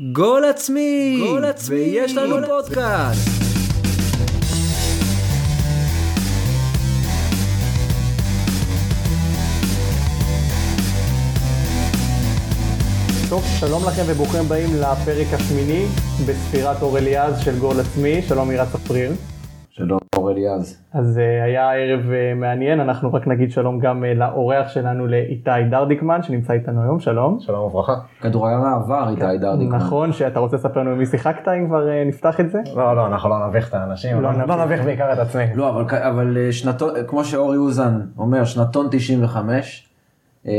גול 0.00 0.44
עצמי! 0.44 1.24
גול 1.28 1.44
עצמי! 1.44 1.76
ויש 1.76 2.16
לנו 2.16 2.46
פודקאסט! 2.46 3.28
טוב, 13.28 13.44
שלום 13.60 13.84
לכם 13.86 14.02
וברוכים 14.06 14.40
הבאים 14.40 14.74
לפרק 14.74 15.26
השמיני 15.32 15.86
בספירת 16.26 16.82
אור 16.82 16.98
אליעז 16.98 17.40
של 17.44 17.58
גול 17.58 17.80
עצמי, 17.80 18.22
שלום 18.28 18.48
מירה 18.48 18.66
צפריר. 18.66 19.12
שלום 19.78 19.98
אור 20.16 20.30
אליעז. 20.30 20.82
אז 20.92 21.18
uh, 21.18 21.44
היה 21.44 21.72
ערב 21.72 22.00
uh, 22.00 22.40
מעניין, 22.40 22.80
אנחנו 22.80 23.12
רק 23.12 23.26
נגיד 23.26 23.50
שלום 23.50 23.78
גם 23.78 24.04
uh, 24.04 24.18
לאורח 24.18 24.68
שלנו 24.68 25.06
לאיתי 25.06 25.50
דרדיקמן 25.70 26.22
שנמצא 26.22 26.52
איתנו 26.52 26.82
היום, 26.82 27.00
שלום. 27.00 27.40
שלום 27.40 27.64
וברכה. 27.64 27.94
כדורגל 28.20 28.56
מעבר 28.56 29.08
איתי 29.10 29.38
דרדיקמן. 29.38 29.76
נכון, 29.76 30.12
שאתה 30.12 30.40
רוצה 30.40 30.56
לספר 30.56 30.80
לנו 30.80 30.96
מי 30.96 31.06
שיחקת 31.06 31.48
אם 31.48 31.66
כבר 31.66 31.86
נפתח 32.06 32.40
את 32.40 32.50
זה? 32.50 32.58
לא, 32.76 32.96
לא, 32.96 33.06
אנחנו 33.06 33.28
לא 33.28 33.46
נביך 33.48 33.68
את 33.68 33.74
האנשים, 33.74 34.16
לא 34.16 34.22
לא, 34.22 34.32
נביך. 34.32 34.48
לא 34.48 34.64
נביך 34.64 34.84
בעיקר 34.84 35.12
את 35.12 35.18
עצמי. 35.18 35.44
לא, 35.54 35.68
אבל, 35.68 35.84
אבל 35.98 36.38
אה, 36.38 36.52
שנתון, 36.52 36.90
כמו 37.06 37.24
שאורי 37.24 37.56
אוזן 37.56 38.00
אומר, 38.18 38.44
שנתון 38.44 38.86
95, 38.90 39.88
אה, 40.46 40.52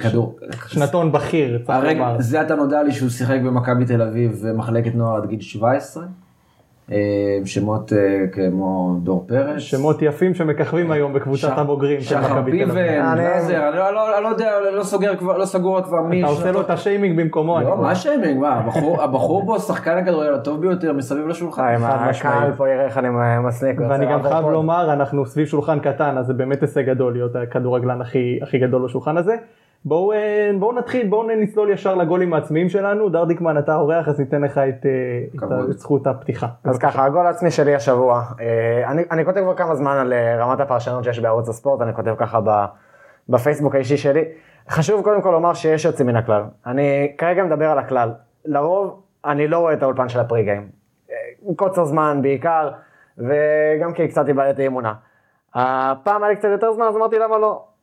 כדור... 0.00 0.38
שנתון 0.66 1.12
בכיר, 1.12 1.62
צריך 1.66 1.84
לומר. 1.84 2.16
זה 2.18 2.40
עתה 2.40 2.54
נודע 2.54 2.82
לי 2.82 2.92
שהוא 2.92 3.08
שיחק 3.08 3.38
במכבי 3.46 3.84
תל 3.84 4.02
אביב 4.02 4.42
במחלקת 4.44 4.94
נוער 4.94 5.16
עד 5.16 5.26
גיל 5.26 5.40
17. 5.40 6.04
אה, 6.92 6.96
שמות 7.44 7.92
אה, 7.92 7.98
כמו 8.32 8.96
דור 9.02 9.24
פרץ. 9.28 9.58
שמות 9.58 10.02
יפים 10.02 10.34
שמככבים 10.34 10.90
היום 10.90 11.12
בקבוצת 11.12 11.58
הבוגרים 11.58 12.00
של 12.00 12.06
שחר 12.08 12.34
מכבי 12.34 12.50
תל 12.64 12.70
אביב. 12.70 12.74
פיבן, 12.84 13.04
אני- 13.04 13.26
אני 13.68 13.76
לא- 13.76 13.94
לא 13.94 14.22
לא 14.22 14.28
יודע, 14.28 14.50
לא 14.72 14.82
סוגר 14.82 15.16
כבר, 15.16 15.38
לא 15.38 15.44
סגור 15.44 15.80
כבר 15.82 16.02
מי... 16.08 16.20
אתה 16.22 16.30
עושה 16.30 16.52
לו 16.52 16.60
את 16.60 16.70
השיימינג 16.70 17.20
במקומו. 17.20 17.60
לא. 17.60 17.76
מה 17.76 17.94
שיימינג, 17.94 18.40
מה, 18.40 18.54
הבחור- 18.98 19.46
פה 19.46 19.58
שחקן 19.58 19.98
הכדורגל 19.98 20.34
הטוב 20.34 20.60
ביותר 20.60 20.92
מסביב 20.92 21.26
לשולחן. 21.28 21.74
הקהל 21.84 22.52
פה 22.52 22.68
יראה 22.68 22.84
איך 22.84 22.98
אני 22.98 23.08
מסליק. 23.44 23.80
ואני 23.88 24.06
גם 24.06 24.22
חייב. 24.22 24.46
לומר, 24.46 24.92
אנחנו 24.92 25.26
סביב 25.26 25.46
שולחן 25.46 25.78
קטן, 25.78 26.18
אז 26.18 26.26
זה 26.26 26.32
באמת 26.34 26.60
הישג 26.62 26.86
גדול 26.86 27.12
להיות 27.12 27.36
הכדורגלן 27.36 28.00
הכי, 28.00 28.38
הכי 28.42 28.58
גדול 28.58 28.84
בשולחן 28.84 29.16
הזה. 29.16 29.34
בואו 29.86 30.12
אה, 30.12 30.50
בואו 30.58 30.72
נתחיל, 30.72 31.08
בואו 31.08 31.26
נצלול 31.28 31.70
ישר 31.70 31.94
לגולים 31.94 32.34
העצמיים 32.34 32.68
שלנו. 32.68 33.08
דרדיקמן, 33.08 33.58
אתה 33.58 33.76
אורח, 33.76 34.08
אז 34.08 34.20
ניתן 34.20 34.42
לך 34.42 34.58
את, 34.58 34.86
אה, 34.86 35.64
את 35.70 35.78
זכות 35.78 36.06
הפתיחה. 36.06 36.46
אז 36.64 36.78
ככה, 36.78 37.04
הגול 37.04 37.26
העצמי 37.26 37.50
שלי 37.50 37.74
השבוע. 37.74 38.22
אה, 38.40 38.90
אני, 38.90 39.02
אני 39.10 39.24
כותב 39.24 39.40
כבר 39.40 39.54
כמה 39.54 39.74
זמן 39.74 39.96
על 39.96 40.12
רמת 40.38 40.60
הפרשנות 40.60 41.04
שיש 41.04 41.18
בערוץ 41.18 41.48
הספורט, 41.48 41.80
אני 41.80 41.94
כותב 41.94 42.14
ככה 42.18 42.40
ב, 42.44 42.64
בפייסבוק 43.28 43.74
האישי 43.74 43.96
שלי. 43.96 44.24
חשוב 44.68 45.04
קודם 45.04 45.22
כל 45.22 45.30
לומר 45.30 45.54
שיש 45.54 45.84
יוצאים 45.84 46.06
מן 46.06 46.16
הכלל. 46.16 46.42
אני 46.66 47.14
כרגע 47.18 47.44
מדבר 47.44 47.70
על 47.70 47.78
הכלל. 47.78 48.10
לרוב, 48.44 49.02
אני 49.24 49.48
לא 49.48 49.58
רואה 49.58 49.72
את 49.72 49.82
האולפן 49.82 50.08
של 50.08 50.20
הפרי 50.20 50.44
גיים. 50.44 50.68
קוצר 51.56 51.84
זמן 51.84 52.18
בעיקר, 52.22 52.70
וגם 53.18 53.92
כי 53.94 54.08
קצת 54.08 54.28
איבדתי 54.28 54.66
אמונה. 54.66 54.94
הפעם 55.54 56.22
היה 56.22 56.30
לי 56.30 56.36
קצת 56.36 56.48
יותר 56.48 56.72
זמן, 56.72 56.86
אז 56.86 56.96
אמרתי 56.96 57.18
למה 57.18 57.38
לא. 57.38 57.75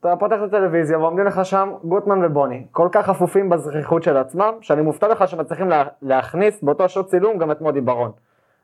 אתה 0.00 0.16
פותח 0.16 0.36
את 0.44 0.48
הטלוויזיה 0.48 0.98
ועומדים 0.98 1.26
לך 1.26 1.44
שם 1.44 1.72
גוטמן 1.84 2.24
ובוני, 2.24 2.66
כל 2.70 2.88
כך 2.92 3.06
חפופים 3.06 3.48
בזכיחות 3.48 4.02
של 4.02 4.16
עצמם, 4.16 4.54
שאני 4.60 4.82
מופתע 4.82 5.08
לך 5.08 5.28
שמצליחים 5.28 5.68
לה, 5.68 5.84
להכניס 6.02 6.62
באותו 6.62 6.88
שעות 6.88 7.06
צילום 7.06 7.38
גם 7.38 7.50
את 7.50 7.60
מודי 7.60 7.80
ברון. 7.80 8.12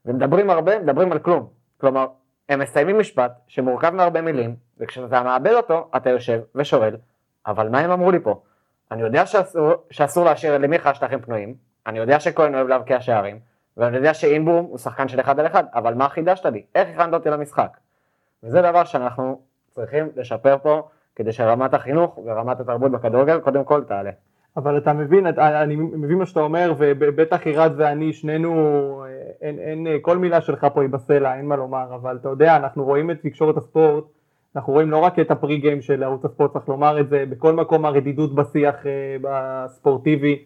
ומדברים 0.07 0.51
הרבה, 0.51 0.79
מדברים 0.79 1.13
על 1.13 1.19
כלום. 1.19 1.47
כלומר, 1.81 2.07
הם 2.49 2.61
מסיימים 2.61 2.99
משפט 2.99 3.33
שמורכב 3.47 3.91
מהרבה 3.91 4.21
מילים, 4.21 4.57
וכשאתה 4.79 5.23
מאבד 5.23 5.53
אותו, 5.53 5.89
אתה 5.97 6.11
יושב 6.11 6.41
ושואל, 6.55 6.97
אבל 7.47 7.69
מה 7.69 7.79
הם 7.79 7.91
אמרו 7.91 8.11
לי 8.11 8.21
פה? 8.21 8.41
אני 8.91 9.03
יודע 9.03 9.27
שאסור, 9.27 9.73
שאסור 9.91 10.25
להשאיר 10.25 10.59
למיכה 10.59 10.95
שטחים 10.95 11.21
פנויים, 11.21 11.55
אני 11.87 11.99
יודע 11.99 12.21
שכהן 12.21 12.55
אוהב 12.55 12.69
להבקיע 12.69 13.01
שערים, 13.01 13.39
ואני 13.77 13.97
יודע 13.97 14.15
שאינבום 14.15 14.65
הוא 14.65 14.79
שחקן 14.79 15.09
של 15.09 15.21
אחד 15.21 15.41
על 15.41 15.47
אחד, 15.47 15.65
אבל 15.75 15.95
מה 15.95 16.09
חידשת 16.09 16.47
לי? 16.47 16.65
איך 16.75 16.89
הכנת 16.89 17.15
אותי 17.15 17.31
למשחק? 17.31 17.77
וזה 18.43 18.63
דבר 18.63 18.85
שאנחנו 18.85 19.41
צריכים 19.71 20.09
לשפר 20.17 20.57
פה, 20.63 20.89
כדי 21.17 21.33
שרמת 21.33 21.75
החינוך 21.75 22.19
ורמת 22.27 22.61
התרבות 22.61 22.91
בכדורגל 22.93 23.41
קודם 23.41 23.65
כל 23.65 23.85
תעלה. 23.85 24.11
אבל 24.57 24.79
אתה 24.79 24.93
מבין, 24.93 25.29
אתה- 25.29 25.63
אני 25.63 25.77
מבין 25.77 26.19
מה 26.19 26.27
שאתה 26.27 26.41
אומר, 26.41 26.75
ובטח 26.79 27.47
עירד 27.47 27.73
ואני, 27.77 28.13
שנינו, 28.13 28.51
אה, 29.07 29.09
אין, 29.49 29.59
אין, 29.59 29.87
אה, 29.87 29.97
כל 30.03 30.19
מילה 30.19 30.41
שלך 30.41 30.67
פה 30.75 30.83
היא 30.83 30.91
בסלע, 30.91 31.35
אין 31.37 31.47
מה 31.47 31.57
לומר, 31.57 31.95
אבל 31.95 32.17
אתה 32.21 32.29
יודע, 32.29 32.57
אנחנו 32.57 32.85
רואים 32.85 33.11
את 33.11 33.23
תקשורת 33.23 33.57
הספורט, 33.57 34.05
אנחנו 34.57 34.73
רואים 34.73 34.91
לא 34.91 34.97
רק 34.97 35.19
את 35.19 35.31
הפרי 35.31 35.57
גיים 35.59 35.81
של 35.81 36.03
ערוץ 36.03 36.25
הספורט, 36.25 36.53
צריך 36.53 36.69
לומר 36.69 37.01
את 37.01 37.09
זה, 37.09 37.25
בכל 37.31 37.53
מקום 37.53 37.85
הרדידות 37.85 38.35
בשיח 38.35 38.87
אה, 38.87 39.17
הספורטיבי 39.29 40.45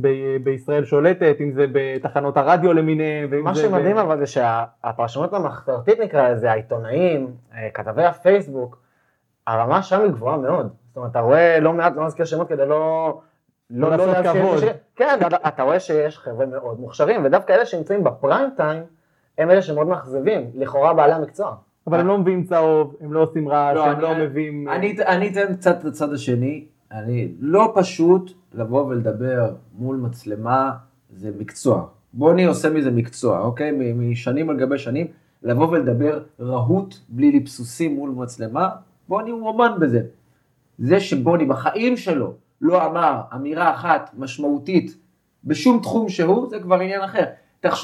ב- 0.00 0.08
בישראל 0.44 0.84
שולטת, 0.84 1.36
אם 1.40 1.52
זה 1.52 1.64
בתחנות 1.72 2.36
הרדיו 2.36 2.72
למיניהם, 2.72 3.28
ואם 3.30 3.44
מה 3.44 3.54
זה... 3.54 3.62
שמדהים 3.62 3.96
ב- 3.96 3.98
אבל 3.98 4.18
זה 4.18 4.26
שהפרשנות 4.26 5.32
המחתרתית 5.32 6.00
נקרא 6.00 6.28
לזה, 6.28 6.50
העיתונאים, 6.50 7.26
כתבי 7.74 8.04
הפייסבוק, 8.04 8.78
הרמה 9.48 9.82
שם 9.82 10.00
היא 10.00 10.10
גבוהה 10.10 10.36
מאוד. 10.36 10.68
זאת 10.88 10.96
אומרת, 10.96 11.10
אתה 11.10 11.20
רואה 11.20 11.60
לא 11.60 11.72
מעט, 11.72 11.92
לא 11.96 12.06
נזכיר 12.06 12.24
שמות 12.24 12.48
כדי 12.48 12.66
לא... 12.66 13.18
לא 13.70 13.90
לעשות 13.90 14.06
להזכיר 14.08 14.42
כבוד. 14.42 14.56
השם. 14.58 14.66
כן, 14.96 15.18
אתה, 15.26 15.36
אתה 15.48 15.62
רואה 15.62 15.80
שיש 15.80 16.18
חבר'ה 16.18 16.46
מאוד 16.46 16.80
מוכשרים, 16.80 17.24
ודווקא 17.24 17.52
אלה 17.52 17.66
שנמצאים 17.66 18.04
בפריים 18.04 18.50
טיים, 18.56 18.82
הם 19.38 19.50
אלה 19.50 19.62
שמאוד 19.62 19.86
מאכזבים, 19.86 20.50
לכאורה 20.54 20.94
בעלי 20.94 21.12
המקצוע. 21.12 21.54
אבל 21.86 22.00
הם 22.00 22.06
לא 22.06 22.18
מביאים 22.18 22.44
צהוב, 22.44 22.94
הם 23.00 23.12
לא 23.12 23.22
עושים 23.22 23.48
רעש, 23.48 23.74
לא, 23.76 23.84
הם 23.84 23.92
אני- 23.92 24.02
לא 24.02 24.14
מביאים... 24.14 24.68
אני, 24.68 24.96
אני 25.06 25.28
אתן 25.28 25.54
קצת 25.54 25.84
לצד 25.84 26.12
השני, 26.12 26.64
אני 26.92 27.32
לא 27.40 27.72
פשוט 27.74 28.32
לבוא 28.54 28.84
ולדבר 28.84 29.50
מול 29.78 29.96
מצלמה, 29.96 30.72
זה 31.10 31.30
מקצוע. 31.38 31.86
בוני 32.12 32.44
עושה 32.44 32.70
מזה 32.70 32.90
מקצוע, 32.90 33.38
אוקיי? 33.40 33.70
משנים 33.94 34.50
על 34.50 34.56
גבי 34.56 34.78
שנים, 34.78 35.06
לבוא 35.42 35.68
ולדבר 35.68 36.20
רהוט, 36.40 36.94
בלי 37.08 37.32
לבסוסים 37.40 37.94
מול 37.94 38.10
מצלמה, 38.10 38.68
בוני 39.08 39.30
הוא 39.30 39.48
אומן 39.48 39.72
בזה. 39.80 40.00
זה 40.78 41.00
שבוני 41.00 41.44
בחיים 41.44 41.96
שלו 41.96 42.32
לא 42.60 42.86
אמר 42.86 43.20
אמירה 43.34 43.74
אחת 43.74 44.10
משמעותית 44.18 44.96
בשום 45.44 45.80
תחום 45.82 46.08
שהוא, 46.08 46.50
זה 46.50 46.60
כבר 46.60 46.74
עניין 46.80 47.00
אחר. 47.02 47.24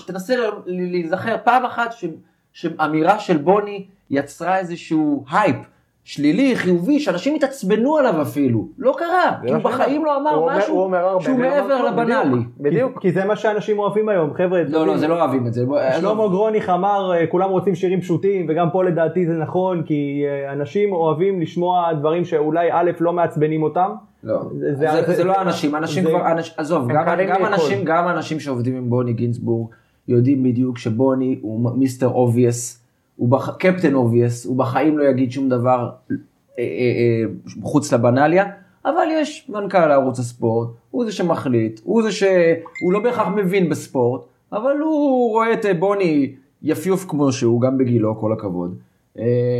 תנסה 0.06 0.34
להיזכר 0.66 1.36
פעם 1.44 1.64
אחת 1.64 1.92
ש- 1.92 2.04
שאמירה 2.52 3.18
של 3.18 3.36
בוני 3.36 3.86
יצרה 4.10 4.58
איזשהו 4.58 5.24
הייפ 5.30 5.56
שלילי, 6.04 6.56
חיובי, 6.56 7.00
שאנשים 7.00 7.34
התעצבנו 7.34 7.96
עליו 7.96 8.22
אפילו. 8.22 8.68
לא 8.78 8.94
קרה, 8.98 9.08
כי 9.46 9.52
הוא 9.52 9.62
בחיים 9.62 10.04
לא 10.04 10.16
אמר 10.16 10.46
משהו 10.46 10.62
שהוא 10.62 10.86
אמר 10.86 11.18
מעבר 11.38 11.84
לבנאלי. 11.84 12.42
בדיוק. 12.60 12.98
כי 13.00 13.12
זה 13.12 13.24
מה 13.24 13.36
שאנשים 13.36 13.78
אוהבים 13.78 14.08
היום, 14.08 14.34
חבר'ה. 14.34 14.62
לא, 14.68 14.86
לא, 14.86 14.96
זה 14.96 15.08
לא 15.08 15.20
אוהבים 15.22 15.46
את 15.46 15.52
זה. 15.54 15.64
שלמה. 16.00 16.28
גרוניך 16.28 16.68
אמר 16.70 17.12
אה, 17.14 17.26
כולם 17.26 17.50
רוצים 17.50 17.74
שירים 17.74 18.00
פשוטים 18.00 18.46
וגם 18.48 18.70
פה 18.70 18.84
לדעתי 18.84 19.26
זה 19.26 19.32
נכון 19.32 19.82
כי 19.82 20.24
אה, 20.26 20.52
אנשים 20.52 20.92
אוהבים 20.92 21.40
לשמוע 21.40 21.92
דברים 21.92 22.24
שאולי 22.24 22.68
א' 22.72 22.90
לא 23.00 23.12
מעצבנים 23.12 23.62
אותם. 23.62 23.90
לא, 24.24 24.40
זה- 24.72 25.24
לא 25.24 25.40
אנשים, 25.40 25.74
אנשים 25.74 26.04
כבר, 26.04 26.24
עזוב, 26.56 26.88
גם. 26.92 27.04
אנשים, 27.46 27.84
גם 27.84 28.08
אנשים 28.08 28.40
שעובדים 28.40 28.76
עם 28.76 28.90
בוני 28.90 29.12
גינצבורג 29.12 29.68
יודעים 30.08 30.42
בדיוק 30.42 30.78
שבוני 30.78 31.38
הוא 31.42 31.70
mister 31.76 32.08
obvious, 32.08 32.83
הוא 33.16 33.28
בח... 33.28 33.56
captain 33.56 33.94
obvious, 33.94 34.46
הוא 34.46 34.56
בחיים 34.56 34.98
לא 34.98 35.04
יגיד 35.04 35.32
שום 35.32 35.48
דבר 35.48 35.90
אה, 36.10 36.16
אה, 36.58 36.64
אה, 36.64 37.62
חוץ 37.62 37.92
לבנאליה, 37.92 38.44
אבל 38.84 39.06
יש 39.12 39.48
מנכ"ל 39.48 39.78
ערוץ 39.78 40.18
הספורט, 40.18 40.68
הוא 40.90 41.04
זה 41.04 41.12
שמחליט, 41.12 41.80
הוא 41.84 42.02
זה 42.02 42.12
שהוא 42.12 42.92
לא 42.92 43.00
בהכרח 43.00 43.28
מבין 43.28 43.68
בספורט, 43.68 44.22
אבל 44.52 44.78
הוא 44.78 45.30
רואה 45.30 45.52
את 45.52 45.66
בוני 45.78 46.34
יפיוף 46.62 47.04
כמו 47.08 47.32
שהוא, 47.32 47.60
גם 47.60 47.78
בגילו, 47.78 48.16
כל 48.16 48.32
הכבוד. 48.32 48.74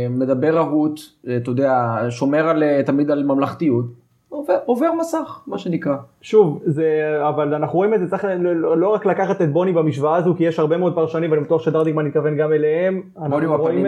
מדבר 0.09 0.55
רהוט, 0.55 0.99
אתה 1.37 1.51
יודע, 1.51 1.97
שומר 2.09 2.47
על, 2.47 2.63
תמיד 2.85 3.11
על 3.11 3.23
ממלכתיות, 3.23 3.85
עובר, 4.29 4.57
עובר 4.65 4.91
מסך, 4.99 5.41
מה 5.47 5.57
שנקרא. 5.57 5.95
שוב, 6.21 6.61
זה, 6.65 7.17
אבל 7.29 7.53
אנחנו 7.53 7.77
רואים 7.77 7.93
את 7.93 7.99
זה, 7.99 8.09
צריך 8.09 8.25
לא, 8.39 8.77
לא 8.77 8.89
רק 8.89 9.05
לקחת 9.05 9.41
את 9.41 9.51
בוני 9.51 9.73
במשוואה 9.73 10.15
הזו, 10.15 10.35
כי 10.37 10.43
יש 10.43 10.59
הרבה 10.59 10.77
מאוד 10.77 10.95
פרשנים, 10.95 11.31
ואני 11.31 11.43
בטוח 11.43 11.61
שדרדיגמן 11.61 12.05
מתכוון 12.05 12.35
גם 12.37 12.53
אליהם. 12.53 13.01
בוני 13.15 13.47
בוא 13.47 13.55
הוא 13.55 13.67
הפנים. 13.67 13.85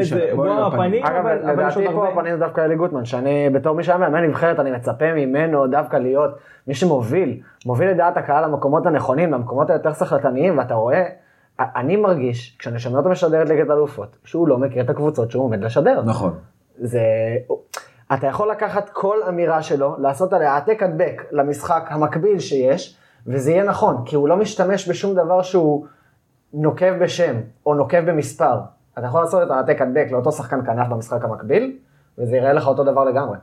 הפנים, 0.68 1.06
אגב, 1.06 1.26
אבל, 1.26 1.52
לדעתי 1.52 1.86
פה 1.86 1.92
הרבה. 1.92 2.10
הפנים 2.10 2.34
זה 2.34 2.40
דווקא 2.40 2.62
אלי 2.62 2.76
גוטמן, 2.76 3.06
שאני 3.06 3.50
בתור 3.50 3.76
מי 3.76 3.84
שהיה 3.84 3.98
מאמן 3.98 4.24
נבחרת, 4.24 4.60
אני 4.60 4.72
מצפה 4.72 5.14
ממנו 5.14 5.68
דווקא 5.68 5.98
להיות 5.98 6.32
מי 6.68 6.74
שמוביל, 6.74 7.40
מוביל 7.66 7.92
את 7.92 7.98
דעת 7.98 8.18
הקהל 8.18 8.46
למקומות 8.46 8.86
הנכונים, 8.86 9.32
למקומות 9.32 9.70
היותר 9.70 9.94
סחלטניים, 9.94 10.58
ואתה 10.58 10.74
רואה, 10.74 11.04
אני 11.60 11.96
מרגיש, 11.96 12.56
כשאני 12.60 12.80
שומע 12.80 12.98
אותו 12.98 13.10
משדר 13.10 13.42
את 13.42 13.50
ליגת 13.50 13.70
האלופות, 13.70 14.18
שהוא 14.24 14.48
לא 14.48 14.58
מכיר 14.58 14.84
את 14.84 14.90
הקבוצות 14.90 15.32
שהוא 15.32 15.44
עומד 15.44 15.64
לשדר. 15.64 16.02
נכון. 16.06 16.34
זה... 16.78 17.02
אתה 18.14 18.28
יכול 18.28 18.52
לקחת 18.52 18.90
כל 18.90 19.18
אמירה 19.30 19.62
שלו, 19.62 19.96
לעשות 20.00 20.34
עליה 20.34 20.54
העתק 20.54 20.84
הדבק 20.84 21.24
למשחק 21.32 21.88
המקביל 21.90 22.40
שיש, 22.40 22.98
וזה 23.28 23.52
יהיה 23.52 23.64
נכון, 23.64 23.98
כי 24.06 24.16
הוא 24.16 24.28
לא 24.28 24.38
משתמש 24.38 24.90
בשום 24.90 25.16
דבר 25.16 25.42
שהוא 25.42 25.86
נוקב 26.54 26.94
בשם, 27.04 27.36
או 27.66 27.74
נוקב 27.74 28.10
במספר. 28.10 28.60
אתה 28.98 29.06
יכול 29.06 29.22
לעשות 29.22 29.44
את 29.44 29.52
העתק 29.52 29.82
הדבק 29.82 30.08
לאותו 30.12 30.32
שחקן 30.32 30.66
כנף 30.66 30.88
במשחק 30.88 31.26
המקביל, 31.26 31.78
וזה 32.18 32.38
יראה 32.38 32.54
לך 32.54 32.68
אותו 32.68 32.84
דבר 32.84 33.04
לגמרי. 33.04 33.38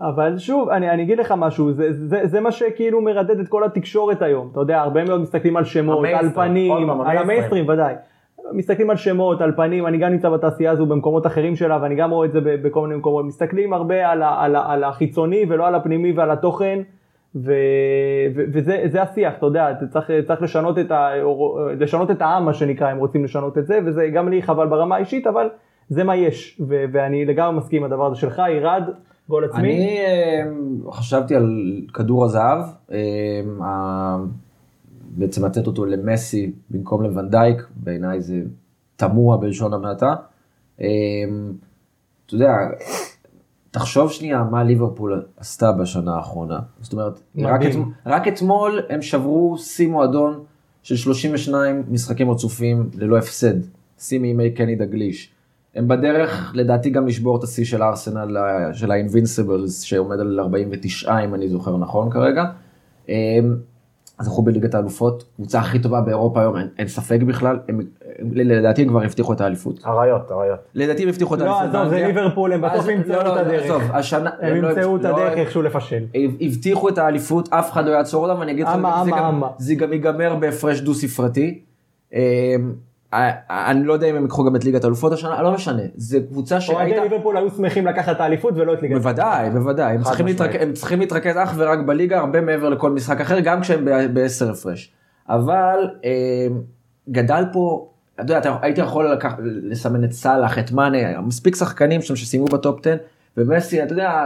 אבל 0.00 0.38
שוב, 0.38 0.68
אני, 0.68 0.90
אני 0.90 1.02
אגיד 1.02 1.18
לך 1.18 1.34
משהו, 1.36 1.72
זה, 1.72 1.92
זה, 1.92 2.20
זה 2.24 2.40
מה 2.40 2.52
שכאילו 2.52 3.00
מרדד 3.00 3.40
את 3.40 3.48
כל 3.48 3.64
התקשורת 3.64 4.22
היום, 4.22 4.48
אתה 4.52 4.60
יודע, 4.60 4.80
הרבה 4.80 5.04
מאוד 5.04 5.20
מסתכלים 5.20 5.56
על 5.56 5.64
שמות, 5.64 6.06
על 6.18 6.30
פנים, 6.30 6.90
על. 6.90 7.18
המיינסטרים 7.18 7.68
ודאי. 7.68 7.94
מסתכלים 8.52 8.90
על 8.90 8.96
שמות, 8.96 9.40
על 9.40 9.52
פנים, 9.56 9.86
אני 9.86 9.98
גם 9.98 10.10
נמצא 10.10 10.28
בתעשייה 10.28 10.70
הזו 10.70 10.86
במקומות 10.86 11.26
אחרים 11.26 11.56
שלה, 11.56 11.78
ואני 11.82 11.94
גם 11.94 12.10
רואה 12.10 12.26
את 12.26 12.32
זה 12.32 12.40
בכל 12.42 12.82
מיני 12.86 12.96
מקומות, 12.98 13.24
מסתכלים 13.24 13.72
הרבה 13.72 14.08
על, 14.10 14.22
ה, 14.22 14.44
על, 14.44 14.56
ה, 14.56 14.72
על 14.72 14.84
החיצוני 14.84 15.44
ולא 15.48 15.66
על 15.66 15.74
הפנימי 15.74 16.12
ועל 16.12 16.30
התוכן, 16.30 16.78
ו, 17.34 17.52
ו, 18.34 18.42
וזה 18.52 18.82
זה 18.86 19.02
השיח, 19.02 19.34
אתה 19.38 19.46
יודע, 19.46 19.68
צריך, 19.90 20.10
צריך 20.26 20.42
לשנות, 20.42 20.78
את 20.78 20.90
ה, 20.90 21.10
לשנות 21.78 22.10
את 22.10 22.22
העם, 22.22 22.44
מה 22.44 22.54
שנקרא, 22.54 22.88
הם 22.88 22.98
רוצים 22.98 23.24
לשנות 23.24 23.58
את 23.58 23.66
זה, 23.66 23.78
וזה 23.86 24.08
גם 24.14 24.28
לי 24.28 24.42
חבל 24.42 24.66
ברמה 24.66 24.96
האישית, 24.96 25.26
אבל 25.26 25.48
זה 25.88 26.04
מה 26.04 26.16
יש, 26.16 26.60
ו, 26.68 26.84
ואני 26.92 27.24
לגמרי 27.24 27.58
מסכים 27.58 27.84
עם 27.84 27.92
הדבר 27.92 28.06
הזה 28.06 28.16
שלך, 28.16 28.42
ירד, 28.50 28.82
גול 29.28 29.44
עצמי. 29.44 29.60
אני 29.60 29.98
אה, 29.98 30.92
חשבתי 30.92 31.34
על 31.34 31.50
כדור 31.94 32.24
הזהב, 32.24 32.58
אה, 32.92 32.96
בעצם 35.18 35.44
לתת 35.44 35.66
אותו 35.66 35.84
למסי 35.86 36.52
במקום 36.70 37.02
לוונדייק, 37.02 37.62
בעיניי 37.76 38.20
זה 38.20 38.42
תמוה 38.96 39.36
בלשון 39.36 39.74
המעטה. 39.74 40.14
אה, 40.80 40.86
אתה 42.26 42.34
יודע, 42.34 42.52
תחשוב 43.70 44.12
שנייה 44.12 44.42
מה 44.50 44.64
ליברפול 44.64 45.22
עשתה 45.36 45.72
בשנה 45.72 46.14
האחרונה. 46.16 46.58
זאת 46.80 46.92
אומרת, 46.92 47.20
רק. 47.38 47.62
את, 47.62 47.68
רק 48.06 48.28
אתמול 48.28 48.80
הם 48.88 49.02
שברו 49.02 49.58
שיא 49.58 49.88
מועדון 49.88 50.40
של 50.82 50.96
32 50.96 51.82
משחקים 51.88 52.30
רצופים 52.30 52.90
ללא 52.94 53.18
הפסד, 53.18 53.54
שיא 53.98 54.18
מימי 54.18 54.50
קני 54.50 54.76
דגליש. 54.76 55.32
הם 55.74 55.88
בדרך 55.88 56.52
לדעתי 56.54 56.90
גם 56.90 57.06
לשבור 57.06 57.38
את 57.38 57.42
השיא 57.42 57.64
של 57.64 57.82
הארסנל, 57.82 58.36
ה- 58.36 58.74
של 58.74 58.90
האינבינסיבלס, 58.90 59.80
שעומד 59.80 60.20
על 60.20 60.40
49 60.40 61.18
אם 61.24 61.34
אני 61.34 61.48
זוכר 61.48 61.76
נכון 61.76 62.10
כרגע. 62.10 62.44
זכו 64.22 64.42
בליגת 64.42 64.74
האלופות, 64.74 65.24
קבוצה 65.36 65.58
הכי 65.60 65.78
טובה 65.78 66.00
באירופה 66.00 66.40
היום, 66.40 66.56
אין, 66.56 66.68
אין 66.78 66.88
ספק 66.88 67.18
בכלל, 67.26 67.58
הם, 67.68 67.80
הם, 68.18 68.30
לדעתי 68.34 68.82
הם 68.82 68.88
כבר 68.88 69.02
הבטיחו 69.02 69.32
את 69.32 69.40
האליפות. 69.40 69.80
אריות, 69.86 70.32
אריות. 70.32 70.58
לדעתי 70.74 71.02
הם 71.02 71.08
הבטיחו 71.08 71.34
את 71.34 71.40
לא, 71.40 71.58
האליפות. 71.58 71.80
עזוב, 71.80 71.90
זה. 71.90 72.06
ליברפול, 72.06 72.52
הם 72.52 72.60
בסוף 72.62 72.78
אז- 72.78 72.88
ימצאו 72.88 73.12
לא, 73.14 73.20
את 73.20 73.26
לא, 73.26 73.38
הדרך. 73.40 73.62
עזוב, 73.64 73.82
השנה, 73.92 74.30
הם 74.40 74.56
לא- 74.62 74.68
ימצאו 74.68 74.96
את 74.96 75.02
לא- 75.04 75.08
הדרך 75.08 75.38
איכשהו 75.38 75.62
לפשל. 75.62 76.04
הבטיחו 76.40 76.88
את 76.88 76.98
האליפות, 76.98 77.48
אף 77.52 77.72
אחד 77.72 77.84
לא 77.86 77.90
יעצור 77.90 78.28
אותם, 78.28 78.40
ואני 78.40 78.52
אגיד 78.52 78.66
לך, 78.66 78.72
זה 79.58 79.74
גם- 79.74 79.92
ייגמר 79.92 80.34
בהפרש 80.36 80.80
דו 80.80 80.94
ספרתי. 80.94 81.60
אמ, 82.12 82.18
אני 83.12 83.84
לא 83.84 83.92
יודע 83.92 84.06
אם 84.06 84.16
הם 84.16 84.22
ייקחו 84.22 84.44
גם 84.44 84.56
את 84.56 84.64
ליגת 84.64 84.84
האלופות 84.84 85.12
השנה, 85.12 85.42
לא 85.42 85.52
משנה, 85.52 85.82
זה 85.96 86.20
קבוצה 86.20 86.60
שהיית... 86.60 86.78
אוהדי 86.78 87.08
ליברפול 87.08 87.36
היו 87.36 87.50
שמחים 87.50 87.86
לקחת 87.86 88.16
את 88.16 88.20
האליפות 88.20 88.54
ולא 88.56 88.72
את 88.72 88.82
ליגת 88.82 88.96
בוודאי, 88.96 89.50
בוודאי, 89.50 89.94
הם 89.94 90.02
צריכים. 90.02 90.26
להתרכז, 90.26 90.62
הם 90.62 90.72
צריכים 90.72 91.00
להתרכז 91.00 91.36
אך 91.36 91.54
ורק 91.56 91.78
בליגה, 91.78 92.18
הרבה 92.18 92.40
מעבר 92.40 92.68
לכל 92.68 92.90
משחק 92.90 93.20
אחר, 93.20 93.40
גם 93.40 93.60
כשהם 93.60 93.84
בעשר 94.12 94.50
הפרש. 94.50 94.92
אבל 95.28 95.90
אה, 96.04 96.46
גדל 97.08 97.44
פה, 97.52 97.88
אתה 98.14 98.22
יודע, 98.22 98.38
אתה, 98.38 98.56
הייתי 98.62 98.80
יכול 98.80 99.12
לקח, 99.12 99.34
לסמן 99.42 100.04
את 100.04 100.12
סאלח, 100.12 100.58
את 100.58 100.72
מאנה, 100.72 101.20
מספיק 101.20 101.56
שחקנים 101.56 102.02
שם 102.02 102.16
שסיימו 102.16 102.46
בטופ 102.46 102.80
10, 102.80 102.96
ומסי, 103.36 103.82
אתה 103.82 103.92
יודע, 103.92 104.22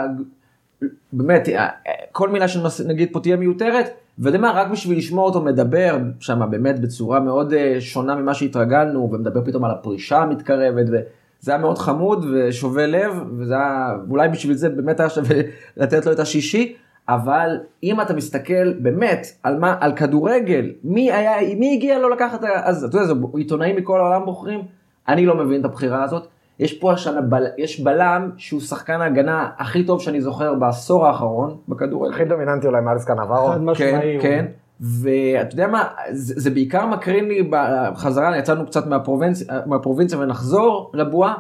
באמת, 1.12 1.48
אה, 1.48 1.68
כל 2.12 2.28
מילה 2.28 2.48
שנגיד 2.48 3.08
פה 3.12 3.20
תהיה 3.20 3.36
מיותרת, 3.36 3.90
ואתה 4.18 4.28
יודע 4.28 4.38
מה, 4.38 4.52
רק 4.60 4.70
בשביל 4.70 4.98
לשמוע 4.98 5.24
אותו 5.24 5.40
מדבר 5.40 5.98
שם 6.20 6.40
באמת 6.50 6.80
בצורה 6.80 7.20
מאוד 7.20 7.52
אה, 7.52 7.76
שונה 7.80 8.14
ממה 8.14 8.34
שהתרגלנו, 8.34 9.10
ומדבר 9.12 9.44
פתאום 9.44 9.64
על 9.64 9.70
הפרישה 9.70 10.18
המתקרבת, 10.18 10.86
וזה 10.88 11.50
היה 11.50 11.58
מאוד 11.58 11.78
חמוד 11.78 12.26
ושובה 12.32 12.86
לב, 12.86 13.12
וזה 13.38 13.54
היה, 13.54 13.96
אולי 14.10 14.28
בשביל 14.28 14.56
זה 14.56 14.68
באמת 14.68 15.00
היה 15.00 15.08
שווה 15.08 15.36
לתת 15.76 16.06
לו 16.06 16.12
את 16.12 16.18
השישי, 16.18 16.76
אבל 17.08 17.56
אם 17.82 18.00
אתה 18.00 18.14
מסתכל 18.14 18.72
באמת 18.72 19.26
על 19.42 19.58
מה, 19.58 19.76
על 19.80 19.92
כדורגל, 19.92 20.70
מי 20.84 21.12
היה, 21.12 21.56
מי 21.58 21.74
הגיע 21.74 21.98
לו 21.98 22.08
לקחת, 22.08 22.44
אז 22.44 22.84
אתה 22.84 22.98
יודע, 22.98 23.14
עיתונאים 23.34 23.76
מכל 23.76 24.00
העולם 24.00 24.24
בוחרים, 24.24 24.60
אני 25.08 25.26
לא 25.26 25.34
מבין 25.36 25.60
את 25.60 25.64
הבחירה 25.64 26.02
הזאת. 26.04 26.26
יש 26.58 26.78
פה 26.78 26.92
השנה, 26.92 27.20
בל, 27.20 27.46
יש 27.58 27.80
בלם 27.80 28.30
שהוא 28.36 28.60
שחקן 28.60 29.00
ההגנה 29.00 29.50
הכי 29.58 29.84
טוב 29.84 30.00
שאני 30.00 30.20
זוכר 30.20 30.54
בעשור 30.54 31.06
האחרון 31.06 31.56
בכדורגל. 31.68 32.14
הכי 32.14 32.24
דומיננטי 32.24 32.66
אולי 32.66 32.80
מאז 32.80 33.04
קנברו. 33.04 33.48
חד 33.48 33.62
משמעי. 33.62 34.18
כן, 34.20 34.22
כן. 34.22 34.46
ואתה 34.80 35.54
יודע 35.54 35.66
מה, 35.66 35.84
זה, 36.10 36.34
זה 36.36 36.50
בעיקר 36.50 36.86
מקרין 36.86 37.28
לי 37.28 37.50
בחזרה, 37.50 38.38
יצאנו 38.38 38.66
קצת 38.66 38.86
מהפרובינציה, 38.86 39.46
מהפרובינציה 39.66 40.18
ונחזור 40.18 40.90
לבועה. 40.94 41.34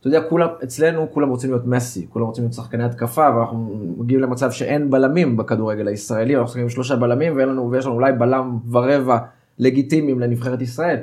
אתה 0.00 0.08
יודע, 0.08 0.20
כולם, 0.28 0.48
אצלנו 0.64 1.06
כולם 1.10 1.28
רוצים 1.28 1.50
להיות 1.50 1.66
מסי, 1.66 2.06
כולם 2.10 2.26
רוצים 2.26 2.44
להיות 2.44 2.52
שחקני 2.52 2.84
התקפה, 2.84 3.28
ואנחנו 3.36 3.76
מגיעים 3.98 4.22
למצב 4.22 4.50
שאין 4.50 4.90
בלמים 4.90 5.36
בכדורגל 5.36 5.88
הישראלי, 5.88 6.34
אנחנו 6.34 6.44
משחקים 6.44 6.62
עם 6.62 6.68
שלושה 6.68 6.96
בלמים, 6.96 7.36
ואין 7.36 7.48
לנו, 7.48 7.70
ויש 7.70 7.86
לנו 7.86 7.94
אולי 7.94 8.12
בלם 8.12 8.58
ורבע 8.70 9.18
לגיטימיים 9.58 10.20
לנבחרת 10.20 10.62
ישראל. 10.62 10.96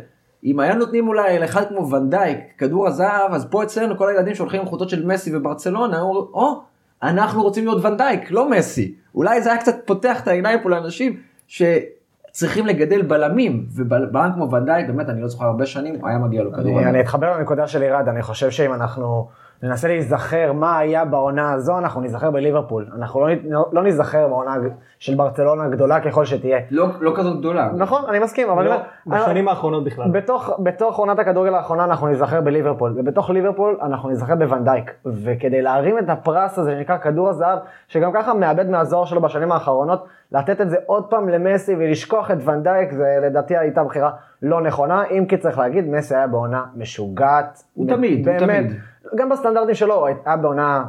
אם 0.46 0.60
היה 0.60 0.76
נותנים 0.76 1.08
אולי 1.08 1.40
לאחד 1.40 1.64
כמו 1.70 1.90
ונדייק, 1.90 2.40
כדור 2.58 2.88
הזהב, 2.88 3.34
אז 3.34 3.46
פה 3.46 3.64
אצלנו 3.64 3.98
כל 3.98 4.10
הילדים 4.10 4.36
שהולכים 4.36 4.62
עם 4.62 4.68
חולצות 4.68 4.90
של 4.90 5.06
מסי 5.06 5.36
וברצלונה, 5.36 6.00
אומרים, 6.00 6.26
או, 6.34 6.62
אנחנו 7.04 7.44
רוצים 7.44 7.66
להיות 7.66 7.86
ונדייק, 7.86 8.32
לא 8.32 8.50
מסי. 8.50 8.96
אולי 9.16 9.42
זה 9.42 9.52
היה 9.52 9.60
קצת 9.60 9.76
פותח 9.86 10.24
את 10.24 10.28
העיניים 10.28 10.60
פה 10.64 10.70
לאנשים 10.70 11.20
שצריכים 11.48 12.66
לגדל 12.66 13.02
בלמים, 13.02 13.66
ובלם 13.76 14.32
כמו 14.36 14.52
ונדייק, 14.52 14.88
באמת, 14.88 15.10
אני 15.10 15.22
לא 15.22 15.28
זוכר 15.28 15.46
הרבה 15.46 15.66
שנים, 15.66 16.06
היה 16.06 16.18
מגיע 16.18 16.44
לו 16.44 16.54
כדור 16.54 16.80
אני. 16.80 16.90
אני 16.90 17.02
אתחבר 17.02 17.38
לנקודה 17.38 17.68
של 17.68 17.84
ירד, 17.84 18.08
אני 18.08 18.22
חושב 18.22 18.52
שאם 18.52 18.74
אנחנו 18.74 19.28
ננסה 19.66 19.88
להיזכר 19.88 20.54
מה 20.54 20.78
היה 20.78 21.06
בעונה 21.06 21.54
הזו, 21.54 21.78
אנחנו 21.78 22.02
ניזכר 22.02 22.32
בליברפול. 22.32 22.86
אנחנו 22.98 23.22
לא, 23.28 23.36
נ- 23.36 23.76
לא 23.76 23.84
ניזכר 23.84 24.28
בעונה 24.28 24.56
של 25.00 25.16
ברצלונה 25.16 25.68
גדולה 25.68 26.00
ככל 26.00 26.26
שתהיה. 26.26 26.60
לא, 26.72 26.88
לא 27.00 27.14
כזאת 27.16 27.40
גדולה. 27.40 27.70
נכון, 27.78 28.02
אני 28.10 28.20
מסכים, 28.20 28.50
אבל 28.50 28.60
אני 28.62 28.70
לא, 28.70 28.76
אומר, 29.06 29.20
בשנים 29.22 29.48
האחרונות 29.48 29.84
בכלל. 29.84 30.12
בתוך, 30.12 30.50
בתוך 30.60 30.98
עונת 30.98 31.20
הכדורגל 31.20 31.56
האחרונה 31.56 31.84
אנחנו 31.84 32.08
ניזכר 32.08 32.42
בליברפול, 32.42 32.94
ובתוך 32.98 33.30
ליברפול 33.30 33.78
אנחנו 33.82 34.10
ניזכר 34.10 34.36
בוונדייק. 34.36 34.92
וכדי 35.06 35.62
להרים 35.62 36.00
את 36.00 36.10
הפרס 36.10 36.60
הזה 36.60 36.72
שנקרא 36.72 36.98
כדור 36.98 37.30
הזהב, 37.30 37.60
שגם 37.88 38.12
ככה 38.14 38.34
מאבד 38.34 38.70
מהזוהר 38.70 39.06
שלו 39.06 39.22
בשנים 39.22 39.52
האחרונות, 39.52 40.06
לתת 40.32 40.62
את 40.62 40.70
זה 40.70 40.78
עוד 40.86 41.04
פעם 41.10 41.30
למסי 41.30 41.76
ולשכוח 41.76 42.32
את 42.32 42.38
וונדייק, 42.38 42.92
זה 42.92 43.18
לדעתי 43.22 43.58
הייתה 43.58 43.84
בחירה 43.84 44.12
לא 44.42 44.62
נכונה, 44.62 45.04
אם 45.12 45.26
כי 45.26 45.38
צריך 45.38 45.58
להגיד, 45.60 45.90
מסי 45.90 46.16
היה 46.16 46.28
בעונה 46.28 46.64
משוגעת. 46.76 47.64
הוא 47.74 47.88
תמיד, 47.88 48.28
הוא 48.28 48.38
תמיד. 48.38 48.72
גם 49.16 49.30
בסטנדרטים 49.30 49.76
שלו, 49.76 50.06
היה 50.26 50.38
בעונה 50.38 50.84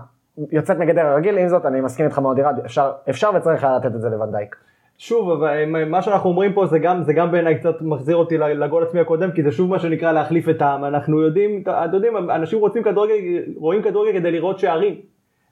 יוצאת 0.52 0.78
מגדר 0.78 1.06
הרגיל, 1.06 1.38
עם 1.38 1.48
זאת 1.48 1.66
אני 1.66 1.80
מסכים 1.80 2.06
איתך 2.06 2.18
מאוד 2.18 2.38
ירד, 2.38 2.58
אפשר, 2.64 2.92
אפשר 3.10 3.30
וצריך 3.36 3.64
היה 3.64 3.76
לתת 3.76 3.94
את 3.94 4.00
זה 4.00 4.08
לוונדייק. 4.08 4.56
שוב, 4.98 5.30
אבל 5.30 5.84
מה 5.84 6.02
שאנחנו 6.02 6.30
אומרים 6.30 6.52
פה 6.52 6.66
זה 6.66 6.78
גם, 6.78 7.02
גם 7.14 7.30
בעיניי 7.30 7.58
קצת 7.58 7.82
מחזיר 7.82 8.16
אותי 8.16 8.38
לגול 8.38 8.82
עצמי 8.82 9.00
הקודם, 9.00 9.30
כי 9.30 9.42
זה 9.42 9.52
שוב 9.52 9.70
מה 9.70 9.78
שנקרא 9.78 10.12
להחליף 10.12 10.48
את 10.48 10.62
העם. 10.62 10.84
אנחנו 10.84 11.20
יודעים, 11.20 11.62
אתם 11.62 11.94
יודעים, 11.94 12.16
אנשים 12.30 12.58
רוצים 12.58 12.82
כדורגל, 12.82 13.14
רואים 13.56 13.82
כדורגל 13.82 14.18
כדי 14.18 14.30
לראות 14.30 14.58
שערים. 14.58 14.94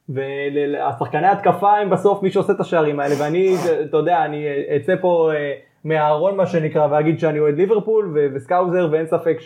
והשחקני 0.08 1.26
התקפה 1.26 1.78
הם 1.78 1.90
בסוף 1.90 2.22
מי 2.22 2.30
שעושה 2.30 2.52
את 2.52 2.60
השערים 2.60 3.00
האלה, 3.00 3.14
ואני, 3.18 3.54
אתה 3.84 3.96
יודע, 3.96 4.24
אני 4.24 4.46
אצא 4.76 4.94
פה 5.00 5.30
אה, 5.34 5.52
מהארון 5.84 6.36
מה 6.36 6.46
שנקרא, 6.46 6.88
ואגיד 6.90 7.18
שאני 7.18 7.38
אוהד 7.38 7.56
ליברפול 7.56 8.18
וסקאוזר, 8.34 8.88
ואין 8.92 9.06
ספק 9.06 9.36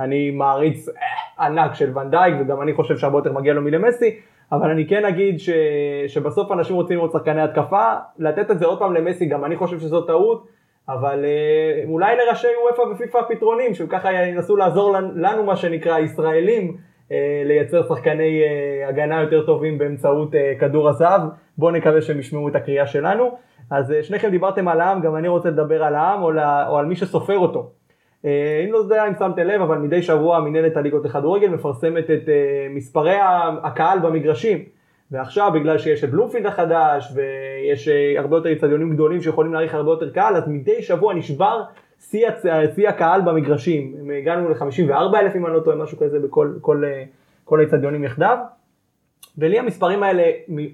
שאני 0.00 0.30
מעריץ 0.30 0.88
אה, 0.88 1.46
ענק 1.46 1.74
של 1.74 1.98
ונדייק, 1.98 2.34
וגם 2.40 2.62
אני 2.62 2.74
חושב 2.74 2.96
שהרבה 2.96 3.18
יותר 3.18 3.32
מגיע 3.32 3.54
לו 3.54 3.62
מלמסי, 3.62 4.20
אבל 4.52 4.70
אני 4.70 4.86
כן 4.86 5.04
אגיד 5.04 5.40
ש, 5.40 5.50
שבסוף 6.06 6.52
אנשים 6.52 6.76
רוצים 6.76 6.96
לראות 6.96 7.12
שחקני 7.12 7.42
התקפה, 7.42 7.94
לתת 8.18 8.50
את 8.50 8.58
זה 8.58 8.66
עוד 8.66 8.78
פעם 8.78 8.94
למסי, 8.94 9.26
גם 9.26 9.44
אני 9.44 9.56
חושב 9.56 9.78
שזו 9.78 10.00
טעות, 10.00 10.46
אבל 10.88 11.24
אה, 11.24 11.84
אולי 11.88 12.16
לראשי 12.16 12.48
וופא 12.70 12.82
ופיפ"א 12.82 13.18
פתרונים, 13.28 13.74
שככה 13.74 14.12
ינסו 14.12 14.56
לעזור 14.56 14.96
לנו, 15.14 15.44
מה 15.44 15.56
שנקרא, 15.56 15.98
ישראלים, 15.98 16.76
אה, 17.12 17.42
לייצר 17.44 17.82
שחקני 17.82 18.42
אה, 18.42 18.88
הגנה 18.88 19.20
יותר 19.22 19.46
טובים 19.46 19.78
באמצעות 19.78 20.34
אה, 20.34 20.52
כדור 20.60 20.88
הזהב. 20.88 21.20
בואו 21.58 21.70
נקווה 21.70 22.00
שהם 22.00 22.18
ישמעו 22.18 22.48
את 22.48 22.56
הקריאה 22.56 22.86
שלנו. 22.86 23.30
אז 23.70 23.94
שניכם 24.02 24.30
דיברתם 24.30 24.68
על 24.68 24.80
העם, 24.80 25.00
גם 25.00 25.16
אני 25.16 25.28
רוצה 25.28 25.50
לדבר 25.50 25.82
על 25.84 25.94
העם 25.94 26.22
או, 26.22 26.30
לה, 26.30 26.68
או 26.68 26.78
על 26.78 26.86
מי 26.86 26.96
שסופר 26.96 27.38
אותו. 27.38 27.70
אה, 28.24 28.64
אם 28.64 28.72
לא 28.72 28.78
יודע 28.78 29.08
אם 29.08 29.14
שמתם 29.18 29.42
לב, 29.42 29.60
אבל 29.60 29.78
מדי 29.78 30.02
שבוע 30.02 30.40
מנהלת 30.40 30.76
הליגות 30.76 31.04
לכדורגל 31.04 31.48
מפרסמת 31.48 32.04
את 32.04 32.28
אה, 32.28 32.66
מספרי 32.70 33.16
הקהל 33.62 33.98
במגרשים. 33.98 34.64
ועכשיו 35.10 35.50
בגלל 35.54 35.78
שיש 35.78 36.04
את 36.04 36.10
בלומפילד 36.10 36.46
החדש 36.46 37.12
ויש 37.14 37.88
אה, 37.88 38.14
הרבה 38.20 38.36
יותר 38.36 38.52
אצטדיונים 38.52 38.90
גדולים 38.90 39.20
שיכולים 39.20 39.52
להעריך 39.52 39.74
הרבה 39.74 39.90
יותר 39.90 40.10
קהל, 40.10 40.36
אז 40.36 40.48
מדי 40.48 40.82
שבוע 40.82 41.14
נשבר 41.14 41.62
שיא, 42.00 42.28
הצ- 42.28 42.88
הקהל 42.88 43.20
במגרשים. 43.20 43.94
הגענו 44.18 44.48
ל-54 44.48 45.18
אלף 45.18 45.36
אם 45.36 45.46
אני 45.46 45.54
לא 45.54 45.60
טועה, 45.60 45.76
משהו 45.76 45.98
כזה 45.98 46.18
בכל 46.20 46.52
כל, 46.60 46.84
כל 47.44 47.60
האצטדיונים 47.60 48.04
יחדיו. 48.04 48.36
ולי 49.38 49.58
המספרים 49.58 50.02
האלה 50.02 50.22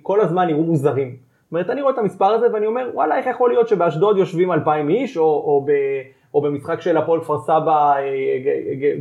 כל 0.03 0.21
הזמן 0.21 0.47
נראו 0.47 0.63
מוזרים. 0.63 1.09
זאת 1.09 1.53
אומרת, 1.53 1.71
אני 1.71 1.83
רואה 1.83 1.95
את 1.95 1.99
המספר 1.99 2.27
הזה 2.27 2.47
ואני 2.53 2.67
אומר, 2.67 2.91
וואלה, 2.95 3.17
איך 3.19 3.27
יכול 3.27 3.51
להיות 3.51 3.69
שבאשדוד 3.69 4.19
יושבים 4.19 4.53
2,000 4.53 4.89
איש, 4.89 5.17
או, 5.17 5.23
או, 5.23 5.65
ב, 5.67 5.71
או 6.37 6.41
במשחק 6.41 6.81
של 6.81 6.97
הפועל 6.97 7.21
כפר 7.21 7.39
סבא 7.39 7.97
אה, 7.97 8.03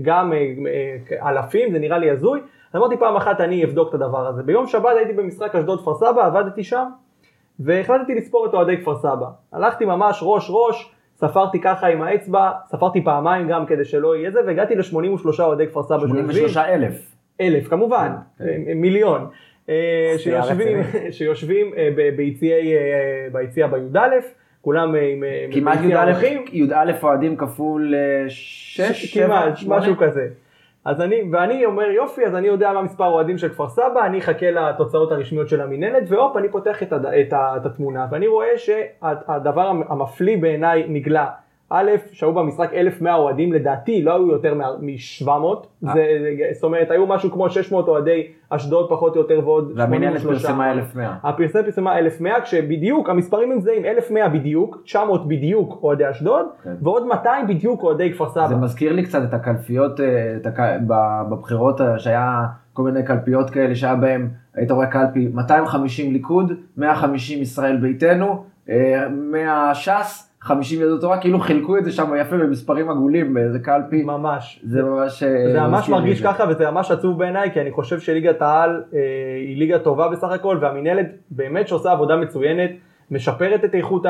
גם 0.01 0.33
אה, 0.33 0.37
אה, 0.37 1.29
אלפים, 1.29 1.71
זה 1.71 1.79
נראה 1.79 1.97
לי 1.97 2.09
הזוי. 2.09 2.39
אז 2.73 2.79
אמרתי 2.79 2.97
פעם 2.97 3.15
אחת 3.15 3.41
אני 3.41 3.65
אבדוק 3.65 3.89
את 3.89 3.93
הדבר 3.93 4.27
הזה. 4.27 4.43
ביום 4.43 4.67
שבת 4.67 4.95
הייתי 4.97 5.13
במשחק 5.13 5.55
אשדוד 5.55 5.81
כפר 5.81 5.95
סבא, 5.95 6.25
עבדתי 6.25 6.63
שם, 6.63 6.85
והחלטתי 7.59 8.15
לספור 8.15 8.45
את 8.45 8.53
אוהדי 8.53 8.77
כפר 8.81 8.95
סבא. 8.95 9.27
הלכתי 9.53 9.85
ממש 9.85 10.19
ראש 10.21 10.47
ראש, 10.49 10.95
ספרתי 11.15 11.61
ככה 11.61 11.87
עם 11.87 12.01
האצבע, 12.01 12.51
ספרתי 12.65 13.03
פעמיים 13.03 13.47
גם 13.47 13.65
כדי 13.65 13.85
שלא 13.85 14.15
יהיה 14.15 14.31
זה, 14.31 14.39
והגעתי 14.47 14.75
ל-83 14.75 15.43
אוהדי 15.43 15.67
כפר 15.67 15.83
סבא 15.83 16.07
83 16.07 16.57
אלף. 16.57 17.15
אלף 17.41 17.67
כמובן. 17.67 18.11
אה, 18.41 18.45
מיליון, 18.75 19.27
שיושבים, 21.11 21.71
ביציע 23.31 23.67
בי"א, 23.67 23.99
כולם 24.65 24.95
אה, 24.95 25.01
עם 25.01 25.23
אה, 25.23 25.45
כמעט 25.51 25.77
ביציע 25.77 25.95
י"א 25.95 25.99
האורחים. 25.99 26.45
י"א 26.51 26.91
אוהדים 27.03 27.37
כפול 27.37 27.93
אה, 27.95 28.25
שש, 28.27 29.05
שבע, 29.05 29.25
כמעט, 29.25 29.57
שמונה. 29.57 29.79
משהו 29.79 29.97
כזה. 29.97 30.27
אז 30.85 31.01
אני, 31.01 31.15
ואני 31.31 31.65
אומר 31.65 31.89
יופי, 31.89 32.25
אז 32.25 32.35
אני 32.35 32.47
יודע 32.47 32.73
מה 32.73 32.81
מספר 32.81 33.05
אוהדים 33.05 33.37
של 33.37 33.49
כפר 33.49 33.69
סבא, 33.69 34.05
אני 34.05 34.19
אחכה 34.19 34.51
לתוצאות 34.51 35.11
הרשמיות 35.11 35.49
של 35.49 35.61
המינהלת, 35.61 36.03
והופ, 36.07 36.37
אני 36.37 36.49
פותח 36.49 36.83
את, 36.83 36.93
הד... 36.93 37.05
את. 37.05 37.33
את 37.33 37.65
התמונה, 37.65 38.07
ואני 38.11 38.27
רואה 38.27 38.57
שהדבר 38.57 39.67
המפליא 39.67 40.37
בעיניי 40.37 40.85
נגלה. 40.87 41.27
א', 41.69 41.91
שהיו 42.11 42.33
במשחק 42.33 42.73
1,100 42.73 43.15
אוהדים, 43.15 43.53
לדעתי 43.53 44.01
לא 44.01 44.15
היו 44.15 44.31
יותר 44.31 44.53
מ-700, 44.53 45.29
אה. 45.87 45.93
זאת 46.53 46.63
אומרת 46.63 46.91
היו 46.91 47.07
משהו 47.07 47.31
כמו 47.31 47.49
600 47.49 47.87
אוהדי 47.87 48.27
אשדוד 48.49 48.89
פחות 48.89 49.15
או 49.15 49.21
יותר 49.21 49.41
ועוד 49.43 49.71
והמינהלת 49.75 50.21
83. 50.21 50.45
פרסמה 50.45 50.71
1,100. 50.71 51.15
הפרסם 51.23 51.63
פרסמה 51.63 51.99
1,100, 51.99 52.41
כשבדיוק, 52.41 53.09
המספרים 53.09 53.51
הם 53.51 53.59
זהים, 53.59 53.85
1,100 53.85 54.29
בדיוק, 54.29 54.81
900 54.85 55.27
בדיוק 55.27 55.79
אוהדי 55.83 56.09
אשדוד, 56.09 56.45
כן. 56.63 56.73
ועוד 56.81 57.05
200 57.05 57.47
בדיוק 57.47 57.83
אוהדי 57.83 58.13
כפר 58.13 58.29
סבא. 58.29 58.47
זה 58.47 58.55
מזכיר 58.55 58.93
לי 58.93 59.03
קצת 59.03 59.21
את 59.29 59.33
הקלפיות, 59.33 59.99
אה, 59.99 60.35
את 60.35 60.45
הק... 60.45 60.59
בבחירות 61.29 61.81
אה, 61.81 61.99
שהיה 61.99 62.45
כל 62.73 62.83
מיני 62.83 63.03
קלפיות 63.03 63.49
כאלה 63.49 63.75
שהיה 63.75 63.95
בהם, 63.95 64.29
היית 64.55 64.71
רואה 64.71 64.87
קלפי 64.87 65.27
250 65.33 66.13
ליכוד, 66.13 66.51
150 66.77 67.41
ישראל 67.41 67.77
ביתנו, 67.77 68.43
אה, 68.69 69.09
100 69.09 69.71
ש"ס, 69.73 70.24
50 70.45 70.79
יהדות 70.79 70.99
התורה, 70.99 71.21
כאילו 71.21 71.39
חילקו 71.39 71.77
את 71.77 71.85
זה 71.85 71.91
שם 71.91 72.11
יפה 72.21 72.37
במספרים 72.37 72.89
עגולים 72.89 73.33
באיזה 73.33 73.59
קלפי, 73.59 74.03
ממש. 74.03 74.59
זה 74.63 74.83
ממש... 74.83 75.23
אה, 75.23 75.51
זה 75.51 75.61
ממש 75.61 75.89
מרגיש 75.89 76.19
זה. 76.19 76.27
ככה 76.27 76.43
וזה 76.49 76.71
ממש 76.71 76.91
עצוב 76.91 77.19
בעיניי 77.19 77.51
כי 77.51 77.61
אני 77.61 77.71
חושב 77.71 77.99
שליגת 77.99 78.41
העל 78.41 78.83
אה, 78.93 78.99
היא 79.47 79.57
ליגה 79.57 79.79
טובה 79.79 80.09
בסך 80.09 80.31
הכל 80.31 80.57
והמינהלת 80.61 81.05
באמת 81.29 81.67
שעושה 81.67 81.91
עבודה 81.91 82.15
מצוינת, 82.15 82.71
משפרת 83.11 83.65
את 83.65 83.75
איכות 83.75 84.03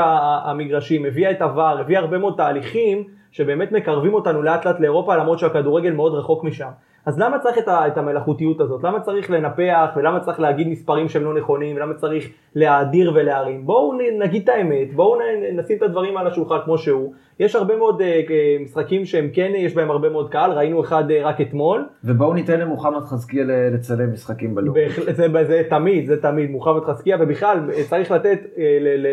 המגרשים, 0.45 1.05
הביאה 1.05 1.31
את 1.31 1.41
עבר, 1.41 1.77
הביאה 1.79 1.99
הרבה 1.99 2.17
מאוד 2.17 2.33
תהליכים 2.37 3.03
שבאמת 3.31 3.71
מקרבים 3.71 4.13
אותנו 4.13 4.41
לאט 4.41 4.65
לאט 4.65 4.79
לאירופה 4.79 5.15
למרות 5.15 5.39
שהכדורגל 5.39 5.91
מאוד 5.91 6.13
רחוק 6.13 6.43
משם. 6.43 6.69
אז 7.05 7.19
למה 7.19 7.39
צריך 7.39 7.57
את, 7.57 7.67
ה, 7.67 7.87
את 7.87 7.97
המלאכותיות 7.97 8.61
הזאת? 8.61 8.83
למה 8.83 8.99
צריך 8.99 9.31
לנפח 9.31 9.89
ולמה 9.95 10.19
צריך 10.19 10.39
להגיד 10.39 10.67
מספרים 10.67 11.09
שהם 11.09 11.23
לא 11.23 11.33
נכונים 11.33 11.75
ולמה 11.75 11.93
צריך 11.93 12.29
להאדיר 12.55 13.11
ולהרים? 13.15 13.65
בואו 13.65 13.93
נגיד 14.19 14.43
את 14.43 14.49
האמת, 14.49 14.93
בואו 14.95 15.19
נשים 15.53 15.77
את 15.77 15.81
הדברים 15.81 16.17
על 16.17 16.27
השולחן 16.27 16.57
כמו 16.65 16.77
שהוא. 16.77 17.13
יש 17.39 17.55
הרבה 17.55 17.75
מאוד 17.77 18.01
אה, 18.01 18.21
משחקים 18.59 19.05
שהם 19.05 19.29
כן, 19.33 19.51
יש 19.55 19.73
בהם 19.75 19.91
הרבה 19.91 20.09
מאוד 20.09 20.29
קהל, 20.29 20.51
ראינו 20.51 20.81
אחד 20.81 21.11
אה, 21.11 21.19
רק 21.23 21.41
אתמול. 21.41 21.85
ובואו 22.03 22.33
ניתן 22.33 22.59
למוחמד 22.59 23.01
חזקיה 23.03 23.43
לצלם 23.73 24.13
משחקים 24.13 24.55
בלאומי. 24.55 24.79
בהחלט, 24.85 25.15
זה, 25.15 25.27
זה 25.43 25.61
תמיד, 25.69 26.05
זה 26.07 26.21
תמיד, 26.21 26.51
מוחמד 26.51 26.83
חזקיה, 26.83 27.17
ובכלל 27.19 27.57
אה, 27.73 27.83
צריך 27.89 28.11
לתת 28.11 28.39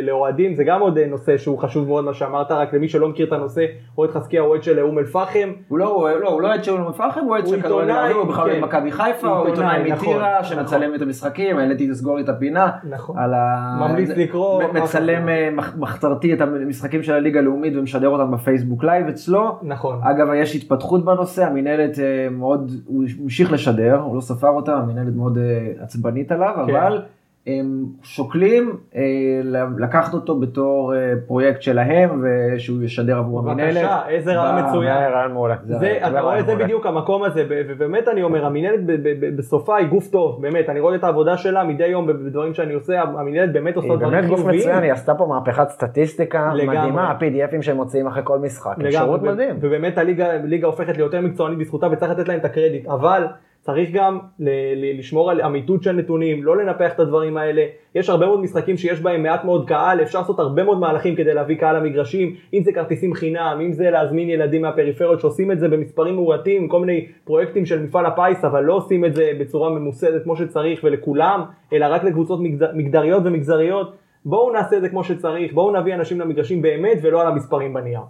לאוהדים, 0.03 0.55
זה 0.55 0.65
גם 0.65 0.81
עוד 0.81 0.99
נושא 0.99 1.37
שהוא 1.37 1.59
חשוב 1.59 1.89
מאוד 1.89 2.05
מה 2.05 2.15
שאמרת, 2.15 2.51
רק 2.51 2.75
למי 2.75 2.89
שלא 2.89 3.09
מכיר 3.09 3.27
את 3.27 3.33
הנושא, 3.33 3.65
אוהד 3.99 4.11
חזקיה 4.11 4.41
הוא 4.41 4.49
אוהד 4.49 4.63
של 4.63 4.81
אום 4.81 4.99
אל 4.99 5.05
פחם, 5.05 5.53
הוא 5.69 5.79
לא, 5.79 6.09
לא, 6.23 6.29
הוא 6.29 6.43
לא 6.43 6.49
אוהד 6.49 6.65
של 6.65 6.73
אום 6.73 6.87
אל-פחם, 6.87 7.21
הוא 7.21 7.31
אוהד 7.31 7.47
של 7.47 7.63
כדורגל 7.63 7.93
הוא 8.15 8.25
בכלל 8.25 8.45
כן. 8.45 8.51
אוהד 8.51 8.65
מכבי 8.65 8.91
חיפה, 8.93 9.29
הוא 9.29 9.47
עיתונאי, 9.49 9.91
נכון, 9.91 10.09
מטירה, 10.09 10.41
נכון. 10.41 10.57
שמצלם 10.57 10.95
את 10.95 11.03
המשחקים, 11.03 11.59
העליתי 11.59 11.89
לסגור 11.89 12.21
את 12.21 12.29
הפינה. 12.29 12.71
נכון. 12.91 13.17
ממליץ 13.81 14.11
לקרוא, 14.17 14.63
מצלם 14.73 15.57
מח- 15.57 15.77
מחתרתי 15.77 16.35
את 16.35 16.41
המשחקים 16.41 17.03
של 17.03 17.13
הליגה 17.13 17.41
הלאומית 17.41 17.73
ומשדר 17.77 18.12
אותם 18.13 18.31
בפייסבוק 18.31 18.85
live 18.85 19.09
אצלו. 19.09 19.59
נכון, 19.63 19.99
אגב, 20.03 20.27
יש 20.37 20.57
התפתחות 20.57 21.05
בנושא, 21.05 21.47
המינהלת 21.47 21.99
אה, 21.99 22.29
מאוד, 22.31 22.73
הוא 22.87 23.05
המשיך 23.23 23.53
לשדר, 23.53 23.99
הוא 23.99 24.17
לא 24.17 24.21
ספר 24.21 24.49
אותה, 24.49 24.75
המינהלת 24.75 25.17
מאוד 25.17 25.39
אה, 25.39 25.73
עצבנית 25.85 26.33
עליו, 26.33 26.55
כן. 26.67 26.77
אבל 26.77 27.03
הם 27.47 27.85
שוקלים 28.03 28.77
אה, 28.97 29.03
לקחת 29.79 30.15
אותו 30.15 30.41
בתור 30.41 30.95
אה, 30.95 31.13
פרויקט 31.27 31.63
שלהם, 31.63 32.25
ושהוא 32.25 32.83
ישדר 32.83 33.19
עבור 33.19 33.39
המינהלת. 33.39 33.77
בבקשה, 33.77 34.09
איזה 34.09 34.35
רעיון 34.35 34.69
מצוין. 34.69 34.99
זה 34.99 35.09
רעיון 35.09 35.33
מעולה. 35.33 35.57
זה, 35.65 35.99
אתה 36.07 36.21
רואה 36.21 36.39
את 36.41 36.47
זה. 36.47 36.57
בדיוק 36.57 36.87
המקום 36.87 37.25
הזה, 37.25 37.45
ובאמת 37.49 38.09
אני 38.09 38.23
אומר, 38.23 38.47
המינהלת 38.47 38.81
בסופה 39.37 39.77
היא 39.77 39.87
גוף 39.87 40.09
טוב, 40.09 40.43
באמת, 40.43 40.69
אני 40.69 40.81
רואה 40.81 40.95
את 40.95 41.05
העבודה 41.05 41.37
שלה 41.37 41.65
מדי 41.65 41.87
יום 41.87 42.07
בדברים 42.07 42.55
שאני 42.55 42.75
עושה, 42.75 43.01
המינהלת 43.03 43.53
באמת 43.53 43.77
עושה 43.77 43.89
היא 43.89 43.97
דברים 43.97 44.13
באמת 44.13 44.29
גוף 44.29 44.39
חיוביים. 44.39 44.61
מצוין, 44.61 44.83
היא 44.83 44.93
עשתה 44.93 45.15
פה 45.15 45.27
מהפכת 45.27 45.69
סטטיסטיקה. 45.69 46.53
מדהימה, 46.67 47.03
ה-PDFים 47.11 47.63
שהם 47.63 47.77
מוציאים 47.77 48.07
אחרי 48.07 48.23
כל 48.25 48.39
משחק, 48.39 48.77
שירות 48.91 49.23
מדהים. 49.23 49.57
ובאמת 49.61 49.99
הליגה 49.99 50.67
הופכת 50.67 50.97
ליותר 50.97 51.21
מקצוענית 51.21 51.59
בזכותה 51.59 51.87
וצריך 51.93 52.13
לתת 52.13 52.29
להם 52.29 52.39
את 52.39 52.45
הקרדיט, 52.45 52.87
אבל 52.87 53.27
צריך 53.63 53.91
גם 53.93 54.19
ל- 54.39 54.49
ל- 54.77 54.99
לשמור 54.99 55.31
על 55.31 55.41
אמיתות 55.43 55.83
של 55.83 55.93
נתונים, 55.93 56.45
לא 56.45 56.57
לנפח 56.57 56.93
את 56.95 57.01
הדברים 57.01 57.37
האלה. 57.37 57.65
יש 57.95 58.11
הרבה 58.11 58.27
מאוד 58.27 58.41
משחקים 58.41 58.77
שיש 58.77 59.01
בהם 59.01 59.23
מעט 59.23 59.45
מאוד 59.45 59.69
קהל, 59.69 60.03
אפשר 60.03 60.19
לעשות 60.19 60.39
הרבה 60.39 60.65
מאוד 60.65 60.79
מהלכים 60.79 61.17
כדי 61.17 61.35
להביא 61.35 61.57
קהל 61.57 61.77
למגרשים, 61.77 62.35
אם 62.55 62.63
זה 62.63 62.73
כרטיסים 62.73 63.15
חינם, 63.15 63.59
אם 63.65 63.73
זה 63.73 63.91
להזמין 63.91 64.31
ילדים 64.31 64.63
מהפריפריות 64.63 65.21
שעושים 65.21 65.53
את 65.53 65.61
זה 65.61 65.69
במספרים 65.69 66.15
מועטים, 66.15 66.69
כל 66.69 66.81
מיני 66.81 67.07
פרויקטים 67.25 67.67
של 67.67 67.83
מפעל 67.83 68.07
הפיס, 68.07 68.45
אבל 68.45 68.65
לא 68.65 68.75
עושים 68.75 69.05
את 69.05 69.15
זה 69.15 69.33
בצורה 69.41 69.71
ממוסדת 69.71 70.23
כמו 70.25 70.37
שצריך 70.37 70.81
ולכולם, 70.85 71.43
אלא 71.73 71.87
רק 71.91 72.05
לקבוצות 72.05 72.41
מגז- 72.41 72.75
מגדריות 72.75 73.23
ומגזריות. 73.27 73.93
בואו 74.25 74.53
נעשה 74.53 74.77
את 74.77 74.83
זה 74.83 74.89
כמו 74.89 75.05
שצריך, 75.05 75.53
בואו 75.53 75.77
נביא 75.81 75.95
אנשים 75.95 76.21
למגרשים 76.21 76.63
באמת 76.63 76.99
ולא 77.03 77.21
על 77.21 77.27
המספרים 77.27 77.75
בנייר. 77.75 78.01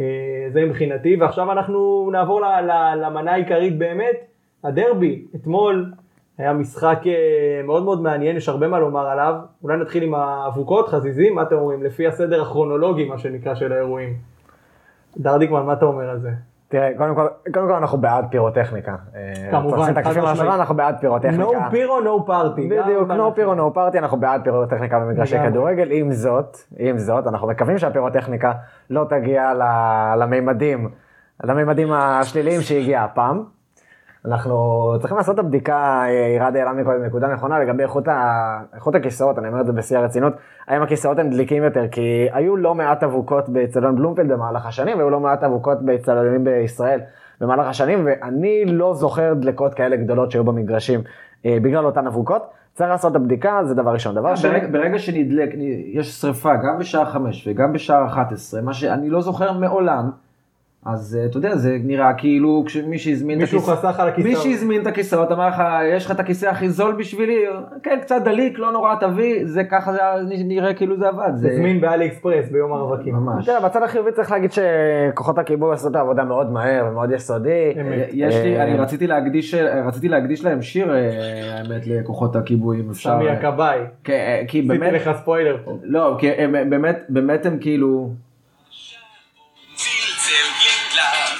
אה, 0.00 0.04
זה 0.52 0.64
מבחינתי, 0.64 1.16
ועכשיו 1.16 1.52
אנחנו 1.52 2.08
נעבור 2.12 2.40
למנה 2.96 3.32
העיקרית 3.32 3.78
באמת, 3.78 4.31
הדרבי. 4.64 5.24
אתמול 5.34 5.92
היה 6.38 6.52
משחק 6.52 7.00
אה, 7.06 7.62
מאוד 7.64 7.84
מאוד 7.84 8.02
מעניין, 8.02 8.36
יש 8.36 8.48
הרבה 8.48 8.68
מה 8.68 8.78
לומר 8.78 9.06
עליו. 9.06 9.34
אולי 9.62 9.76
נתחיל 9.76 10.02
עם 10.02 10.14
האבוקות, 10.14 10.88
חזיזים, 10.88 11.34
מה 11.34 11.42
אתם 11.42 11.54
אומרים? 11.54 11.82
לפי 11.82 12.06
הסדר 12.06 12.42
הכרונולוגי, 12.42 13.08
מה 13.08 13.18
שנקרא, 13.18 13.54
של 13.54 13.72
האירועים. 13.72 14.14
דרדיקמן, 15.18 15.62
מה 15.62 15.72
אתה 15.72 15.84
אומר 15.84 16.10
על 16.10 16.18
זה? 16.18 16.30
תראה, 16.68 16.90
קודם 16.96 17.14
כל, 17.14 17.26
קודם 17.54 17.66
כל 17.66 17.74
אנחנו 17.74 17.98
בעד 17.98 18.24
פירוטכניקה. 18.30 18.96
אה, 19.14 19.50
כמובן, 19.50 20.02
חד 20.02 20.18
משמעית. 20.18 20.52
אנחנו 20.52 20.74
בעד 20.74 20.96
פירוטכניקה. 21.00 21.44
No 21.44 21.70
פירו, 21.70 22.00
no 22.00 22.28
party. 22.28 22.60
בדיוק, 22.70 23.10
no 23.10 23.34
פירו, 23.34 23.54
no 23.54 23.76
party, 23.76 23.98
אנחנו 23.98 24.20
בעד 24.20 24.44
פירוטכניקה 24.44 25.00
במגרשי. 25.00 25.36
כדורגל. 25.48 25.88
עם 25.90 26.12
זאת, 26.12 26.56
עם 26.78 26.98
זאת, 26.98 27.26
אנחנו 27.26 27.48
מקווים 27.48 27.78
שהפירוטכניקה 27.78 28.52
לא 28.90 29.06
תגיע 29.08 29.52
למימדים, 30.18 30.90
למימדים 31.44 31.92
השליליים 31.92 32.60
שהגיעה 32.60 33.04
הפעם. 33.04 33.44
אנחנו 34.26 34.94
צריכים 35.00 35.16
לעשות 35.16 35.34
את 35.34 35.38
הבדיקה, 35.38 36.04
ירד 36.36 36.56
העלה 36.56 36.72
מקודם 36.72 37.04
נקודה 37.04 37.28
נכונה 37.28 37.58
לגבי 37.58 37.82
איכות, 37.82 38.08
ה... 38.08 38.60
איכות 38.74 38.94
הכיסאות, 38.94 39.38
אני 39.38 39.48
אומר 39.48 39.60
את 39.60 39.66
זה 39.66 39.72
בשיא 39.72 39.98
הרצינות, 39.98 40.32
האם 40.68 40.82
הכיסאות 40.82 41.18
הם 41.18 41.30
דליקים 41.30 41.62
יותר, 41.62 41.88
כי 41.88 42.28
היו 42.32 42.56
לא 42.56 42.74
מעט 42.74 43.02
אבוקות 43.02 43.48
באצטדיון 43.48 43.96
בלומפילד 43.96 44.32
במהלך 44.32 44.66
השנים, 44.66 44.96
והיו 44.96 45.10
לא 45.10 45.20
מעט 45.20 45.44
אבוקות 45.44 45.82
באצטדיונים 45.82 46.44
בישראל 46.44 47.00
במהלך 47.40 47.66
השנים, 47.66 48.06
ואני 48.06 48.64
לא 48.64 48.94
זוכר 48.94 49.34
דלקות 49.34 49.74
כאלה 49.74 49.96
גדולות 49.96 50.30
שהיו 50.30 50.44
במגרשים 50.44 51.00
אה, 51.46 51.58
בגלל 51.62 51.86
אותן 51.86 52.06
אבוקות. 52.06 52.42
צריך 52.74 52.90
לעשות 52.90 53.10
את 53.10 53.16
הבדיקה, 53.16 53.60
זה 53.64 53.74
דבר 53.74 53.92
ראשון. 53.92 54.14
דבר 54.14 54.36
שני, 54.36 54.50
ברגע, 54.50 54.66
ברגע 54.72 54.98
שנדלק, 54.98 55.50
יש 55.92 56.10
שריפה 56.20 56.54
גם 56.54 56.78
בשעה 56.78 57.06
5 57.06 57.48
וגם 57.48 57.72
בשעה 57.72 58.06
11, 58.06 58.60
מה 58.60 58.72
שאני 58.74 59.10
לא 59.10 59.20
זוכר 59.20 59.52
מעולם, 59.52 60.10
אז 60.86 61.18
אה, 61.20 61.26
אתה 61.26 61.36
יודע, 61.36 61.56
זה 61.56 61.76
נראה 61.84 62.12
כאילו 62.14 62.62
כשמי 62.66 62.98
שהזמין 62.98 63.36
את 63.36 63.40
מישהו 63.40 63.58
הכיסאות, 63.58 63.78
חסך 63.78 64.00
על 64.00 64.08
הכיסאות. 64.08 64.32
מי 64.32 64.36
שהזמין 64.36 64.82
את 64.82 64.86
הכיסאות 64.86 65.32
אמר 65.32 65.48
לך, 65.48 65.62
יש 65.96 66.06
לך 66.06 66.10
את 66.10 66.20
הכיסא 66.20 66.46
הכי 66.46 66.68
זול 66.68 66.94
בשבילי, 66.98 67.36
כן, 67.82 67.98
קצת 68.02 68.22
דליק, 68.24 68.58
לא 68.58 68.72
נורא, 68.72 68.94
תביא, 69.00 69.40
זה 69.46 69.64
ככה 69.64 69.92
זה 69.92 69.98
נראה 70.44 70.74
כאילו 70.74 70.96
זה 70.96 71.08
עבד. 71.08 71.30
זה 71.34 71.48
הזמין 71.50 71.80
באלי 71.80 72.06
אקספרס 72.06 72.48
ביום 72.48 72.72
הרווקים. 72.72 73.14
ממש. 73.14 73.46
תראה, 73.46 73.60
בצד 73.60 73.82
החיובי 73.82 74.12
צריך 74.12 74.30
להגיד 74.32 74.50
שכוחות 74.52 75.38
הכיבוי 75.38 75.72
עשו 75.74 75.88
את 75.88 75.96
העבודה 75.96 76.24
מאוד 76.24 76.52
מהר 76.52 76.86
ומאוד 76.90 77.10
יסודי. 77.10 77.72
אמת. 77.80 78.08
יש 78.12 78.34
לי, 78.34 78.56
אה, 78.56 78.62
אני 78.62 78.76
רציתי 78.78 79.06
להקדיש, 79.06 79.54
רציתי 79.86 80.08
להקדיש 80.08 80.44
להם 80.44 80.62
שיר, 80.62 80.94
אה, 80.94 81.08
האמת, 81.58 81.86
לכוחות 81.86 82.36
הכיבוי, 82.36 82.80
אם 82.80 82.90
אפשר. 82.90 83.10
סמי 83.18 83.30
הכבאי. 83.30 83.78
כי- 84.04 84.12
אה, 84.12 84.42
כי 84.48 84.58
עשיתי 84.58 84.78
באמת, 84.78 84.92
לך 84.92 85.10
ספוילר 85.20 85.56
פה. 85.64 85.78
לא, 85.82 86.16
כי 86.18 86.28
באמת, 86.70 86.98
באמת 87.08 87.46
הם 87.46 87.58
כאילו, 87.60 88.10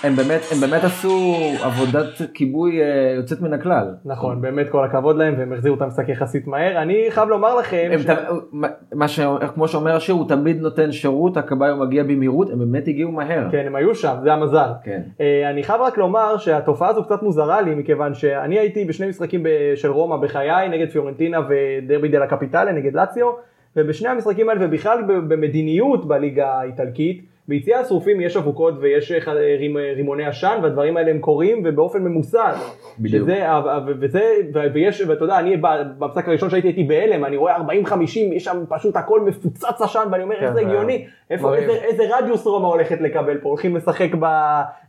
הם 0.03 0.17
באמת, 0.17 0.41
הם 0.53 0.61
באמת 0.61 0.85
עשו 0.85 1.35
עבודת 1.63 2.05
כיבוי 2.35 2.83
אה, 2.83 2.87
יוצאת 3.17 3.41
מן 3.41 3.53
הכלל. 3.53 3.95
נכון, 4.05 4.41
באמת 4.41 4.69
כל 4.69 4.85
הכבוד 4.85 5.17
להם, 5.17 5.35
והם 5.39 5.53
החזירו 5.53 5.77
את 5.77 5.83
המשחק 5.83 6.09
יחסית 6.09 6.47
מהר. 6.47 6.83
אני 6.83 7.07
חייב 7.11 7.29
לומר 7.29 7.55
לכם, 7.55 7.91
ש- 7.99 8.07
ת- 8.07 8.19
מה 8.95 9.09
ש... 9.09 9.21
כמו 9.55 9.69
שאומר 9.69 9.97
השיר, 9.97 10.15
הוא 10.15 10.29
תמיד 10.29 10.61
נותן 10.61 10.93
שירות, 10.93 11.37
הכבאי 11.37 11.71
הוא 11.71 11.79
מגיע 11.87 12.03
במהירות, 12.03 12.51
הם 12.51 12.59
באמת 12.59 12.89
הגיעו 12.89 13.13
מהר. 13.13 13.49
כן, 13.51 13.65
הם 13.67 13.77
היו 13.77 13.95
שם, 13.95 14.15
זה 14.23 14.33
המזל. 14.33 14.69
כן. 14.85 15.01
אה, 15.21 15.51
אני 15.51 15.63
חייב 15.63 15.81
רק 15.81 15.99
לומר 15.99 16.37
שהתופעה 16.37 16.89
הזו 16.89 17.05
קצת 17.05 17.23
מוזרה 17.23 17.61
לי, 17.63 17.75
מכיוון 17.75 18.15
שאני 18.15 18.59
הייתי 18.59 18.85
בשני 18.85 19.09
משחקים 19.09 19.47
של 19.75 19.91
רומא 19.91 20.17
בחיי, 20.17 20.69
נגד 20.69 20.91
פיורנטינה 20.91 21.39
ודרבי 21.49 22.09
דה 22.09 22.19
לה 22.19 22.27
קפיטלה, 22.27 22.73
נגד 22.73 22.95
לאציו, 22.95 23.27
ובשני 23.77 24.09
המשחקים 24.09 24.49
האלה, 24.49 24.61
ובכלל 24.67 24.99
במדיניות 25.07 26.09
בליגה 26.09 26.49
האיטלקית, 26.53 27.32
ביציע 27.53 27.79
השרופים 27.79 28.21
יש 28.21 28.37
אבוקות 28.37 28.75
ויש 28.81 29.13
אה, 29.13 29.19
רימ- 29.59 29.97
רימוני 29.97 30.25
עשן, 30.27 30.59
והדברים 30.63 30.97
האלה 30.97 31.11
הם 31.11 31.19
קורים 31.19 31.63
ובאופן 31.65 32.03
ממוסד. 32.03 32.53
בדיוק. 32.99 33.25
שזה, 33.29 33.47
וזה, 34.01 34.21
ו- 34.55 34.59
ויש, 34.75 35.01
ואתה 35.01 35.25
יודע, 35.25 35.39
אני 35.39 35.57
ב- 35.57 35.67
במשחק 35.99 36.29
הראשון 36.29 36.51
שהייתי 36.51 36.69
הייתי 36.69 36.85
בהלם, 36.85 37.25
אני 37.25 37.37
רואה 37.37 37.57
40-50, 37.57 37.61
יש 38.33 38.45
שם 38.45 38.65
פשוט 38.69 38.97
הכל 38.97 39.21
מפוצץ 39.21 39.81
עשן, 39.83 40.01
ואני 40.13 40.23
אומר, 40.23 40.37
כן, 40.37 40.45
איך 40.45 40.53
זה 40.53 40.61
הגיוני, 40.61 41.07
איפה. 41.31 41.55
איזה, 41.55 41.73
איזה 41.73 42.03
רדיוס 42.19 42.47
רומא 42.47 42.67
הולכת 42.67 43.01
לקבל 43.01 43.39
פה, 43.39 43.49
הולכים 43.49 43.77
לשחק 43.77 44.09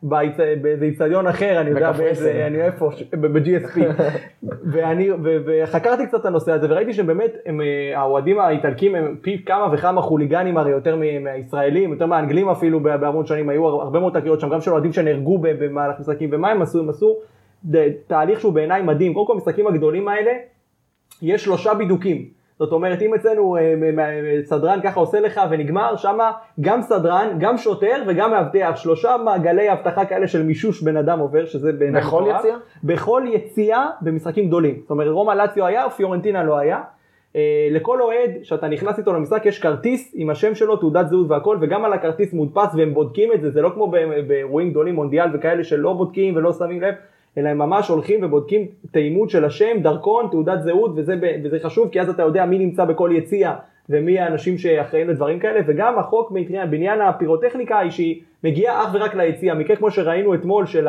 באיזה 0.03 0.85
איצטדיון 0.85 1.27
אחר, 1.27 1.61
אני 1.61 1.69
יודע. 1.69 1.91
באיזה, 1.91 2.43
אני 2.47 2.61
איפה, 2.61 2.89
ב-GSP, 3.13 3.79
ואני, 4.71 5.09
וחקרתי 5.45 6.07
קצת 6.07 6.19
את 6.19 6.25
הנושא 6.25 6.51
הזה, 6.51 6.67
וראיתי 6.69 6.93
שבאמת, 6.93 7.31
אה, 7.47 7.99
האוהדים 7.99 8.39
האיטלקים 8.39 8.95
הם 8.95 9.15
פי 9.21 9.43
כמה 9.45 9.67
וכמה 9.73 10.01
חוליגנים 10.01 10.57
הרי 10.57 10.71
יותר 10.71 10.95
מהישראלים, 11.21 11.91
יותר 11.91 12.05
מהאנגלים 12.05 12.49
אפילו 12.53 12.79
בהמון 12.79 13.25
שנים, 13.25 13.49
היו 13.49 13.67
הר- 13.67 13.81
הרבה 13.81 13.99
מאוד 13.99 14.13
תקריות 14.19 14.39
שם, 14.39 14.49
גם 14.49 14.61
של 14.61 14.71
אוהדים 14.71 14.93
שנהרגו 14.93 15.37
במהלך 15.41 15.99
משחקים, 15.99 16.29
ומה 16.33 16.49
הם 16.51 16.61
עשו? 16.61 16.79
הם 16.79 16.89
עשו 16.89 17.15
תהליך 18.07 18.39
שהוא 18.39 18.53
בעיניי 18.53 18.81
מדהים, 18.81 19.13
קודם 19.13 19.27
כל 19.27 19.33
המשחקים 19.33 19.67
הגדולים 19.67 20.07
האלה, 20.07 20.31
יש 21.21 21.43
שלושה 21.43 21.73
בידוקים. 21.73 22.25
זאת 22.59 22.71
אומרת, 22.71 23.01
אם 23.01 23.13
אצלנו 23.13 23.57
אה, 23.57 23.61
סדרן 24.43 24.79
ככה 24.83 24.99
עושה 24.99 25.19
לך 25.19 25.41
ונגמר, 25.49 25.95
שמה 25.95 26.31
גם 26.61 26.81
סדרן, 26.81 27.27
גם 27.39 27.57
שוטר 27.57 28.03
וגם 28.07 28.31
מאבטח, 28.31 28.71
שלושה 28.75 29.15
מעגלי 29.25 29.71
אבטחה 29.73 30.05
כאלה 30.05 30.27
של 30.27 30.43
מישוש 30.43 30.83
בן 30.83 30.97
אדם 30.97 31.19
עובר, 31.19 31.45
שזה 31.45 31.71
בעיניי 31.73 32.01
בכל. 32.01 32.23
יציאה? 32.39 32.55
בכל 32.83 33.23
יציאה 33.33 33.89
במשחקים 34.01 34.47
גדולים. 34.47 34.75
זאת 34.81 34.91
אומרת, 34.91 35.07
רומא 35.11 35.31
לאציו 35.31 35.65
היה, 35.65 35.89
פיורנטינה 35.89 36.43
לא 36.43 36.57
היה. 36.57 36.81
אה, 37.35 37.67
לכל 37.71 38.01
אוהד 38.01 38.31
שאתה 38.43 38.67
נכנס 38.67 38.99
איתו 38.99 39.13
למשחק 39.13 39.45
יש 39.45 39.59
כרטיס 39.59 40.11
עם 40.15 40.29
השם 40.29 40.55
שלו, 40.55 40.75
תעודת 40.75 41.09
זהות 41.09 41.25
והכל, 41.29 41.57
וגם 41.61 41.85
על 41.85 41.93
הכרטיס 41.93 42.33
מודפס 42.33 42.75
והם 42.75 42.93
בודקים 42.93 43.33
את 43.33 43.41
זה, 43.41 43.49
זה 43.49 43.61
לא 43.61 43.69
כמו 43.69 43.91
באירועים 44.27 44.69
גדולים, 44.69 44.95
מונדיאל 44.95 45.29
וכאלה 45.33 45.63
שלא 45.63 45.93
בודקים 45.93 46.35
ולא 46.35 46.53
שמים 46.53 46.81
לב, 46.81 46.93
אלא 47.37 47.49
הם 47.49 47.57
ממש 47.57 47.87
הולכים 47.87 48.19
ובודקים 48.23 48.67
את 48.91 48.95
האימות 48.95 49.29
של 49.29 49.45
השם, 49.45 49.77
דרכון, 49.81 50.27
תעודת 50.31 50.63
זהות, 50.63 50.91
וזה, 50.95 51.15
וזה 51.43 51.59
חשוב 51.63 51.89
כי 51.89 52.01
אז 52.01 52.09
אתה 52.09 52.23
יודע 52.23 52.45
מי 52.45 52.57
נמצא 52.59 52.85
בכל 52.85 53.09
יציאה 53.13 53.55
ומי 53.89 54.19
האנשים 54.19 54.57
שאחראים 54.57 55.09
לדברים 55.09 55.39
כאלה, 55.39 55.59
וגם 55.65 55.99
החוק 55.99 56.31
בעניין- 56.69 57.01
הפירוטכניקה 57.01 57.79
היא 57.79 57.91
שהיא 57.91 58.21
מגיעה 58.43 58.83
אך 58.83 58.89
ורק 58.93 59.15
ליציאה, 59.15 59.55
מקרה 59.55 59.75
כמו 59.75 59.91
שראינו 59.91 60.33
אתמול 60.33 60.65
של 60.65 60.87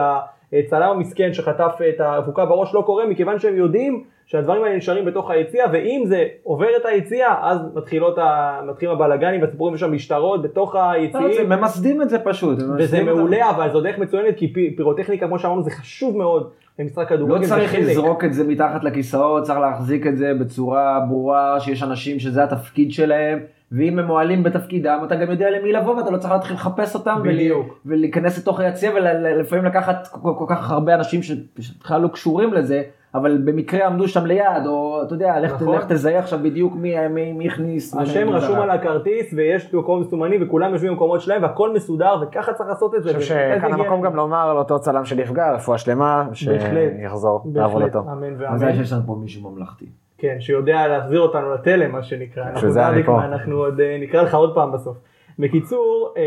הצלם 0.59 0.91
המסכן 0.91 1.33
שחטף 1.33 1.73
את 1.89 2.01
האבוקה 2.01 2.45
בראש 2.45 2.75
לא 2.75 2.83
קורה, 2.87 3.07
מכיוון 3.07 3.39
שהם 3.39 3.57
יודעים 3.57 4.05
שהדברים 4.27 4.65
האלה 4.65 4.77
נשארים 4.77 5.05
בתוך 5.05 5.31
היציאה, 5.31 5.65
ואם 5.73 6.03
זה 6.07 6.25
עובר 6.43 6.67
את 6.77 6.87
היציאה, 6.87 7.35
אז 7.43 7.59
מתחילות 7.75 8.19
ה... 8.19 8.61
מתחילים 8.67 8.95
הבלאגנים 8.95 9.41
והסיפורים, 9.43 9.75
יש 9.75 9.81
שם 9.81 9.93
משטרות 9.93 10.43
בתוך 10.43 10.77
היציאים. 10.77 11.53
הם 11.53 11.61
ממסדים 11.61 12.03
את 12.03 12.11
זה 12.11 12.19
פשוט. 12.19 12.59
וזה. 12.79 13.03
מעולה, 13.03 13.51
אבל 13.51 13.71
זו 13.73 13.81
דרך 13.81 13.99
מצוינת, 13.99 14.37
כי 14.37 14.53
פי- 14.53 14.77
פירוטכניקה, 14.77 15.27
כמו 15.27 15.39
שאמרנו, 15.39 15.63
זה 15.63 15.71
חשוב 15.71 16.17
מאוד 16.17 16.51
במשחק 16.79 17.09
כדורגל. 17.09 17.35
לא 17.35 17.47
צריך 17.47 17.71
חלק. 17.71 17.81
לזרוק 17.81 18.25
את 18.25 18.35
זה 18.35 18.45
מתחת 18.45 18.85
לכיסאות, 18.85 19.43
צריך 19.43 19.59
להחזיק 19.59 20.07
את 20.07 20.17
זה 20.17 20.35
בצורה 20.35 21.01
ברורה, 21.09 21.61
שיש 21.61 21.83
אנשים 21.83 22.19
שזה 22.21 22.45
התפקיד 22.45 22.93
שלהם, 22.93 23.39
ואם 23.73 23.99
הם 23.99 24.07
מועלים 24.07 24.43
בתפקידם, 24.43 24.99
אתה 25.07 25.17
גם 25.17 25.31
יודע 25.31 25.51
למי 25.51 25.73
לבוא 25.73 25.97
ואתה 25.97 26.11
לא 26.11 26.19
צריך 26.19 26.33
להתחיל 26.33 26.57
לחפש 26.57 26.95
אותם, 26.95 27.21
בדיוק. 27.25 27.81
ולהיכנס 27.87 28.39
לתוך 28.39 28.61
היציע 28.61 28.91
ולפעמים 28.95 29.65
לקחת 29.65 30.09
כל 30.23 30.47
כך 30.49 30.71
הרבה 30.71 30.95
אנשים 30.95 31.23
שבכלל 31.23 32.01
לא 32.01 32.09
קשורים 32.09 32.55
לזה, 32.55 32.83
אבל 33.15 33.39
במקרה 33.45 33.87
עמדו 33.87 34.09
שם 34.09 34.27
ליד, 34.27 34.67
או 34.67 35.03
אתה 35.07 35.15
יודע, 35.15 35.41
לך, 35.41 35.53
נכון. 35.63 35.75
לך 35.77 35.85
תזהה 35.85 36.19
עכשיו 36.19 36.39
בדיוק 36.43 36.75
מי, 36.77 37.09
מי, 37.09 37.33
מי 37.33 37.49
הכניס. 37.49 37.97
השם 37.97 38.29
רשום. 38.31 38.57
על 38.61 38.71
הכרטיס 38.71 39.35
ויש 39.37 39.75
מקום 39.75 40.01
מסומנים 40.01 40.43
וכולם 40.43 40.73
יושבים 40.73 40.91
במקומות 40.93 41.21
שלהם 41.21 41.43
והכל 41.43 41.73
מסודר 41.75 42.15
וככה 42.23 42.53
צריך 42.53 42.69
לעשות 42.69 42.95
את 42.95 43.03
זה. 43.03 43.11
אני 43.11 43.19
חושב 43.19 43.35
שכאן. 43.59 43.73
המקום 43.73 44.01
גם 44.03 44.17
לומר 44.17 44.55
לאותו 44.55 44.79
צלם 44.79 45.05
שנפגע, 45.05 45.53
רפואה 45.53 45.79
שלמה. 45.79 46.25
שיחזור 46.33 47.43
לעבודתו. 47.55 47.99
אמן 48.01 48.31
מזל 48.33 48.45
ואמן. 48.45 48.75
שיש 48.77 48.93
לנו 48.93 49.03
פה 49.07 49.17
מישהו 49.21 49.51
ממלכתי. 49.51 49.87
כן, 50.19 50.37
שיודע 50.41 50.87
להחזיר 50.87 51.21
אותנו 51.21 51.55
לתלם, 51.55 51.93
מה 51.93 52.03
שנקרא. 52.03 52.45
אנחנו 52.45 52.71
זה 52.71 52.89
אני 52.89 53.03
פה. 53.03 53.25
אנחנו 53.25 53.57
עוד 53.57 53.81
אה, 53.81 53.97
נקרא 54.01 54.23
לך 54.23 54.35
עוד 54.35 54.55
פעם 54.55 54.73
בסוף. 54.73 54.97
בקיצור, 55.39 56.15
אה, 56.17 56.23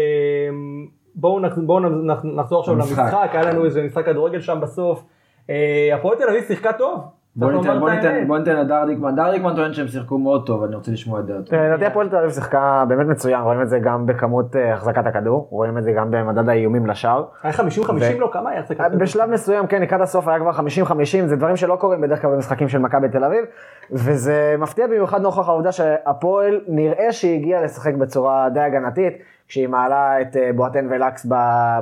בואו 1.15 1.39
נח- 1.39 1.57
בואו 1.57 1.79
נח- 1.79 1.91
נח- 2.17 2.25
נחזור 2.25 2.59
עכשיו. 2.59 2.75
למשחק, 2.75 3.29
היה 3.31 3.43
לנו 3.51 3.65
איזה 3.65 3.83
משחק 3.83 4.05
כדורגל 4.05 4.39
שם 4.39 4.59
בסוף. 4.61 5.03
אה, 5.49 5.89
הפועל 5.95 6.17
תל 6.17 6.29
אביב 6.29 6.43
שיחקה 6.43 6.73
טוב. 6.73 7.17
בוא 7.37 7.51
ניתן, 7.51 7.67
לומר 7.67 7.79
בוא 7.79 7.89
את 7.89 7.93
ניתן, 7.93 8.07
האמת. 8.07 8.27
בוא 8.27 8.37
ניתן 8.37 8.55
לדרדיקמן, 8.55 9.15
דרדיקמן 9.15 9.55
טוען 9.55 9.73
שהם 9.73 9.87
שיחקו 9.87 10.17
מאוד 10.17 10.45
טוב, 10.45 10.63
אני 10.63 10.75
רוצה 10.75 10.91
לשמוע 10.91 11.19
את 11.19 11.25
דעתו. 11.25 11.55
אה, 11.55 11.67
לדעתי 11.67 11.85
הפועל 11.85 12.09
תל 12.09 12.15
אביב 12.15 12.29
שיחקה 12.29 12.85
באמת 12.87 13.07
מצוין, 13.07 13.41
רואים 13.41 13.61
את 13.61 13.69
זה 13.69 13.79
גם 13.79 14.05
בכמות 14.05 14.55
אה, 14.55 14.73
החזקת 14.73 15.05
הכדור, 15.05 15.47
רואים 15.51 15.77
את 15.77 15.83
זה 15.83 15.91
גם 15.91 16.11
במדד 16.11 16.49
האיומים 16.49 16.87
לשער. 16.87 17.25
היה 17.43 17.53
50-50 17.53 17.59
ו- 17.89 18.19
לא? 18.19 18.29
כמה 18.33 18.49
היה 18.49 18.59
החזקת 18.59 18.81
אה, 18.81 18.89
כדור? 18.89 18.99
בשלב 18.99 19.29
מסוים, 19.29 19.67
כן, 19.67 19.81
לקראת 19.81 20.01
הסוף 20.01 20.27
היה 20.27 20.39
כבר 20.39 20.51
50-50, 20.51 20.93
זה 21.25 21.35
דברים 21.35 21.55
שלא 21.55 21.75
קורים 21.75 22.01
בדרך 22.01 22.21
כלל 22.21 22.31
במשחקים 22.31 22.69
של 22.69 22.77
מכבי 22.77 23.09
תל 23.09 23.23
אביב, 23.23 23.45
וזה 23.91 24.55
מפתיע 24.59 24.87
במיוחד 24.87 25.21
נוכח 25.21 25.49
העובדה 25.49 25.71
שהפועל 25.71 26.61
נראה 26.67 27.11
שהיא 27.11 27.39
הגיעה 27.39 27.63
לשחק 27.63 27.93
בצורה 27.93 28.49
די 28.49 28.59
הגנתית, 28.59 29.13
כשהיא 29.47 29.67
מעלה 29.67 30.21
את 30.21 30.37
אה, 30.37 30.49
בואטן 30.55 30.87
ולקס 30.89 31.25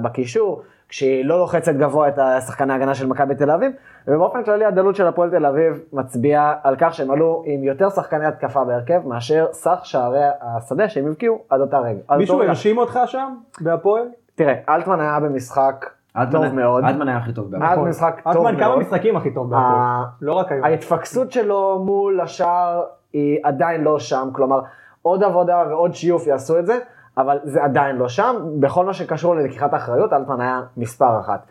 בקישור, 0.02 0.62
כשהיא 0.90 1.26
לא 1.26 1.40
לוחצת 1.40 1.74
גבוה 1.76 2.08
את 2.08 2.20
השחקני 2.20 2.74
ההגנה 2.74 2.96
של 2.96 3.08
מכבי 3.08 3.36
תל 3.36 3.52
אביב, 3.52 3.72
ובאופן 4.08 4.44
כללי 4.44 4.66
הדלות 4.66 4.96
של 4.96 5.08
הפועל 5.08 5.30
תל 5.30 5.46
אביב 5.46 5.80
מצביעה 5.94 6.56
על 6.64 6.76
כך 6.80 6.94
שהם 6.94 7.12
עלו 7.12 7.44
עם 7.46 7.64
יותר 7.64 7.90
שחקני 7.90 8.26
התקפה 8.26 8.64
בהרכב 8.64 9.02
מאשר 9.08 9.46
סך 9.52 9.80
שערי 9.84 10.20
השדה 10.42 10.90
שהם 10.90 11.08
הבקיעו 11.08 11.40
עד 11.50 11.62
אותה 11.62 11.80
רגע. 11.80 12.00
מישהו. 12.18 12.42
הרשים 12.44 12.78
אותך 12.78 13.00
שם 13.06 13.34
בהפועל? 13.62 14.04
תראה, 14.36 14.54
אלטמן 14.70 15.00
היה 15.00 15.20
במשחק 15.20 15.86
טוב 16.32 16.44
אלטמן- 16.44 16.56
מאוד. 16.56 16.84
אלטמן 16.84 17.08
היה 17.08 17.18
הכי 17.18 17.34
טוב. 17.34 17.52
בהפועל. 17.52 17.70
היה 17.72 17.76
במשחק 17.86 18.22
טוב 18.34 18.46
אלטמן 18.46 18.60
כמה 18.60 18.68
מאוד. 18.70 18.80
משחקים 18.80 19.18
הכי 19.18 19.34
טוב 19.34 19.50
בהפועל? 19.50 20.04
לא 20.22 20.34
רק 20.34 20.52
היום. 20.52 20.64
ההתפקסות 20.66 21.32
שלו 21.32 21.80
מול 21.86 22.22
השאר 22.22 22.84
היא 23.14 23.40
עדיין 23.44 23.82
לא 23.84 24.00
שם, 24.00 24.30
כלומר 24.34 24.60
עוד 25.02 25.24
עבודה 25.24 25.64
ועוד 25.70 25.94
שיוף 25.94 26.28
יעשו 26.28 26.60
את 26.60 26.66
זה, 26.66 26.78
אבל 27.18 27.40
זה 27.44 27.64
עדיין 27.64 27.96
לא 27.96 28.10
שם. 28.10 28.36
בכל 28.60 28.86
מה 28.86 28.94
שקשור 28.94 29.36
ללקיחת 29.36 29.74
אחריות, 29.74 30.14
אלטמן 30.14 30.42
היה 30.42 30.62
מספר 30.78 31.20
אחת. 31.20 31.46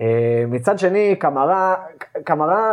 אה, 0.00 0.44
מצד 0.48 0.78
שני, 0.78 1.16
קמרה, 1.16 1.74
קמרה, 2.24 2.72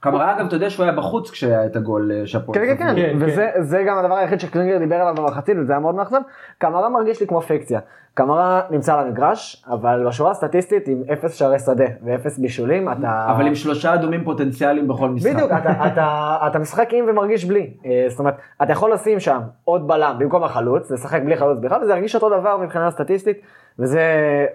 קמרה 0.00 0.36
אגב, 0.36 0.46
אתה 0.46 0.56
יודע 0.56 0.70
שהוא 0.70 0.84
היה 0.84 0.92
בחוץ 0.92 1.30
כשהיה 1.30 1.66
את 1.66 1.76
הגול 1.76 2.12
אה, 2.12 2.26
שהפועל 2.26 2.58
כן, 2.58 2.66
כן. 2.66 2.76
כן, 2.76 2.96
כן, 2.96 3.16
וזה 3.18 3.50
זה 3.60 3.84
גם 3.88 3.98
הדבר 3.98 4.14
היחיד 4.14 4.40
שקלינגר 4.40 4.78
דיבר 4.78 4.96
עליו 4.96 5.14
במחצית, 5.14 5.56
וזה 5.58 5.72
היה 5.72 5.80
מאוד 5.80 5.94
מאכזב. 5.94 6.20
קמרה 6.58 6.88
מרגיש 6.88 7.20
לי 7.20 7.26
כמו 7.26 7.40
פיקציה. 7.40 7.80
קמרה 8.14 8.60
נמצא 8.70 8.94
על 8.98 9.06
המגרש, 9.06 9.64
אבל 9.70 10.04
בשורה 10.08 10.30
הסטטיסטית 10.30 10.88
עם 10.88 11.02
אפס 11.12 11.34
שערי 11.34 11.58
שדה 11.58 11.84
ואפס 12.04 12.38
בישולים, 12.38 12.92
אתה... 12.92 13.26
אבל 13.36 13.46
עם 13.46 13.54
שלושה 13.54 13.94
אדומים 13.94 14.24
פוטנציאליים 14.24 14.88
בכל 14.88 15.08
משחק. 15.08 15.32
בדיוק, 15.34 15.50
אתה, 15.52 15.70
אתה, 15.86 16.36
אתה 16.46 16.58
משחק 16.58 16.88
עם 16.92 17.04
ומרגיש 17.08 17.44
בלי. 17.44 17.70
אה, 17.86 18.04
זאת 18.08 18.18
אומרת, 18.18 18.34
אתה 18.62 18.72
יכול 18.72 18.92
לשים 18.92 19.20
שם 19.20 19.40
עוד 19.64 19.88
בלם 19.88 20.16
במקום 20.18 20.44
החלוץ, 20.44 20.90
לשחק 20.90 21.22
בלי 21.24 21.36
חלוץ 21.36 21.58
בכלל, 21.58 21.82
וזה 21.82 21.92
ירגיש 21.92 22.14
אותו 22.14 22.28
דבר 22.40 22.56
מבחינה 22.56 22.90
סטטיסטית, 22.90 23.36
וזה, 23.78 24.00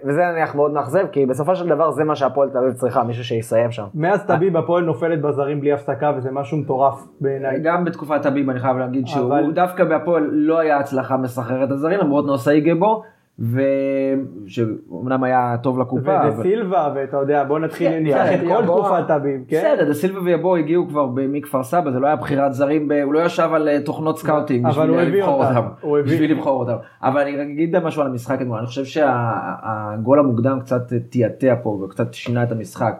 וזה 0.04 0.22
נניח 0.32 0.54
מאוד 0.54 0.72
מאכזב, 0.72 1.06
כי 1.12 1.26
בסופו 1.26 1.56
של 1.56 1.68
דבר 1.68 1.90
זה 1.90 2.04
מה 2.04 2.16
שהפועל 2.16 2.50
תל 2.50 2.58
אביב 2.58 2.72
צריכה, 2.72 3.02
מישהו 3.02 3.24
שיסיים 3.24 3.70
שם. 3.70 3.84
מאז 3.94 4.26
טביב 4.26 4.56
הפועל 4.56 4.84
נופלת 4.84 5.20
בזרים 5.22 5.60
בלי 5.60 5.72
הפסקה 5.72 6.12
וזה 6.16 6.30
משהו 6.30 6.58
מטורף 6.58 7.06
בעיניי. 7.20 7.60
גם 7.60 7.84
בתקופת 7.84 8.26
טביב 8.26 8.50
אני 8.50 8.60
חייב 8.60 8.76
להגיד 8.76 9.06
שהוא 9.06 9.26
אבל- 9.26 9.52
דווקא 9.52 9.84
בהפועל 9.84 10.22
לא 10.32 10.58
היה 10.58 10.78
הצלחה 10.78 11.16
מסחררת 11.16 11.70
הזרים 11.70 11.98
למרות 12.00 12.26
נוסה 12.26 12.60
איגבור 12.60 13.02
ושאומנם 13.38 15.24
היה 15.24 15.56
טוב 15.62 15.78
לקופה. 15.80 16.22
אבל- 16.22 16.40
וסילבה 16.40 16.92
ואתה 16.94 17.16
יודע 17.16 17.44
בוא 17.44 17.58
נתחיל 17.58 17.88
כן, 17.90 18.02
ניקח 18.02 18.26
את 18.34 18.40
כל. 18.48 18.62
תקופת 18.64 19.08
טביב. 19.08 19.40
כן? 19.48 19.56
בסדר, 19.74 19.84
דה 19.88 19.94
סילבה 19.94 20.20
ויבואה 20.22 20.56
הגיעו 20.56 20.88
כבר 20.88 21.06
מכפר 21.14 21.62
סבא, 21.62 21.90
זה 21.90 21.98
לא 22.00 22.06
היה 22.06 22.16
בחירת 22.16 22.54
זרים, 22.54 22.88
ב- 22.88 22.92
הוא 22.92 23.14
לא 23.14 23.18
ישב 23.24 23.48
על 23.54 23.68
אה, 23.68 23.80
תוכנות 23.80 24.18
scouting 24.18 24.66
אבל 24.66 24.72
בשביל 24.72 24.90
הוא 24.90 25.00
הביא 25.00 25.18
לבחור 25.22 25.44
אותם. 25.44 25.56
אותם. 25.56 25.68
הוא 25.80 25.98
בשביל 26.04 26.32
לבחור 26.32 26.60
אותם. 26.60 26.76
אבל 27.02 27.20
אני 27.20 27.52
אגיד 27.52 27.78
משהו 27.78 28.02
על 28.02 28.08
המשחק 28.08 28.42
אתמול, 28.42 28.58
אני 28.58 28.66
חושב 28.66 28.84
שהגול 28.84 30.18
המוקדם 30.18 30.60
קצת 30.60 30.82
תעתע 31.10 31.54
פה 31.62 31.82
וקצת 31.84 32.14
שינה 32.14 32.42
את 32.42 32.52
המשחק. 32.52 32.94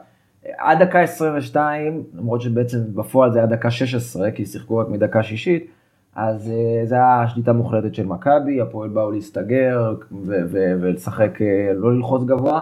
עד 0.59 0.83
דקה 0.83 1.01
22, 1.01 2.03
למרות 2.14 2.40
שבעצם 2.40 2.79
בפועל 2.94 3.33
זה 3.33 3.38
היה 3.38 3.46
דקה 3.46 3.70
16, 3.70 4.31
כי 4.31 4.46
שיחקו 4.46 4.77
רק 4.77 4.88
מדקה 4.88 5.22
שישית, 5.22 5.70
אז 6.20 6.50
אה, 6.50 6.87
זה 6.87 6.94
היה 6.94 7.24
שליטה 7.28 7.52
מוחלטת 7.52 7.94
של 7.94 8.07
מכבי, 8.07 8.61
הפועל 8.61 8.88
באו 8.88 9.11
להסתגר 9.11 9.94
ולשחק, 10.81 11.42
אה, 11.42 11.72
לא 11.74 11.94
ללחוץ 11.94 12.22
גבוה. 12.24 12.61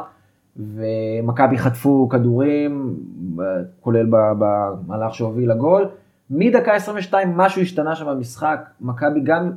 ומכבי 0.56 1.58
חטפו 1.58 2.08
כדורים, 2.08 2.96
כולל 3.80 4.06
במהלך 4.10 5.14
שהוביל 5.14 5.50
לגול. 5.50 5.88
מדקה 6.30 6.74
22 6.74 7.36
משהו 7.36 7.62
השתנה 7.62 7.96
שם 7.96 8.06
במשחק, 8.06 8.68
מכבי 8.80 9.20
גם 9.20 9.50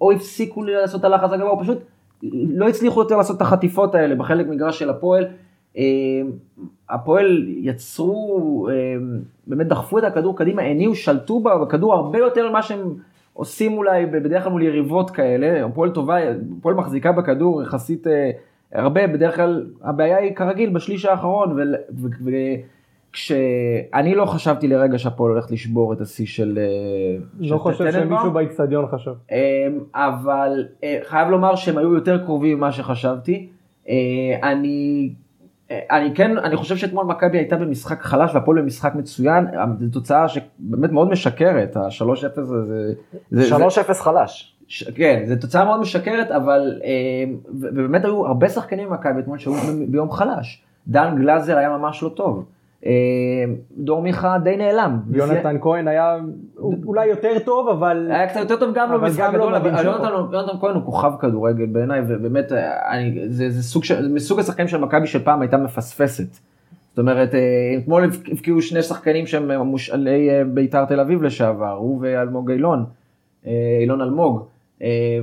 או 0.00 0.12
הפסיקו 0.12 0.62
לעשות 0.62 1.00
את 1.00 1.04
הלחץ 1.04 1.32
הגבוה, 1.32 1.50
או 1.50 1.60
פשוט 1.60 1.78
לא 2.32 2.68
הצליחו 2.68 3.00
יותר 3.00 3.16
לעשות 3.16 3.36
את 3.36 3.42
החטיפות 3.42 3.94
האלה 3.94 4.14
בחלק 4.14 4.46
מגרש 4.46 4.78
של 4.78 4.90
הפועל. 4.90 5.26
אה, 5.76 5.82
הפועל 6.90 7.44
יצרו, 7.48 8.68
אה, 8.70 8.74
באמת 9.46 9.66
דחפו 9.66 9.98
את 9.98 10.04
הכדור 10.04 10.36
קדימה, 10.36 10.62
הניעו, 10.62 10.94
שלטו 10.94 11.40
בכדור 11.40 11.94
הרבה 11.94 12.18
יותר 12.18 12.50
ממה 12.50 12.62
שהם 12.62 12.94
עושים 13.32 13.72
אולי 13.72 14.06
בדרך 14.06 14.42
כלל 14.42 14.52
מול 14.52 14.62
יריבות 14.62 15.10
כאלה. 15.10 15.66
הפועל 15.66 15.90
טובה, 15.90 16.16
הפועל 16.58 16.74
מחזיקה 16.74 17.12
בכדור 17.12 17.62
יחסית 17.62 18.06
אה, 18.06 18.30
הרבה, 18.72 19.06
בדרך 19.06 19.36
כלל 19.36 19.66
הבעיה 19.82 20.16
היא 20.16 20.34
כרגיל 20.34 20.70
בשליש 20.70 21.04
האחרון. 21.04 21.56
כשאני 23.12 24.14
לא 24.14 24.24
חשבתי 24.24 24.68
לרגע 24.68 24.98
שהפועל 24.98 25.32
הולך 25.32 25.46
לשבור 25.50 25.92
את 25.92 26.00
השיא 26.00 26.26
של... 26.26 26.58
לא 27.40 27.58
חושב 27.58 27.92
שמישהו 27.92 28.30
באיצטדיון 28.30 28.86
חשב. 28.86 29.12
אבל 29.94 30.66
חייב 31.02 31.28
לומר 31.28 31.54
שהם 31.54 31.78
היו 31.78 31.94
יותר 31.94 32.24
קרובים 32.24 32.56
ממה 32.56 32.72
שחשבתי. 32.72 33.48
אני 34.42 35.10
אני 35.70 36.14
כן, 36.14 36.38
אני 36.38 36.56
חושב 36.56 36.76
שאתמול 36.76 37.06
מכבי 37.06 37.38
הייתה 37.38 37.56
במשחק 37.56 38.02
חלש 38.02 38.34
והפועל 38.34 38.60
במשחק 38.60 38.94
מצוין, 38.94 39.46
זו 39.78 39.86
תוצאה 39.92 40.28
שבאמת 40.28 40.92
מאוד 40.92 41.10
משקרת, 41.10 41.76
ה-3-0 41.76 42.40
זה... 43.30 43.56
3-0 43.90 43.94
חלש. 43.94 44.56
ש, 44.68 44.90
כן, 44.90 45.22
זו 45.26 45.34
תוצאה 45.40 45.64
מאוד 45.64 45.80
משקרת, 45.80 46.30
אבל 46.30 46.80
אה, 46.84 46.90
ובאמת 47.60 48.04
היו 48.04 48.26
הרבה 48.26 48.48
שחקנים 48.48 48.88
במכבי 48.88 49.20
אתמול 49.20 49.38
שהיו 49.38 49.54
ביום 49.88 50.10
חלש. 50.10 50.62
דן 50.88 51.14
גלאזר 51.18 51.56
היה 51.56 51.68
ממש 51.68 52.02
לא 52.02 52.08
טוב. 52.08 52.44
אה, 52.86 52.92
דור 53.76 54.02
מיכה 54.02 54.38
די 54.44 54.56
נעלם. 54.56 55.00
יונתן 55.10 55.56
כהן 55.60 55.88
היה 55.88 56.16
אולי 56.84 57.06
יותר 57.06 57.38
טוב 57.44 57.68
אבל 57.68 58.08
היה 58.10 58.28
קצת 58.28 58.40
יותר 58.40 58.56
טוב 58.56 58.74
גם 58.74 58.92
לא 58.92 58.98
במשחק 58.98 59.30
גדול 59.32 59.54
אבל 59.54 59.84
יונתן 60.32 60.58
כהן 60.60 60.74
הוא 60.74 60.84
כוכב 60.84 61.12
כדורגל 61.20 61.66
בעיניי 61.66 62.00
ובאמת 62.08 62.52
זה 63.26 63.48
מסוג 64.10 64.40
השחקנים 64.40 64.68
של 64.68 64.78
מכבי 64.78 65.06
של 65.06 65.24
פעם 65.24 65.40
הייתה 65.40 65.56
מפספסת. 65.56 66.36
זאת 66.90 66.98
אומרת 66.98 67.34
אתמול 67.78 68.10
הבקיעו 68.32 68.62
שני 68.62 68.82
שחקנים 68.82 69.26
שהם 69.26 69.60
מושאלי 69.60 70.28
בית"ר 70.46 70.84
תל 70.84 71.00
אביב 71.00 71.22
לשעבר 71.22 71.72
הוא 71.72 71.98
ואלמוג 72.02 72.50
אילון 72.50 72.84
אילון 73.80 74.00
אלמוג. 74.00 74.46
אה, 74.82 75.18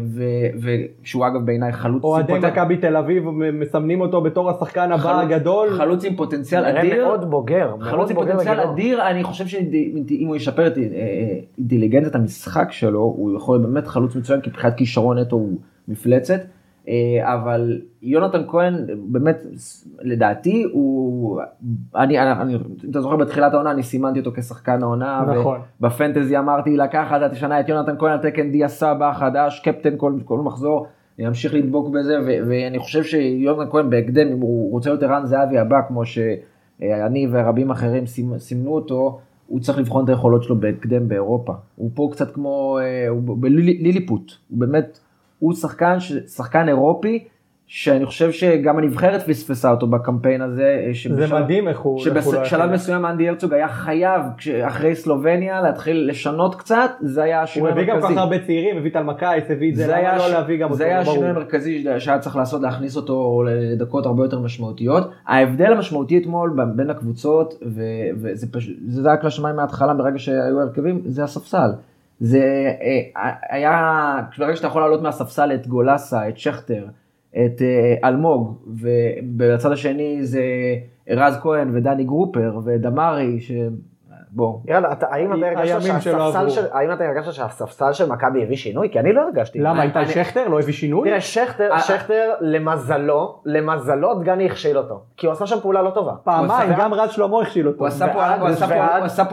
ושהוא 1.01 1.27
אגב 1.27 1.45
בעיניי 1.45 1.71
חלוץ 1.71 2.03
אוהדי 2.03 2.33
מכבי 2.33 2.77
תל 2.77 2.95
אביב 2.95 3.29
מסמנים 3.29 4.01
אותו 4.01 4.21
בתור 4.21 4.49
השחקן 4.49 4.91
הבא 4.91 5.19
הגדול. 5.19 5.69
חלוץ 5.77 6.05
עם 6.05 6.15
פוטנציאל 6.15 6.65
אדיר. 6.65 7.07
מאוד 7.07 7.29
בוגר. 7.29 7.75
חלוץ 7.79 8.09
עם 8.09 8.15
פוטנציאל 8.15 8.59
אדיר, 8.59 9.07
אני 9.07 9.23
חושב 9.23 9.47
שאם 9.47 10.27
הוא 10.27 10.35
ישפר 10.35 10.67
את 10.67 10.77
אה, 10.77 10.83
אה, 10.83 11.39
אינטליגנציית 11.57 12.15
המשחק 12.15 12.71
שלו, 12.71 12.99
הוא 12.99 13.37
יכול 13.37 13.57
להיות 13.57 13.71
באמת 13.71 13.87
חלוץ 13.87 14.15
מצוין, 14.15 14.41
כי 14.41 14.49
מבחינת 14.49 14.77
כישרון 14.77 15.17
נטו 15.17 15.35
הוא 15.35 15.57
מפלצת. 15.87 16.41
אה, 16.87 17.33
אבל 17.33 17.81
יונתן 18.01 18.41
כהן 18.47 18.73
באמת 19.07 19.45
לדעתי 20.01 20.63
הוא 20.71 21.41
אני, 21.95 22.19
אני 22.19 22.55
אם 22.55 22.89
אתה 22.91 23.01
זוכר 23.01 23.15
בתחילת 23.15 23.53
העונה 23.53 23.71
אני 23.71 23.83
סימנתי 23.83 24.19
אותו 24.19 24.31
כשחקן 24.35 24.83
העונה 24.83 25.23
נכון. 25.39 25.59
בפנטזי 25.81 26.37
אמרתי 26.37 26.77
לקחת 26.77 27.21
את 27.25 27.31
השנה 27.31 27.59
את 27.59 27.69
יונתן 27.69 27.95
כהן 27.99 28.11
על 28.11 28.17
תקן 28.17 28.51
דיה 28.51 28.67
סבא 28.67 29.09
החדש 29.09 29.61
קפטן 29.65 29.93
כל, 29.97 30.13
כל 30.25 30.39
מחזור 30.39 30.87
אני 31.19 31.27
אמשיך 31.27 31.53
לדבוק 31.53 31.93
בזה 31.93 32.17
ו, 32.25 32.29
ואני 32.47 32.79
חושב 32.79 33.03
שיונתן 33.03 33.71
כהן 33.71 33.89
בהקדם 33.89 34.27
אם 34.27 34.39
הוא 34.39 34.71
רוצה 34.71 34.89
להיות 34.89 35.03
ערן 35.03 35.25
זהבי 35.25 35.57
הבא 35.57 35.77
כמו 35.87 36.05
שאני 36.05 37.27
ורבים 37.31 37.71
אחרים 37.71 38.03
סימנו 38.37 38.71
אותו 38.71 39.19
הוא 39.47 39.59
צריך 39.59 39.77
לבחון 39.77 40.03
את 40.03 40.09
היכולות 40.09 40.43
שלו 40.43 40.59
בהקדם 40.59 41.07
באירופה 41.07 41.53
הוא 41.75 41.91
פה 41.93 42.09
קצת 42.11 42.31
כמו 42.31 42.79
אה, 42.81 43.07
הוא 43.09 43.37
בליליפוט 43.39 44.31
הוא 44.49 44.59
באמת. 44.59 44.99
הוא 45.39 45.53
שחקן, 45.53 45.97
שחקן 46.27 46.67
אירופי, 46.67 47.27
שאני 47.69 48.05
חושב 48.05 48.31
שגם 48.31 48.77
הנבחרת 48.77 49.21
פספסה 49.21 49.71
אותו 49.71 49.87
בקמפיין 49.87 50.41
הזה. 50.41 50.83
אה, 50.87 50.93
שבשל... 50.93 51.27
זה 51.27 51.33
מדהים 51.33 51.67
איך 51.67 51.79
הוא... 51.79 51.99
שבשלב 51.99 52.71
מסוים 52.71 53.05
אנדי 53.05 53.29
הרצוג 53.29 53.53
היה 53.53 53.67
חייב, 53.67 54.21
אחרי 54.67 54.95
סלובניה, 54.95 55.61
להתחיל 55.61 56.09
לשנות 56.09 56.55
קצת, 56.55 56.91
זה 57.01 57.23
היה 57.23 57.41
השינוי 57.41 57.71
המרכזי. 57.71 57.91
הוא 57.91 57.95
הביא 57.95 58.01
גם 58.01 58.09
כל 58.09 58.15
כך 58.15 58.21
הרבה 58.21 58.45
צעירים, 58.45 58.77
הביא 58.77 58.91
את 58.91 58.95
אלמקייס, 58.95 59.43
הביא 59.49 59.71
את 59.71 59.75
זה, 59.75 59.87
למה 59.87 60.17
לא 60.17 60.29
להביא 60.29 60.57
גם 60.57 60.63
אותו? 60.63 60.77
זה 60.77 60.85
היה 60.85 60.99
השינוי 60.99 61.29
המרכזי 61.29 61.85
שהיה 61.99 62.19
צריך 62.19 62.35
לעשות, 62.35 62.61
להכניס 62.61 62.95
אותו 62.95 63.43
לדקות 63.47 64.05
הרבה 64.05 64.25
יותר 64.25 64.39
משמעותיות. 64.39 65.11
ההבדל 65.27 65.73
המשמעותי 65.73 66.17
אתמול 66.17 66.57
בין 66.75 66.89
הקבוצות, 66.89 67.53
וזה 68.15 68.51
פשוט, 68.51 68.75
זה 68.87 69.09
היה 69.09 69.17
לשמיים 69.23 69.55
מההתחלה, 69.55 69.93
ברגע 69.93 70.19
שהיו 70.19 70.61
הרכבים, 70.61 71.01
זה 71.05 71.23
הספסל. 71.23 71.69
זה 72.19 72.73
אה, 72.81 73.31
היה, 73.49 74.21
ברגע 74.37 74.55
שאתה 74.55 74.67
יכול 74.67 74.81
לעלות 74.81 75.01
מהספסל 75.01 75.51
את 75.53 75.67
גולסה, 75.67 76.29
את 76.29 76.37
שכטר, 76.37 76.85
את 77.29 77.61
אה, 77.61 78.09
אלמוג, 78.09 78.57
ובצד 78.67 79.71
השני 79.71 80.25
זה 80.25 80.43
רז 81.09 81.37
כהן 81.41 81.75
ודני 81.75 82.03
גרופר 82.03 82.59
ודמרי, 82.65 83.39
ש... 83.39 83.51
בוא. 84.37 84.59
יאללה, 84.65 84.91
אתה, 84.91 85.07
האם 85.09 85.33
אתה 85.33 85.47
הרגשת 85.47 86.01
של, 86.49 86.65
האם 86.71 86.91
אתה 86.91 87.03
הרגשת 87.03 87.33
שהספסל 87.33 87.93
של 87.93 88.09
מכבי 88.09 88.43
הביא 88.43 88.57
שינוי? 88.57 88.89
כי 88.91 88.99
אני 88.99 89.13
לא 89.13 89.21
הרגשתי. 89.21 89.59
למה, 89.59 89.83
איתי 89.83 90.05
שכטר 90.05 90.47
לא 90.47 90.59
הביא 90.59 90.73
שינוי? 90.73 91.09
תראה, 91.09 91.21
שכטר, 91.21 91.71
אה, 91.71 91.79
שכטר, 91.79 92.33
למזלו, 92.41 93.41
למזלו 93.45 94.13
דגני 94.13 94.45
הכשיל 94.45 94.77
אותו. 94.77 95.01
כי 95.17 95.25
הוא 95.25 95.33
עשה 95.33 95.47
שם 95.47 95.59
פעולה 95.59 95.81
לא 95.81 95.89
טובה. 95.89 96.13
פעמיים, 96.23 96.69
גם 96.77 96.93
רז 96.93 97.11
שלמה 97.11 97.41
הכשיל 97.41 97.67
אותו. 97.67 97.79
הוא 97.79 97.87
עשה 99.05 99.25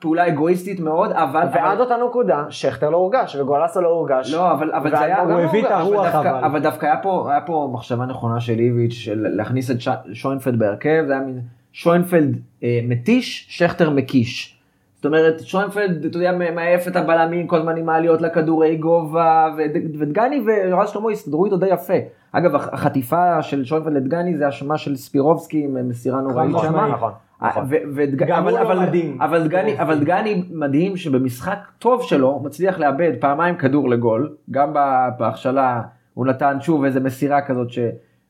פעולה 0.00 0.28
אגואיסטית 0.28 0.80
מאוד, 0.80 1.12
אבל... 1.12 1.46
ועד 1.52 1.80
אותה 1.80 1.96
נקודה, 2.08 2.44
שכטר 2.48 2.90
לא 2.90 2.96
הורגש, 2.96 3.36
וגולסה 3.36 3.80
לא 3.80 3.88
הורגש. 3.88 4.34
לא, 4.34 4.52
אבל 4.52 4.90
זה 4.90 5.00
היה... 5.00 5.20
הוא 5.20 5.40
הביא 5.40 5.66
את 5.66 5.70
הרוח 5.70 6.14
אבל. 6.14 6.44
אבל 6.44 6.62
דווקא 6.62 6.86
היה 7.26 7.42
פה 7.46 7.70
מחשבה 7.72 8.06
נכונה 8.06 8.40
של 8.40 8.58
איביץ', 8.58 9.08
להכניס 9.16 9.70
את 9.70 9.76
שוינפלד 10.12 10.58
בהרכב, 10.58 11.04
זה 11.06 11.12
היה 11.12 11.22
מין... 11.22 11.40
שוינפלד 11.72 12.38
אה, 12.62 12.80
מתיש, 12.88 13.46
שכטר 13.48 13.90
מקיש. 13.90 14.58
זאת 14.96 15.06
אומרת, 15.06 15.40
שוינפלד, 15.40 16.04
אתה 16.04 16.16
יודע, 16.16 16.32
מעייף 16.32 16.88
את 16.88 16.96
הבלמים 16.96 17.46
כל 17.46 17.56
הזמן 17.56 17.76
עם 17.76 17.86
מעליות 17.86 18.20
לכדורי 18.20 18.76
גובה, 18.76 19.48
ודגני 20.00 20.40
ורז 20.46 20.90
שלמה 20.90 21.10
הסתדרו 21.10 21.44
איתו 21.44 21.56
די 21.56 21.66
יפה. 21.66 21.94
אגב, 22.32 22.54
החטיפה 22.54 23.42
של 23.42 23.64
שוינפלד 23.64 23.96
לדגני 23.96 24.36
זה 24.36 24.48
אשמה 24.48 24.78
של 24.78 24.96
ספירובסקי 24.96 25.64
עם 25.64 25.88
מסירה 25.88 26.20
נוראית 26.20 26.50
שם. 26.50 26.76
נכון, 26.76 26.90
נכון. 26.90 27.12
לא 28.52 28.86
מדהים. 28.86 29.20
אבל 29.78 30.00
דגני 30.00 30.42
מדהים 30.50 30.96
שבמשחק 30.96 31.58
טוב 31.78 32.02
שלו 32.02 32.40
מצליח 32.44 32.78
לאבד 32.78 33.12
פעמיים 33.20 33.56
כדור 33.56 33.88
לגול, 33.88 34.34
גם 34.50 34.72
בהכשלה 35.18 35.80
הוא 36.14 36.26
נתן 36.26 36.60
שוב 36.60 36.84
איזה 36.84 37.00
מסירה 37.00 37.40
כזאת 37.40 37.70
ש... 37.70 37.78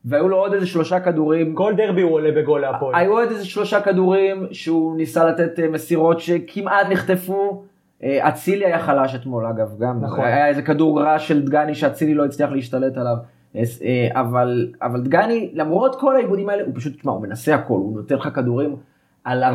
והיו 0.05 0.29
לו 0.29 0.37
עוד 0.37 0.53
איזה 0.53 0.67
שלושה 0.67 0.99
כדורים. 0.99 1.55
כל 1.55 1.73
דרבי 1.77 2.01
הוא 2.01 2.11
עולה 2.11 2.31
בגול 2.31 2.61
להפועל. 2.61 2.95
היו 2.95 3.11
עוד 3.11 3.29
איזה 3.29 3.45
שלושה 3.45 3.81
כדורים 3.81 4.47
שהוא 4.51 4.97
ניסה 4.97 5.25
לתת 5.25 5.59
אה, 5.59 5.67
מסירות 5.67 6.19
שכמעט 6.19 6.87
נחטפו. 6.89 7.63
אה, 8.03 8.29
אצילי 8.29 8.65
היה 8.65 8.79
חלש 8.79 9.15
אתמול 9.15 9.45
אגב, 9.45 9.75
גם. 9.79 10.01
נכון. 10.01 10.25
היה 10.25 10.47
איזה 10.47 10.61
כדור 10.61 11.01
רע 11.01 11.19
של 11.19 11.45
דגני 11.45 11.75
שאצילי 11.75 12.13
לא 12.13 12.25
הצליח 12.25 12.51
להשתלט 12.51 12.97
עליו. 12.97 13.15
אה, 13.55 14.07
אבל, 14.11 14.71
אבל 14.81 15.01
דגני, 15.01 15.51
למרות 15.53 15.99
כל 15.99 16.15
העיבודים 16.15 16.49
האלה, 16.49 16.63
הוא 16.63 16.71
פשוט, 16.75 16.93
תשמע, 16.93 17.11
הוא 17.11 17.21
מנסה 17.21 17.55
הכל, 17.55 17.73
הוא 17.73 17.95
נותן 17.95 18.15
לך 18.15 18.29
כדורים. 18.35 18.75
על 19.23 19.43
40-50 19.43 19.45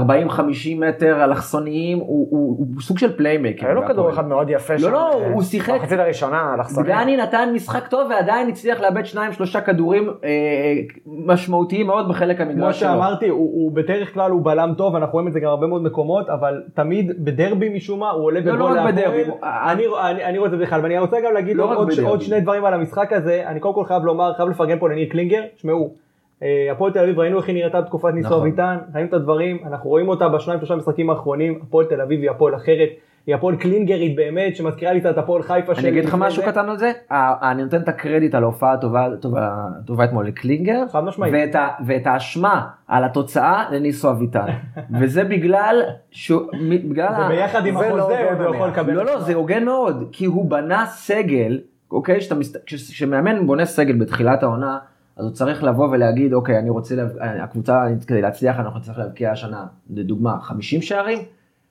מטר 0.77 1.25
אלכסוניים, 1.25 1.99
הוא, 1.99 2.07
הוא, 2.31 2.57
הוא 2.59 2.67
סוג 2.81 2.99
של 2.99 3.17
פליימקר. 3.17 3.67
היה 3.67 3.75
לו 3.75 3.87
כדור 3.89 4.11
אחד 4.11 4.29
מאוד 4.29 4.51
יפה 4.51 4.73
לא, 4.73 4.79
שם. 4.79 4.87
לא, 4.87 4.91
לא, 4.93 5.27
הוא 5.33 5.43
שיחק. 5.43 5.75
במחצית 5.75 5.99
הראשונה, 5.99 6.55
אלכסוניים. 6.55 6.97
דני 6.97 7.17
נתן 7.17 7.49
משחק 7.55 7.87
טוב 7.89 8.11
ועדיין 8.11 8.49
הצליח 8.49 8.81
לאבד 8.81 9.07
שניים 9.07 9.33
שלושה 9.33 9.61
כדורים 9.61 10.11
אה, 10.25 10.75
משמעותיים 11.07 11.87
מאוד 11.87 12.09
בחלק 12.09 12.41
המגרש 12.41 12.81
שלו. 12.81 12.89
כמו 12.89 12.99
שאמרתי, 12.99 13.29
הוא, 13.29 13.39
הוא 13.39 13.73
בדרך 13.73 14.15
כלל 14.15 14.31
הוא 14.31 14.45
בלם 14.45 14.75
טוב, 14.77 14.97
אנחנו 14.97 15.13
רואים 15.13 15.29
את 15.29 15.33
זה 15.33 15.41
גם 15.41 15.49
הרבה 15.49 15.67
מאוד 15.67 15.83
מקומות, 15.83 16.29
אבל 16.29 16.63
תמיד 16.75 17.25
בדרבי 17.25 17.69
משום 17.69 18.01
מה 18.01 18.11
הוא 18.11 18.25
עולה 18.25 18.41
בגול 18.41 18.53
לא, 18.53 18.75
לא 18.75 18.81
רק 18.81 18.95
בדרבי. 18.95 19.23
אני, 19.43 19.85
אני, 20.11 20.25
אני 20.25 20.39
רואה 20.39 20.47
את 20.47 20.51
זה 20.51 20.57
בכלל, 20.57 20.81
ואני 20.83 20.99
רוצה 20.99 21.17
גם 21.21 21.35
להגיד 21.35 21.57
לא 21.57 21.77
עוד, 21.77 21.89
עוד 22.05 22.21
שני 22.21 22.41
דברים 22.41 22.65
על 22.65 22.75
המשחק 22.75 23.13
הזה, 23.13 23.43
אני 23.47 23.61
קודם 23.61 23.75
כל 23.75 23.85
חייב 23.85 24.05
לומר, 24.05 24.33
חייב 24.37 24.49
לפרגן 24.49 24.79
פה 24.79 24.89
לניר 24.89 25.09
קלינגר, 25.11 25.43
שמעו. 25.57 26.08
אה, 26.43 26.69
הפועל 26.73 26.93
תל 26.93 26.99
אביב 26.99 27.19
ראינו 27.19 27.39
איך 27.39 27.49
היא 27.49 27.55
נראתה 27.55 27.81
בתקופת 27.81 28.15
ניסו 28.15 28.29
נכון. 28.29 28.41
אביטן, 28.41 28.79
ראינו 28.95 29.09
את 29.09 29.15
הדברים, 29.15 29.59
אנחנו 29.67 29.91
רואים 29.91 30.09
אותה 30.09 30.29
בשניים 30.29 30.61
שלושה 30.61 30.77
משחקים 30.77 31.11
האחרונים, 31.11 31.59
הפועל 31.63 31.87
תל 31.87 32.01
אביב 32.01 32.21
היא 32.21 32.31
הפועל 32.31 32.55
אחרת, 32.55 32.89
היא 33.27 33.35
הפועל 33.35 33.57
קלינגרית 33.57 34.17
באמת, 34.17 34.57
שמזכירה 34.57 34.93
לי 34.93 35.01
את 35.11 35.19
הפועל 35.19 35.43
חיפה 35.43 35.73
אני 35.79 35.89
אגיד 35.89 36.05
לך 36.05 36.17
משהו 36.19 36.43
קטן 36.43 36.69
על 36.69 36.77
זה, 36.77 36.93
אני 37.11 37.63
נותן 37.63 37.81
את 37.81 37.89
הקרדיט 37.89 38.35
על 38.35 38.43
ההופעה 38.43 38.73
הטובה 38.73 40.05
אתמול 40.05 40.27
לקלינגר, 40.27 40.85
חד 40.93 41.05
משמעית, 41.05 41.55
ואת 41.87 42.07
האשמה 42.07 42.67
על 42.89 43.05
התוצאה 43.05 43.65
לניסו 43.71 44.11
אביטן, 44.11 44.47
וזה 45.01 45.25
בגלל 45.25 45.83
שהוא, 46.11 46.43
בגלל, 46.91 47.13
וביחד 47.27 47.67
עם 47.67 47.77
החוזה 47.77 48.33
הוא 48.45 48.55
יכול 48.55 48.69
לקבל, 48.69 48.93
לא 48.93 49.05
לא 49.05 49.21
זה 49.21 49.35
הוגן 49.35 49.65
מאוד, 49.65 50.09
כי 50.13 50.25
הוא 50.25 50.51
בנה 50.51 50.87
סגל, 50.87 51.61
אוקיי, 51.91 52.19
כשמאמן 52.67 53.47
בונה 53.47 53.65
סגל 53.65 53.97
בתחילת 53.97 54.43
העונה, 54.43 54.79
אז 55.19 55.25
הוא 55.25 55.33
צריך 55.33 55.65
לבוא 55.65 55.89
ולהגיד, 55.89 56.33
אוקיי, 56.33 56.59
אני 56.59 56.71
רוצה, 56.71 56.95
לה... 56.95 57.05
הקבוצה, 57.45 57.85
כדי 58.07 58.23
להצליח, 58.23 58.59
אנחנו 58.59 58.79
נצטרך 58.79 58.99
להבקיע 58.99 59.33
השנה, 59.33 59.67
לדוגמה, 59.91 60.41
50 60.41 60.83
שערים, 60.83 61.19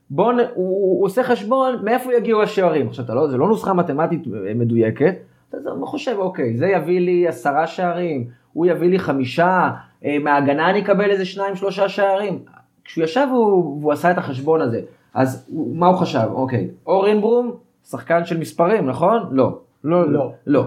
בואו, 0.10 0.32
הוא, 0.32 0.46
הוא 0.56 1.06
עושה 1.06 1.24
חשבון 1.24 1.76
מאיפה 1.84 2.14
יגיעו 2.14 2.42
השערים. 2.42 2.88
עכשיו, 2.88 3.06
לא, 3.10 3.28
זה 3.28 3.38
לא 3.38 3.48
נוסחה 3.48 3.74
מתמטית 3.74 4.24
מדויקת, 4.56 5.16
אתה 5.50 5.58
חושב, 5.84 6.16
אוקיי, 6.18 6.58
זה 6.58 6.68
יביא 6.68 7.00
לי 7.00 7.28
עשרה 7.28 7.68
שערים, 7.68 8.28
הוא 8.54 8.66
יביא 8.66 8.90
לי 8.90 9.00
חמישה, 9.00 9.70
אה, 10.06 10.20
מההגנה 10.20 10.70
אני 10.70 10.82
אקבל 10.82 11.10
איזה 11.10 11.26
שניים, 11.26 11.56
שלושה 11.56 11.90
שערים. 11.90 12.40
כשהוא 12.84 13.04
ישב 13.04 13.28
והוא, 13.32 13.80
והוא 13.82 13.92
עשה 13.92 14.12
את 14.12 14.18
החשבון 14.18 14.62
הזה, 14.62 14.82
אז 15.14 15.50
מה 15.74 15.88
הוא 15.88 15.98
חשב? 15.98 16.28
אוקיי, 16.32 16.70
אורנברום, 16.88 17.52
שחקן 17.90 18.26
של 18.26 18.40
מספרים, 18.40 18.88
נכון? 18.88 19.28
לא. 19.32 19.60
לא, 19.84 20.12
לא. 20.12 20.32
לא. 20.48 20.66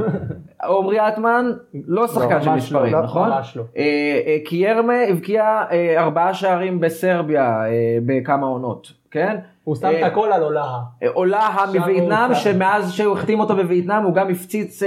עמרי 0.64 1.08
אטמן, 1.08 1.50
לא 1.86 2.06
שחקן 2.06 2.36
לא, 2.36 2.40
של 2.40 2.50
מספרים, 2.50 2.92
לא, 2.92 3.02
נכון? 3.02 3.28
ממש 3.28 3.56
לא. 3.56 3.62
אה, 3.76 3.82
אה, 4.26 4.36
קיירמה 4.44 4.94
הבקיע 5.08 5.42
אה, 5.70 5.94
ארבעה 5.98 6.34
שערים 6.34 6.80
בסרביה 6.80 7.62
בכמה 8.06 8.46
עונות, 8.46 8.92
כן? 9.10 9.36
הוא 9.64 9.76
שם 9.76 9.90
את 9.98 10.02
הכל 10.02 10.32
על 10.32 10.42
עולהה. 10.42 10.80
עולה 11.14 11.50
שם 11.56 11.78
מווייטנאם. 11.78 12.34
שמאז 12.34 12.92
שהוא 12.92 13.12
החתים 13.12 13.40
אותו 13.40 13.56
בווייטנאם 13.56 14.02
הוא 14.04 14.14
גם 14.14 14.30
הפציץ 14.30 14.82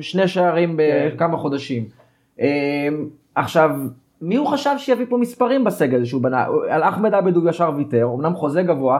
שני 0.00 0.28
שערים 0.28 0.76
כן. 0.76 1.08
בכמה 1.14 1.36
חודשים. 1.36 1.84
עכשיו, 3.34 3.70
מי 4.22 4.36
הוא 4.36 4.46
חשב 4.46 4.74
שיביא 4.78 5.06
פה 5.08 5.16
מספרים 5.16 5.64
בסגל 5.64 6.04
שהוא 6.04 6.22
בנה? 6.22 6.46
על 6.68 6.82
אחמד 6.82 7.14
עבד 7.14 7.36
הוא 7.36 7.50
ישר 7.50 7.70
ויתר, 7.76 8.08
אמנם 8.14 8.34
חוזה 8.34 8.62
גבוה, 8.62 8.98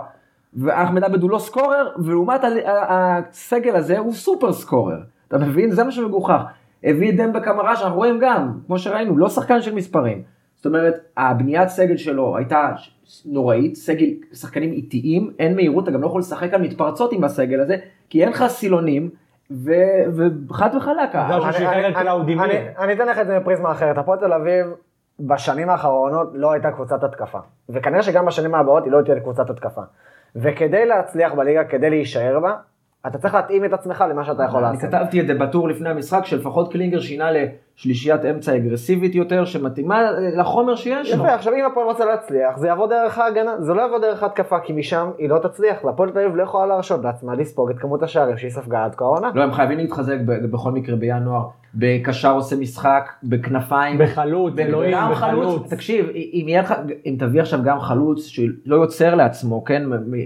ואחמד 0.54 1.04
עבד 1.04 1.22
הוא 1.22 1.30
לא 1.30 1.38
סקורר, 1.38 1.88
ולעומת 1.98 2.40
הסגל 2.66 3.76
הזה 3.76 3.98
הוא 3.98 4.12
סופר 4.12 4.52
סקורר. 4.52 4.98
אתה 5.28 5.38
מבין? 5.38 5.70
זה 5.70 5.84
מה 5.84 5.90
שמגוחך. 5.90 6.40
הביא 6.84 7.10
את 7.12 7.16
דמבה 7.16 7.40
קמרה 7.40 7.76
שאנחנו 7.76 7.96
רואים 7.96 8.18
גם, 8.22 8.52
כמו 8.66 8.78
שראינו, 8.78 9.18
לא 9.18 9.28
שחקן 9.28 9.60
של 9.62 9.74
מספרים. 9.74 10.22
זאת 10.56 10.66
אומרת, 10.66 10.94
הבניית 11.16 11.68
סגל 11.68 11.96
שלו 11.96 12.36
הייתה 12.36 12.68
נוראית, 13.26 13.74
סגל, 13.74 14.06
שחקנים 14.32 14.72
איטיים, 14.72 15.30
אין 15.38 15.54
מהירות, 15.56 15.84
אתה 15.84 15.92
גם 15.92 16.02
לא 16.02 16.06
יכול 16.06 16.20
לשחק 16.20 16.54
על 16.54 16.62
מתפרצות 16.62 17.12
עם 17.12 17.24
הסגל 17.24 17.60
הזה, 17.60 17.76
כי 18.10 18.22
אין 18.22 18.28
לך 18.28 18.44
סילונים, 18.46 19.10
וחד 19.50 20.70
וחלק. 20.76 21.14
אני- 22.78 22.92
אתן 22.92 23.08
לך 23.08 23.18
את 23.18 23.26
זה 23.26 23.38
בפריזמה 23.40 23.72
אחרת. 23.72 23.98
הפועל 23.98 24.18
תל 24.18 24.32
אביב 24.32 24.66
בשנים 25.20 25.70
האחרונות 25.70 26.30
לא 26.34 26.52
הייתה 26.52 26.70
קבוצת 26.70 27.04
התקפה. 27.04 27.38
וכנראה 27.68 28.02
שגם 28.02 28.26
בשנים 28.26 28.54
הבאות 28.54 28.84
היא 28.84 28.92
לא 28.92 29.02
תהיה 29.02 29.20
קבוצת 29.20 29.50
התקפה. 29.50 29.80
וכדי 30.36 30.86
להצליח 30.86 31.32
בליגה, 31.34 31.64
כדי 31.64 31.90
להישאר 31.90 32.40
בה, 32.40 32.52
אתה 33.06 33.18
צריך 33.18 33.34
להתאים 33.34 33.64
את 33.64 33.72
עצמך 33.72 34.04
למה 34.10 34.24
שאתה 34.24 34.42
יכול 34.42 34.64
אני 34.64 34.74
לעשות. 34.74 34.90
כתבתי 34.90 35.20
את 35.20 35.26
זה 35.26 35.34
בטור 35.34 35.68
לפני 35.68 35.88
המשחק, 35.88 36.24
שלפחות 36.24 36.72
קלינגר 36.72 37.00
שינה 37.00 37.28
לשלישיית 37.30 38.24
אמצע 38.24 38.56
אגרסיבית 38.56 39.14
יותר, 39.14 39.44
שמתאימה 39.44 40.10
לחומר 40.36 40.76
שיש 40.76 41.14
לו. 41.14 41.24
יפה, 41.24 41.34
עכשיו 41.34 41.52
אם 41.54 41.64
הפועל 41.64 41.86
רוצה 41.86 42.04
להצליח, 42.04 42.56
זה 42.56 42.66
יעבוד 42.66 42.90
דרך 42.90 43.18
ההגנה, 43.18 43.60
זה 43.60 43.74
לא 43.74 43.82
יעבוד 43.82 44.02
דרך 44.02 44.22
ההתקפה, 44.22 44.60
כי 44.60 44.72
משם 44.72 45.10
היא 45.18 45.28
לא 45.28 45.38
תצליח. 45.38 45.84
והפועל 45.84 46.10
תל 46.10 46.18
אביב 46.18 46.36
לא 46.36 46.42
יכולה 46.42 46.66
להרשות 46.66 47.04
לעצמה 47.04 47.34
לספוג 47.34 47.70
את 47.70 47.78
כמות 47.78 48.02
השערים 48.02 48.36
שהיא 48.36 48.50
ספגה 48.50 48.84
עד 48.84 48.94
כה 48.94 49.04
העונה. 49.04 49.30
לא, 49.34 49.42
הם 49.42 49.52
חייבים 49.52 49.78
להתחזק 49.78 50.16
ב- 50.26 50.46
בכל 50.50 50.72
מקרה 50.72 50.96
בינואר. 50.96 51.42
בקשר 51.74 52.32
עושה 52.34 52.56
משחק, 52.56 53.12
בכנפיים. 53.22 53.98
בחלוץ, 53.98 54.58
אלוהים, 54.58 54.96
בחלוץ. 55.10 55.70
תקשיב, 55.72 56.06
אם 57.06 57.16
תביא 57.18 57.40
עכשיו 57.40 57.60
גם 57.64 57.80
חלוץ 57.80 58.26
שלא 58.26 58.76
יוצר 58.76 59.14
לעצמו, 59.14 59.64
כן, 59.64 59.82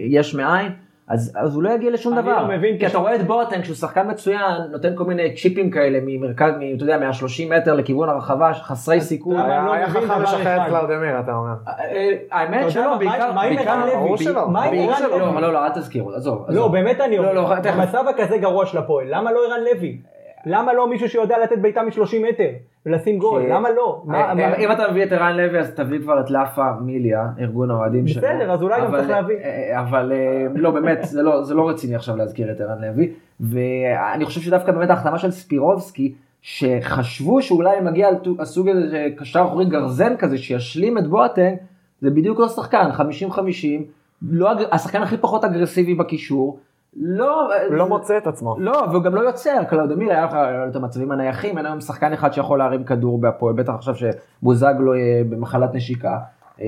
יש 0.08 0.34
מאין, 0.34 0.72
אז, 1.12 1.32
אז 1.36 1.54
הוא 1.54 1.62
לא 1.62 1.70
יגיע 1.70 1.90
לשום 1.90 2.12
אני 2.12 2.22
דבר. 2.22 2.42
לא 2.42 2.48
מבין, 2.56 2.78
כי 2.78 2.86
אתה 2.86 2.98
רואה 2.98 3.14
את 3.14 3.26
בוטנג 3.26 3.64
שהוא 3.64 3.76
שחקן 3.76 4.10
מצוין, 4.10 4.40
נותן 4.70 4.92
כל 4.96 5.04
מיני 5.04 5.34
צ'יפים 5.34 5.70
כאלה 5.70 5.98
ממרכז, 6.02 6.52
מ- 6.58 6.76
אתה 6.76 6.84
יודע, 6.84 6.98
מה-30 6.98 7.56
מטר 7.56 7.74
לכיוון 7.74 8.08
הרחבה, 8.08 8.52
חסרי 8.54 9.00
סיכוי. 9.00 9.36
היה 9.42 9.64
לא 9.66 9.86
חכם 9.86 10.22
לשחרר. 10.22 10.62
את 10.62 10.66
קלאודמיר, 10.68 11.20
אתה 11.20 11.32
אומר. 11.32 11.52
אה, 11.68 11.72
אה, 11.80 12.10
האמת 12.30 12.70
שלא, 12.70 12.96
בעיקר, 12.96 13.32
בעיקר, 13.32 13.86
לוי? 13.86 13.94
ברור 13.96 14.16
שלא. 14.16 14.48
מה 14.48 14.62
עם 14.64 14.74
ערן 14.74 15.02
לוי? 15.02 15.18
לא, 15.18 15.40
לא, 15.40 15.52
לא, 15.52 15.64
אל 15.64 15.70
תזכירו, 15.70 16.12
עזוב. 16.12 16.46
לא, 16.48 16.68
באמת 16.68 17.00
אני 17.00 17.16
לא, 17.18 17.22
אומר, 17.22 17.32
לא. 17.32 17.54
במצב 17.72 18.04
הכזה 18.08 18.38
גרוע 18.38 18.66
של 18.66 18.78
הפועל, 18.78 19.06
למה 19.10 19.32
לא 19.32 19.40
ערן 19.48 19.60
לוי? 19.74 19.98
למה 20.46 20.72
לא 20.72 20.90
מישהו 20.90 21.08
שיודע 21.08 21.36
לתת 21.42 21.58
בעיטה 21.58 21.82
מ-30 21.82 22.16
מטר 22.28 22.48
ולשים 22.86 23.18
גול? 23.18 23.42
למה 23.48 23.70
לא? 23.70 24.02
אה, 24.14 24.56
אם 24.56 24.72
אתה 24.72 24.82
מביא 24.90 25.02
את 25.04 25.12
ערן 25.12 25.36
לוי 25.36 25.58
אז 25.58 25.70
תביא 25.74 25.98
כבר 26.00 26.20
את 26.20 26.30
לאפה 26.30 26.70
מיליה, 26.80 27.26
ארגון 27.40 27.70
האוהדים 27.70 28.06
שלו. 28.08 28.22
בסדר, 28.22 28.52
אז 28.52 28.62
אולי 28.62 28.80
גם 28.80 28.86
אבל- 28.86 28.98
צריך 28.98 29.10
להביא. 29.10 29.36
אה, 29.36 29.80
אבל 29.80 30.12
אה, 30.12 30.46
לא, 30.54 30.70
באמת, 30.70 30.98
זה 31.02 31.22
לא- 31.22 31.42
זה 31.42 31.54
לא 31.54 31.68
רציני 31.68 31.94
עכשיו 31.94 32.16
להזכיר 32.16 32.52
את 32.52 32.60
ערן 32.60 32.84
לוי. 32.84 33.12
ואני 33.40 34.24
חושב 34.24 34.40
שדווקא 34.40 34.72
באמת 34.72 34.90
ההחתמה 34.90 35.18
של 35.18 35.30
ספירובסקי, 35.30 36.14
שחשבו 36.42 37.42
שאולי 37.42 37.80
מגיע 37.80 38.08
הסוג 38.38 38.68
הזה 38.68 39.08
קשר 39.16 39.42
אחורי 39.42 39.64
גרזן 39.64 40.16
כזה, 40.16 40.38
שישלים 40.38 40.98
את 40.98 41.06
בואטנג, 41.06 41.56
זה 42.00 42.10
בדיוק 42.10 42.40
לא 42.40 42.48
שחקן, 42.48 42.90
50-50, 42.92 43.82
לא, 44.22 44.50
השחקן 44.72 45.02
הכי 45.02 45.16
פחות 45.16 45.44
אגרסיבי 45.44 45.94
בקישור. 45.94 46.58
לא, 46.96 47.48
לא 47.70 47.88
מוצא 47.88 48.16
את 48.18 48.26
עצמו. 48.26 48.56
לא, 48.58 48.84
והוא 48.90 49.02
גם 49.02 49.14
לא 49.14 49.20
יוצר, 49.20 49.64
קלאודמיר 49.68 50.10
היה 50.12 50.24
לך 50.24 50.34
את 50.70 50.76
המצבים 50.76 51.12
הנייחים, 51.12 51.58
אין 51.58 51.66
היום 51.66 51.80
שחקן 51.80 52.12
אחד 52.12 52.32
שיכול 52.32 52.58
להרים 52.58 52.84
כדור 52.84 53.20
בהפועל, 53.20 53.54
בטח 53.54 53.72
עכשיו 53.74 53.94
שבוזגלו 53.94 54.94
יהיה 54.94 55.24
במחלת 55.24 55.74
נשיקה. 55.74 56.16
אה, 56.60 56.66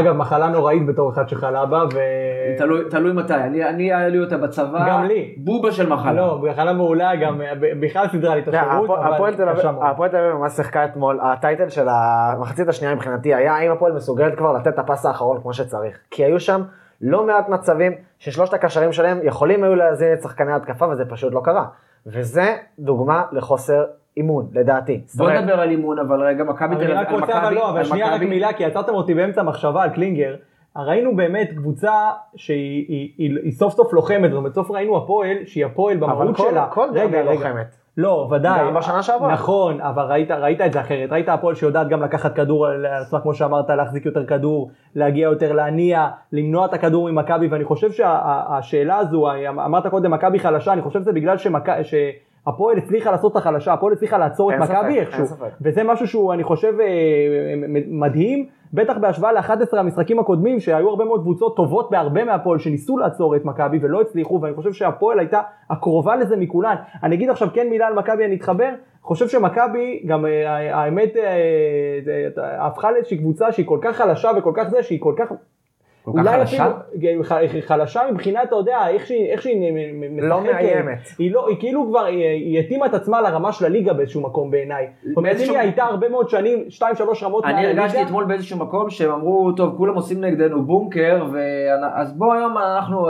אגב, 0.00 0.12
מחלה 0.16 0.48
נוראית 0.48 0.86
בתור 0.86 1.10
אחד 1.12 1.28
שחלה 1.28 1.66
בה, 1.66 1.84
ו... 1.94 1.98
תלוי, 2.58 2.84
תלוי 2.90 3.12
מתי, 3.12 3.34
אני, 3.34 3.64
אני 3.68 3.92
היה 3.92 4.08
לי 4.08 4.20
אותה 4.20 4.36
בצבא, 4.38 4.88
גם 4.88 5.04
לי. 5.04 5.34
בובה 5.38 5.72
של 5.72 5.88
מחלה. 5.88 6.12
לא, 6.12 6.38
מחלה 6.50 6.72
מעולה, 6.72 7.16
גם 7.16 7.42
אה, 7.42 7.52
בכלל 7.80 8.08
סידרה 8.08 8.34
לי 8.34 8.40
את 8.40 8.48
השירות, 8.48 8.90
אבל 8.90 9.14
אביב- 9.46 9.58
קשה 9.58 9.72
מאוד. 9.72 9.86
הפועל 9.90 10.10
תל 10.10 10.16
אביב 10.16 10.32
ממש 10.32 10.52
שיחקה 10.52 10.84
אתמול, 10.84 11.18
ה 11.22 11.30
title 11.30 11.68
של 11.68 11.86
המחצית 11.90 12.68
השנייה 12.68 12.94
מבחינתי 12.94 13.34
היה 13.34 13.54
האם 13.54 13.72
הפועל 13.72 13.92
מסוגלת 13.92 14.38
כבר 14.38 14.52
לתת 14.52 14.68
את 14.68 14.78
הפס 14.78 15.06
האחרון 15.06 15.40
כמו 15.42 15.52
שצריך. 15.52 15.98
כי 16.10 16.24
היו 16.24 16.40
שם 16.40 16.62
לא 17.02 17.26
מעט 17.26 17.48
מצבים 17.48 17.92
ששלושת 18.18 18.54
הקשרים 18.54 18.92
שלהם 18.92 19.18
יכולים 19.22 19.64
היו 19.64 19.74
להזין 19.74 20.12
את 20.12 20.22
שחקני 20.22 20.52
ההתקפה 20.52 20.88
וזה 20.88 21.04
פשוט 21.04 21.32
לא 21.34 21.40
קרה. 21.44 21.64
וזה 22.06 22.42
דוגמה 22.78 23.22
לחוסר 23.32 23.84
אימון, 24.16 24.48
לדעתי. 24.52 25.02
בוא 25.16 25.30
נדבר 25.30 25.60
על 25.60 25.70
אימון, 25.70 25.98
אבל 25.98 26.22
רגע, 26.22 26.44
מכבי 26.44 26.74
אני 26.76 26.86
תל 26.86 26.92
רק 26.92 27.06
אביב, 27.06 27.20
רוצה, 27.20 27.38
אבל 27.42 27.54
לא, 27.54 27.70
אבל 27.70 27.84
שנייה 27.84 28.14
רק 28.14 28.20
מילה, 28.20 28.52
כי 28.52 28.64
עצרתם 28.64 28.94
אותי 28.94 29.14
באמצע 29.14 29.42
מחשבה 29.42 29.82
על 29.82 29.90
קלינגר. 29.90 30.36
ראינו 30.76 31.16
באמת 31.16 31.48
קבוצה 31.56 31.92
שהיא 32.36 32.84
היא- 32.88 33.12
היא- 33.18 33.38
היא 33.42 33.52
סוף 33.52 33.74
סוף 33.74 33.92
לוחמת, 33.92 34.30
זאת 34.30 34.36
אומרת, 34.38 34.54
סוף 34.54 34.70
ראינו 34.70 34.96
הפועל, 34.96 35.36
שהיא 35.44 35.66
הפועל 35.66 35.96
אבל 36.04 36.06
במהות 36.06 36.36
כל- 36.36 36.50
שלה. 36.50 36.66
כל 36.70 36.86
רגע, 36.92 37.00
דרבי 37.04 37.16
רגע. 37.20 37.32
לוחמת. 37.32 37.76
לא, 37.96 38.28
ודאי. 38.30 38.60
גם 38.66 38.74
בשנה 38.74 39.02
שעברה. 39.02 39.32
נכון, 39.32 39.80
אבל 39.80 40.02
ראית, 40.02 40.30
ראית 40.30 40.60
את 40.60 40.72
זה 40.72 40.80
אחרת. 40.80 41.12
ראית 41.12 41.28
הפועל 41.28 41.54
שיודעת 41.54 41.88
גם 41.88 42.02
לקחת 42.02 42.34
כדור 42.34 42.66
על 42.66 42.86
עצמה, 42.86 43.20
כמו 43.20 43.34
שאמרת, 43.34 43.70
להחזיק 43.70 44.06
יותר 44.06 44.26
כדור, 44.26 44.70
להגיע 44.94 45.22
יותר 45.24 45.52
להניע, 45.52 46.08
למנוע 46.32 46.66
את 46.66 46.74
הכדור 46.74 47.10
ממכבי, 47.10 47.46
ואני 47.46 47.64
חושב 47.64 47.92
שהשאלה 47.92 48.96
הזו, 48.98 49.26
אמרת 49.48 49.86
קודם 49.86 50.10
מכבי 50.10 50.38
חלשה, 50.38 50.72
אני 50.72 50.82
חושב 50.82 51.00
שזה 51.00 51.12
בגלל 51.12 51.36
שמכ- 51.36 51.82
שהפועל 51.82 52.78
הצליחה 52.78 53.10
לעשות 53.10 53.32
את 53.32 53.36
החלשה, 53.36 53.72
הפועל 53.72 53.92
הצליחה 53.92 54.18
לעצור 54.18 54.50
את 54.52 54.58
מכבי 54.58 54.98
איכשהו. 55.00 55.22
וזה 55.60 55.82
משהו 55.84 56.06
שהוא, 56.08 56.32
אני 56.32 56.44
חושב, 56.44 56.72
אה, 56.80 56.86
מדהים, 57.88 58.46
בטח 58.72 58.98
בהשוואה 58.98 59.32
ל-11 59.32 59.78
המשחקים 59.78 60.18
הקודמים, 60.18 60.60
שהיו 60.60 60.88
הרבה 60.88 61.04
מאוד 61.04 61.20
קבוצות 61.20 61.56
טובות 61.56 61.90
בהרבה 61.90 62.24
מהפועל, 62.24 62.58
שניסו 62.58 62.98
לעצור 62.98 63.36
את 63.36 63.44
מכבי 63.44 63.78
ולא 63.82 64.00
הצליחו, 64.00 64.40
ואני 64.42 64.54
חושב 64.54 64.72
שהפועל 64.72 65.18
הייתה 65.18 65.40
הקרובה 65.70 66.16
לזה 66.16 66.36
מכולן. 66.36 66.74
אני 67.02 67.14
אגיד 67.14 67.30
עכשיו 67.30 67.48
כן 67.54 67.70
מילה 67.70 67.86
על 67.86 67.94
מכבי, 67.94 68.24
אני 68.24 68.36
אתחבר, 68.36 68.70
חושב 69.02 69.28
שמכבי, 69.28 70.02
גם 70.06 70.26
אה, 70.26 70.76
האמת, 70.76 71.16
אה, 71.16 71.22
אה, 72.38 72.66
הפכה 72.66 72.92
לאיזושהי 72.92 73.18
קבוצה 73.18 73.52
שהיא 73.52 73.66
כל 73.66 73.78
כך 73.82 73.96
חלשה 73.96 74.30
וכל 74.38 74.52
כך 74.56 74.68
זה, 74.68 74.82
שהיא 74.82 75.00
כל 75.00 75.14
כך... 75.16 75.32
כל 76.04 76.12
כך 76.24 76.30
חלשה? 76.30 76.66
אפילו, 76.96 77.24
ח- 77.24 77.32
חלשה 77.66 78.00
מבחינת, 78.12 78.42
אתה 78.48 78.56
יודע, 78.56 78.88
איך 78.88 79.06
שהיא, 79.06 79.26
איך 79.32 79.42
שהיא 79.42 79.72
מ- 79.72 80.16
מ- 80.16 80.20
לא 80.20 80.40
משחקת. 80.40 80.54
מאיימת. 80.54 80.98
היא 81.18 81.32
לא, 81.34 81.48
היא 81.48 81.56
כאילו 81.60 81.86
כבר, 81.88 82.04
היא, 82.04 82.24
היא 82.26 82.58
התאימה 82.60 82.86
את 82.86 82.94
עצמה 82.94 83.20
לרמה 83.20 83.52
של 83.52 83.64
הליגה 83.64 83.92
באיזשהו 83.92 84.20
מקום 84.20 84.50
בעיניי. 84.50 84.86
זאת 85.08 85.16
אומרת, 85.16 85.36
היא 85.38 85.58
הייתה 85.58 85.84
הרבה 85.84 86.08
מאוד 86.08 86.28
שנים, 86.28 86.64
שתיים 86.68 86.94
שלוש 86.96 87.22
רמות 87.22 87.44
אני 87.44 87.52
מהליגה, 87.52 87.80
הרגשתי 87.82 88.02
אתמול 88.02 88.24
באיזשהו 88.24 88.58
מקום 88.58 88.90
שהם 88.90 89.10
אמרו, 89.10 89.52
טוב, 89.56 89.74
כולם 89.76 89.94
עושים 89.94 90.20
נגדנו 90.24 90.62
בונקר, 90.64 91.26
אז 91.94 92.12
בוא 92.12 92.34
היום 92.34 92.58
אנחנו 92.58 93.08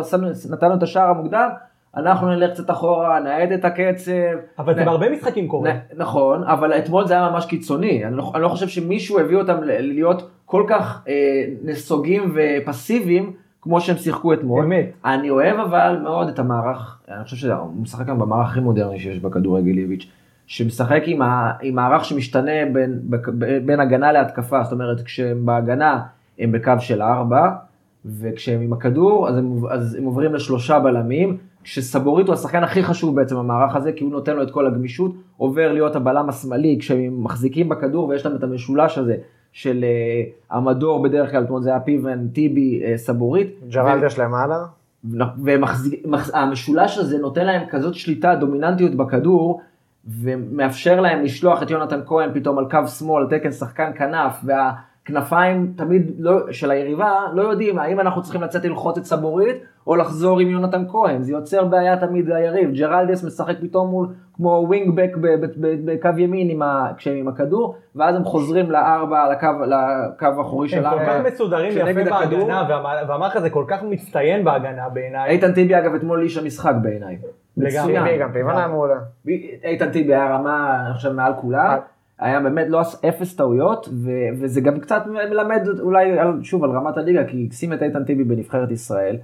נתנו 0.50 0.74
את 0.74 0.82
השער 0.82 1.08
המוקדם, 1.08 1.48
אנחנו 1.96 2.28
נלך 2.30 2.50
קצת 2.50 2.70
אחורה, 2.70 3.20
נאט 3.20 3.48
את 3.54 3.64
הקצב. 3.64 4.12
אבל 4.58 4.74
זה 4.74 4.82
נ- 4.82 4.84
בהרבה 4.84 5.10
משחקים 5.10 5.48
קורה. 5.48 5.72
נ- 5.72 5.78
נכון, 5.96 6.44
אבל 6.44 6.72
אתמול 6.78 7.06
זה 7.06 7.14
היה 7.14 7.30
ממש 7.30 7.46
קיצוני. 7.46 8.04
אני 8.04 8.16
לא, 8.16 8.30
אני 8.34 8.42
לא 8.42 8.48
חושב 8.48 8.68
שמישהו 8.68 9.18
הביא 9.20 9.36
אותם 9.36 9.56
להיות 9.62 10.30
כל 10.52 10.64
כך 10.68 11.02
אה, 11.08 11.44
נסוגים 11.64 12.34
ופסיביים 12.34 13.32
כמו 13.62 13.80
שהם 13.80 13.96
שיחקו 13.96 14.32
אתמול. 14.32 14.64
באמת. 14.64 14.92
אני 15.04 15.30
אוהב 15.30 15.58
אבל 15.58 15.98
מאוד 16.02 16.28
את 16.28 16.38
המערך, 16.38 17.00
אני 17.08 17.24
חושב 17.24 17.36
שהוא 17.36 17.74
משחק 17.82 18.08
היום 18.08 18.18
במערך 18.18 18.50
הכי 18.50 18.60
מודרני 18.60 18.98
שיש 18.98 19.18
בכדורגל 19.18 19.78
איביץ', 19.78 20.06
שמשחק 20.46 21.02
עם, 21.06 21.22
ה, 21.22 21.52
עם 21.62 21.74
מערך 21.74 22.04
שמשתנה 22.04 22.52
בין, 22.72 23.00
בין 23.64 23.80
הגנה 23.80 24.12
להתקפה, 24.12 24.62
זאת 24.62 24.72
אומרת 24.72 25.00
כשהם 25.00 25.46
בהגנה 25.46 26.02
הם 26.38 26.52
בקו 26.52 26.72
של 26.78 27.02
ארבע, 27.02 27.50
וכשהם 28.04 28.60
עם 28.60 28.72
הכדור 28.72 29.28
אז 29.28 29.36
הם, 29.36 29.66
אז 29.70 29.94
הם 29.94 30.04
עוברים 30.04 30.34
לשלושה 30.34 30.80
בלמים, 30.80 31.36
שסבורית 31.64 32.26
הוא 32.26 32.34
השחקן 32.34 32.64
הכי 32.64 32.82
חשוב 32.82 33.16
בעצם 33.16 33.36
במערך 33.36 33.76
הזה, 33.76 33.92
כי 33.92 34.04
הוא 34.04 34.12
נותן 34.12 34.36
לו 34.36 34.42
את 34.42 34.50
כל 34.50 34.66
הגמישות, 34.66 35.12
עובר 35.36 35.72
להיות 35.72 35.96
הבלם 35.96 36.28
השמאלי, 36.28 36.76
כשהם 36.80 37.24
מחזיקים 37.24 37.68
בכדור 37.68 38.08
ויש 38.08 38.26
להם 38.26 38.36
את 38.36 38.42
המשולש 38.42 38.98
הזה 38.98 39.16
של 39.52 39.84
uh, 39.84 40.54
המדור 40.54 41.02
בדרך 41.02 41.30
כלל, 41.30 41.40
זאת 41.40 41.50
אומרת 41.50 41.62
זה 41.62 41.70
היה 41.70 41.80
פיבן, 41.80 42.28
טיבי, 42.28 42.82
uh, 42.82 42.96
סבורית. 42.96 43.48
ג'רלדש 43.68 44.18
למעלה. 44.18 44.56
והמשולש 45.44 46.98
הזה 46.98 47.18
נותן 47.18 47.46
להם 47.46 47.66
כזאת 47.68 47.94
שליטה, 47.94 48.34
דומיננטיות 48.34 48.94
בכדור, 48.94 49.60
ומאפשר 50.04 51.00
להם 51.00 51.22
לשלוח 51.22 51.62
את 51.62 51.70
יונתן 51.70 52.00
כהן 52.06 52.30
פתאום 52.34 52.58
על 52.58 52.64
קו 52.70 52.86
שמאל, 52.86 53.26
תקן 53.30 53.52
שחקן 53.52 53.90
כנף, 53.96 54.44
והכנפיים 55.06 55.72
תמיד 55.76 56.10
לא, 56.18 56.52
של 56.52 56.70
היריבה 56.70 57.20
לא 57.34 57.42
יודעים 57.42 57.78
האם 57.78 58.00
אנחנו 58.00 58.22
צריכים 58.22 58.42
לצאת 58.42 58.64
ללחוץ 58.64 58.98
את 58.98 59.04
סבורית 59.04 59.56
או 59.86 59.96
לחזור 59.96 60.40
עם 60.40 60.48
יונתן 60.48 60.84
כהן, 60.88 61.22
זה 61.22 61.32
יוצר 61.32 61.64
בעיה 61.64 61.96
תמיד 61.96 62.28
ליריב, 62.28 62.72
ג'רלדס 62.72 63.24
משחק 63.24 63.54
פתאום 63.60 63.90
מול 63.90 64.08
כמו 64.34 64.64
wingback 64.68 65.10
בקו 65.60 66.08
ימין 66.18 66.50
עם 66.50 66.62
ה, 66.62 66.92
כשהם 66.96 67.16
עם 67.16 67.28
הכדור, 67.28 67.76
ואז 67.96 68.16
הם 68.16 68.24
חוזרים 68.24 68.70
לארבע, 68.70 69.32
לקו, 69.32 69.46
לקו 69.66 70.26
האחורי 70.38 70.68
של 70.68 70.86
ארבע. 70.86 71.02
הם 71.02 71.22
כל 71.22 71.28
כך 71.28 71.32
מסודרים 71.34 71.72
יפה 71.72 72.10
בהגנה, 72.10 72.64
והמערך 73.08 73.36
הזה 73.36 73.50
כל 73.50 73.64
כך 73.68 73.82
מצטיין 73.82 74.44
בהגנה 74.44 74.88
בעיניי. 74.88 75.30
איתן 75.30 75.52
טיבי 75.52 75.78
אגב 75.78 75.94
אתמול 75.94 76.22
איש 76.22 76.38
המשחק 76.38 76.74
בעיניי. 76.82 77.18
לגמרי, 77.56 78.18
גם 78.18 78.32
פיבן 78.32 78.56
היה 78.56 78.68
מעולה. 78.68 78.98
איתן 79.64 79.90
טיבי 79.90 80.14
היה 80.14 80.34
רמה, 80.34 80.82
אני 80.86 80.94
חושב, 80.94 81.12
מעל 81.12 81.32
כולם. 81.40 81.78
היה 82.22 82.40
באמת 82.40 82.66
לא 82.68 82.80
אפס 82.80 83.36
טעויות, 83.36 83.88
וזה 84.40 84.60
גם 84.60 84.80
קצת 84.80 85.02
מלמד 85.06 85.68
אולי, 85.80 86.10
שוב, 86.42 86.64
על 86.64 86.70
רמת 86.70 86.96
הליגה, 86.96 87.24
כי 87.24 87.48
שים 87.52 87.72
את 87.72 87.82
איתן 87.82 88.04
טיבי 88.04 88.24
בנבחרת 88.24 88.70
ישראל. 88.70 89.16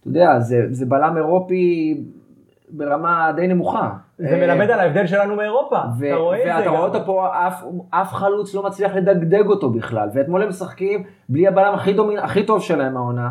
אתה 0.00 0.08
יודע, 0.08 0.40
זה, 0.40 0.66
זה 0.70 0.86
בלם 0.86 1.16
אירופי 1.16 1.94
ברמה 2.70 3.32
די 3.36 3.46
נמוכה. 3.46 3.90
זה 4.18 4.26
אה, 4.28 4.46
מלמד 4.46 4.70
על 4.70 4.80
ההבדל 4.80 5.06
שלנו 5.06 5.36
מאירופה, 5.36 5.78
ו- 5.98 6.06
אתה 6.06 6.16
רואה 6.16 6.38
את 6.38 6.44
זה 6.44 6.56
ואתה 6.58 6.70
רואה 6.70 6.80
אותו 6.80 7.06
פה, 7.06 7.28
אף, 7.46 7.64
אף 7.90 8.12
חלוץ 8.12 8.54
לא 8.54 8.62
מצליח 8.62 8.94
לדגדג 8.94 9.46
אותו 9.46 9.70
בכלל, 9.70 10.08
ואתמול 10.14 10.42
הם 10.42 10.48
משחקים 10.48 11.02
בלי 11.28 11.48
הבלם 11.48 11.74
הכי, 11.74 11.92
דומין, 11.92 12.18
הכי 12.18 12.46
טוב 12.46 12.62
שלהם 12.62 12.96
העונה, 12.96 13.30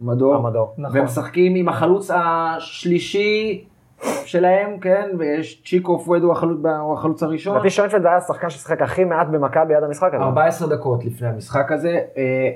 המדור, 0.00 0.34
המדור. 0.34 0.74
נכון. 0.78 0.96
והם 0.96 1.04
משחקים 1.04 1.54
עם 1.54 1.68
החלוץ 1.68 2.10
השלישי 2.14 3.64
שלהם, 4.24 4.78
כן, 4.78 5.10
ויש 5.18 5.62
צ'יקו 5.62 5.98
פואד 5.98 6.22
הוא 6.22 6.32
החלוץ, 6.32 7.22
הראשון. 7.22 7.54
לדעתי 7.54 7.70
שוינפלד 7.70 8.06
היה 8.06 8.16
השחקן 8.16 8.50
ששיחק 8.50 8.82
הכי 8.82 9.04
מעט 9.04 9.26
במכבי 9.26 9.74
עד 9.74 9.82
המשחק 9.84 10.14
הזה. 10.14 10.24
14 10.24 10.68
דקות 10.68 11.04
לפני 11.04 11.28
המשחק 11.28 11.72
הזה, 11.72 11.98
אה, 12.16 12.50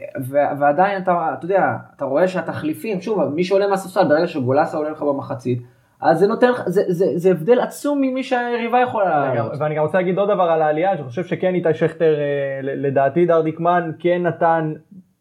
ועדיין 0.59 1.03
אתה, 1.03 1.35
אתה 1.39 1.45
יודע, 1.45 1.77
אתה 1.97 2.05
רואה 2.05 2.29
שהתחליפים, 2.29 3.01
שוב, 3.01 3.25
מי 3.25 3.45
שעולה 3.45 3.69
מהספסל, 3.69 4.09
ברגע 4.09 4.27
שגולסה 4.27 4.77
עולה 4.77 4.91
לך 4.91 5.03
במחצית, 5.03 5.63
אז 6.01 6.19
זה 6.19 6.27
נותן, 6.27 6.51
זה, 6.67 6.83
זה, 6.89 7.07
זה 7.15 7.31
הבדל 7.31 7.61
עצום 7.61 8.01
ממי 8.01 8.23
שהיריבה 8.23 8.81
יכולה 8.81 9.09
לעלות. 9.09 9.53
ואני 9.59 9.75
גם 9.75 9.83
רוצה 9.83 9.99
להגיד 9.99 10.19
עוד 10.19 10.31
דבר 10.31 10.43
על 10.43 10.63
העלייה, 10.63 10.93
אני 10.93 11.05
חושב 11.05 11.25
שכן 11.25 11.55
איתי 11.55 11.75
שכטר, 11.75 12.15
אה, 12.15 12.61
לדעתי 12.63 13.27
דרדיקמן 13.27 13.91
כן 13.99 14.23
נתן 14.23 14.73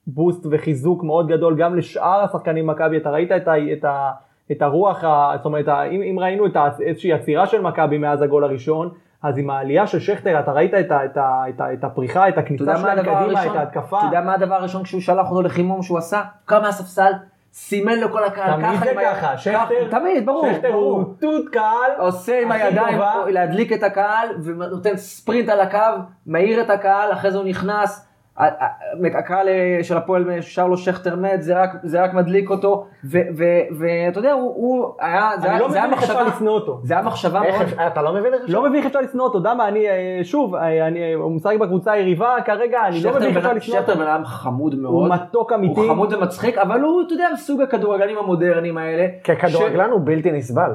בוסט 0.07 0.45
וחיזוק 0.51 1.03
מאוד 1.03 1.27
גדול 1.27 1.55
גם 1.57 1.75
לשאר 1.75 2.23
השחקנים 2.23 2.67
במכבי, 2.67 2.97
אתה 2.97 3.09
ראית 3.09 3.31
את, 3.31 3.47
ה, 3.47 3.53
את, 3.73 3.85
ה, 3.85 4.11
את 4.51 4.61
הרוח, 4.61 5.03
זאת 5.35 5.45
אומרת, 5.45 5.67
אם, 5.67 6.01
אם 6.01 6.19
ראינו 6.19 6.45
את 6.45 6.57
איזושהי 6.79 7.13
עצירה 7.13 7.47
של 7.47 7.61
מכבי 7.61 7.97
מאז 7.97 8.21
הגול 8.21 8.43
הראשון, 8.43 8.89
אז 9.23 9.37
עם 9.37 9.49
העלייה 9.49 9.87
של 9.87 9.99
שכטר, 9.99 10.39
אתה 10.39 10.51
ראית 10.51 10.73
את, 10.73 10.91
ה, 10.91 11.05
את, 11.05 11.17
ה, 11.17 11.43
את, 11.49 11.61
ה, 11.61 11.73
את 11.73 11.83
הפריחה, 11.83 12.29
את 12.29 12.37
הכניסה 12.37 12.77
שלהם 12.77 12.99
קדימה, 12.99 13.45
את 13.45 13.55
ההתקפה. 13.55 13.97
אתה 13.97 14.05
יודע 14.07 14.21
מה 14.21 14.33
הדבר 14.33 14.55
הראשון 14.55 14.83
כשהוא 14.83 15.01
שלח 15.01 15.29
אותו 15.29 15.41
לחימום 15.41 15.83
שהוא 15.83 15.97
עשה? 15.97 16.21
קם 16.45 16.61
מהספסל, 16.61 17.11
סימן 17.53 17.99
לכל 17.99 18.23
הקהל, 18.23 18.53
תמיד 18.53 18.79
זה 18.79 19.01
ככה, 19.03 19.37
שכטר, 19.37 19.87
תמיד, 19.89 20.25
ברור, 20.25 20.53
שכטר 20.53 20.73
הוא 20.73 21.03
תות 21.19 21.49
קהל, 21.51 21.91
עושה 21.97 22.41
עם 22.41 22.51
הידיים 22.51 22.99
להדליק 23.27 23.73
את 23.73 23.83
הקהל, 23.83 24.29
ונותן 24.43 24.97
ספרינט 24.97 25.49
על 25.49 25.59
הקו, 25.59 26.01
מאיר 26.27 26.61
את 26.61 26.69
הקהל, 26.69 27.11
אחרי 27.11 27.31
זה 27.31 27.37
הוא 27.37 27.45
נכנס, 27.45 28.06
הקהל 29.17 29.49
אה, 29.49 29.79
של 29.83 29.97
הפועל 29.97 30.41
שר 30.41 30.67
לו 30.67 30.77
שכטר 30.77 31.15
מת, 31.15 31.43
זה 31.43 31.61
רק, 31.61 31.69
זה 31.83 32.03
רק 32.03 32.13
מדליק 32.13 32.49
אותו, 32.49 32.85
ואתה 33.77 34.19
יודע, 34.19 34.31
הוא, 34.31 34.53
הוא 34.55 34.93
היה, 34.99 35.29
זה 35.41 35.49
היה, 35.49 35.59
לא 35.59 35.69
זה 35.69 35.77
היה 35.77 35.87
מחשבה, 35.87 36.23
לשנוא 36.23 36.53
אותו. 36.53 36.79
זה 36.83 36.93
היה 36.93 37.03
מחשבה 37.03 37.39
מאוד. 37.39 37.67
אתה 37.87 38.01
לא 38.01 38.13
מבין 38.13 38.33
איך 38.33 38.41
אפשר? 38.43 38.53
לא 38.53 38.61
מבין 38.61 38.75
איך 38.75 38.85
אפשר 38.85 39.01
לשנוא 39.01 39.25
אותו, 39.25 39.39
למה, 39.43 39.67
אני, 39.67 39.89
אה, 39.89 40.19
שוב, 40.23 40.55
אה, 40.55 40.87
אני, 40.87 41.13
הוא 41.13 41.31
משחק 41.31 41.57
בקבוצה 41.59 41.91
היריבה 41.91 42.35
כרגע, 42.45 42.79
אני 42.87 43.03
לא 43.03 43.11
מבין 43.11 43.23
איך 43.23 43.37
אפשר 43.37 43.53
לשנוא 43.53 43.77
אותו. 43.77 43.91
שכטר 43.91 44.03
בן 44.03 44.07
אדם 44.07 44.25
חמוד 44.25 44.75
מאוד. 44.75 44.93
הוא 44.93 45.15
מתוק 45.15 45.53
אמיתי. 45.53 45.79
הוא 45.79 45.89
חמוד 45.89 46.13
ומצחיק, 46.13 46.57
אבל 46.57 46.81
הוא, 46.81 47.01
אתה 47.05 47.13
יודע, 47.13 47.27
סוג 47.35 47.61
הכדורגלנים 47.61 48.17
המודרניים 48.17 48.77
האלה. 48.77 49.07
ככדורגלן 49.23 49.89
הוא 49.89 50.01
בלתי 50.03 50.31
נסבל. 50.31 50.71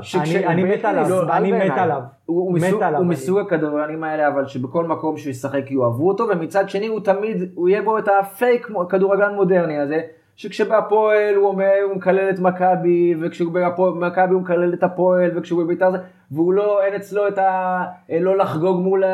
אני 0.46 0.64
מת 0.64 0.84
עליו, 0.84 1.32
אני 1.32 1.52
מת 1.52 1.78
עליו. 1.78 2.00
הוא 2.26 3.06
מסוג 3.06 3.38
הכדורגלנים 3.38 4.04
האלה, 4.04 4.28
אבל 4.28 4.46
שבכל 4.46 4.84
מקום 4.84 5.16
שהוא 5.16 5.30
ישחק 5.30 5.70
יאהבו 5.70 6.08
אותו, 6.08 6.24
ומצד 6.28 6.68
שני 6.68 6.86
הוא 6.86 7.00
תמיד, 7.00 7.51
הוא 7.54 7.68
יהיה 7.68 7.82
בו 7.82 7.98
את 7.98 8.08
הפייק 8.20 8.68
כדורגלן 8.88 9.34
מודרני 9.34 9.78
הזה, 9.78 10.00
שכשבהפועל 10.36 11.34
הוא 11.34 11.48
אומר, 11.48 11.72
הוא 11.84 11.96
מקלל 11.96 12.30
את 12.30 12.38
מכבי, 12.38 13.14
וכשהוא 13.20 13.52
במכבי 13.52 14.34
הוא 14.34 14.42
מקלל 14.42 14.74
את 14.74 14.82
הפועל, 14.82 15.38
וכשהוא 15.38 15.64
בביתר 15.64 15.90
זה, 15.90 15.98
והוא 16.34 16.52
לא, 16.52 16.82
אין 16.82 16.94
אצלו 16.94 17.28
את 17.28 17.38
ה... 17.38 17.82
לא 18.20 18.36
לחגוג 18.36 18.80
מול 18.80 19.04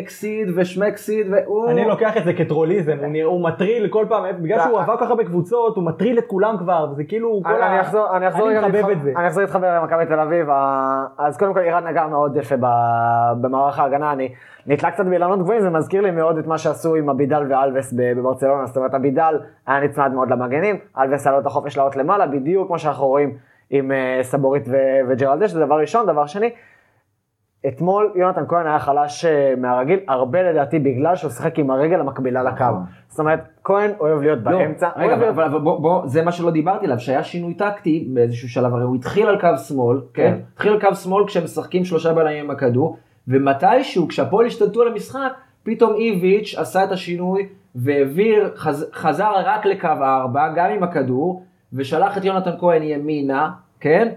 אקסיד 0.00 0.48
ושמקסיד, 0.56 1.26
והוא... 1.30 1.70
אני 1.70 1.84
לוקח 1.84 2.16
את 2.16 2.24
זה 2.24 2.32
כטרוליזם, 2.32 2.98
הוא, 3.24 3.42
מטריל 3.42 3.88
כל 3.88 4.06
פעם, 4.08 4.24
בגלל 4.42 4.60
שהוא 4.60 4.80
עבר 4.80 4.96
ככה 5.00 5.14
בקבוצות, 5.14 5.76
הוא 5.76 5.84
מטריל 5.84 6.18
את 6.18 6.24
כולם 6.26 6.56
כבר, 6.58 6.86
וזה 6.92 7.04
כאילו... 7.04 7.42
אני, 7.46 7.54
אני 7.54 7.80
אחזור, 7.80 8.16
אני 8.16 8.28
אחזור, 8.28 8.50
אני 8.50 8.58
מחבב 8.58 8.88
את 8.90 9.02
זה. 9.02 9.12
אני 9.16 9.26
אחזור 9.26 9.42
איתך 9.42 9.58
במכבי 9.62 10.06
תל 10.06 10.20
אביב, 10.20 10.46
אז 11.18 11.36
קודם 11.38 11.54
כל 11.54 11.60
אירן 11.60 11.86
נגע 11.86 12.06
מאוד 12.06 12.36
יפה 12.36 12.54
במערך 13.40 13.78
ההגנה, 13.78 14.12
אני 14.12 14.28
נתלה 14.66 14.90
קצת 14.90 15.04
באילנות 15.04 15.38
גבוהים, 15.38 15.60
זה 15.60 15.70
מזכיר 15.70 16.02
לי 16.02 16.10
מאוד 16.10 16.38
את 16.38 16.46
מה 16.46 16.58
שעשו 16.58 16.94
עם 16.94 17.10
אבידל 17.10 17.42
ואלווס 17.50 17.94
בברצלונה, 17.96 18.66
זאת 18.66 18.76
אומרת 18.76 18.94
אבידל 18.94 19.38
היה 19.66 19.80
נצמד 19.80 20.12
מאוד 20.12 20.30
למגנים, 20.30 20.76
אלווס 20.98 21.26
היה 21.26 21.34
לו 21.34 21.40
את 21.40 21.46
החופש 21.46 21.76
לעלות 21.76 21.96
למעלה, 21.96 22.26
בדיוק 22.26 22.66
כמו 22.66 22.78
שאנחנו 22.78 23.06
רואים. 23.06 23.53
עם 23.70 23.90
uh, 23.90 24.22
סבורית 24.22 24.68
וג'רלדש, 25.08 25.50
זה 25.50 25.60
דבר 25.60 25.80
ראשון. 25.80 26.06
דבר 26.06 26.26
שני, 26.26 26.50
אתמול 27.68 28.12
יונתן 28.14 28.44
כהן 28.48 28.66
היה 28.66 28.78
חלש 28.78 29.24
uh, 29.24 29.28
מהרגיל, 29.60 30.00
הרבה 30.08 30.42
לדעתי 30.42 30.78
בגלל 30.78 31.16
שהוא 31.16 31.30
שיחק 31.30 31.58
עם 31.58 31.70
הרגל 31.70 32.00
המקבילה 32.00 32.42
לקו. 32.42 32.64
נכון. 32.64 32.84
זאת 33.08 33.18
אומרת, 33.18 33.40
כהן 33.64 33.90
אוהב 34.00 34.22
להיות 34.22 34.38
לא, 34.44 34.50
באמצע. 34.50 34.88
רגע, 34.96 35.14
אבל, 35.14 35.28
אבל 35.28 35.58
בוא, 35.58 35.80
בוא, 35.80 36.06
זה 36.06 36.22
מה 36.22 36.32
שלא 36.32 36.50
דיברתי 36.50 36.84
עליו, 36.84 36.98
שהיה 36.98 37.22
שינוי 37.22 37.54
טקטי 37.54 38.08
באיזשהו 38.14 38.48
שלב, 38.48 38.74
הרי 38.74 38.84
הוא 38.84 38.96
התחיל 38.96 39.26
על 39.26 39.40
קו 39.40 39.58
שמאל, 39.68 40.00
כן? 40.14 40.22
כן? 40.22 40.38
התחיל 40.52 40.72
על 40.72 40.80
קו 40.80 40.94
שמאל 40.94 41.26
כשהם 41.26 41.44
משחקים 41.44 41.84
שלושה 41.84 42.12
בלמים 42.12 42.44
עם 42.44 42.50
הכדור, 42.50 42.96
ומתישהו, 43.28 44.08
כשהפועל 44.08 44.46
השתלטו 44.46 44.82
על 44.82 44.88
המשחק, 44.88 45.32
פתאום 45.62 45.94
איביץ' 45.94 46.54
עשה 46.58 46.84
את 46.84 46.92
השינוי 46.92 47.48
והעביר, 47.74 48.52
חז, 48.56 48.90
חזר 48.92 49.32
רק 49.44 49.66
לקו 49.66 49.88
ארבע, 49.88 50.48
גם 50.56 50.70
עם 50.70 50.82
הכדור, 50.82 51.42
ושלח 51.74 52.18
את 52.18 52.24
יונתן 52.24 52.50
כהן 52.58 52.82
ימינה, 52.82 53.50
כן? 53.80 54.08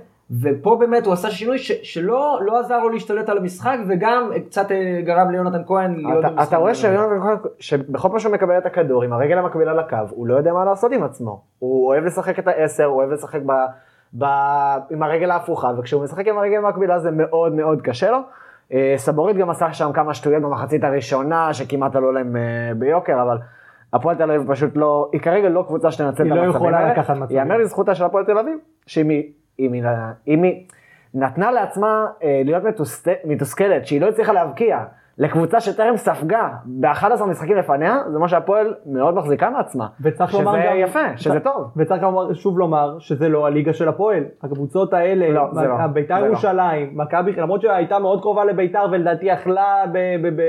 ופה 0.42 0.78
באמת 0.80 1.06
הוא 1.06 1.14
עשה 1.14 1.30
שינוי 1.30 1.58
ש, 1.58 1.72
שלא 1.84 2.40
לא 2.46 2.60
עזר 2.60 2.80
לו 2.80 2.90
להשתלט 2.90 3.30
על 3.30 3.38
המשחק 3.38 3.78
וגם 3.88 4.32
קצת 4.46 4.72
אה, 4.72 5.02
גרם 5.06 5.32
ליונתן 5.32 5.62
כהן 5.68 5.96
להיות 5.96 6.26
אתה, 6.26 6.30
במשחק. 6.30 6.48
אתה 6.48 6.58
רואה 6.58 6.76
שיונתן 6.76 7.22
כהן, 7.22 7.38
שבכל 7.60 8.10
פעם 8.10 8.20
שהוא 8.20 8.34
מקבל 8.34 8.58
את 8.58 8.66
הכדור 8.66 9.04
עם 9.04 9.14
הרגל 9.14 9.38
המקבילה 9.38 9.74
לקו, 9.74 9.98
הוא 10.10 10.28
לא 10.28 10.36
יודע 10.38 10.54
מה 10.54 10.66
לעשות 10.66 10.92
עם 10.92 11.04
עצמו. 11.04 11.42
הוא 11.60 11.88
אוהב 11.88 12.04
לשחק 12.04 12.40
את 12.40 12.48
העשר, 12.48 12.86
הוא 12.86 12.98
אוהב 12.98 13.12
לשחק 13.12 13.40
ב, 13.46 13.52
ב, 14.18 14.26
עם 14.90 15.04
הרגל 15.04 15.32
ההפוכה, 15.32 15.72
וכשהוא 15.78 16.04
משחק 16.04 16.28
עם 16.28 16.38
הרגל 16.38 16.58
המקבילה 16.58 17.00
זה 17.00 17.12
מאוד 17.12 17.54
מאוד 17.54 17.82
קשה 17.82 18.12
לו. 18.12 18.18
אה, 18.74 18.94
סבורית 18.98 19.38
גם 19.38 19.50
עשה 19.50 19.74
שם 19.74 19.92
כמה 19.94 20.14
שטויות 20.14 20.44
במחצית 20.44 20.84
הראשונה, 20.84 21.54
שכמעט 21.54 21.96
עלו 21.96 22.12
להם 22.12 22.36
אה, 22.36 22.42
ביוקר, 22.76 23.22
אבל... 23.22 23.38
הפועל 23.94 24.16
תל 24.16 24.32
אביב 24.32 24.52
פשוט 24.52 24.78
לא, 24.78 25.10
היא 25.14 25.22
כרגע 25.22 25.50
לא 25.50 25.64
קבוצה 25.68 25.92
שתנצל 25.92 26.08
את 26.14 26.20
המצבים 26.20 26.32
האלה. 26.32 26.42
היא 26.42 26.50
לא 26.50 26.56
יכולה 26.56 26.92
לקחת 26.92 27.18
מצבים. 27.18 27.38
יאמר 27.38 27.58
לזכותה 27.58 27.96
של 27.96 28.04
הפועל 28.04 28.26
תל 28.26 28.38
אביב, 28.38 28.58
שאם 28.88 29.10
היא, 29.10 29.32
אם 29.60 29.74
היא, 29.74 29.84
אם 30.28 30.44
היא 30.44 30.68
נתנה 31.14 31.52
לעצמה 31.52 32.08
אה, 32.24 32.42
להיות 32.46 32.64
מתוסכלת, 33.26 33.86
שהיא 33.86 34.02
לא 34.02 34.08
הצליחה 34.08 34.34
להבקיע 34.34 34.80
לקבוצה 35.18 35.60
שטרם 35.60 35.98
ספגה 35.98 36.50
ב-11 36.66 37.26
משחקים 37.26 37.58
לפניה, 37.58 37.98
זה 38.12 38.20
מה 38.20 38.28
שהפועל 38.28 38.74
מאוד 38.86 39.16
מחזיקה 39.16 39.50
מעצמה. 39.50 39.88
וצריך 40.02 40.34
לומר 40.34 40.56
גם... 40.56 40.62
שזה 40.62 40.80
יפה, 40.80 41.18
שזה 41.18 41.40
טוב. 41.40 41.72
וצריך 41.78 42.04
לומר, 42.04 42.34
שוב 42.34 42.60
לומר 42.60 43.00
שזה 43.00 43.30
לא 43.30 43.48
הליגה 43.48 43.74
של 43.74 43.88
הפועל. 43.88 44.24
הקבוצות 44.44 44.94
האלה, 44.94 45.30
לא, 45.30 45.50
זה 45.54 45.68
לא. 45.68 45.88
בית"ר 45.88 46.22
לא. 46.22 46.26
ירושלים, 46.26 46.98
מכבי, 46.98 47.32
למרות 47.32 47.62
שהייתה 47.62 48.00
מאוד 48.00 48.22
קרובה 48.22 48.46
לבית"ר 48.46 48.86
ולדעתי 48.92 49.26
יכלה, 49.26 49.84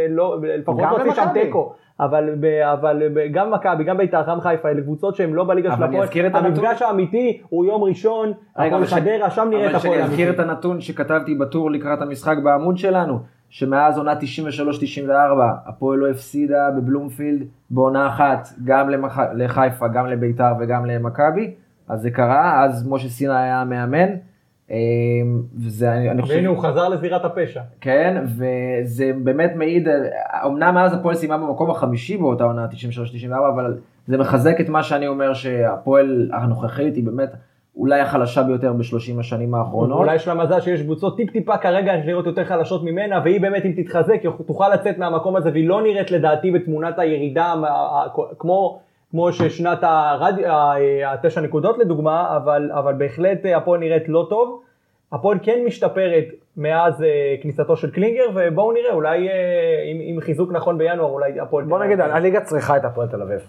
לא, 0.09 0.39
לפחות 0.59 0.83
להוציא 0.83 1.13
שם 1.13 1.29
תיקו. 1.33 1.73
אבל, 2.01 2.29
אבל 2.73 3.03
גם 3.33 3.51
מכבי, 3.51 3.85
גם 3.85 3.97
בית"ר, 3.97 4.23
גם 4.29 4.41
חיפה, 4.41 4.69
אלה 4.69 4.83
קבוצות 4.83 5.17
שהן 5.17 5.33
לא 5.33 5.45
בליגה 5.45 5.77
של 5.77 5.83
הפועל. 5.83 6.09
המפגש 6.35 6.83
האמיתי 6.83 7.41
הוא 7.49 7.65
יום 7.65 7.83
ראשון, 7.83 8.33
הפועל 8.57 8.87
חדרה, 8.87 9.31
שם 9.31 9.49
נראה 9.51 9.71
את 9.71 9.75
הפועל. 9.75 9.93
אבל 9.93 10.03
שאני 10.03 10.13
אזכיר 10.13 10.31
את 10.31 10.39
הנתון 10.39 10.81
שכתבתי 10.81 11.35
בטור 11.35 11.71
לקראת 11.71 12.03
המשחק 12.03 12.37
בעמוד 12.45 12.79
שלנו, 12.79 13.19
שמאז 13.49 13.99
עונה 13.99 14.13
93-94, 14.13 14.19
הפועל 15.67 15.99
לא 15.99 16.11
הפסידה 16.11 16.71
בבלומפילד 16.77 17.43
בעונה 17.71 18.09
אחת, 18.09 18.49
גם 18.65 18.89
למח... 18.89 19.19
לחיפה, 19.35 19.89
גם 19.89 20.07
לבית"ר 20.07 20.53
וגם 20.61 20.87
למכבי, 20.87 21.55
אז 21.89 22.01
זה 22.01 22.11
קרה, 22.11 22.65
אז 22.65 22.89
משה 22.89 23.09
סינה 23.09 23.43
היה 23.43 23.61
המאמן. 23.61 24.09
אה, 24.71 24.77
וזה, 25.65 25.93
אני, 25.93 26.11
אני 26.11 26.23
חושב, 26.23 26.35
והנה 26.35 26.49
הוא 26.49 26.59
חזר 26.59 26.89
לזירת 26.89 27.25
הפשע. 27.25 27.61
כן, 27.81 28.25
וזה 28.25 29.13
באמת 29.25 29.53
מעיד, 29.57 29.89
אמנם 30.47 30.77
אז 30.79 30.95
הפועל 30.95 31.15
סיימה 31.15 31.39
במקום 31.39 31.71
החמישי 31.71 32.17
באותה 32.17 32.45
עונה 32.45 32.67
93-94, 33.27 33.35
אבל 33.55 33.79
זה 34.07 34.19
מחזק 34.19 34.61
את 34.61 34.69
מה 34.69 34.83
שאני 34.83 35.07
אומר 35.07 35.35
שהפועל 35.35 36.31
הנוכחית 36.33 36.97
היא 36.97 37.05
באמת 37.05 37.31
אולי 37.77 38.01
החלשה 38.01 38.43
ביותר 38.43 38.73
בשלושים 38.73 39.19
השנים 39.19 39.55
האחרונות. 39.55 39.99
אולי 39.99 40.15
יש 40.15 40.29
לה 40.29 40.35
מזל 40.35 40.61
שיש 40.61 40.83
קבוצות 40.83 41.17
טיפ 41.17 41.31
טיפה 41.31 41.57
כרגע 41.57 41.97
נראות 41.97 42.27
יותר 42.27 42.45
חלשות 42.45 42.85
ממנה, 42.85 43.21
והיא 43.25 43.41
באמת 43.41 43.65
אם 43.65 43.73
תתחזק 43.77 44.21
תוכל 44.47 44.69
לצאת 44.75 44.99
מהמקום 44.99 45.37
הזה, 45.37 45.51
והיא 45.53 45.69
לא 45.69 45.83
נראית 45.83 46.11
לדעתי 46.11 46.51
בתמונת 46.51 46.99
הירידה 46.99 47.55
כמו, 48.39 48.81
כמו 49.11 49.33
ששנת 49.33 49.79
הרד... 49.83 50.39
ה- 50.47 51.13
התשע 51.13 51.41
נקודות 51.41 51.79
לדוגמה, 51.79 52.37
אבל, 52.37 52.71
אבל 52.73 52.95
בהחלט 52.95 53.47
אה, 53.47 53.57
הפועל 53.57 53.81
נראית 53.81 54.09
לא 54.09 54.27
טוב. 54.31 54.63
הפועל 55.13 55.39
כן 55.43 55.65
משתפרת 55.67 56.25
מאז 56.57 57.03
אה, 57.03 57.35
כניסתו 57.43 57.77
של 57.77 57.91
קלינגר, 57.91 58.25
ובואו 58.35 58.73
נראה, 58.73 58.93
אולי 58.93 59.29
אה, 59.29 59.35
עם, 59.91 59.97
עם 60.01 60.21
חיזוק 60.21 60.53
נכון 60.53 60.79
בינואר, 60.79 61.11
אולי 61.11 61.41
הפועל... 61.41 61.65
בוא 61.65 61.79
נגיד, 61.79 62.01
הליגה 62.01 62.41
צריכה 62.41 62.77
את 62.77 62.85
הפועל 62.85 63.09
תל 63.09 63.23
אביב. 63.23 63.41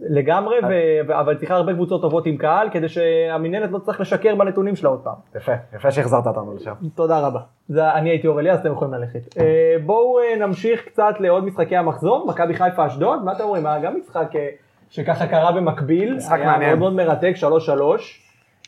לגמרי, 0.00 0.56
ו... 0.58 0.68
ו- 1.08 1.20
אבל 1.20 1.38
צריכה 1.38 1.54
הרבה 1.54 1.72
קבוצות 1.72 2.00
טובות 2.02 2.26
עם 2.26 2.36
קהל, 2.36 2.70
כדי 2.70 2.88
שהמינהלת 2.88 3.70
לא 3.70 3.78
תצטרך 3.78 4.00
לשקר 4.00 4.34
בנתונים 4.34 4.76
שלה 4.76 4.90
עוד 4.90 5.00
פעם. 5.04 5.14
יפה, 5.36 5.52
יפה 5.76 5.90
שהחזרת 5.90 6.26
אותנו 6.26 6.54
לשם. 6.54 6.72
תודה 6.94 7.18
רבה. 7.20 7.40
זה, 7.68 7.92
אני 7.92 8.10
הייתי 8.10 8.26
אור 8.26 8.40
אליאס, 8.40 8.60
אתם 8.60 8.72
יכולים 8.72 8.94
ללכת. 8.94 9.38
אה, 9.38 9.76
בואו 9.86 10.18
אה, 10.18 10.46
נמשיך 10.46 10.84
קצת 10.84 11.14
לעוד 11.20 11.44
משחקי 11.44 11.76
המחזור, 11.76 12.26
מכבי 12.26 12.54
חיפה 12.54 12.86
אשדוד, 12.86 13.24
מה 13.24 13.32
אתם 13.32 13.44
אומרים? 13.44 13.66
היה 13.66 13.78
גם 13.78 13.96
משחק 13.98 14.36
אה, 14.36 14.48
שככה 14.92 15.26
קרה 15.26 15.52
במקביל, 15.52 16.14
משחק 16.14 16.38
היה 16.38 16.50
מעניין. 16.50 16.78
מאוד 16.78 16.92
מאוד 16.92 17.06
מרתק, 17.06 17.34
3-3. 17.36 17.42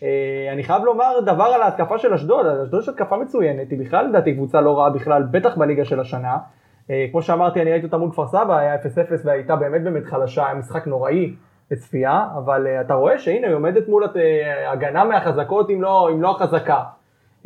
אה, 0.02 0.52
אני 0.52 0.62
חייב 0.62 0.84
לומר 0.84 1.20
דבר 1.26 1.44
על 1.44 1.62
ההתקפה 1.62 1.98
של 1.98 2.14
אשדוד, 2.14 2.46
אשדוד 2.46 2.82
יש 2.82 2.88
התקפה 2.88 3.16
מצוינת, 3.16 3.70
היא 3.70 3.78
בכלל 3.78 4.08
לדעתי 4.08 4.34
קבוצה 4.34 4.60
לא 4.60 4.78
רעה 4.78 4.90
בכלל, 4.90 5.22
בטח 5.30 5.56
בליגה 5.56 5.84
של 5.84 6.00
השנה. 6.00 6.36
אה, 6.90 7.06
כמו 7.10 7.22
שאמרתי, 7.22 7.62
אני 7.62 7.70
ראיתי 7.70 7.86
אותה 7.86 7.96
מול 7.96 8.10
כפר 8.10 8.26
סבא, 8.26 8.56
היה 8.56 8.74
0-0 8.74 8.78
והייתה 9.24 9.56
באמת 9.56 9.82
באמת 9.82 10.04
חלשה, 10.04 10.46
היה 10.46 10.54
משחק 10.54 10.86
נוראי 10.86 11.34
לצפייה, 11.70 12.26
אבל 12.38 12.66
אה, 12.66 12.80
אתה 12.80 12.94
רואה 12.94 13.18
שהנה 13.18 13.46
היא 13.46 13.56
עומדת 13.56 13.88
מול 13.88 14.08
הגנה 14.66 15.04
מהחזקות, 15.04 15.70
אם 15.70 15.82
לא, 15.82 16.08
אם 16.12 16.22
לא 16.22 16.30
החזקה. 16.30 16.82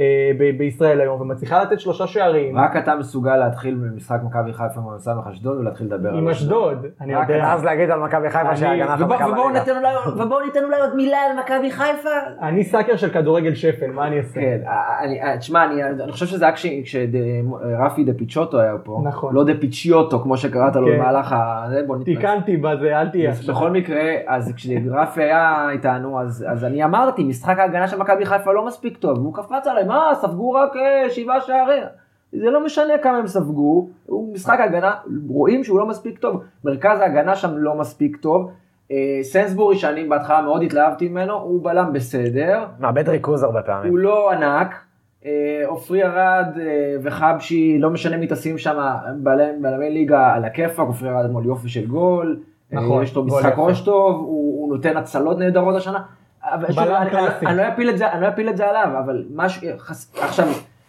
אה, 0.00 0.04
ב- 0.38 0.58
בישראל 0.58 1.00
היום 1.00 1.20
ומצליחה 1.20 1.62
לתת 1.62 1.80
שלושה 1.80 2.06
שערים 2.06 2.58
רק 2.58 2.76
אתה 2.76 2.96
מסוגל 2.96 3.36
להתחיל 3.36 3.74
במשחק 3.74 4.18
מכבי 4.24 4.52
חיפה 4.52 4.80
מול 4.80 4.98
מ.ס. 4.98 5.26
אשדוד 5.32 5.58
ולהתחיל 5.58 5.86
לדבר 5.86 6.08
עם 6.14 6.28
אשדוד, 6.28 6.86
אני 7.00 7.14
רק 7.14 7.28
יודע. 7.28 7.52
אז 7.52 7.64
להגיד 7.64 7.90
על 7.90 8.00
מכבי 8.00 8.30
חיפה 8.30 8.56
שההגנה 8.56 8.96
חזקה 8.96 9.04
ובואו 9.04 9.44
בליגה. 9.48 9.58
ניתן 9.60 9.76
אולי- 9.76 10.22
ובואו 10.22 10.40
ניתן 10.40 10.64
אולי 10.64 10.80
עוד 10.80 10.96
מילה 10.96 11.16
על 11.18 11.38
מכבי 11.38 11.70
חיפה. 11.70 12.08
אני 12.42 12.64
sucker 12.64 12.96
של 12.96 13.08
כדורגל 13.10 13.54
שפל, 13.54 13.90
מה 13.90 14.06
אני 14.06 14.18
אעשה? 14.18 14.40
כן, 14.40 14.58
אני- 15.04 15.22
אני- 15.22 15.38
תשמע, 15.38 15.64
אני 15.64 15.84
אני 15.84 16.12
חושב 16.12 16.26
שזה 16.26 16.44
היה 16.44 16.54
כש- 16.54 16.66
כשרפי 16.84 18.04
דה 18.04 18.12
פיצ'וטו 18.18 18.60
היה 18.60 18.74
פה, 18.84 19.00
נכון. 19.04 19.34
לא 19.34 19.44
דה 19.44 19.52
פיצ'יוטו 19.60 20.20
כמו 20.22 20.36
שקראת 20.36 20.76
לו 20.76 20.86
כן. 20.86 20.92
במהלך 20.98 21.32
ה... 21.32 21.66
תיקנתי 22.04 22.56
בזה, 22.56 23.00
אל 23.00 23.08
תהיה. 23.08 23.32
בכל 23.48 23.70
מקרה, 23.70 24.00
אז 24.26 24.52
כשרפי 24.56 25.22
היה 25.22 25.70
איתנו, 25.70 26.20
אז, 26.20 26.44
אז 26.48 26.64
אני 26.64 26.84
אמרתי, 26.84 27.24
משחק 27.24 27.58
ההגנה 27.58 27.88
של 27.88 27.98
מכבי 27.98 28.26
חיפה 28.26 28.52
לא 28.52 28.66
מספיק 28.66 28.96
טוב, 28.96 29.18
והוא 29.18 29.34
קפץ 29.34 29.66
עליי, 29.66 29.84
מה, 29.88 30.10
ספגו 30.14 30.50
רק 30.52 30.76
אה, 30.76 31.10
שבעה 31.10 31.40
שערים. 31.40 31.82
זה 32.32 32.50
לא 32.50 32.64
משנה 32.64 32.98
כמה 33.02 33.16
הם 33.18 33.26
ספגו, 33.26 33.88
הוא 34.06 34.34
משחק 34.34 34.60
ההגנה, 34.60 34.94
רואים 35.28 35.64
שהוא 35.64 35.78
לא 35.78 35.86
מספיק 35.86 36.18
טוב, 36.18 36.42
מרכז 36.64 37.00
ההגנה 37.00 37.36
שם 37.36 37.50
לא 37.56 37.74
מספיק 37.74 38.16
טוב. 38.16 38.50
אה, 38.92 38.96
סנסבורי, 39.22 39.76
שאני 39.76 40.04
בהתחלה 40.08 40.42
מאוד 40.42 40.62
התלהבתי 40.62 41.08
ממנו, 41.08 41.34
הוא 41.34 41.64
בלם 41.64 41.92
בסדר, 41.92 42.64
מאבד 42.80 43.08
ריכוז 43.08 43.42
הרבה 43.42 43.62
פעמים. 43.62 43.90
הוא 43.90 43.98
לא 43.98 44.30
ענק. 44.30 44.74
אה, 45.26 45.30
עופרי 45.66 46.02
ארד 46.04 46.46
אה, 46.60 46.64
וחבשי, 47.02 47.78
לא 47.78 47.90
משנה 47.90 48.16
מי 48.16 48.26
תשים 48.30 48.58
שם, 48.58 48.78
בלם- 49.22 49.62
בלמי 49.62 49.90
ליגה 49.90 50.34
על 50.34 50.44
הכיפאק, 50.44 50.86
עופרי 50.86 51.08
ארד 51.10 51.24
אתמול 51.24 51.44
יופי 51.46 51.68
של 51.68 51.86
גול. 51.86 52.40
אה, 52.72 52.78
נכון, 52.80 53.02
יש 53.02 53.16
לו 53.16 53.24
משחק. 53.24 53.54
ראש 53.56 53.80
טוב, 53.80 54.16
הוא 54.16 54.28
הוא 54.68 54.76
נותן 54.76 54.96
הצלות 54.96 55.38
נהדרות 55.38 55.76
השנה. 55.76 55.98
אני- 57.46 57.56
לא 57.56 57.68
אפיל 57.68 57.90
את 57.90 57.98
זה- 57.98 58.12
אני 58.12 58.22
לא 58.22 58.28
אפיל 58.28 58.48
את 58.50 58.56
זה 58.56 58.66
עליו, 58.68 58.88
אבל 59.04 59.24
משהו, 59.34 59.68
עכשיו, 60.20 60.46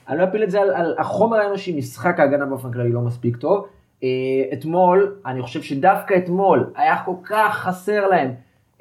אני 0.10 0.18
לא 0.18 0.24
אפיל 0.24 0.44
את 0.44 0.52
זה 0.52 0.62
על- 0.62 0.96
החומר 0.98 1.38
האנושי, 1.38 1.78
משחק 1.78 2.20
ההגנה 2.20 2.46
באופן 2.46 2.72
כללי 2.72 2.92
לא 2.92 3.02
מספיק 3.02 3.38
טוב. 3.38 3.66
אה, 4.04 4.08
אתמול, 4.54 5.16
אני 5.26 5.42
חושב 5.42 5.62
שדווקא 5.62 6.14
אתמול 6.18 6.70
היה 6.76 6.98
כל 7.06 7.16
כך 7.24 7.54
חסר 7.58 8.08
להם 8.08 8.32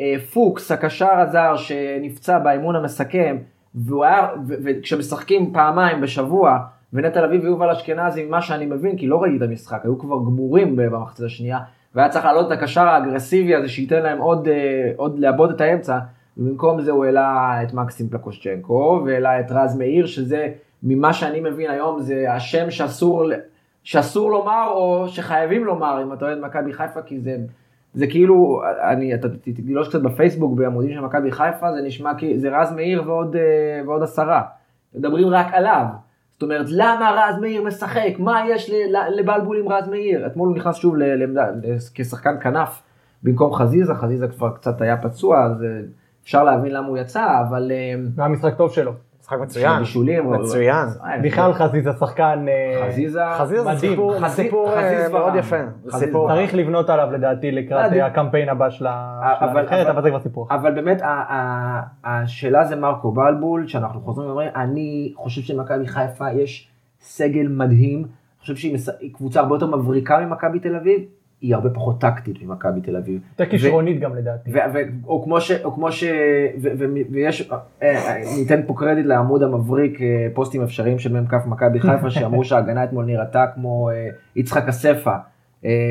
אה, 0.01 0.15
פוקס, 0.33 0.73
הקשר 0.73 1.09
הזר 1.21 1.57
שנפצע 1.57 2.39
באימון 2.39 2.77
המסכם, 2.77 3.37
וכשמשחקים 4.47 5.53
פעמיים 5.53 6.01
בשבוע, 6.01 6.59
ונטע 6.93 7.27
לביא 7.27 7.41
ויובל 7.41 7.71
אשכנזי, 7.71 8.25
ממה 8.25 8.43
שאני 8.43 8.67
מבין, 8.67 8.97
כי 8.97 9.07
לא 9.07 9.23
ראיתי 9.23 9.37
את 9.37 9.51
המשחק, 9.51 9.81
היו 9.85 9.99
כבר 9.99 10.17
גמורים 10.17 10.77
במחצית 10.77 11.27
השנייה, 11.27 11.59
והיה 11.95 12.09
צריך 12.09 12.25
להעלות 12.25 12.47
את 12.47 12.59
הקשר 12.59 12.89
האגרסיבי 12.89 13.55
הזה 13.55 13.69
שייתן 13.69 14.03
להם 14.03 14.19
עוד, 14.19 14.49
אה, 14.49 14.55
עוד 14.97 15.19
לעבוד 15.19 15.51
את 15.51 15.61
האמצע, 15.61 15.99
ובמקום 16.39 16.81
זה 16.81 16.91
הוא 16.91 17.05
העלה 17.05 17.59
את 17.63 17.75
מקסים 17.75 18.09
פלקושצ'נקו, 18.09 19.03
והעלה 19.07 19.41
את 19.41 19.47
רז 19.51 19.79
מאיר, 19.79 20.07
שזה, 20.07 20.49
ממה 20.83 21.13
שאני 21.13 21.41
מבין 21.41 21.71
היום, 21.71 22.01
זה 22.01 22.33
השם 22.33 22.71
שאסור, 22.71 23.25
שאסור 23.83 24.31
לומר, 24.31 24.71
או 24.71 25.09
שחייבים 25.09 25.65
לומר, 25.65 26.03
אם 26.03 26.13
אתה 26.13 26.25
אוהד 26.25 26.39
מכבי 26.41 26.73
חיפה, 26.73 27.03
כי 27.03 27.21
זה... 27.21 27.37
זה 27.95 28.07
כאילו, 28.07 28.63
אני, 28.91 29.15
אתה 29.15 29.29
תגלוש 29.29 29.89
קצת 29.89 30.03
בפייסבוק 30.03 30.59
בעמודים 30.59 30.95
של 30.95 31.01
מכבי 31.01 31.33
חיפה, 31.33 31.73
זה 31.73 31.81
נשמע 31.83 32.15
כי 32.15 32.39
זה 32.39 32.49
רז 32.61 32.73
מאיר 32.73 33.03
ועוד, 33.07 33.37
אה, 33.37 33.87
ועוד 33.87 34.03
עשרה. 34.03 34.43
מדברים 34.95 35.29
רק 35.29 35.47
עליו. 35.53 35.85
זאת 36.33 36.43
אומרת, 36.43 36.67
למה 36.71 37.11
רז 37.11 37.39
מאיר 37.41 37.63
משחק? 37.63 38.13
מה 38.19 38.41
יש 38.49 38.71
לבלבול 39.17 39.59
עם 39.59 39.69
רז 39.69 39.89
מאיר? 39.89 40.27
אתמול 40.27 40.49
הוא 40.49 40.57
נכנס 40.57 40.77
שוב 40.77 40.97
לעמדה, 40.97 41.47
כשחקן 41.95 42.41
כנף 42.41 42.83
במקום 43.23 43.53
חזיזה, 43.53 43.95
חזיזה 43.95 44.29
כבר 44.29 44.51
קצת 44.51 44.81
היה 44.81 44.97
פצוע, 44.97 45.45
אז 45.45 45.63
אה, 45.63 45.69
אפשר 46.29 46.45
להבין 46.45 46.73
למה 46.73 46.87
הוא 46.89 46.99
יצא, 46.99 47.41
אבל... 47.49 47.73
אה, 47.75 48.01
זה 48.15 48.23
היה 48.23 48.29
משחק 48.29 48.55
טוב 48.57 48.73
שלו. 48.73 48.93
משחק 49.21 49.37
מצוין. 49.41 49.79
בישולים, 49.79 50.25
הוא- 50.25 50.37
מצוין. 50.37 50.87
אה, 51.05 51.19
בכלל 51.23 51.53
חזיזה 51.53 51.91
שחקן, 51.93 52.47
אה, 52.49 52.87
חזיזה, 52.89 53.21
חזיזה 53.39 53.63
זה 53.63 53.69
מדהים. 53.69 53.93
סיפור, 54.29 54.73
אה, 54.75 55.09
מאוד. 55.13 55.35
יפה. 55.37 55.57
צריך 56.29 56.55
לבנות 56.55 56.91
עליו 56.91 57.09
לדעתי 57.13 57.51
לקראת 57.51 57.93
אה, 57.93 57.99
אה, 58.01 58.07
הקמפיין 58.07 58.49
הבא 58.49 58.71
של 58.71 58.77
של 58.79 58.87
הנבחרת, 59.41 59.87
אבל- 59.87 60.03
זה 60.03 60.11
כבר 60.11 60.21
סיפור. 60.21 60.47
אבל 60.51 60.75
באמת, 60.75 61.03
השאלה 62.05 62.65
זה 62.65 62.77
מרקו 62.77 63.13
בלבול, 63.13 63.67
שאנחנו 63.67 64.01
חוזרים 64.01 64.29
ואומרים, 64.29 64.51
אני 64.57 65.13
חושב 65.17 65.43
שלמכבי 65.43 65.87
חיפה 65.87 66.33
יש 66.33 66.69
סגל 67.01 67.49
מדהים, 67.49 67.99
אני 67.99 68.07
חושב 68.41 68.57
שהיא 68.57 68.79
קבוצה 69.15 69.41
הרבה 69.41 69.55
יותר 69.55 69.67
מבריקה 69.67 70.19
ממכבי 70.21 70.59
תל 70.61 70.77
אביב, 70.77 71.01
היא 71.41 71.55
הרבה 71.55 71.71
פחות 71.71 72.01
טקטית 72.01 72.43
ממכבי 72.43 72.81
תל 72.81 72.97
אביב. 72.97 73.21
יותר 73.31 73.51
כישרונית 73.51 74.01
גם 74.01 74.17
לדעתי. 74.17 74.51
או 75.07 75.23
כמו 75.25 75.41
ש... 75.41 75.51
או 75.51 75.73
כמו 75.75 75.93
ש... 75.93 76.05
ו- 76.63 76.69
ו- 76.79 76.85
ויש... 77.11 77.51
אה, 77.51 77.59
אה, 77.83 78.17
ניתן 78.39 78.61
פה 78.67 78.75
קרדיט 78.77 79.07
לעמוד 79.07 79.43
המבריק, 79.43 80.03
אה, 80.03 80.27
פוסטים 80.35 80.63
אפשריים 80.63 80.99
של 80.99 81.21
מ"כ 81.21 81.35
מכבי 81.47 81.81
חיפה, 81.81 82.11
שאמרו 82.11 82.45
שההגנה 82.49 82.85
אתמול 82.85 83.05
נראתה 83.05 83.45
כמו 83.55 83.91
יצחק 84.37 84.69
אספה. 84.69 85.15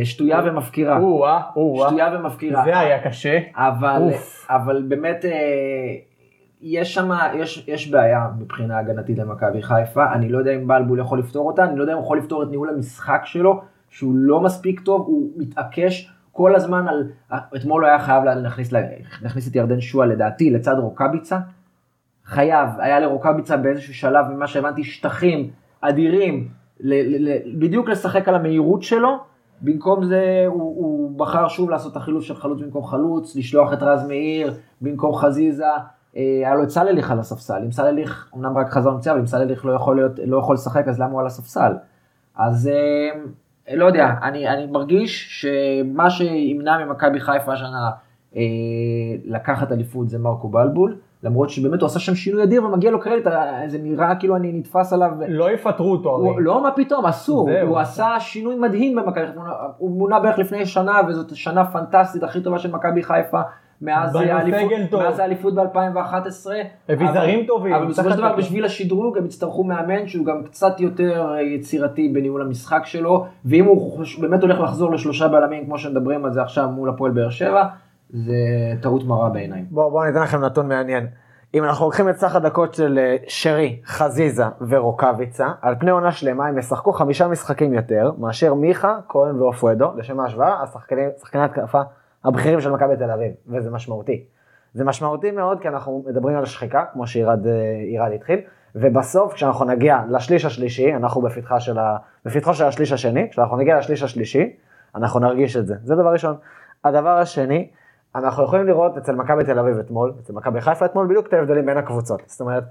שטויה 0.03 0.41
ומפקירה. 0.45 0.99
או-אה, 0.99 1.41
או-אה. 1.55 1.89
שטויה 1.89 2.19
ומפקירה. 2.19 2.63
זה 2.65 2.79
היה 2.79 3.03
קשה. 3.03 3.39
אבל. 3.55 4.01
אבל 4.49 4.85
באמת 4.87 5.25
יש 6.61 6.93
שם, 6.93 7.09
יש, 7.35 7.67
יש 7.67 7.91
בעיה 7.91 8.27
מבחינה 8.39 8.79
הגנתית 8.79 9.17
למכבי 9.17 9.61
חיפה, 9.61 10.13
אני 10.13 10.29
לא 10.29 10.37
יודע 10.37 10.51
אם 10.51 10.67
בלבול 10.67 10.99
יכול 10.99 11.19
לפתור 11.19 11.47
אותה, 11.47 11.63
אני 11.63 11.77
לא 11.77 11.81
יודע 11.81 11.93
אם 11.93 11.97
הוא 11.97 12.05
יכול 12.05 12.17
לפתור 12.17 12.43
את 12.43 12.47
ניהול 12.49 12.69
המשחק 12.69 13.21
שלו, 13.25 13.61
שהוא 13.89 14.15
לא 14.15 14.41
מספיק 14.41 14.79
טוב, 14.79 15.01
הוא 15.07 15.29
מתעקש 15.37 16.11
כל 16.31 16.55
הזמן 16.55 16.85
על, 16.87 17.11
אתמול 17.55 17.83
הוא 17.83 17.89
היה 17.89 17.99
חייב 17.99 18.23
להכניס, 18.23 18.71
להכניס 19.21 19.47
את 19.47 19.55
ירדן 19.55 19.81
שועה 19.81 20.07
לדעתי 20.07 20.49
לצד 20.49 20.75
רוקאביצה, 20.79 21.39
חייב, 22.25 22.69
היה 22.77 22.99
לרוקאביצה 22.99 23.57
באיזשהו 23.57 23.93
שלב, 23.93 24.25
ממה 24.27 24.47
שהבנתי, 24.47 24.83
שטחים 24.83 25.49
אדירים, 25.81 26.47
ל, 26.79 26.93
ל, 26.93 27.29
ל, 27.29 27.59
בדיוק 27.59 27.89
לשחק 27.89 28.27
על 28.27 28.35
המהירות 28.35 28.83
שלו, 28.83 29.17
במקום 29.61 30.05
זה 30.05 30.43
הוא, 30.47 30.61
הוא 30.61 31.19
בחר 31.19 31.47
שוב 31.47 31.69
לעשות 31.69 31.91
את 31.91 31.97
החילוף 31.97 32.23
של 32.23 32.35
חלוץ 32.35 32.61
במקום 32.61 32.83
חלוץ, 32.83 33.35
לשלוח 33.35 33.73
את 33.73 33.83
רז 33.83 34.07
מאיר 34.07 34.53
במקום 34.81 35.15
חזיזה, 35.15 35.65
אה, 36.17 36.21
היה 36.45 36.55
לו 36.55 36.63
את 36.63 36.69
סלליך 36.69 37.11
על 37.11 37.19
הספסל, 37.19 37.61
אם 37.65 37.71
סלליך 37.71 38.31
אמנם 38.35 38.57
רק 38.57 38.69
חזר 38.69 38.91
מפציעה, 38.91 39.13
אבל 39.13 39.21
אם 39.21 39.27
סלליך 39.27 39.65
לא 39.65 39.95
לא 40.25 40.37
יכול 40.37 40.55
לשחק 40.55 40.87
אז 40.87 40.99
למה 40.99 41.11
הוא 41.11 41.19
על 41.19 41.25
הספסל? 41.25 41.73
אז 42.35 42.67
אה, 42.67 43.19
לא 43.73 43.85
יודע, 43.85 44.13
אני, 44.23 44.49
אני 44.49 44.65
מרגיש 44.65 45.41
שמה 45.41 46.09
שימנע 46.09 46.85
ממכבי 46.85 47.19
חיפה 47.19 47.53
השנה 47.53 47.89
אה, 48.35 48.41
לקחת 49.25 49.71
אליפות 49.71 50.09
זה 50.09 50.19
מרקו 50.19 50.49
בלבול, 50.49 50.97
למרות 51.23 51.49
שבאמת 51.49 51.81
הוא 51.81 51.87
עשה 51.87 51.99
שם 51.99 52.15
שינוי 52.15 52.43
אדיר 52.43 52.65
ומגיע 52.65 52.91
לו 52.91 52.99
קרדיט, 52.99 53.27
אה, 53.27 53.63
זה 53.67 53.77
נראה 53.77 54.15
כאילו 54.15 54.35
אני 54.35 54.53
נתפס 54.53 54.93
עליו. 54.93 55.11
לא 55.27 55.51
יפטרו 55.51 55.91
אותו 55.91 56.09
הוא, 56.09 56.31
הרי. 56.31 56.43
לא, 56.43 56.63
מה 56.63 56.71
פתאום, 56.71 57.05
אסור. 57.05 57.49
זהו. 57.51 57.69
הוא 57.69 57.79
עשה 57.79 58.19
שינוי 58.19 58.55
מדהים 58.55 58.95
במכבי 58.95 59.27
חיפה. 59.27 59.41
הוא 59.77 59.91
מונה 59.91 60.19
בערך 60.19 60.39
לפני 60.39 60.65
שנה, 60.65 61.01
וזאת 61.07 61.35
שנה 61.35 61.65
פנטסטית, 61.65 62.23
הכי 62.23 62.41
טובה 62.41 62.59
של 62.59 62.71
מכבי 62.71 63.03
חיפה 63.03 63.41
מאז 63.81 64.15
האליפות- 64.15 64.71
סגל 64.71 64.85
טוב. 64.89 65.03
מאז 65.03 65.19
האליפות 65.19 65.53
ב-2011. 65.55 66.47
הביא 66.89 67.11
זרים 67.11 67.45
טובים, 67.45 67.73
אבל 67.73 67.85
בסופו 67.85 68.09
של 68.09 68.17
דבר. 68.17 68.35
בשביל 68.35 68.65
השדרוג 68.65 69.17
הם 69.17 69.25
יצטרכו 69.25 69.63
מאמן 69.63 70.07
שהוא 70.07 70.25
גם 70.25 70.43
קצת 70.43 70.79
יותר 70.79 71.33
אה, 71.33 71.41
יצירתי 71.41 72.09
בניהול 72.09 72.41
המשחק 72.41 72.81
שלו, 72.85 73.25
ואם 73.45 73.65
הוא 73.65 74.03
באמת 74.21 74.41
הולך 74.41 74.59
לחזור 74.59 74.91
לשלושה 74.91 75.27
בלמים 75.27 75.65
כמו 75.65 75.77
שמדברים 75.77 76.25
על 76.25 76.33
זה 76.33 76.41
עכשיו 76.41 76.69
מול 76.69 76.89
הפועל 76.89 77.11
באר 77.11 77.29
שבע, 77.29 77.63
זה 78.09 78.33
טעות 78.81 79.03
מרה 79.03 79.29
בעיניי. 79.29 79.65
בואו 79.71 79.91
בוא 79.91 80.05
ניתן 80.05 80.21
לכם 80.21 80.41
נתון 80.41 80.67
מעניין. 80.67 81.07
אם 81.53 81.63
אנחנו 81.63 81.85
לוקחים 81.85 82.09
את 82.09 82.15
סך 82.17 82.35
הדקות 82.35 82.73
של 82.73 82.99
אה, 83.01 83.15
שרי, 83.27 83.79
חזיזה 83.85 84.43
ורוקאביצה, 84.67 85.47
על 85.61 85.75
פני 85.79 85.91
עונה 85.91 86.11
שלמה 86.11 86.47
הם 86.47 86.57
ישחקו 86.57 86.91
חמישה 86.93 87.27
משחקים 87.27 87.73
יותר 87.73 88.11
מאשר 88.17 88.53
מיכה, 88.53 88.97
כהן 89.09 89.41
ואופואדו, 89.41 89.91
לשם 89.97 90.19
ההשוואה, 90.19 90.63
השחקנים, 90.63 91.09
שחקני 91.21 91.41
התקפה 91.43 91.81
הבכירים 92.25 92.61
של 92.61 92.71
מכבי 92.71 92.97
תל 92.97 93.11
אביב, 93.11 93.31
וזה 93.47 93.71
משמעותי. 93.71 94.25
זה 94.73 94.83
משמעותי 94.83 95.31
מאוד 95.31 95.61
כי 95.61 95.67
אנחנו 95.67 96.03
מדברים 96.07 96.37
על 96.37 96.45
שחיקה, 96.45 96.85
כמו 96.93 97.07
שירד 97.07 97.47
אה, 97.47 98.15
התחיל, 98.15 98.39
ובסוף 98.75 99.33
כשאנחנו 99.33 99.65
נגיע 99.65 99.99
לשליש 100.09 100.45
השלישי, 100.45 100.95
אנחנו 100.95 101.21
בפתחה 101.21 101.59
של 101.59 101.79
ה... 101.79 101.97
בפתחו 102.25 102.53
של 102.53 102.65
השליש 102.65 102.91
השני, 102.91 103.29
כשאנחנו 103.31 103.57
נגיע 103.57 103.77
לשליש 103.77 104.03
השלישי, 104.03 104.55
אנחנו 104.95 105.19
נרגיש 105.19 105.57
את 105.57 105.67
זה. 105.67 105.75
זה 105.83 105.95
דבר 105.95 106.11
ראשון. 106.13 106.35
הדבר 106.83 107.17
השני, 107.17 107.69
אנחנו 108.15 108.43
יכולים 108.43 108.65
לראות 108.65 108.97
אצל 108.97 109.15
מכבי 109.15 109.43
תל 109.43 109.59
אביב 109.59 109.77
אתמול, 109.77 110.13
אצל 110.19 110.33
מכבי 110.33 110.61
חיפה 110.61 110.85
אתמול, 110.85 111.07
בדיוק 111.07 111.27
את 111.27 111.33
ההבדלים 111.33 111.65
בין 111.65 111.77
הקבוצות. 111.77 112.21
זאת 112.25 112.41
אומרת, 112.41 112.63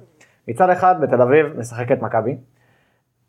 מצד 0.49 0.70
אחד 0.70 0.94
בתל 1.01 1.22
אביב 1.22 1.47
משחקת 1.59 2.03
מכבי, 2.03 2.36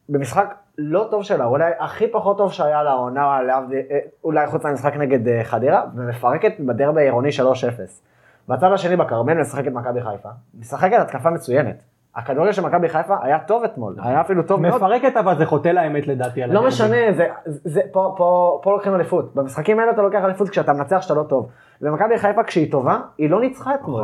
במשחק 0.10 0.45
לא 0.78 1.08
טוב 1.12 1.24
שלה, 1.24 1.45
אולי 1.45 1.72
הכי 1.80 2.08
פחות 2.12 2.38
טוב 2.38 2.51
שהיה 2.51 2.84
לה 2.84 2.89
העונה, 2.91 3.41
להבדיל- 3.41 3.82
אה, 3.91 3.99
אולי 4.24 4.47
חוץ 4.47 4.66
מהמשחק 4.66 4.95
נגד 4.95 5.28
אה, 5.28 5.43
חדרה, 5.43 5.84
ומפרקת 5.95 6.53
בדרבי 6.60 7.01
העירוני 7.01 7.30
3-0. 7.32 8.01
בצד 8.49 8.72
השני 8.74 8.95
בכרמל 8.95 9.34
משחקת 9.34 9.72
מכבי 9.72 10.01
חיפה, 10.01 10.30
משחקת 10.60 10.99
התקפה 10.99 11.30
מצוינת. 11.30 11.76
הכדורגל 12.16 12.51
של 12.51 12.62
מכבי 12.66 12.89
חיפה 12.89 13.16
היה 13.22 13.39
טוב 13.39 13.64
אתמול, 13.64 13.95
היה 14.03 14.22
אפילו 14.22 14.43
טוב 14.43 14.62
מאוד. 14.62 14.76
מפרקת 14.76 15.18
אבל 15.18 15.38
זה 15.38 15.45
חוטא 15.45 15.70
לאמת 15.70 16.08
לדעתי. 16.08 16.41
לא. 16.41 16.68
משנה, 16.68 16.97
זה, 17.18 17.28
זה, 17.45 17.82
פה, 17.91 18.14
פה, 18.18 18.60
פה 18.64 18.72
לוקחים 18.72 18.95
אליפות. 18.95 19.36
במשחקים 19.36 19.80
האלה 19.80 19.91
אתה 19.91 20.01
לוקח 20.01 20.22
אליפות 20.24 20.49
כשאתה 20.49 20.74
מנצח 20.74 21.01
שאתה 21.01 21.14
לא 21.14 21.24
טוב. 21.24 21.49
ומכבי 21.82 22.18
חיפה 22.18 22.43
כשהיא 22.43 22.72
טובה, 22.72 22.97
היא 23.18 23.30
לא 23.30 23.39
ניצחה 23.41 23.76
אתמול. 23.76 24.03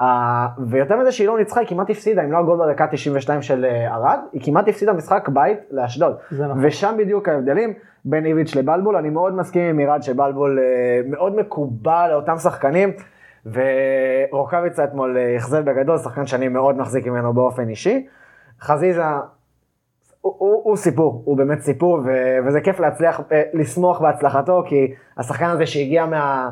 Uh, 0.00 0.02
ויותר 0.66 0.96
מזה 0.96 1.12
שהיא 1.12 1.26
לא 1.26 1.38
ניצחה, 1.38 1.60
היא 1.60 1.68
כמעט 1.68 1.90
הפסידה, 1.90 2.24
אם 2.24 2.32
לא 2.32 2.38
הגול 2.38 2.58
בדקה 2.66 2.86
92 2.86 3.42
של 3.42 3.64
אה, 3.64 3.94
ארד, 3.94 4.18
היא 4.32 4.42
כמעט 4.44 4.68
הפסידה 4.68 4.92
משחק 4.92 5.28
בית 5.28 5.58
לאשדוד. 5.70 6.16
נכון. 6.32 6.64
ושם 6.64 6.94
בדיוק 6.98 7.28
ההבדלים 7.28 7.74
בין 8.04 8.26
איביץ' 8.26 8.54
לבלבול, 8.56 8.96
אני 8.96 9.10
מאוד 9.10 9.34
מסכים 9.34 9.62
עם 9.62 9.76
מירד 9.76 10.02
שבלבול 10.02 10.58
אה, 10.58 11.00
מאוד 11.06 11.36
מקובל 11.36 12.08
לאותם 12.10 12.36
שחקנים, 12.36 12.92
ורוקאביצה 13.46 14.84
אתמול 14.84 15.16
אה, 15.18 15.36
אכזב 15.36 15.70
בגדול, 15.70 15.98
שחקן 15.98 16.26
שאני 16.26 16.48
מאוד 16.48 16.76
מחזיק 16.76 17.06
ממנו 17.06 17.32
באופן 17.32 17.68
אישי. 17.68 18.06
חזיזה, 18.60 19.04
הוא, 20.20 20.34
הוא, 20.38 20.60
הוא 20.64 20.76
סיפור, 20.76 21.22
הוא 21.24 21.36
באמת 21.36 21.60
סיפור, 21.60 22.00
ו, 22.04 22.36
וזה 22.46 22.60
כיף 22.60 22.80
להצליח, 22.80 23.20
אה, 23.32 23.42
לשמוח 23.52 24.00
בהצלחתו, 24.00 24.62
כי 24.66 24.94
השחקן 25.16 25.46
הזה 25.46 25.66
שהגיע 25.66 26.06
מה, 26.06 26.50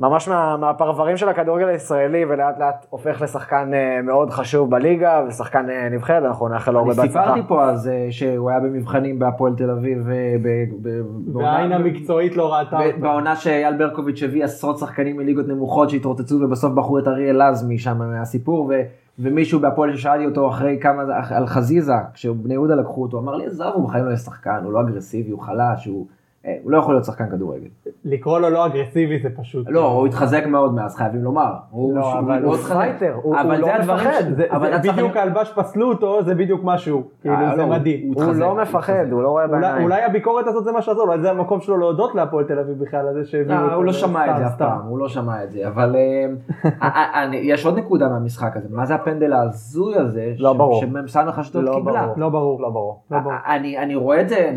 ממש 0.00 0.28
מה, 0.28 0.56
מהפרברים 0.56 1.16
של 1.16 1.28
הכדורגל 1.28 1.68
הישראלי, 1.68 2.24
ולאט 2.24 2.58
לאט 2.58 2.86
הופך 2.90 3.22
לשחקן 3.22 3.70
אה, 3.74 4.02
מאוד 4.02 4.30
חשוב 4.30 4.70
בליגה, 4.70 5.24
ושחקן 5.28 5.70
אה, 5.70 5.88
נבחרת, 5.88 6.22
אנחנו 6.24 6.48
נאחל 6.48 6.70
לו 6.72 6.78
הרבה 6.78 6.90
אני 6.92 6.96
בהצלחה. 6.96 7.22
סיפרתי 7.24 7.48
פה 7.48 7.64
אז 7.64 7.88
אה, 7.88 8.06
שהוא 8.10 8.50
היה 8.50 8.60
במבחנים 8.60 9.18
בהפועל 9.18 9.54
תל 9.56 9.70
אביב, 9.70 10.08
אה, 10.08 10.14
ב- 10.42 10.88
ב- 10.88 11.00
בעונה- 11.26 11.48
והעין 11.48 11.72
המקצועית 11.72 12.36
לא 12.36 12.54
ראתה 12.54 12.76
ב- 12.78 12.82
אותו. 12.86 12.98
בעונה 13.00 13.36
שאייל 13.36 13.76
ברקוביץ' 13.76 14.22
הביא 14.22 14.44
עשרות 14.44 14.78
שחקנים 14.78 15.16
מליגות 15.16 15.48
נמוכות 15.48 15.90
שהתרוצצו 15.90 16.34
ובסוף 16.40 16.72
בחרו 16.72 16.98
את 16.98 17.08
אריאל 17.08 17.48
לזמי 17.50 17.78
שם 17.78 17.98
מהסיפור 17.98 18.66
ו- 18.70 18.82
ומישהו 19.18 19.60
בהפועל 19.60 19.96
ששאלתי 19.96 20.26
אותו 20.26 20.48
אחרי 20.48 20.78
כמה 20.80 21.02
על 21.30 21.46
חזיזה 21.46 21.92
כשבני 22.14 22.54
יהודה 22.54 22.74
לקחו 22.74 23.02
אותו 23.02 23.18
אמר 23.18 23.34
לי 23.36 23.46
עזוב 23.46 23.66
הוא 23.74 23.84
בחיים 23.88 24.04
לא 24.04 24.08
יהיה 24.08 24.16
שחקן 24.18 24.60
הוא 24.64 24.72
לא 24.72 24.80
אגרסיבי 24.80 25.30
הוא 25.30 25.40
חלש 25.40 25.86
הוא 25.86 26.06
אה, 26.06 26.14
הוא 26.62 26.70
לא 26.72 26.78
יכול 26.78 26.94
להיות 26.94 27.04
שחקן 27.04 27.30
כדורגל. 27.30 27.66
לקרוא 28.04 28.38
לו 28.38 28.50
לא 28.50 28.66
אגרסיבי 28.66 29.18
זה 29.22 29.28
פשוט. 29.36 29.66
לא 29.70 29.84
הוא 29.92 30.06
התחזק 30.06 30.46
מאוד 30.46 30.74
מאז 30.74 30.96
חייבים 30.96 31.22
לומר. 31.24 31.52
הוא 31.70 31.96
לא, 31.96 32.18
אבל 32.18 32.44
הוא. 32.44 32.56
פייטר, 32.56 33.14
הוא- 33.22 33.36
אבל 33.40 33.62
הוא 33.62 33.70
זה 33.82 33.86
לא 33.86 33.94
מפחד. 33.94 34.22
זה, 34.36 34.46
בדיוק 34.92 35.16
על 35.16 35.34
מה 35.34 35.52
שפסלו 35.56 35.88
אותו, 35.88 36.22
זה 36.22 36.34
בדיוק 36.34 36.64
מה 36.64 36.78
שהוא. 36.78 37.02
כאילו 37.20 37.34
אה, 37.34 37.50
זה 37.50 37.56
לא, 37.56 37.62
הוא- 37.62 37.70
מדהים. 37.70 38.12
הוא 38.14 38.24
לא 38.34 38.54
מפחד. 38.54 39.06
הוא 39.10 39.22
לא 39.22 39.28
רואה 39.28 39.46
בעיניים. 39.46 39.82
אולי 39.82 40.02
הביקורת 40.02 40.46
הזאת 40.46 40.64
זה 40.64 40.72
מה 40.72 40.82
שעזר, 40.82 41.04
אולי 41.08 41.20
זה 41.20 41.30
המקום 41.30 41.60
שלו 41.60 41.76
להודות 41.78 42.14
להפועל 42.14 42.44
תל 42.44 42.58
אביב 42.58 42.78
בכלל 42.78 43.08
על 43.08 43.14
זה 43.14 43.24
שהביאו 43.24 43.56
לא, 43.58 43.64
אותו. 43.64 43.74
הוא 43.74 43.84
לא 43.84 43.92
שמע 43.92 44.30
את 44.30 44.36
זה 44.36 44.46
אף. 44.46 44.58
פעם, 44.58 44.80
הוא 44.88 44.98
לא 44.98 45.08
שמע 45.08 45.44
את 45.44 45.52
זה, 45.52 45.68
אבל 45.68 45.96
אה, 45.96 46.26
אה, 46.82 46.88
אה, 47.14 47.36
יש 47.36 47.66
עוד 47.66 47.78
נקודה 47.78 48.08
מהמשחק 48.08 48.56
הזה, 48.56 48.68
מה 48.70 48.86
זה 48.86 48.94
הפנדל 48.94 49.32
ההזוי 49.32 49.96
הזה, 49.96 50.32
לא 50.38 50.52
ברור. 50.52 50.80
שמ"ס 50.80 51.16
אשדוד 51.16 51.64
לא 51.64 51.74
קיבלה. 51.74 52.06
לא 52.16 52.28
ברור. 52.28 52.62
לא 52.62 52.70
ברור. 52.70 53.02
לא 53.10 53.18
ברור. 53.18 53.32
אה, 53.32 53.56
אני, 53.56 53.78
אני 53.78 53.94
רואה 53.94 54.20
את 54.20 54.28
זה, 54.28 54.52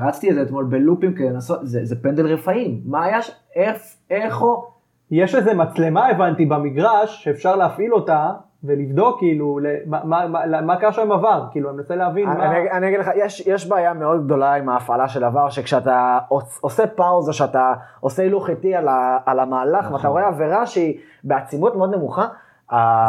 רצתי 0.00 0.30
את 0.30 0.34
זה 0.34 0.42
אתמול 0.42 0.64
בלופים 0.64 1.01
כדי 1.16 1.30
לנסות, 1.30 1.58
זה, 1.62 1.80
זה 1.84 2.02
פנדל 2.02 2.26
רפאים, 2.26 2.80
מה 2.84 3.04
היה, 3.04 3.22
ש- 3.22 3.30
איך, 3.56 3.76
איך 4.10 4.38
הוא, 4.38 4.62
יש 5.10 5.34
איזה 5.34 5.54
מצלמה 5.54 6.06
הבנתי 6.08 6.46
במגרש 6.46 7.24
שאפשר 7.24 7.56
להפעיל 7.56 7.94
אותה 7.94 8.30
ולבדוק 8.64 9.18
כאילו 9.18 9.58
ל- 9.58 9.66
מה- 9.86 10.00
מה- 10.04 10.26
מה 10.28 10.60
מה 10.60 10.76
קרה 10.76 10.92
שם 10.92 11.02
עם 11.02 11.12
עבר, 11.12 11.44
כאילו 11.50 11.68
אני 11.70 11.76
מנסה 11.76 11.96
להבין 11.96 12.26
מה... 12.28 12.46
אני, 12.46 12.70
אני 12.70 12.88
אגיד 12.88 13.00
לך, 13.00 13.10
יש, 13.16 13.46
יש 13.46 13.68
בעיה 13.68 13.92
מאוד 13.94 14.24
גדולה 14.24 14.54
עם 14.54 14.68
ההפעלה 14.68 15.08
של 15.08 15.24
עבר, 15.24 15.48
שכשאתה 15.50 16.18
עוש- 16.28 16.58
עושה 16.60 16.86
פאוזה, 16.86 17.32
שאתה 17.32 17.72
עושה 18.00 18.22
הילוך 18.22 18.50
איטי 18.50 18.74
על, 18.74 18.88
ה, 18.88 19.18
על 19.26 19.40
המהלך, 19.40 19.84
נכון. 19.84 19.94
ואתה 19.96 20.08
רואה 20.08 20.28
עבירה 20.28 20.66
שהיא 20.66 20.98
בעצימות 21.24 21.76
מאוד 21.76 21.94
נמוכה, 21.94 22.26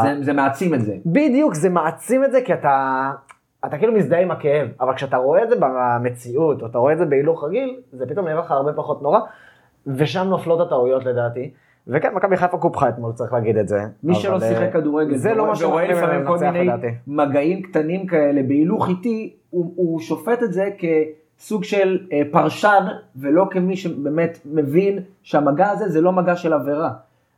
זה, 0.03 0.15
זה 0.21 0.33
מעצים 0.33 0.73
את 0.73 0.81
זה. 0.81 0.93
בדיוק, 1.05 1.53
זה 1.53 1.69
מעצים 1.69 2.23
את 2.23 2.31
זה, 2.31 2.41
כי 2.45 2.53
אתה, 2.53 3.11
אתה 3.65 3.77
כאילו 3.77 3.93
מזדהה 3.93 4.21
עם 4.21 4.31
הכאב, 4.31 4.67
אבל 4.81 4.93
כשאתה 4.95 5.17
רואה 5.17 5.43
את 5.43 5.49
זה 5.49 5.55
במציאות, 5.59 6.61
או 6.61 6.67
אתה 6.67 6.77
רואה 6.77 6.93
את 6.93 6.97
זה 6.97 7.05
בהילוך 7.05 7.43
רגיל, 7.43 7.79
זה 7.91 8.05
פתאום 8.05 8.27
נראה 8.27 8.39
לך 8.39 8.51
הרבה 8.51 8.73
פחות 8.73 9.01
נורא, 9.01 9.19
ושם 9.87 10.27
נופלות 10.29 10.59
הטעויות 10.59 11.05
לדעתי. 11.05 11.51
וכן, 11.87 12.13
מכבי 12.13 12.37
חיפה 12.37 12.57
קופחה 12.57 12.89
אתמול, 12.89 13.11
צריך 13.13 13.33
להגיד 13.33 13.57
את 13.57 13.67
זה. 13.67 13.79
מי 14.03 14.15
שלא 14.15 14.33
אה, 14.33 14.39
שיחק 14.39 14.73
כדורגל, 14.73 15.15
זה 15.15 15.33
לא 15.33 15.47
מה 15.47 15.55
שמכריע 15.55 15.91
לפעמים 15.91 16.25
כל 16.27 16.37
מיני. 16.37 16.69
מגעים 17.07 17.61
קטנים 17.61 18.07
כאלה 18.07 18.41
בהילוך 18.47 18.89
איטי, 18.89 19.35
הוא, 19.49 19.73
הוא 19.75 19.99
שופט 19.99 20.43
את 20.43 20.53
זה 20.53 20.69
כסוג 21.37 21.63
של 21.63 21.99
אה, 22.11 22.21
פרשן, 22.31 22.85
ולא 23.15 23.45
כמי 23.51 23.75
שבאמת 23.75 24.39
מבין 24.45 24.99
שהמגע 25.23 25.69
הזה 25.69 25.89
זה 25.89 26.01
לא 26.01 26.11
מגע 26.11 26.35
של 26.35 26.53
עבירה. 26.53 26.91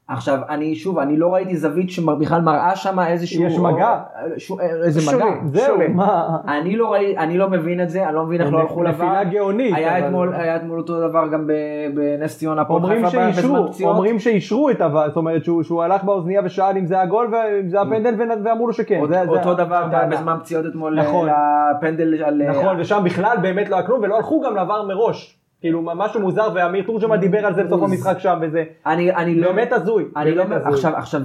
עכשיו, 0.07 0.39
אני 0.49 0.75
שוב, 0.75 0.99
אני 0.99 1.17
לא 1.17 1.33
ראיתי 1.33 1.57
זווית 1.57 1.89
שבכלל 1.89 2.41
מראה 2.41 2.75
שם 2.75 2.99
איזשהו... 2.99 3.43
יש 3.43 3.57
מגע? 3.59 3.97
שו- 4.37 4.59
איזה 4.59 5.01
שולי. 5.01 5.15
מגע. 5.23 5.33
זהו. 5.45 5.77
מה... 5.93 6.37
אני 6.47 6.75
לא 6.75 6.91
ראיתי, 6.93 7.17
אני 7.17 7.37
לא 7.37 7.49
מבין 7.49 7.81
את 7.81 7.89
זה, 7.89 8.05
אני 8.07 8.15
לא 8.15 8.25
מבין 8.25 8.41
איך 8.41 8.53
לא 8.53 8.59
הלכו 8.59 8.83
נפילה 8.83 9.21
לבן. 9.23 9.29
גאונית. 9.31 9.75
היה 9.75 9.97
אבל- 9.97 10.05
אתמול, 10.07 10.33
היה 10.33 10.55
אתמול 10.55 10.79
אותו 10.79 11.07
דבר 11.09 11.27
גם 11.27 11.49
בנס 11.95 12.37
ציונה, 12.37 12.63
אומרים 12.69 13.05
שאישרו. 13.09 13.67
אומרים 13.83 14.19
שאישרו 14.19 14.69
את 14.69 14.81
הוועד, 14.81 15.07
זאת 15.07 15.17
אומרת 15.17 15.43
שהוא, 15.45 15.63
שהוא 15.63 15.83
הלך 15.83 16.03
באוזנייה 16.03 16.41
ושאל 16.45 16.77
אם 16.77 16.85
זה 16.85 17.01
הגול 17.01 17.31
ואם 17.33 17.69
זה 17.69 17.81
הפנדל 17.81 18.15
ואמרו 18.45 18.67
לו 18.67 18.73
שכן. 18.73 18.99
אותו- 19.01 19.13
זה- 19.13 19.25
זה- 19.25 19.31
אותו 19.31 19.53
דבר 19.53 19.87
זה- 19.91 19.97
בזמן 20.15 20.37
פציעות 20.41 20.65
אתמול, 20.65 20.99
נכון. 21.01 21.29
אה, 21.29 21.35
הפנדל 21.77 22.23
על... 22.23 22.41
אה, 22.41 22.49
נכון, 22.49 22.79
ושם 22.79 23.01
בכלל 23.05 23.37
באמת 23.41 23.69
לא 23.69 23.75
היה 23.75 23.85
כלום 23.85 23.99
ולא 24.03 24.15
הלכו 24.15 24.41
גם 24.41 24.55
לעבר 24.55 24.87
מראש. 24.87 25.39
כאילו 25.65 25.81
משהו 25.81 26.19
מוזר 26.21 26.47
ואמיר 26.55 26.83
תורג'מן 26.85 27.19
דיבר 27.19 27.45
על 27.45 27.55
זה 27.55 27.63
בסוף 27.63 27.83
המשחק 27.83 28.19
שם 28.19 28.37
וזה 28.41 28.63
אני, 28.85 29.15
אני 29.15 29.35
לא... 29.35 29.51
באמת 29.51 29.71
הזוי. 29.71 30.05
אני 30.17 30.31
לא... 30.31 30.43
הזוי. 30.43 30.73
עכשיו, 30.73 30.95
עכשיו, 30.95 31.21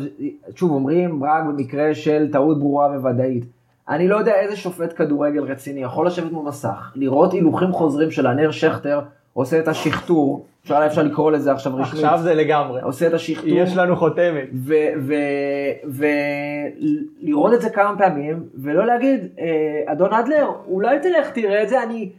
שוב, 0.54 0.70
אומרים 0.72 1.24
רק 1.24 1.44
במקרה 1.44 1.94
של 1.94 2.28
טעות 2.32 2.58
ברורה 2.58 2.86
וודאית. 2.86 3.44
אני 3.88 4.08
לא 4.08 4.16
יודע 4.16 4.34
איזה 4.34 4.56
שופט 4.56 4.92
כדורגל 4.96 5.42
רציני 5.42 5.82
יכול 5.82 6.06
לשבת 6.06 6.32
מול 6.32 6.48
מסך, 6.48 6.92
לראות 6.94 7.32
הילוכים 7.32 7.72
חוזרים 7.72 8.10
של 8.10 8.26
ענר 8.26 8.50
שכטר, 8.50 9.00
עושה 9.32 9.58
את 9.58 9.68
השכתור, 9.68 10.46
אפשר 10.62 10.86
אפשר 10.86 11.02
לקרוא 11.02 11.30
לזה 11.32 11.52
עכשיו 11.52 11.76
רשמית, 11.76 12.04
עכשיו 12.04 12.18
זה 12.22 12.34
לגמרי. 12.34 12.80
עושה 12.82 13.06
את 13.06 13.12
השכתור, 13.12 13.48
יש 13.48 13.76
לנו 13.76 13.96
חותמת. 13.96 14.48
ולראות 17.20 17.54
את 17.54 17.60
זה 17.62 17.70
כמה 17.70 17.98
פעמים, 17.98 18.42
ולא 18.54 18.86
להגיד, 18.86 19.20
"אה, 19.38 19.92
אדון 19.92 20.12
אדלר, 20.12 20.48
אולי 20.68 20.98
תלך 21.00 21.30
תראה 21.30 21.62
את 21.62 21.68
זה, 21.68 21.82
אני 21.82 22.10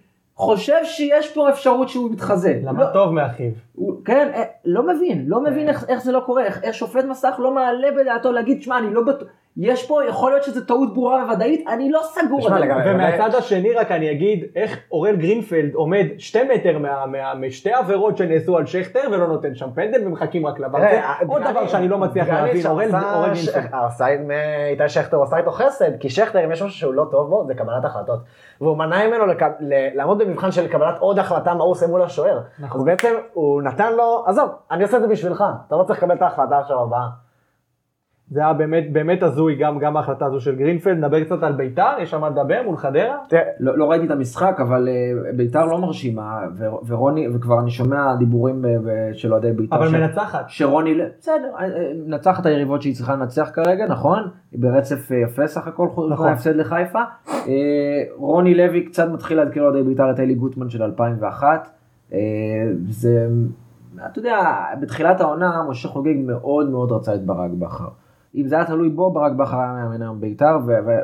חושב 0.41 0.77
שיש 0.83 1.33
פה 1.33 1.49
אפשרות 1.49 1.89
שהוא 1.89 2.11
מתחזה. 2.11 2.59
למד 2.63 2.79
לא, 2.79 2.85
טוב 2.93 3.13
מאחיו. 3.13 3.49
הוא- 3.75 4.01
כן, 4.05 4.31
אה, 4.33 4.43
לא 4.65 4.87
מבין, 4.87 5.25
לא 5.27 5.43
מבין 5.43 5.67
איך, 5.69 5.85
איך 5.89 6.03
זה 6.03 6.11
לא 6.11 6.19
קורה, 6.25 6.43
איך, 6.43 6.63
איך 6.63 6.73
שופט 6.75 7.05
מסך 7.05 7.35
לא 7.39 7.51
מעלה 7.53 7.87
בדעתו 7.97 8.31
להגיד, 8.31 8.61
שמע, 8.61 8.77
אני 8.77 8.93
לא 8.93 9.01
בטוח, 9.01 9.27
יש 9.57 9.87
פה, 9.87 10.05
יכול 10.09 10.31
להיות 10.31 10.43
שזו 10.43 10.61
טעות 10.65 10.93
ברורה 10.93 11.23
וודאית, 11.29 11.67
אני 11.67 11.91
לא 11.91 11.99
סגור 12.03 12.39
תשמע, 12.39 12.55
על 12.55 12.61
זה. 12.61 12.65
לגמרי. 12.67 12.91
ומהצד 12.93 13.35
השני 13.35 13.73
רק 13.73 13.91
אני 13.91 14.11
אגיד 14.11 14.45
איך 14.55 14.77
אורל 14.91 15.15
גרינפלד 15.15 15.73
עומד 15.73 16.05
שתי 16.17 16.39
מטר 16.43 16.77
מה- 16.77 17.05
מה- 17.05 17.33
משתי 17.35 17.73
עבירות 17.73 18.17
שנעשו 18.17 18.57
על 18.57 18.65
שכטר 18.65 18.99
ולא 19.11 19.27
נותן 19.27 19.55
שם 19.55 19.69
פנדל 19.75 20.07
ומחכים 20.07 20.45
רק 20.47 20.59
לבר. 20.59 20.79
זה 20.79 21.01
עוד 21.27 21.41
דבר 21.51 21.67
שאני 21.67 21.87
לא 21.87 21.97
מצליח 21.97 22.27
להבין, 22.27 22.65
אורל 22.65 22.85
גרינפלד. 23.33 23.69
עשה 23.85 24.05
עם 24.05 24.31
אה, 24.31 24.67
איתי 24.67 24.89
שכטר, 24.89 25.17
הוא 25.17 25.23
עשה 25.23 25.37
איתו 25.37 25.51
חסד, 25.51 25.97
כי 25.99 26.09
שכטר, 26.09 26.45
אם 26.45 26.51
יש 26.51 26.61
משהו 26.61 26.77
שהוא 26.79 26.93
לא 26.93 27.05
טוב 27.11 27.29
בו, 27.29 27.43
זה 27.47 27.53
קבלת 27.55 27.85
החלטות. 27.85 28.19
והוא 28.61 28.77
מנע 28.77 29.07
ממנו 29.07 29.23
לעמוד 29.95 30.17
במבחן 30.17 30.51
של 30.51 30.67
קבלת 30.67 30.95
עוד 30.99 31.19
החלטה 31.19 31.53
מה 31.53 31.63
הוא 31.63 31.71
עושה 31.71 31.87
מול 31.87 32.01
השוער. 32.01 32.39
נכון. 32.59 32.81
אז 32.81 32.85
בעצם 32.85 33.13
הוא 33.33 33.61
נתן 33.61 33.93
לו, 33.93 34.23
עזוב, 34.27 34.49
אני 34.71 34.83
עושה 34.83 34.97
את 34.97 35.01
זה 35.01 35.07
בשבילך, 35.07 35.43
אתה 35.67 35.75
לא 35.75 35.83
צריך 35.83 35.99
לקבל 36.03 36.15
את 36.15 36.21
ההחלטה 36.21 36.59
עכשיו 36.59 36.79
הבאה. 36.83 37.07
זה 38.31 38.39
היה 38.41 38.53
באמת 38.53 38.93
באמת 38.93 39.23
הזוי 39.23 39.55
גם 39.55 39.79
גם 39.79 39.97
ההחלטה 39.97 40.25
הזו 40.25 40.39
של 40.39 40.55
גרינפלד. 40.55 40.97
נדבר 40.97 41.23
קצת 41.23 41.43
על 41.43 41.53
ביתר, 41.53 41.89
יש 41.99 42.11
שם 42.11 42.21
מה 42.21 42.29
לדבר 42.29 42.61
מול 42.65 42.77
חדרה. 42.77 43.17
תראה, 43.29 43.41
לא, 43.59 43.77
לא 43.77 43.91
ראיתי 43.91 44.05
את 44.05 44.11
המשחק, 44.11 44.57
אבל 44.61 44.87
אה, 44.87 45.31
ביתר 45.35 45.65
לא 45.65 45.77
מרשימה, 45.77 46.39
ו- 46.57 46.65
ורוני, 46.87 47.27
וכבר 47.33 47.59
אני 47.59 47.71
שומע 47.71 48.15
דיבורים 48.15 48.61
ב- 48.61 49.09
של 49.13 49.31
אוהדי 49.33 49.51
ביתר. 49.51 49.75
אבל 49.75 49.87
ש- 49.87 49.93
מנצחת. 49.93 50.45
שרוני, 50.47 50.93
בסדר, 51.19 51.51
אה, 51.59 51.67
מנצחת 52.07 52.45
היריבות 52.45 52.81
שהיא 52.81 52.95
צריכה 52.95 53.15
לנצח 53.15 53.51
כרגע, 53.53 53.87
נכון? 53.87 54.19
היא 54.51 54.61
ברצף 54.61 55.11
יפה 55.23 55.47
סך 55.47 55.67
הכל, 55.67 55.87
נכון. 56.09 56.25
מההפסד 56.27 56.55
לחיפה. 56.55 56.99
אה, 57.29 57.43
רוני 58.15 58.55
לוי 58.55 58.85
קצת 58.85 59.09
מתחיל 59.13 59.37
להזכיר 59.37 59.63
אוהדי 59.63 59.83
בית"ר 59.83 60.11
את 60.11 60.19
אלי 60.19 60.33
גוטמן 60.33 60.69
של 60.69 60.83
2001. 60.83 61.69
אה, 62.13 62.17
זה, 62.89 63.27
אתה 64.11 64.19
יודע, 64.19 64.39
בתחילת 64.81 65.21
העונה 65.21 65.63
משה 65.69 65.87
חוגג 65.87 66.15
מאוד 66.25 66.69
מאוד 66.69 66.91
רצה 66.91 67.15
את 67.15 67.25
ברק 67.25 67.51
בכר. 67.59 67.87
אם 68.35 68.47
זה 68.47 68.55
היה 68.55 68.65
תלוי 68.65 68.89
בו, 68.89 69.11
ברק 69.11 69.31
בכר 69.31 69.57
היה 69.59 69.73
מאמן 69.73 70.01
היום 70.01 70.21
בית"ר, 70.21 70.57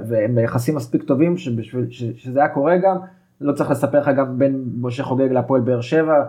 והם 0.07 0.36
ביחסים 0.36 0.75
מספיק 0.75 1.03
טובים 1.03 1.38
שבשביל 1.38 1.86
שזה 1.89 2.39
היה 2.39 2.49
קורה 2.49 2.78
גם. 2.78 2.97
לא 3.41 3.53
צריך 3.53 3.71
לספר 3.71 3.99
לך 3.99 4.09
גם 4.17 4.39
בין 4.39 4.63
משה 4.82 5.03
חוגג 5.03 5.32
להפועל 5.32 5.61
באר 5.61 5.82
שבע. 5.82 6.23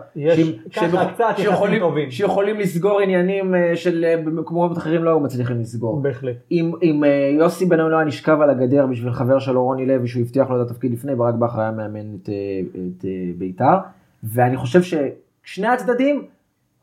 שיכולים- 2.11 2.61
לסגור 2.61 3.01
עניינים 3.01 3.55
אה, 3.55 3.77
של 3.77 4.05
אה, 4.05 4.17
במקומות 4.25 4.79
אחרים 4.79 5.05
לא 5.05 5.11
היו 5.11 5.21
מצליחים 5.21 5.61
לסגור. 5.61 6.03
בהחלט. 6.03 6.37
אם, 6.53 6.73
אם 6.83 7.05
אה, 7.05 7.31
יוסי 7.39 7.67
בן 7.67 7.79
לא 7.79 7.97
היה 7.97 8.05
נשכב 8.07 8.41
על 8.41 8.51
הגדר 8.51 8.87
בשביל 8.87 9.13
חבר 9.13 9.39
שלו 9.39 9.65
רוני 9.65 9.87
לוי 9.87 10.09
שהוא 10.09 10.23
הבטיח 10.23 10.51
לו 10.51 10.63
את 10.63 10.71
התפקיד 10.71 10.93
לפני, 10.93 11.15
ברק 11.15 11.35
בכר 11.35 11.61
היה 11.61 11.71
מאמן 11.71 12.15
את, 12.23 12.29
את 12.75 13.05
בית"ר, 13.39 13.79
ואני 14.25 14.57
חושב 14.57 14.81
ששני 14.83 15.67
הצדדים 15.67 16.23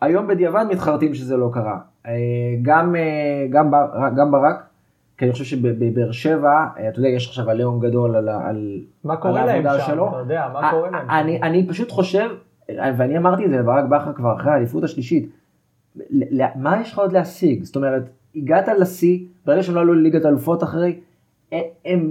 היום 0.01 0.27
בדיעבד 0.27 0.65
מתחרטים 0.69 1.13
שזה 1.13 1.37
לא 1.37 1.49
קרה. 1.53 1.79
אה, 2.07 2.13
גם, 2.61 2.95
אה, 2.95 3.01
גם, 3.49 3.71
גם 4.17 4.31
ברק, 4.31 4.63
כי 5.17 5.25
אני 5.25 5.31
חושב 5.31 5.43
שבבאר 5.45 6.11
שבע, 6.11 6.49
אה, 6.77 6.89
אתה 6.89 6.99
יודע, 6.99 7.09
יש 7.09 7.27
עכשיו 7.27 7.49
עליהום 7.49 7.79
גדול 7.79 8.15
על, 8.15 8.29
על, 8.29 8.79
מה 9.03 9.13
על 9.13 9.19
קורה 9.19 9.45
להם 9.45 9.65
העבודה 9.67 9.85
שם? 9.85 9.91
שלו. 9.91 10.09
אתה 10.09 10.17
יודע, 10.17 10.49
מה 10.53 10.71
קורה 10.71 10.89
להם? 10.89 11.09
אני, 11.09 11.41
אני 11.41 11.67
פשוט 11.67 11.91
חושב, 11.91 12.29
ואני 12.97 13.17
אמרתי 13.17 13.45
את 13.45 13.49
זה 13.49 13.57
לברק 13.57 13.85
בכר 13.89 14.13
כבר 14.13 14.35
אחרי 14.35 14.51
האליפות 14.51 14.83
השלישית, 14.83 15.29
מה 16.55 16.81
יש 16.81 16.93
לך 16.93 16.99
עוד 16.99 17.11
להשיג? 17.13 17.63
זאת 17.63 17.75
אומרת, 17.75 18.03
הגעת 18.35 18.67
לשיא, 18.67 19.19
ברגע 19.45 19.63
שהם 19.63 19.75
לא 19.75 19.79
עלו 19.81 19.93
לליגת 19.93 20.25
אלופות 20.25 20.63
אחרי, 20.63 20.99
הם- 21.51 21.59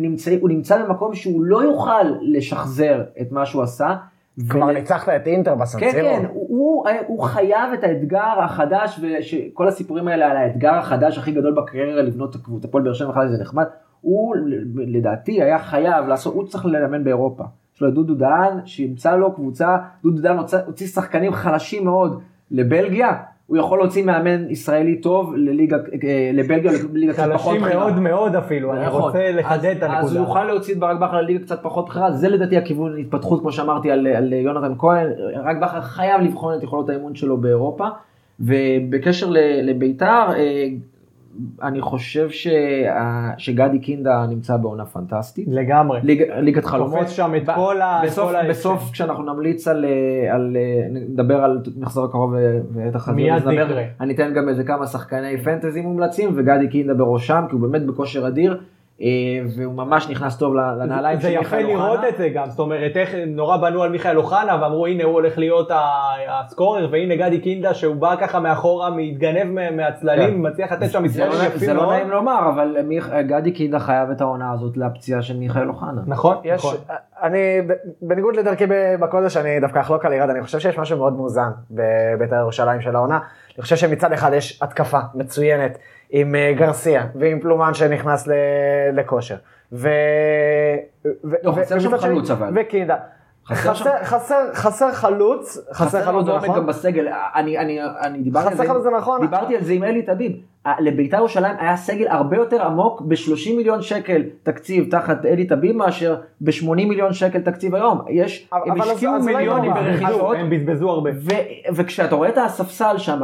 נמצאים, 0.03 0.41
הוא 0.41 0.49
נמצא 0.49 0.85
במקום 0.85 1.15
שהוא 1.15 1.45
לא 1.45 1.63
יוכל 1.65 2.03
לשחזר 2.23 3.03
את 3.21 3.33
מה 3.33 3.47
שהוא 3.47 3.63
עשה. 3.63 3.95
ול- 4.39 4.73
ניצחת 4.73 5.09
את 5.09 5.27
אינטר 5.27 5.53
כן, 5.53 5.59
בסנסירו. 5.59 5.93
כן, 5.93 6.25
הוא, 6.33 6.47
הוא, 6.49 6.87
הוא 7.07 7.23
חייב 7.23 7.73
את 7.75 7.85
האתגר 7.85 8.41
החדש, 8.45 9.01
וכל 9.03 9.69
הסיפורים 9.69 10.09
האלה 10.09 10.31
על 10.31 10.37
האתגר 10.37 10.75
החדש 10.75 11.19
הכי 11.19 11.33
גדול 11.33 11.55
בקריירה 11.55 12.03
לבנות 12.03 12.31
את 12.31 12.41
הקבוצה, 12.41 12.69
הפועל 12.69 12.85
באר 12.85 12.93
שבע 12.93 13.09
מחר 13.09 13.29
זה 13.29 13.43
נחמד, 13.43 13.67
הוא 14.01 14.37
לדעתי 14.77 15.43
היה 15.43 15.59
חייב 15.59 16.07
לעשות, 16.07 16.35
הוא 16.35 16.47
צריך 16.47 16.67
ללמד 16.67 17.05
באירופה. 17.05 17.45
יש 17.75 17.83
לו 17.83 17.89
את 17.89 17.95
דודו 17.95 18.15
דהן, 18.15 18.67
שימצא 18.67 19.17
לו 19.17 19.35
קבוצה, 19.35 19.77
דודו 20.03 20.23
דהן 20.23 20.37
הוציא 20.67 20.87
שחקנים 20.87 21.33
חלשים 21.33 21.85
מאוד 21.85 22.21
לבלגיה, 22.51 23.23
הוא 23.47 23.57
יכול 23.59 23.79
להוציא 23.79 24.05
מאמן 24.05 24.51
ישראלי 24.51 24.97
טוב 24.97 25.35
לליגה, 25.37 25.77
אה, 25.77 26.31
לבלגיה, 26.33 26.73
לליגה 26.93 27.13
קצת 27.13 27.29
פחות 27.35 27.41
חלשים 27.53 27.63
בכירה. 27.63 27.81
מאוד 27.85 27.99
מאוד 28.01 28.37
אפילו, 28.37 28.73
אני 28.73 28.87
נכון. 28.87 29.03
רוצה 29.03 29.33
לחדד 29.33 29.65
את 29.77 29.83
אז- 29.83 29.91
אז 29.91 29.91
הוא 29.91 29.97
הנקודה. 29.99 30.19
יוכל 30.21 30.45
להוציא 30.45 30.75
את 30.75 30.79
ברק 30.79 30.97
בכר 31.01 31.21
לליגה 31.21 31.39
קצת 31.45 31.63
פחות 31.63 31.87
בכירה, 31.89 32.11
זה 32.13 32.29
לדעתי 32.29 32.57
הכיוון 32.57 32.99
התפתחות, 32.99 33.41
כמו 33.41 33.53
שאמרתי 33.53 33.91
על, 33.91 34.07
על 34.07 34.33
יונתן 34.33 34.73
כהן, 34.79 35.07
ברק 35.45 35.57
בכר 35.63 35.81
חייב 35.81 36.21
לבחון 36.21 36.55
את 36.59 36.63
יכולות 36.63 36.89
האימון 36.89 37.15
שלו 37.15 37.37
באירופה, 37.37 37.87
ובקשר 38.41 39.27
לביתר, 39.63 40.07
אה, 40.37 40.67
אני 41.63 41.81
חושב 41.81 42.31
שה- 42.31 42.53
שגדי 43.39 43.79
קינדה 43.79 44.27
נמצא 44.29 44.57
בעונה 44.57 44.85
פנטסטית. 44.87 45.49
לגמרי. 45.51 46.01
ליג, 46.03 46.23
ליגת 46.37 46.65
חלומות. 46.65 46.99
תופס 47.01 47.11
שם 47.11 47.33
את 47.37 47.45
ב- 47.49 47.55
כל 47.55 47.81
ה- 47.81 48.01
בסוף, 48.05 48.29
כל 48.31 48.37
ה- 48.37 48.49
בסוף 48.49 48.91
כשאנחנו 48.93 49.33
נמליץ 49.35 49.69
על, 49.69 49.85
אה, 49.85 50.35
על 50.35 50.57
אה, 50.57 50.87
נדבר 50.91 51.45
על 51.45 51.59
מחזור 51.77 52.05
הקרוב 52.05 52.33
ו- 52.33 52.61
ואת 52.75 52.95
החזיר, 52.95 53.15
מיד 53.15 53.33
נדבר- 53.35 53.53
יקרה. 53.53 53.83
אני 54.01 54.15
אתן 54.15 54.33
גם 54.35 54.49
איזה 54.49 54.65
כמה 54.65 54.87
שחקני 54.87 55.39
פנטזי 55.39 55.81
מומלצים 55.81 56.31
וגדי 56.35 56.69
קינדה 56.69 56.95
בראשם 56.95 57.45
כי 57.51 57.57
הוא 57.57 57.63
באמת 57.63 57.87
בכושר 57.87 58.29
אדיר 58.29 58.53
אה, 58.53 58.59
והוא 59.57 59.75
ממש 59.75 60.09
נכנס 60.11 60.37
טוב 60.39 60.55
לנעליים 60.55 61.21
זה 61.21 61.29
של 61.29 61.35
יפה 61.35 61.41
מיכאל 61.41 61.67
לראות 61.67 61.91
אוחנה. 61.97 62.09
את 62.09 62.17
זה 62.17 62.29
גם, 62.29 62.51
זאת 62.51 62.59
אומרת 62.59 62.97
איך 62.97 63.15
נורא 63.27 63.57
בנו 63.57 63.83
על 63.83 63.91
מיכאל 63.91 64.17
אוחנה 64.19 64.59
ואמרו 64.63 64.87
הנה 64.87 65.05
הוא 65.05 65.13
הולך 65.13 65.39
להיות 65.39 65.71
הסקורר 66.29 66.89
והנה 66.93 67.17
גדי 67.17 67.41
קינדה 67.41 67.75
שהוא 67.75 67.97
בא 67.97 68.17
ככה 68.21 68.41
מאחורה 68.41 68.91
מתגנב 68.91 69.45
מה- 69.55 69.71
מהצללים, 69.71 70.43
מצליח 70.43 70.73
לתת 70.73 70.91
שם 70.91 71.03
כן. 71.03 71.09
זה 71.09 71.25
מספרים 71.25 71.43
לא- 71.43 71.47
יפים 71.49 71.59
זה 71.59 71.75
לא 71.75 71.83
מאוד. 71.83 71.95
נעים 71.95 72.11
לומר 72.11 72.49
אבל 72.55 72.77
מיכ- 72.89 73.21
גדי 73.27 73.53
קינדה 73.53 73.79
חייב 73.79 74.11
את 74.11 74.21
העונה 74.21 74.53
הזאת 74.53 74.77
לפציעה 74.77 75.23
של 75.23 75.37
מיכאל 75.37 75.69
אוחנה. 75.69 76.01
נכון, 76.07 76.37
יש, 76.45 76.65
נכון. 76.65 76.77
אני, 77.23 77.39
בניגוד 78.03 78.37
לדרכי 78.37 78.67
ב- 78.67 78.73
בקודש, 79.01 79.37
אני 79.37 79.61
דווקא 79.61 79.79
אחלוק 79.81 80.05
על 80.05 80.13
ירד, 80.13 80.31
אני 80.31 80.43
חושב 80.43 80.59
שיש 80.59 80.79
משהו 80.79 80.99
מאוד 80.99 81.13
מאוזן 81.17 81.51
בבית"ר 81.71 82.37
ירושלים 82.37 82.81
של 82.81 82.97
העונה. 82.97 83.19
אני 83.57 83.63
חושב 83.63 83.77
שמצד 83.77 84.13
אחד 84.13 84.31
יש 84.35 84.63
התקפה 84.63 84.99
מצוינת 85.15 85.79
עם 86.17 86.35
אה, 86.35 86.53
גרסיה 86.57 87.07
ועם 87.15 87.41
פלומן 87.41 87.75
שנכנס 87.75 88.29
לכושר. 88.93 89.37
ו... 89.73 89.89
לא, 91.05 91.51
ו- 91.51 91.53
חסר 91.55 91.79
שם 91.79 91.99
חלוץ 91.99 92.31
אבל. 92.31 92.51
וקינדה. 92.55 92.97
חסר 93.47 93.75
שם- 93.75 93.91
חסר, 94.05 94.51
חסר, 94.55 94.93
חלוץ, 94.93 95.59
חסר 95.73 96.03
חלוץ, 96.05 96.27
זה 96.27 96.33
נכון. 96.37 96.57
גם 96.57 96.67
בסגל, 96.67 97.09
אני, 97.35 97.59
אני, 97.59 97.79
אני 98.01 98.19
דיברתי 98.23 98.49
על 98.49 98.55
זה, 98.57 98.65
חלוץ, 98.69 98.83
זה 98.83 98.91
נכון. 98.91 99.21
דיברתי 99.21 99.57
על 99.57 99.63
זה 99.63 99.73
עם 99.73 99.85
אלי 99.85 100.03
טביב, 100.03 100.33
ה- 100.67 100.81
לביתר 100.83 101.17
ירושלים 101.17 101.57
היה 101.59 101.77
סגל 101.77 102.09
הרבה 102.09 102.37
יותר 102.37 102.63
עמוק 102.67 103.01
ב-30 103.01 103.17
מיליון 103.57 103.83
שקל 103.83 104.23
תקציב 104.43 104.91
תחת 104.91 105.25
אלי 105.27 105.47
טביב 105.47 105.77
מאשר 105.77 106.17
ב-80 106.41 106.67
מיליון 106.71 107.13
שקל 107.13 107.41
תקציב 107.41 107.75
היום, 107.75 108.01
יש, 108.09 108.49
אבל- 108.53 108.63
הם 108.71 108.81
השקיעו 108.81 109.15
אולי 109.17 109.25
מיליונים 109.37 109.71
לא. 109.71 109.81
ברכישות, 109.81 110.37
הם 110.41 110.51
בזבזו 110.51 110.91
הרבה. 110.91 111.11
ו- 111.15 111.75
וכשאתה 111.75 112.15
רואה 112.15 112.29
את 112.29 112.39
הספסל 112.39 112.99
שם, 112.99 113.21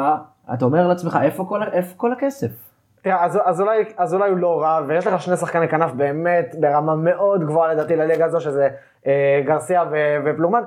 אתה 0.54 0.64
אומר 0.64 0.88
לעצמך 0.88 1.18
איפה 1.22 1.44
כל, 1.48 1.62
ה- 1.62 1.72
איפה 1.72 1.94
כל 1.96 2.12
הכסף? 2.12 2.69
תראה, 3.02 3.24
אז, 3.24 3.38
אז, 3.44 3.60
אולי, 3.60 3.84
אז 3.96 4.14
אולי 4.14 4.30
הוא 4.30 4.38
לא 4.38 4.62
רע, 4.62 4.80
ויש 4.86 5.06
לך 5.06 5.22
שני 5.22 5.36
שחקני 5.36 5.68
כנף 5.68 5.92
באמת 5.92 6.54
ברמה 6.60 6.94
מאוד 6.94 7.44
גבוהה 7.44 7.72
לדעתי 7.72 7.96
לליגה 7.96 8.24
הזו, 8.24 8.40
שזה 8.40 8.68
אה, 9.06 9.42
גרסיה 9.44 9.84
ו, 9.90 9.96
ופלומן. 10.24 10.62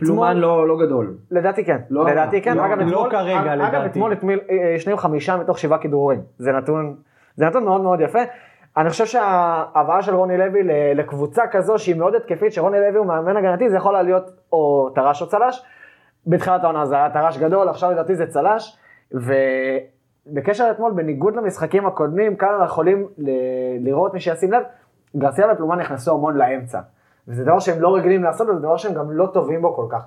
פלומן 0.00 0.36
לא, 0.36 0.68
לא 0.68 0.78
גדול. 0.86 1.14
לדעתי 1.30 1.64
כן, 1.64 1.78
לא 1.90 2.10
לדעתי. 2.10 2.42
כן, 2.42 2.56
לא 2.56 2.66
אגב. 2.66 2.78
לא 2.78 2.84
אתמול, 2.84 3.10
כרגע, 3.10 3.54
אגב 3.54 3.82
לדעתי. 3.82 3.86
אתמול 3.86 4.12
אה, 4.50 4.74
שניהם 4.78 4.98
חמישה 4.98 5.36
מתוך 5.36 5.58
שבעה 5.58 5.78
כדרורים, 5.78 6.20
זה 6.38 6.52
נתון, 6.52 6.96
זה 7.36 7.46
נתון 7.46 7.64
מאוד 7.64 7.80
מאוד 7.80 8.00
יפה. 8.00 8.18
אני 8.76 8.90
חושב 8.90 9.06
שההבאה 9.06 10.02
של 10.02 10.14
רוני 10.14 10.38
לוי 10.38 10.62
לקבוצה 10.94 11.42
כזו 11.50 11.78
שהיא 11.78 11.96
מאוד 11.96 12.14
התקפית, 12.14 12.52
שרוני 12.52 12.80
לוי 12.80 12.98
הוא 12.98 13.06
מאמן 13.06 13.36
הגנתי, 13.36 13.70
זה 13.70 13.76
יכול 13.76 14.02
להיות 14.02 14.30
או 14.52 14.90
טרש 14.94 15.22
או 15.22 15.26
צל"ש. 15.26 15.62
בתחילת 16.26 16.64
העונה 16.64 16.86
זה 16.86 16.96
היה 16.96 17.10
טרש 17.10 17.38
גדול, 17.38 17.68
עכשיו 17.68 17.90
לדעתי 17.90 18.14
זה 18.14 18.26
צל"ש. 18.26 18.78
ובקשר 20.32 20.68
לאתמול, 20.68 20.92
בניגוד 20.92 21.36
למשחקים 21.36 21.86
הקודמים, 21.86 22.36
כאן 22.36 22.48
אנחנו 22.48 22.64
יכולים 22.66 23.08
ל- 23.18 23.30
לראות 23.88 24.14
מי 24.14 24.20
שישים 24.20 24.52
לב, 24.52 24.62
גרסיה 25.16 25.52
ופלומן 25.52 25.78
נכנסו 25.78 26.14
המון 26.14 26.36
לאמצע. 26.36 26.80
וזה 27.28 27.44
דבר 27.44 27.58
שהם 27.58 27.82
לא 27.82 27.94
רגילים 27.94 28.22
לעשות, 28.22 28.48
וזה 28.48 28.58
דבר 28.58 28.76
שהם 28.76 28.94
גם 28.94 29.10
לא 29.10 29.26
טובים 29.26 29.62
בו 29.62 29.74
כל 29.74 29.86
כך. 29.90 30.06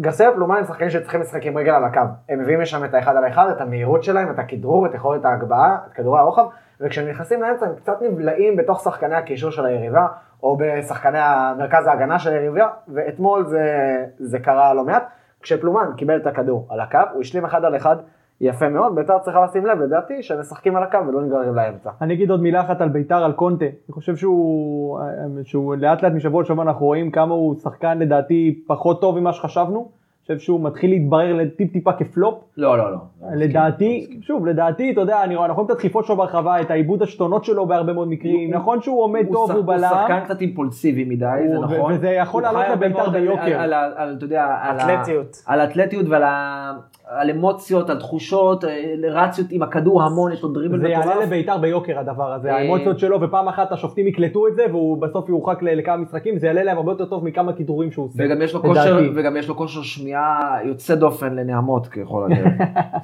גרסיה 0.00 0.30
ופלומן 0.30 0.56
הם 0.56 0.64
שחקנים 0.64 0.90
שצריכים 0.90 1.20
לשחק 1.20 1.46
עם 1.46 1.58
רגל 1.58 1.72
על 1.72 1.84
הקו. 1.84 2.00
הם 2.28 2.38
מביאים 2.40 2.60
לשם 2.60 2.84
את 2.84 2.94
האחד 2.94 3.16
על 3.16 3.24
האחד, 3.24 3.48
את 3.48 3.60
המהירות 3.60 4.02
שלהם, 4.02 4.30
את 4.30 4.38
הכדרור, 4.38 4.86
את 4.86 4.94
יכולת 4.94 5.24
ההגבהה, 5.24 5.78
את 5.86 5.92
כדורי 5.92 6.20
הרוחב, 6.20 6.46
וכשהם 6.80 7.08
נכנסים 7.08 7.42
לאמצע 7.42 7.66
הם 7.66 7.74
קצת 7.74 8.02
נבלעים 8.02 8.56
בתוך 8.56 8.80
שחקני 8.80 9.14
הקישור 9.14 9.50
של 9.50 9.66
היריבה, 9.66 10.06
או 10.42 10.58
בשחקני 10.60 11.18
מרכז 11.58 11.86
ההגנה 11.86 12.18
של 12.18 12.32
היריבה, 12.32 12.68
ואתמול 12.88 13.44
זה, 13.44 13.64
זה 14.18 14.38
קרה 14.38 14.74
לא 14.74 14.84
מעט. 14.84 15.06
כשפלומן 15.42 15.90
קיבל 15.96 16.16
את 16.16 16.26
הכדור 16.26 16.66
על 16.70 16.80
הקו, 16.80 16.98
הוא 17.12 17.20
השלים 17.20 17.44
אחד 17.44 17.64
על 17.64 17.76
אחד 17.76 17.96
יפה 18.40 18.68
מאוד, 18.68 18.94
בית"ר 18.94 19.18
צריכה 19.18 19.44
לשים 19.44 19.66
לב 19.66 19.80
לדעתי 19.80 20.22
שהם 20.22 20.40
משחקים 20.40 20.76
על 20.76 20.82
הקו 20.82 20.98
ולא 21.08 21.22
נגררים 21.22 21.54
לאמצע. 21.54 21.90
אני 22.00 22.14
אגיד 22.14 22.30
עוד 22.30 22.42
מילה 22.42 22.60
אחת 22.60 22.80
על 22.80 22.88
ביתר, 22.88 23.24
על 23.24 23.32
קונטה. 23.32 23.64
אני 23.64 23.92
חושב 23.92 24.16
שהוא, 24.16 24.98
שהוא 25.44 25.76
לאט 25.76 26.02
לאט 26.02 26.12
משבוע 26.12 26.42
לשבוע 26.42 26.64
אנחנו 26.64 26.86
רואים 26.86 27.10
כמה 27.10 27.34
הוא 27.34 27.54
שחקן 27.54 27.98
לדעתי 27.98 28.62
פחות 28.66 29.00
טוב 29.00 29.20
ממה 29.20 29.32
שחשבנו. 29.32 29.88
חושב 30.26 30.38
שהוא 30.38 30.60
מתחיל 30.60 30.90
להתברר 30.90 31.38
טיפ 31.56 31.72
טיפה 31.72 31.92
כפלופ. 31.92 32.34
לא, 32.56 32.78
לא, 32.78 32.92
לא. 32.92 32.98
לדעתי, 33.34 34.18
שוב, 34.20 34.46
לדעתי, 34.46 34.92
אתה 34.92 35.00
יודע, 35.00 35.24
אני 35.24 35.36
רואה, 35.36 35.46
אנחנו 35.46 35.62
רואים 35.62 35.72
את 35.72 35.76
הדחיפות 35.76 36.04
שלו 36.06 36.16
ברחבה, 36.16 36.60
את 36.60 36.70
העיבוד 36.70 37.02
השתונות 37.02 37.44
שלו 37.44 37.66
בהרבה 37.66 37.92
מאוד 37.92 38.08
מקרים, 38.08 38.54
נכון 38.54 38.82
שהוא 38.82 39.02
עומד 39.02 39.26
טוב, 39.32 39.50
הוא 39.50 39.64
בלם. 39.64 39.88
הוא 39.88 39.88
שחקן 39.88 40.20
קצת 40.24 40.40
אימפולסיבי 40.40 41.04
מדי, 41.04 41.26
זה 41.48 41.58
נכון. 41.58 41.92
וזה 41.92 42.08
יכול 42.08 42.42
לעלות 42.42 42.64
לבית"ר 42.72 43.10
ביוקר. 43.10 43.60
על, 43.60 43.72
אתה 44.16 44.24
יודע, 44.24 44.56
על 44.62 44.76
אתלטיות. 44.76 45.42
על 45.46 45.60
אתלטיות 45.60 46.06
ועל 46.08 46.22
על 47.06 47.30
אמוציות, 47.30 47.90
על 47.90 47.98
תחושות, 47.98 48.64
רציות 49.10 49.46
עם 49.50 49.62
הכדור 49.62 50.02
המון, 50.02 50.32
יש 50.32 50.42
לו 50.42 50.48
דריבל 50.48 50.78
מטורף. 50.78 51.04
זה 51.04 51.10
יעלה 51.10 51.24
לבית"ר 51.26 51.58
ביוקר 51.58 51.98
הדבר 51.98 52.32
הזה, 52.32 52.54
האמוציות 52.54 52.98
שלו, 52.98 53.20
ופעם 53.20 53.48
אחת 53.48 53.72
השופטים 53.72 54.06
יקלטו 54.06 54.46
את 54.48 54.56
זה, 54.56 54.62
והוא 54.70 55.02
בסוף 55.02 55.28
יורחק 55.28 55.62
לכמה 55.62 55.96
משחקים, 55.96 56.38
זה 56.38 56.46
יעלה 56.46 56.62
להם 56.62 56.76
הרבה 56.76 56.92
יותר 56.92 57.04
טוב 57.04 57.24
מכמה 57.24 57.52
כידורים 57.52 57.90
שהוא 57.90 58.04
עושה. 58.04 58.24
וגם 58.24 58.42
יש 58.42 58.54
לו 58.54 58.62
כושר, 58.62 58.98
וגם 59.14 59.36
יש 59.36 59.48
לו 59.48 59.56
כושר 59.56 59.82
שמיעה 59.82 60.58
יוצא 60.64 60.94
דופן 60.94 61.34
לנעמות 61.34 61.86
ככל 61.86 62.24
הנראה. 62.24 62.50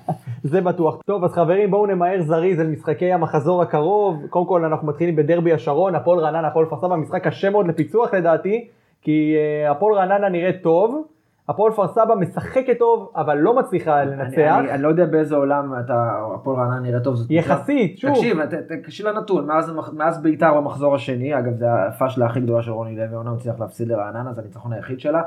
זה 0.43 0.61
בטוח. 0.61 1.03
טוב, 1.07 1.25
אז 1.25 1.33
חברים, 1.33 1.71
בואו 1.71 1.87
נמהר 1.87 2.23
זריז 2.23 2.61
אל 2.61 2.67
משחקי 2.67 3.13
המחזור 3.13 3.63
הקרוב. 3.63 4.27
קודם 4.31 4.47
כל 4.47 4.65
אנחנו 4.65 4.89
מתחילים 4.89 5.17
בדרבי 5.17 5.53
השרון, 5.53 5.95
הפועל 5.95 6.19
רעננה, 6.19 6.49
הפועל 6.49 6.67
כפר 6.67 6.77
סבא, 6.77 6.97
משחק 6.97 7.27
קשה 7.27 7.51
מאוד 7.51 7.69
לפיצוח 7.69 8.15
לדעתי, 8.15 8.69
כי 9.03 9.35
אה, 9.37 9.71
הפועל 9.71 9.95
רעננה 9.95 10.29
נראה 10.29 10.51
טוב. 10.63 11.03
הפועל 11.49 11.73
כפר 11.73 11.89
סבא 11.89 12.15
משחקת 12.15 12.79
טוב, 12.79 13.13
אבל 13.17 13.39
לא 13.39 13.57
מצליחה 13.57 14.05
לנצח. 14.05 14.39
אני, 14.39 14.59
אני, 14.59 14.71
אני 14.71 14.83
לא 14.83 14.89
יודע 14.89 15.07
באיזה 15.07 15.37
עולם 15.37 15.75
אתה, 15.85 16.11
הפועל 16.35 16.57
רעננה 16.57 16.81
נראה 16.81 17.01
טוב. 17.01 17.17
יחסית, 17.31 17.99
שוב. 17.99 18.11
תקשיב, 18.11 18.39
תקשיב 18.83 19.07
לנתון, 19.07 19.47
מאז, 19.47 19.73
מאז 19.93 20.23
בית"ר 20.23 20.55
במחזור 20.55 20.95
השני, 20.95 21.39
אגב 21.39 21.55
זה 21.55 21.67
הפאשלה 21.89 22.27
הכי 22.27 22.41
גדולה 22.41 22.63
של 22.63 22.71
רוני 22.71 22.97
לוי, 22.97 23.15
העונה 23.15 23.33
הצליח 23.33 23.61
להפסיד 23.61 23.89
לרעננה, 23.89 24.33
זה 24.33 24.41
הניצחון 24.41 24.73
היחיד 24.73 25.01
שלה. 25.01 25.23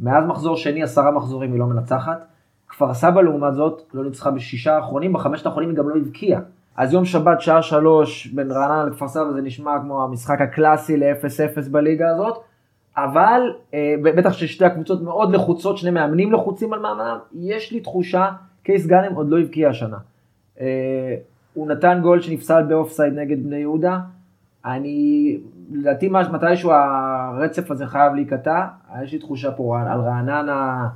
מאז 0.00 0.24
מחזור 0.26 0.56
שני, 0.56 0.82
עשרה 0.82 1.10
מחזורים 1.10 1.52
היא 1.52 1.60
לא 1.60 1.66
מנצחת. 1.66 2.26
כפר 2.68 2.94
סבא 2.94 3.20
לעומת 3.20 3.54
זאת, 3.54 3.82
לא 3.94 4.04
ניצחה 4.04 4.30
בשישה 4.30 4.76
האחרונים, 4.76 5.12
בחמשת 5.12 5.46
האחרונים 5.46 5.70
היא 5.70 5.76
גם 5.76 5.88
לא 5.88 5.94
הבקיעה. 5.96 6.40
אז 6.76 6.92
יום 6.92 7.04
שבת 7.04 7.40
שעה 7.40 7.62
שלוש 7.62 8.26
בין 8.26 8.50
רעננה 8.50 8.84
לכפר 8.84 9.08
סבא 9.08 9.32
זה 9.32 9.40
נשמע 9.40 9.78
כמו 9.80 10.04
המשחק 10.04 10.40
הקלאסי 10.40 10.96
ל-0-0 10.96 11.70
בליגה 11.70 12.10
הזאת. 12.10 12.38
אבל 12.96 13.40
אה, 13.74 13.94
בטח 14.02 14.32
ששתי 14.32 14.64
הקבוצות 14.64 15.02
מאוד 15.02 15.32
לחוצות, 15.32 15.78
שני 15.78 15.90
מאמנים 15.90 16.32
לחוצים 16.32 16.72
על 16.72 16.80
מעמדם, 16.80 17.18
יש 17.34 17.72
לי 17.72 17.80
תחושה, 17.80 18.30
קייס 18.62 18.86
גאנם 18.86 19.14
עוד 19.14 19.28
לא 19.28 19.40
הבקיע 19.40 19.68
השנה. 19.68 19.96
אה, 20.60 21.16
הוא 21.54 21.68
נתן 21.68 21.98
גול 22.02 22.20
שנפסל 22.20 22.62
באופסייד 22.62 23.12
נגד 23.14 23.44
בני 23.44 23.56
יהודה. 23.56 23.98
אני, 24.64 25.38
לדעתי 25.72 26.08
מתישהו 26.08 26.70
הרצף 26.72 27.70
הזה 27.70 27.86
חייב 27.86 28.14
להיקטע, 28.14 28.66
יש 29.02 29.12
לי 29.12 29.18
תחושה 29.18 29.52
פה 29.52 29.78
על 29.80 30.00
רעננה 30.00 30.88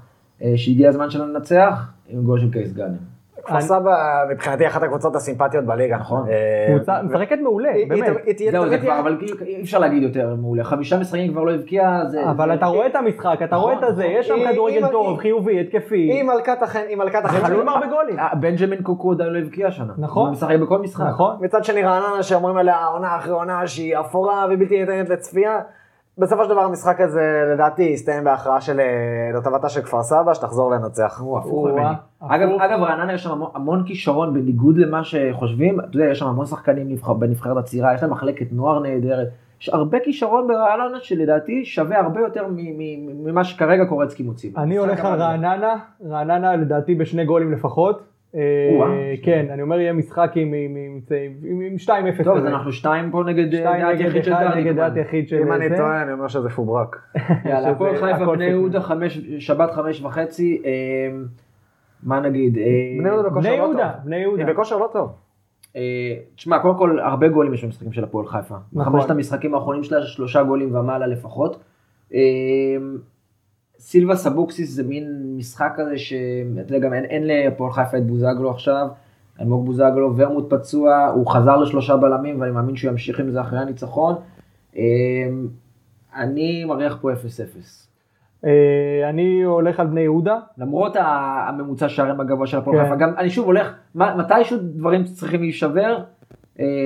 אה, 0.43 0.53
שהגיע 0.57 0.89
הזמן 0.89 1.11
שלנו 1.11 1.33
לנצח, 1.33 1.93
עם 2.09 2.23
גול 2.23 2.41
של 2.41 2.53
קייס 2.53 2.73
גאנם. 2.73 3.20
כפר 3.45 3.61
סבא 3.61 4.25
מבחינתי 4.31 4.67
אחת 4.67 4.83
הקבוצות 4.83 5.17
הסימפטיות 5.17 5.65
בליגה. 5.65 5.97
נכון. 5.97 6.27
קבוצה 6.69 7.03
משחקת 7.03 7.39
מעולה, 7.43 7.73
באמת. 7.89 8.13
זהו, 8.51 8.69
זה 8.69 8.79
כבר, 8.79 9.01
אבל 9.01 9.19
אי 9.47 9.63
אפשר 9.63 9.79
להגיד 9.79 10.03
יותר 10.03 10.35
מעולה. 10.39 10.65
חמישה 10.65 10.99
משחקים 10.99 11.33
כבר 11.33 11.43
לא 11.43 11.53
הבקיע, 11.53 12.01
זה... 12.07 12.31
אבל 12.31 12.55
אתה 12.55 12.67
רואה 12.67 12.87
את 12.87 12.97
המשחק, 12.97 13.39
אתה 13.45 13.57
רואה 13.57 13.79
את 13.79 13.83
הזה, 13.83 14.05
יש 14.05 14.29
שם 14.29 14.35
כדורגל 14.53 14.87
טוב, 14.89 15.19
חיובי, 15.19 15.61
התקפי. 15.61 16.21
עם 16.21 16.27
מלכת 16.27 16.63
החן, 16.63 16.83
עם 16.89 16.99
מלכת 16.99 17.25
החן. 17.25 17.47
חלול 17.47 17.69
הרבה 17.69 17.87
גולים. 17.87 18.19
אה, 18.19 18.35
בנג'מין 18.35 18.83
קוקו 18.83 19.13
עדיין 19.13 19.33
לא 19.33 19.39
הבקיע 19.39 19.67
השנה. 19.67 19.93
נכון. 19.99 20.27
הוא 20.27 20.33
משחק 20.33 20.57
בכל 20.63 20.79
משחק. 20.79 21.05
נכון. 21.09 21.37
מצד 21.41 21.65
שני 21.65 21.83
רעננה 21.83 22.23
שאומרים 22.23 22.57
עליה 22.57 22.85
עונה 22.85 23.17
אחרי 23.17 23.33
עונה 23.33 23.67
שהיא 23.67 23.99
אפורה 24.01 24.47
ובלתי 24.51 24.81
ניתנת 24.81 25.09
לצפייה. 25.09 25.61
בסופו 26.21 26.45
של 26.45 26.51
דבר 26.51 26.61
המשחק 26.61 27.01
הזה 27.01 27.43
לדעתי 27.53 27.83
יסתיים 27.83 28.25
בהכרעה 28.25 28.61
של 28.61 28.81
אה, 28.81 29.39
לטובתה 29.39 29.69
של 29.69 29.83
כפר 29.83 30.03
סבא 30.03 30.35
שתחזור 30.35 30.71
לנצח. 30.71 31.21
הוא 31.21 31.39
הפוך 31.39 31.67
ממני. 31.67 31.89
אגב, 32.21 32.49
אגב 32.61 32.83
רעננה 32.83 33.13
יש 33.13 33.23
שם 33.23 33.31
המון, 33.31 33.51
המון 33.55 33.83
כישרון 33.87 34.35
בניגוד 34.35 34.79
למה 34.79 35.05
שחושבים, 35.05 35.81
אתה 35.81 35.97
יודע 35.97 36.11
יש 36.11 36.19
שם 36.19 36.27
המון 36.27 36.47
שחקנים 36.47 36.97
בנבחרת 37.19 37.57
הצעירה, 37.57 37.95
יש 37.95 38.03
להם 38.03 38.11
מחלקת 38.11 38.47
נוער 38.53 38.79
נהדרת, 38.81 39.29
יש 39.61 39.69
הרבה 39.69 39.99
כישרון 40.05 40.49
ברעננה 40.49 41.01
שלדעתי 41.01 41.65
שווה 41.65 41.99
הרבה 42.01 42.21
יותר 42.21 42.47
ממה 43.25 43.45
שכרגע 43.45 43.85
קורץ 43.85 44.15
קימוצים. 44.15 44.53
אני 44.57 44.77
הולך 44.77 45.05
על 45.05 45.21
רעננה, 45.21 45.75
רעננה 46.09 46.57
לדעתי 46.57 46.95
בשני 46.95 47.25
גולים 47.25 47.53
לפחות. 47.53 48.10
אה, 48.35 49.15
כן, 49.23 49.47
אני 49.51 49.63
אומר 49.63 49.81
יהיה 49.81 49.93
משחק 49.93 50.33
עם 50.37 50.55
2-0. 51.77 52.25
טוב, 52.25 52.37
אז 52.37 52.47
אנחנו 52.47 52.73
2 52.73 53.11
פה 53.11 53.23
נגד 53.27 53.51
דעת 53.51 54.01
יחיד 54.01 54.25
של. 54.25 54.35
נגד 54.57 54.77
דעת 54.77 54.97
יחיד 54.97 55.29
של 55.29 55.37
אם 55.37 55.53
אני 55.53 55.77
טועה, 55.77 56.03
אני 56.03 56.13
אומר 56.13 56.29
שזה 56.29 56.49
פוברק. 56.49 56.97
יאללה, 57.51 57.71
הפועל 57.71 57.97
חיפה, 57.97 58.27
בני 58.27 58.45
יהודה, 58.45 58.81
שבת 59.39 59.71
חמש 59.71 60.03
וחצי. 60.03 60.63
אה, 60.65 60.71
מה 62.03 62.21
נגיד? 62.21 62.59
אה, 62.59 62.65
בני 62.99 63.09
יהודה 63.09 63.29
בכושר 63.29 63.57
לא 63.57 63.73
טוב. 63.73 63.83
בני 64.05 64.17
יהודה. 64.17 64.45
היא 64.45 64.53
בכושר 64.53 64.79
לא 64.79 64.89
טוב. 64.93 65.13
תשמע, 66.37 66.59
קודם 66.59 66.79
כל, 66.79 66.99
הרבה 67.01 67.29
גולים 67.29 67.55
יש 67.55 67.65
במשחקים 67.65 67.93
של 67.93 68.05
הפועל 68.05 68.27
חיפה. 68.27 68.55
נכון. 68.73 68.93
בחמשת 68.93 69.11
המשחקים 69.11 69.55
האחרונים 69.55 69.83
שלה, 69.83 70.03
שלושה 70.03 70.43
גולים 70.43 70.75
ומעלה 70.75 71.07
לפחות. 71.07 71.63
סילבס 73.81 74.27
אבוקסיס 74.27 74.71
זה 74.71 74.83
מין 74.83 75.37
משחק 75.37 75.73
כזה 75.77 75.99
שאתה 75.99 76.61
יודע 76.61 76.79
גם 76.79 76.95
אין, 76.95 77.05
אין 77.05 77.27
להפועל 77.27 77.73
חיפה 77.73 77.99
את 77.99 78.07
בוזגלו 78.07 78.51
עכשיו, 78.51 78.89
אלמוג 79.41 79.67
בוזגלו, 79.67 80.17
ורמוט 80.17 80.55
פצוע, 80.55 81.07
הוא 81.15 81.27
חזר 81.31 81.57
לשלושה 81.57 81.97
בלמים 81.97 82.41
ואני 82.41 82.53
מאמין 82.53 82.77
שהוא 82.77 82.91
ימשיך 82.91 83.21
עם 83.21 83.31
זה 83.31 83.41
אחרי 83.41 83.59
הניצחון. 83.59 84.15
אמ, 84.77 84.83
אני 86.17 86.65
מריח 86.65 86.99
פה 87.01 87.13
0-0. 87.13 87.17
אה, 88.45 89.09
אני 89.09 89.43
הולך 89.43 89.81
על 89.81 89.87
בני 89.87 90.01
יהודה. 90.01 90.39
למרות 90.59 90.97
הממוצע 90.99 91.89
שערים 91.89 92.21
הגבוה 92.21 92.47
של 92.47 92.59
הפועל 92.59 92.79
כן. 92.79 92.85
חיפה, 92.85 92.97
גם 92.97 93.15
אני 93.19 93.31
שוב 93.31 93.47
הולך, 93.47 93.73
מתישהו 93.95 94.59
דברים 94.61 95.05
צריכים 95.05 95.41
להישבר, 95.41 95.99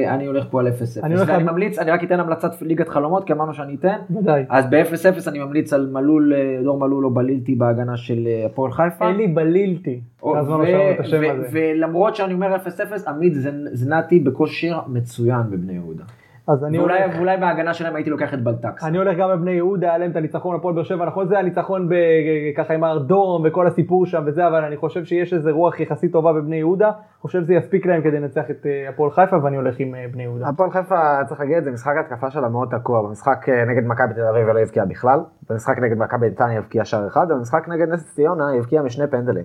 אני 0.09 0.27
הולך 0.27 0.47
פה 0.51 0.61
על 0.61 0.69
0-0. 0.69 0.71
אני, 1.03 1.15
ואני 1.27 1.43
ממליץ, 1.43 1.79
אני 1.79 1.91
רק 1.91 2.05
אתן 2.05 2.21
המלצת 2.21 2.63
ליגת 2.63 2.89
חלומות, 2.89 3.25
כי 3.25 3.33
אמרנו 3.33 3.55
שאני 3.55 3.75
אתן. 3.75 3.97
ודאי. 4.17 4.45
אז 4.49 4.65
ב-0-0 4.71 5.29
אני 5.29 5.39
ממליץ 5.39 5.73
על 5.73 5.91
מלול, 5.93 6.33
אה, 6.35 6.61
דור 6.65 6.79
מלול 6.79 7.05
או 7.05 7.11
בלילתי 7.11 7.55
בהגנה 7.55 7.97
של 7.97 8.27
אה, 8.27 8.47
הפועל 8.47 8.73
חיפה. 8.73 9.09
אלי 9.09 9.27
בלילתי. 9.27 10.01
ולמרות 11.53 12.17
שאני 12.17 12.35
אומר 12.35 12.57
0-0, 12.57 13.09
עמית 13.09 13.33
זנתי 13.73 14.21
בכושר 14.21 14.81
מצוין 14.89 15.43
בבני 15.51 15.73
יהודה. 15.73 16.05
אז 16.49 16.65
אני 16.65 16.79
ואולי, 16.79 17.03
הולך... 17.03 17.17
ואולי 17.17 17.37
בהגנה 17.37 17.75
שלהם 17.75 17.97
הייתי 17.97 18.11
לוקח 18.11 18.35
את 18.35 18.43
בלטקס. 18.45 18.85
אני 18.85 18.99
הולך 18.99 19.19
גם 19.19 19.29
בבני 19.29 19.51
יהודה, 19.51 19.89
היה 19.89 19.99
להם 19.99 20.11
את 20.11 20.17
הניצחון 20.17 20.57
הפועל 20.57 20.75
באר 20.75 20.83
שבע, 20.83 21.07
נכון 21.07 21.29
זה 21.29 21.39
הניצחון 21.39 21.89
ככה 22.57 22.75
עם 22.75 22.85
הארדורם 22.85 23.43
וכל 23.47 23.67
הסיפור 23.67 24.07
שם 24.07 24.23
וזה, 24.27 24.47
אבל 24.47 24.65
אני 24.65 24.77
חושב 24.77 25.05
שיש 25.05 25.35
איזה 25.35 25.51
רוח 25.51 25.81
יחסית 25.81 26.13
טובה 26.13 26.33
בבני 26.33 26.57
יהודה, 26.57 26.91
חושב 27.21 27.43
שזה 27.43 27.55
יספיק 27.55 27.87
להם 27.87 28.03
כדי 28.03 28.21
לנצח 28.21 28.51
את 28.51 28.67
אה, 28.67 28.89
הפועל 28.89 29.11
חיפה 29.11 29.37
ואני 29.45 29.57
הולך 29.57 29.75
עם 29.79 29.95
אה, 29.95 30.05
בני 30.13 30.23
יהודה. 30.23 30.49
הפועל 30.49 30.71
חיפה, 30.71 31.25
צריך 31.27 31.41
להגיד, 31.41 31.65
זה 31.65 31.71
משחק 31.71 31.93
התקפה 32.01 32.31
שלה 32.31 32.49
מאוד 32.49 32.69
תקוע, 32.79 33.03
במשחק 33.03 33.49
אה, 33.49 33.65
נגד 33.65 33.87
מכבי 33.87 34.15
תל 34.15 34.27
אביב 34.27 34.49
לא 34.49 34.61
הבקיע 34.61 34.85
בכלל, 34.85 35.21
במשחק 35.51 35.79
נגד 35.79 35.99
מכבי 35.99 36.31
נתניה 36.31 36.59
הבקיע 36.59 36.85
שער 36.85 37.07
אחד, 37.07 37.27
ובמשחק 37.31 37.69
נגד 37.69 37.89
נס 37.89 38.15
ציונה 38.15 38.45
הבקיע 38.59 38.83
משני 38.83 39.07
פנדלים. 39.07 39.45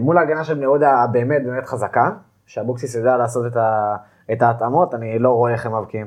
מול 0.00 0.18
ההגנה 0.18 0.44
של 0.44 0.54
בני 0.54 0.62
יהודה 0.62 1.06
באמת 1.12 1.42
באמת 1.44 1.66
חזקה, 1.66 2.10
שאבוקסיס 2.46 2.96
יודע 2.96 3.16
לעשות 3.16 3.46
את 3.46 3.56
ההתאמות, 4.42 4.94
אני 4.94 5.18
לא 5.18 5.28
רואה 5.28 5.52
איך 5.52 5.66
הם 5.66 5.76
מבקיעים. 5.76 6.06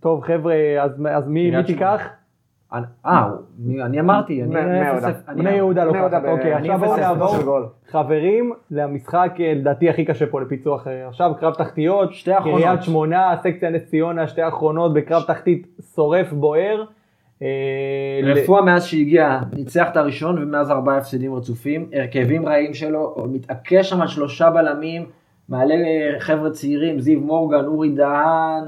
טוב 0.00 0.24
חבר'ה, 0.24 0.54
אז, 0.80 0.90
אז 1.10 1.28
מי, 1.28 1.50
מי 1.50 1.64
תיקח? 1.64 2.00
אה, 2.72 3.28
אני 3.84 4.00
אמרתי, 4.00 4.42
אני 4.42 4.54
בני 5.36 5.50
יהודה 5.50 5.84
לוקחת, 5.84 6.24
אוקיי, 6.24 6.54
עכשיו 6.54 6.78
בואו 6.78 6.96
נעבור, 6.96 7.60
חברים, 7.90 8.52
למשחק 8.70 9.32
אה, 9.40 9.54
לדעתי 9.54 9.90
הכי 9.90 10.04
קשה 10.04 10.26
פה 10.26 10.40
לפיצוח, 10.40 10.86
אה, 10.86 11.08
עכשיו 11.08 11.32
קרב 11.40 11.54
תחתיות, 11.54 12.10
קריית 12.42 12.82
שמונה, 12.82 13.34
סקציה 13.42 13.70
נס 13.70 13.82
ציונה, 13.84 14.28
שתי 14.28 14.48
אחרונות 14.48 14.94
בקרב 14.94 15.22
תחתית 15.22 15.66
שורף 15.94 16.32
בוער. 16.32 16.84
אה, 17.42 18.20
רפואה 18.24 18.62
מאז 18.62 18.84
שהגיע, 18.84 19.38
ניצח 19.52 19.88
את 19.88 19.96
הראשון 19.96 20.42
ומאז 20.42 20.70
ארבעה 20.70 20.96
הפסדים 20.96 21.34
רצופים, 21.34 21.90
הרכבים 21.92 22.48
רעים 22.48 22.74
שלו, 22.74 23.26
מתעקש 23.32 23.90
שם 23.90 24.00
על 24.00 24.08
שלושה 24.08 24.50
בלמים, 24.50 25.06
מעלה 25.48 25.74
חבר'ה 26.18 26.50
צעירים, 26.50 27.00
זיו 27.00 27.20
מורגן, 27.20 27.64
אורי 27.64 27.90
דהן, 27.90 28.64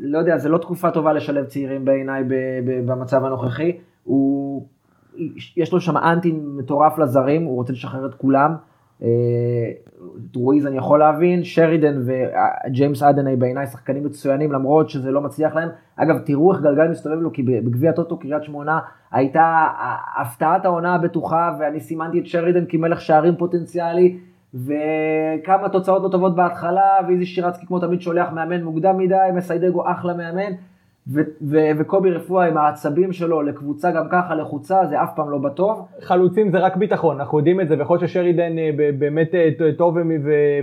לא 0.00 0.18
יודע, 0.18 0.38
זה 0.38 0.48
לא 0.48 0.58
תקופה 0.58 0.90
טובה 0.90 1.12
לשלב 1.12 1.44
צעירים 1.44 1.84
בעיניי 1.84 2.24
במצב 2.64 3.24
הנוכחי. 3.24 3.76
הוא, 4.04 4.66
יש 5.56 5.72
לו 5.72 5.80
שם 5.80 5.96
אנטי 5.96 6.32
מטורף 6.32 6.98
לזרים, 6.98 7.44
הוא 7.44 7.56
רוצה 7.56 7.72
לשחרר 7.72 8.06
את 8.06 8.14
כולם. 8.14 8.54
את 8.96 9.02
אה, 10.36 10.68
אני 10.68 10.76
יכול 10.76 10.98
להבין, 10.98 11.44
שרידן 11.44 12.02
וג'יימס 12.06 13.02
אדני 13.02 13.36
בעיניי 13.36 13.66
שחקנים 13.66 14.04
מצוינים 14.04 14.52
למרות 14.52 14.90
שזה 14.90 15.10
לא 15.10 15.20
מצליח 15.20 15.54
להם. 15.54 15.68
אגב, 15.96 16.18
תראו 16.18 16.52
איך 16.52 16.60
גלגל 16.60 16.88
מסתובב 16.88 17.20
לו, 17.20 17.32
כי 17.32 17.42
בגביע 17.42 17.92
טוטו 17.92 18.18
קריית 18.18 18.44
שמונה 18.44 18.78
הייתה 19.12 19.66
הפתעת 20.20 20.64
העונה 20.64 20.94
הבטוחה, 20.94 21.56
ואני 21.60 21.80
סימנתי 21.80 22.20
את 22.20 22.26
שרידן 22.26 22.64
כמלך 22.68 23.00
שערים 23.00 23.36
פוטנציאלי. 23.36 24.18
וכמה 24.54 25.68
תוצאות 25.72 26.02
לא 26.02 26.08
טובות 26.08 26.34
בהתחלה, 26.36 26.90
ואיזי 27.08 27.26
שירצקי 27.26 27.66
כמו 27.66 27.80
תמיד 27.80 28.00
שולח 28.00 28.32
מאמן 28.32 28.62
מוקדם 28.62 28.98
מדי, 28.98 29.16
מסיידגו 29.34 29.90
אחלה 29.90 30.14
מאמן. 30.14 30.52
ו- 31.08 31.20
ו- 31.42 31.70
וקובי 31.78 32.10
רפואה 32.10 32.46
עם 32.46 32.56
העצבים 32.56 33.12
שלו 33.12 33.42
לקבוצה 33.42 33.90
גם 33.90 34.06
ככה 34.10 34.34
לחוצה, 34.34 34.86
זה 34.86 35.02
אף 35.02 35.10
פעם 35.16 35.30
לא 35.30 35.38
בטוב. 35.38 35.86
חלוצים 36.00 36.50
זה 36.50 36.58
רק 36.58 36.76
ביטחון, 36.76 37.20
אנחנו 37.20 37.38
יודעים 37.38 37.60
את 37.60 37.68
זה, 37.68 37.78
ויכול 37.78 37.98
להיות 37.98 38.10
ששרידן 38.10 38.58
אה, 38.58 38.70
באמת 38.98 39.34
אה, 39.34 39.50
טוב 39.78 39.96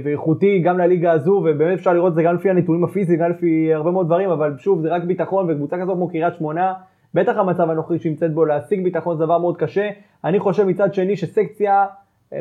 ואיכותי 0.04 0.60
גם 0.60 0.78
לליגה 0.78 1.12
הזו, 1.12 1.32
ובאמת 1.32 1.78
אפשר 1.78 1.94
לראות 1.94 2.10
את 2.10 2.16
זה 2.16 2.24
גם 2.24 2.36
לפי 2.36 2.50
הנתונים 2.50 2.84
הפיזיים, 2.84 3.20
גם 3.20 3.30
לפי 3.30 3.74
הרבה 3.74 3.92
מאוד 3.92 4.06
דברים, 4.06 4.30
אבל 4.30 4.54
שוב, 4.58 4.82
זה 4.82 4.90
רק 4.90 5.04
ביטחון, 5.04 5.52
וקבוצה 5.52 5.78
כזאת 5.78 5.96
כמו 5.96 6.10
קריית 6.10 6.36
שמונה, 6.36 6.74
בטח 7.14 7.38
המצב 7.38 7.70
הנוכחי 7.70 8.00
שנמצאת 8.00 8.34
בו, 8.34 8.46
להשיג 8.46 8.84
ביטחון 8.84 9.18
זה 9.18 9.26
דבר 9.26 9.38
מאוד 9.38 9.58
קשה. 9.58 9.90
אני 10.24 10.40
חושב 10.40 10.64
מצד 10.64 10.94
שני 10.94 11.16
שסקציה 11.16 11.86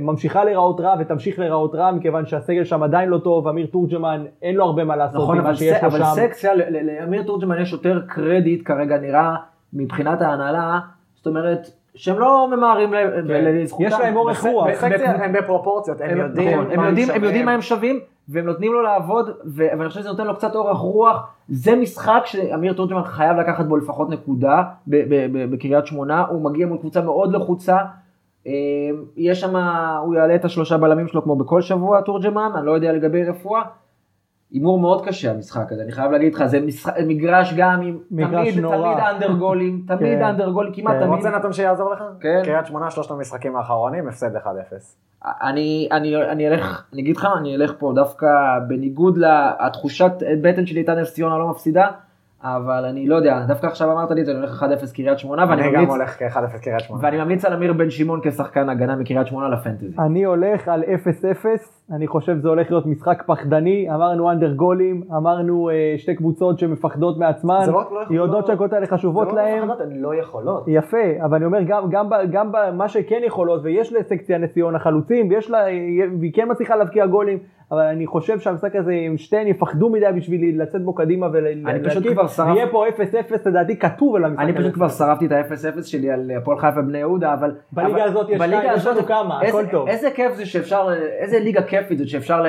ממשיכה 0.01 0.45
להיראות 0.45 0.81
רע 0.81 0.95
ותמשיך 1.01 1.39
להיראות 1.39 1.75
רע, 1.75 1.93
מכיוון 1.93 2.27
שהסגל 2.27 2.65
שם 2.65 2.83
עדיין 2.83 3.09
לא 3.09 3.19
טוב, 3.19 3.49
אמיר 3.49 3.67
תורג'מן, 3.67 4.25
אין 4.43 4.55
לו 4.57 4.65
הרבה 4.65 4.85
מה 4.85 4.97
לעשות 4.97 5.23
נכון, 5.23 5.37
עם 5.37 5.43
מה 5.43 5.49
אבל, 5.49 5.57
שיש 5.59 5.83
לו 5.83 5.89
אבל 5.89 5.99
שם. 5.99 6.05
סקציה, 6.15 6.55
ל- 6.55 6.63
ל- 6.77 7.01
לאמיר 7.01 7.23
תורג'מן 7.23 7.63
יש 7.63 7.73
יותר 7.73 8.01
קרדיט 8.09 8.63
כרגע 8.65 8.99
נראה 8.99 9.35
מבחינת 9.73 10.21
ההנהלה, 10.23 10.79
זאת 11.17 11.27
אומרת, 11.27 11.59
שהם 11.95 12.19
לא 12.19 12.49
ממהרים 12.57 12.95
ל- 12.95 13.63
לזכותם. 13.63 13.89
כן. 13.89 13.95
יש 13.95 14.01
להם 14.01 14.17
אורך 14.17 14.45
רוח. 14.45 14.69
הם 15.05 15.33
בפרופורציות, 15.33 16.01
הם 16.01 16.11
הם 16.11 16.19
יודעים 16.19 16.61
נכון, 16.61 16.71
הם 16.73 16.81
מה 16.81 16.89
יודעים, 16.89 17.09
הם 17.11 17.21
מה 17.21 17.27
שווים. 17.29 17.49
הם 17.49 17.61
שווים, 17.61 18.01
והם 18.29 18.47
נותנים 18.47 18.73
לו 18.73 18.83
לעבוד, 18.83 19.31
ואני 19.55 19.89
חושב 19.89 20.01
שזה 20.01 20.09
נותן 20.09 20.27
לו 20.27 20.35
קצת 20.35 20.55
אורך 20.55 20.79
רוח. 20.79 21.17
זה 21.49 21.77
משחק 21.77 22.21
שאמיר 22.25 22.73
תורג'מן 22.73 23.03
חייב 23.05 23.37
לקחת 23.37 23.65
בו 23.67 23.77
לפחות 23.77 24.11
נקודה 24.11 24.63
בקריית 25.51 25.87
שמונה, 25.87 26.25
הוא 26.29 26.45
מגיע 26.51 26.67
מול 26.67 26.79
קבוצה 26.79 27.01
מאוד 27.01 27.33
לחוצה. 27.33 27.77
אה, 28.47 28.53
יש 29.17 29.41
שם, 29.41 29.57
הוא 30.03 30.15
יעלה 30.15 30.35
את 30.35 30.45
השלושה 30.45 30.77
בלמים 30.77 31.09
שלו 31.09 31.23
כמו 31.23 31.37
בכל 31.37 31.63
שבוע, 31.63 32.01
תורג'מן, 32.01 32.51
אני 32.57 32.67
לא 32.67 32.73
יודע 32.73 32.93
לגבי 32.93 33.25
רפואה. 33.25 33.63
הימור 34.51 34.79
מאוד 34.79 35.07
קשה 35.07 35.31
המשחק 35.31 35.73
הזה, 35.73 35.83
אני 35.83 35.93
חייב 35.93 36.11
להגיד 36.11 36.35
לך, 36.35 36.47
זה 36.47 36.61
משחק, 36.61 36.95
מגרש 37.07 37.55
גם 37.57 37.83
עם, 37.83 37.99
מגרש 38.11 38.49
תמיד, 38.49 38.61
נורא. 38.61 38.95
תמיד 38.95 39.05
אנדרגולים, 39.15 39.83
תמיד 39.89 40.19
כן. 40.19 40.25
אנדרגולים, 40.25 40.73
כמעט 40.73 40.93
כן. 40.93 40.99
אתה 40.99 41.07
תמיד. 41.07 41.17
רוצה 41.17 41.39
נתון 41.39 41.53
שיעזור 41.53 41.93
לך? 41.93 42.03
כן. 42.21 42.41
קריית 42.45 42.67
שמונה, 42.67 42.91
שלושת 42.91 43.11
המשחקים 43.11 43.57
האחרונים, 43.57 44.09
הפסד 44.09 44.37
1-0. 44.37 44.41
אני, 45.25 45.89
אני, 45.93 46.17
אני 46.17 46.49
אלך, 46.49 46.85
אני 46.93 47.03
אגיד 47.03 47.17
לך, 47.17 47.29
אני 47.39 47.57
אלך 47.57 47.73
פה 47.79 47.93
דווקא 47.95 48.27
בניגוד 48.69 49.19
לתחושת 49.19 50.13
בטן 50.43 50.67
שלי 50.67 50.81
איתה 50.81 50.95
נס 50.95 51.15
ציונה 51.15 51.39
לא 51.39 51.49
מפסידה, 51.49 51.87
אבל 52.55 52.85
אני 52.85 53.07
לא 53.07 53.17
יודע, 53.17 53.45
דווקא 53.49 53.67
עכשיו 53.67 53.93
אמרת 53.93 54.11
לי, 54.11 54.21
את 54.21 54.27
זה, 54.27 54.33
אני 54.33 54.41
הולך 54.41 54.63
1-0 54.63 54.95
קריית 54.95 55.19
שמונה, 55.19 55.45
ואני 55.49 55.63
אני 55.63 55.71
גם 55.73 55.75
ממליץ, 55.75 55.91
הולך 55.91 56.19
כ-1-0 56.19 56.59
קריית 56.63 56.81
שמונה. 56.81 57.05
ואני 57.05 57.17
ממליץ 57.17 57.45
על 57.45 57.53
אמיר 57.53 57.73
בן 57.73 57.91
שמעון 57.91 58.21
כשחקן 58.23 58.69
הגנה 58.69 58.97
מקריית 58.97 59.27
שמונה 59.27 59.49
לפנטזי. 59.49 59.97
אני 59.99 60.25
הולך 60.25 60.69
על 60.69 60.83
0-0, 60.83 61.47
אני 61.93 62.07
חושב 62.07 62.39
זה 62.39 62.49
הולך 62.49 62.71
להיות 62.71 62.87
משחק 62.87 63.23
פחדני, 63.27 63.89
אמרנו 63.95 64.31
אנדר 64.31 64.53
גולים, 64.53 65.03
אמרנו 65.17 65.71
אה, 65.71 65.95
שתי 65.97 66.15
קבוצות 66.15 66.59
שמפחדות 66.59 67.19
מעצמן, 67.19 67.61
לא 67.67 67.85
לא 67.93 68.23
יודעות 68.23 68.47
שהקבוצות 68.47 68.73
האלה 68.73 68.87
חשובות 68.87 69.29
זה 69.31 69.37
לא 69.37 69.43
להן, 69.43 69.59
מפחדות, 69.59 69.81
הן 69.81 70.01
לא 70.01 70.15
יכולות. 70.15 70.65
יפה, 70.67 70.97
אבל 71.25 71.37
אני 71.37 71.45
אומר 71.45 71.63
גם, 71.67 71.91
גם, 71.91 72.09
ב- 72.09 72.31
גם 72.31 72.53
במה 72.53 72.89
שכן 72.89 73.21
יכולות, 73.27 73.61
ויש 73.65 73.93
לסקציה 73.93 74.39
נס 74.39 74.51
ציונה 74.53 74.79
חלוצים, 74.79 75.29
והיא 76.21 76.33
כן 76.35 76.51
מצליחה 76.51 76.77
להבקיע 76.77 77.07
גולים, 77.07 77.39
אבל 77.71 77.81
אני 77.83 78.07
חושב 78.07 78.39
שהמשחק 78.41 78.77
הזה, 78.77 78.93
אם 78.93 79.19
שתיהן 79.19 79.47
יפחדו 79.47 79.91
מדי 79.91 80.07
בשביל 80.17 80.63
לצאת 80.63 80.83
בו 80.83 80.95
קדימה 80.95 81.27
אני 81.27 81.35
ולהקיף, 81.35 82.19
ויהיה 82.53 82.67
פה 82.71 82.85
0-0 82.89 82.93
לדעתי 83.49 83.77
כתוב 83.79 84.17
על 84.17 84.25
המשחק 84.25 84.43
אני 84.43 84.51
הזה. 84.51 84.59
פשוט 84.61 84.75
כבר 84.75 84.89
שרפתי 84.89 85.27
את 85.27 85.33
ה-0-0 85.33 85.83
שלי 85.83 86.11
על 86.11 86.31
הפועל 86.39 86.59
חיפה 86.59 86.83
בני 86.83 86.99
יהודה, 86.99 87.35
אבל... 87.35 87.55
בליגה 87.73 88.05
הזאת 88.05 88.29
יש 88.31 88.39
בליגה 88.39 88.63
יש 88.65 88.71
הזאת- 88.87 88.97
לנו 88.97 89.07
כמה, 89.07 89.43
איזה- 89.43 89.59
הכל 89.59 89.71
טוב. 89.71 89.89
איזה 89.89 90.11
כיף 90.11 90.35
זה 90.35 90.47
שאפשר, 90.47 90.89
איזה 91.19 91.39
ליגה 91.39 91.63
כיפית 91.63 91.99
זאת 91.99 92.09
שאפשר 92.09 92.43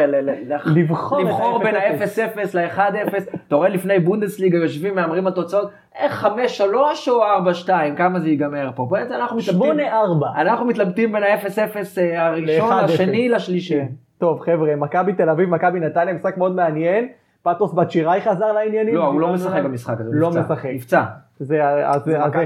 לבחור 1.17 1.59
בין 1.63 1.75
ה- 1.75 1.79
ה-0-0 1.79 2.57
ל-1-0. 2.57 3.15
אתה 3.47 3.55
רואה 3.55 3.69
לפני 3.69 3.99
בונדסליגה 3.99 4.57
יושבים 4.57 4.95
מהמרים 4.95 5.27
על 5.27 5.33
תוצאות, 5.33 5.69
איך 5.99 6.27
5-3 6.59 6.61
או 7.09 7.23
4-2, 7.65 7.69
כמה 7.97 8.19
זה 8.19 8.29
ייגמר 8.29 8.69
פה? 8.75 8.87
באמת 8.91 9.11
אנחנו 9.11 9.37
מתלבטים. 9.37 9.79
8-4. 9.79 10.41
אנחנו 10.41 10.65
מתלבטים 10.65 11.11
בין 11.11 11.23
ה-0-0 11.23 11.77
הראשון, 12.17 12.69
ל- 12.73 12.81
1-0. 12.81 12.83
לשני, 12.93 13.29
לשלישי. 13.29 13.79
טוב 14.17 14.41
חבר'ה, 14.41 14.75
מכבי 14.75 15.13
תל 15.13 15.29
אביב, 15.29 15.49
מכבי 15.49 15.79
נתניה, 15.79 16.13
משחק 16.13 16.37
מאוד 16.37 16.55
מעניין. 16.55 17.07
פטוס 17.43 17.73
בת 17.73 17.91
שיראי 17.91 18.21
חזר 18.21 18.51
לעניינים. 18.51 18.95
לא, 18.95 19.05
הוא 19.05 19.21
לא 19.21 19.33
משחק. 19.33 19.63
במשחק 19.63 19.99
הזה, 19.99 20.09
לא. 20.13 20.29
משחק. 20.29 20.65
נפצע. 20.65 21.03
זה, 21.39 21.59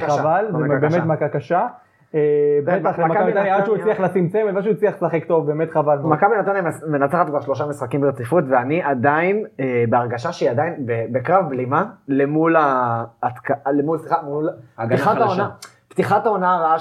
חבל, 0.08 0.46
זה 0.52 0.58
באמת. 0.80 1.06
מכה 1.06 1.30
קשה. 1.30 1.68
אה, 2.16 2.20
בטח 2.66 3.00
מכבי 3.00 3.32
נתניה, 3.32 3.58
עד 3.58 3.66
שהוא 3.66 3.78
הצליח 3.78 4.00
לשים 4.00 4.30
צמד, 4.30 4.58
עד 4.58 4.64
שהוא 4.64 4.74
הצליח 4.74 4.94
לשחק 4.96 5.26
טוב, 5.26 5.48
באמת 5.48 5.72
חבל. 5.72 5.98
מכבי 5.98 6.38
נתניה 6.40 6.62
מנצחת 6.88 7.28
כבר 7.28 7.42
שלושה 7.42 7.66
משחקים 7.66 8.02
ברציפות, 8.02 8.44
ואני 8.50 8.84
עדיין 8.84 9.46
אה, 9.60 9.84
בהרגשה 9.90 10.32
שהיא 10.32 10.50
עדיין 10.50 10.74
בקרב 10.86 11.50
בלימה 11.50 11.86
למול 12.08 12.56
למול, 13.72 13.98
סליחה, 13.98 14.22
מול 14.22 14.50
הגנה 14.78 14.98
פתיחת 14.98 15.12
חלשה. 15.12 15.26
העונה. 15.26 15.50
פתיחת 15.88 16.26
העונה 16.26 16.56
הרעה. 16.56 16.76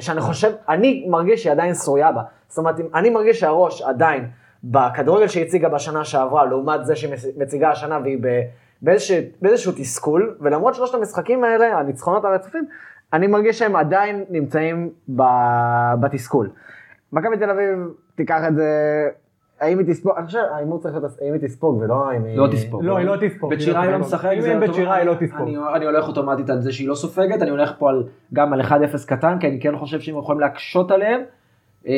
שאני 0.00 0.20
חושב, 0.20 0.50
אני 0.68 1.06
מרגיש 1.10 1.42
שהיא 1.42 1.52
עדיין 1.52 1.74
שרויה 1.74 2.12
בה. 2.12 2.22
זאת 2.50 2.58
אומרת, 2.58 2.74
אני 2.94 3.10
מרגיש 3.10 3.40
שהראש 3.40 3.82
עדיין 3.82 4.28
בכדורגל 4.64 5.26
שהיא 5.26 5.44
הציגה 5.44 5.68
בשנה 5.68 6.04
שעברה, 6.04 6.44
לעומת 6.44 6.84
זה 6.84 6.96
שהיא 6.96 7.14
מציגה 7.36 7.70
השנה 7.70 7.98
והיא 8.02 8.18
ב... 8.20 8.40
באיזשהו, 8.82 9.16
באיזשהו 9.42 9.72
תסכול, 9.72 10.36
ולמרות 10.40 10.74
שלושת 10.74 10.94
המשחקים 10.94 11.44
האלה, 11.44 11.78
הניצחונות 11.78 12.24
הרצופים, 12.24 12.64
אני 13.12 13.26
מרגיש 13.26 13.58
שהם 13.58 13.76
עדיין 13.76 14.24
נמצאים 14.30 14.90
ב... 15.16 15.22
בתסכול. 16.00 16.50
מכבי 17.12 17.36
תל 17.36 17.50
אביב 17.50 17.78
תיקח 18.14 18.40
את 18.48 18.54
זה, 18.54 18.68
האם 19.60 19.78
היא 19.78 19.86
תספוג, 19.86 20.12
אני 20.16 20.26
חושב, 20.26 20.38
ההימור 20.54 20.80
צריך 20.80 20.94
להיות 20.94 21.12
האם 21.20 21.32
היא 21.32 21.40
תספוג 21.42 21.78
ולא 21.80 22.10
האם 22.10 22.24
היא... 22.24 22.38
לא 22.38 22.46
תספוג. 22.52 22.84
לא, 22.84 22.96
היא 22.96 23.06
לא 23.06 23.16
תספוג. 23.20 23.50
בית 23.50 23.60
שירה 23.60 23.82
היא 23.82 23.90
לא 23.90 23.98
משחק. 23.98 24.30
אם 24.32 24.62
אין 24.62 24.72
שירה 24.72 24.94
היא 24.94 25.06
לא 25.06 25.14
תספוג. 25.20 25.48
אני 25.74 25.84
הולך 25.84 26.08
אוטומטית 26.08 26.50
על 26.50 26.60
זה 26.60 26.72
שהיא 26.72 26.88
לא 26.88 26.94
סופגת, 26.94 27.42
אני 27.42 27.50
הולך 27.50 27.72
פה 27.78 27.90
גם 28.32 28.52
על 28.52 28.60
1-0 28.60 28.64
קטן, 29.06 29.38
כי 29.38 29.48
אני 29.48 29.60
כן 29.60 29.76
חושב 29.76 30.00
שהם 30.00 30.18
יכולים 30.18 30.40
להקשות 30.40 30.90
עליהם. 30.90 31.20
אה, 31.88 31.92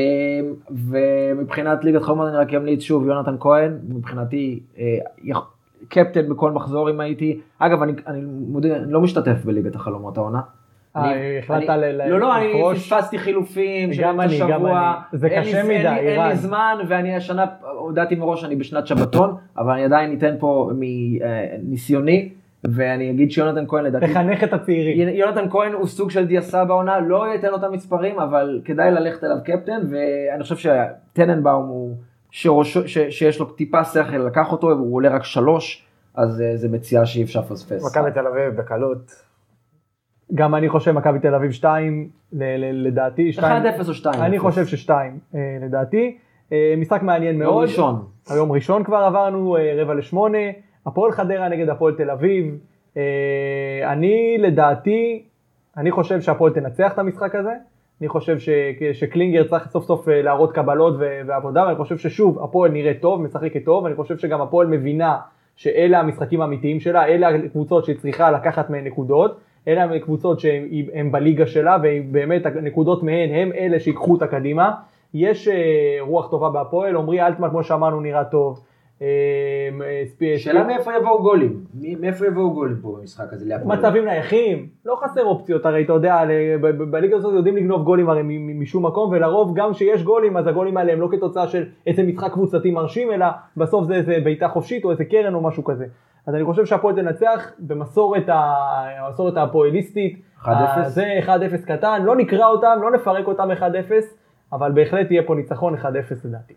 ומבחינת 0.70 1.84
ליגת 1.84 2.02
חומות 2.02 2.28
אני 2.28 2.36
רק 2.36 2.54
אמליץ 2.54 2.82
שוב, 2.82 3.06
יונתן 3.06 3.34
כהן, 3.40 3.78
מבחינתי, 3.88 4.60
אה, 4.78 4.98
קפטן 5.88 6.28
בכל 6.28 6.50
מחזור 6.50 6.90
אם 6.90 7.00
הייתי. 7.00 7.40
אגב, 7.58 7.82
אני, 7.82 7.92
אני 8.06 8.20
מודה, 8.48 8.76
אני 8.76 8.92
לא 8.92 9.00
משתתף 9.00 9.44
בליגת 9.44 9.74
החלומות 9.74 10.16
העונה. 10.16 10.40
אה, 10.96 11.38
החלטת 11.38 11.68
ל- 11.68 12.08
לא, 12.10 12.20
לא, 12.20 12.36
אני? 12.36 12.52
פספסתי 12.74 13.18
חילופים 13.18 13.92
של 13.92 14.02
גם 14.02 14.20
אמצע 14.20 14.34
אני, 14.44 14.52
גם 14.52 14.58
שבוע. 14.60 14.92
אני. 15.12 15.18
זה 15.18 15.26
אין 15.26 15.42
קשה 15.42 15.58
אין 15.58 15.66
מדי, 15.66 15.76
אין 16.08 16.20
ערן. 16.20 16.28
לי 16.28 16.36
זמן, 16.36 16.78
ואני 16.88 17.16
השנה 17.16 17.44
הודעתי 17.78 18.14
מראש 18.14 18.40
שאני 18.40 18.56
בשנת 18.56 18.86
שבתון, 18.86 19.34
אבל 19.58 19.72
אני 19.72 19.84
עדיין 19.84 20.18
אתן 20.18 20.34
פה 20.38 20.70
מניסיוני, 20.78 22.28
ואני 22.64 23.10
אגיד 23.10 23.30
שיונתן 23.30 23.64
כהן 23.68 23.84
לדעתי, 23.84 24.06
תחנך 24.08 24.44
את 24.44 24.52
הצעירים. 24.52 25.08
יונתן 25.08 25.50
כהן 25.50 25.72
הוא 25.72 25.86
סוג 25.86 26.10
של 26.10 26.26
דיאסה 26.26 26.64
בעונה, 26.64 27.00
לא 27.00 27.26
ייתן 27.32 27.50
לו 27.50 27.56
את 27.56 27.64
המספרים, 27.64 28.18
אבל 28.20 28.60
כדאי 28.64 28.90
ללכת 28.90 29.24
אליו 29.24 29.36
קפטן, 29.44 29.80
ואני 29.90 30.42
חושב 30.42 30.56
שטננבאום 30.56 31.68
הוא, 31.68 31.94
שראשו- 32.30 32.86
ש- 32.88 32.98
שיש 33.18 33.40
לו 33.40 33.46
טיפה 33.46 33.84
שכל 33.84 34.16
לקח 34.16 34.52
אותו, 34.52 34.66
והוא 34.66 34.94
עולה 34.94 35.08
רק 35.08 35.24
שלוש, 35.24 35.86
אז 36.14 36.40
אה, 36.40 36.56
זה 36.56 36.68
מציאה 36.68 37.06
שאי 37.06 37.22
אפשר 37.22 37.40
לפספס. 37.40 37.84
מכבי 37.86 38.10
תל 38.12 38.26
אביב 38.26 38.56
בקלות. 38.56 39.12
גם 40.34 40.54
אני 40.54 40.68
חושב 40.68 40.92
מכבי 40.92 41.18
תל 41.18 41.34
אביב 41.34 41.50
2, 41.52 42.08
לדעתי 42.72 43.32
2. 43.32 43.62
1-0 43.62 43.88
או 43.88 43.94
2. 43.94 44.20
אני 44.22 44.38
חושב 44.38 44.66
ששתיים, 44.66 45.18
אה, 45.34 45.40
לדעתי. 45.62 46.18
אה, 46.52 46.74
משחק 46.78 47.02
מעניין 47.02 47.38
מאוד. 47.38 47.52
יום 47.54 47.62
ראשון. 47.62 48.04
היום 48.30 48.52
ראשון 48.52 48.84
כבר 48.84 48.96
עברנו, 48.96 49.56
רבע 49.76 49.94
לשמונה. 49.94 50.38
הפועל 50.86 51.12
חדרה 51.12 51.48
נגד 51.48 51.68
הפועל 51.68 51.94
תל 51.94 52.10
אביב. 52.10 52.58
אה, 52.96 53.92
אני 53.92 54.36
לדעתי, 54.38 55.22
אני 55.76 55.90
חושב 55.90 56.20
שהפועל 56.20 56.52
תנצח 56.52 56.92
את 56.92 56.98
המשחק 56.98 57.34
הזה. 57.34 57.52
אני 58.00 58.08
חושב 58.08 58.38
ש, 58.38 58.48
שקלינגר 58.92 59.44
צריך 59.48 59.68
סוף 59.68 59.84
סוף 59.84 60.08
אה, 60.08 60.22
להראות 60.22 60.52
קבלות 60.52 60.94
ועבודה, 61.26 61.64
ואני 61.64 61.76
חושב 61.76 61.98
ששוב, 61.98 62.44
הפועל 62.44 62.70
נראית 62.70 63.00
טוב, 63.00 63.22
משחקת 63.22 63.64
טוב, 63.64 63.86
אני 63.86 63.94
חושב 63.94 64.18
שגם 64.18 64.40
הפועל 64.40 64.66
מבינה 64.66 65.18
שאלה 65.56 66.00
המשחקים 66.00 66.40
האמיתיים 66.40 66.80
שלה, 66.80 67.06
אלה 67.06 67.28
הקבוצות 67.28 67.84
שהיא 67.84 67.96
צריכה 67.96 68.30
לקחת 68.30 68.70
מהן 68.70 68.86
נקודות, 68.86 69.40
אלה 69.68 69.84
הקבוצות 69.94 70.40
שהן 70.40 71.12
בליגה 71.12 71.46
שלה, 71.46 71.76
ובאמת 71.82 72.46
הנקודות 72.46 73.02
מהן 73.02 73.30
הם 73.34 73.52
אלה 73.52 73.80
שיקחו 73.80 74.12
אותה 74.12 74.26
קדימה. 74.26 74.72
יש 75.14 75.48
אה, 75.48 75.96
רוח 76.00 76.30
טובה 76.30 76.50
בהפועל, 76.50 76.96
עמרי 76.96 77.22
אלטמן, 77.22 77.50
כמו 77.50 77.62
שאמרנו, 77.62 78.00
נראה 78.00 78.24
טוב. 78.24 78.60
אה, 79.02 79.68
אה, 80.22 80.38
שאלה 80.38 80.64
מאיפה 80.64 80.90
יבואו 80.96 81.22
גולים? 81.22 81.64
מאיפה 82.00 82.26
יבואו 82.26 82.54
גולים 82.54 82.76
פה 82.82 82.96
במשחק 83.00 83.32
הזה? 83.32 83.44
להפועל? 83.48 83.78
מצבים 83.78 84.04
נייחים, 84.04 84.66
לא 84.84 84.96
חסר 84.96 85.24
אופציות, 85.24 85.66
הרי 85.66 85.84
אתה 85.84 85.92
יודע, 85.92 86.22
בליגה 86.90 87.16
הזאת 87.16 87.34
יודעים 87.34 87.56
לגנוב 87.56 87.84
גולים 87.84 88.10
הרי 88.10 88.22
משום 88.38 88.86
מקום, 88.86 89.10
ולרוב 89.12 89.52
גם 89.54 89.72
כשיש 89.72 90.02
גולים, 90.02 90.36
אז 90.36 90.46
הגולים 90.46 90.76
האלה 90.76 90.92
הם 90.92 91.00
לא 91.00 91.08
כתוצאה 91.12 91.46
של 91.46 91.64
איזה 91.86 92.02
משחק 92.02 92.32
קבוצתי 92.32 92.70
מרשים, 92.70 93.12
אלא 93.12 93.26
בסוף 93.56 93.86
זה 93.86 93.94
איזה 93.94 94.18
בעיטה 94.24 94.48
חופשית 94.48 94.84
או 94.84 94.90
איזה 94.90 95.04
קרן 95.04 95.34
או 95.34 95.40
משהו 95.40 95.64
כזה. 95.64 95.86
אז 96.26 96.34
אני 96.34 96.44
חושב 96.44 96.66
שהפועל 96.66 96.94
תנצח 96.94 97.52
במסורת 97.58 99.36
הפועליסטית. 99.36 100.22
1-0? 100.42 100.48
אה, 100.48 100.88
זה 100.88 101.20
1-0 101.24 101.66
קטן, 101.66 102.02
לא 102.04 102.16
נקרא 102.16 102.46
אותם, 102.46 102.78
לא 102.82 102.90
נפרק 102.90 103.26
אותם 103.26 103.48
1-0, 103.50 103.62
אבל 104.52 104.72
בהחלט 104.72 105.10
יהיה 105.10 105.22
פה 105.22 105.34
ניצחון 105.34 105.74
1-0 105.74 105.84
לדעתי. 106.24 106.54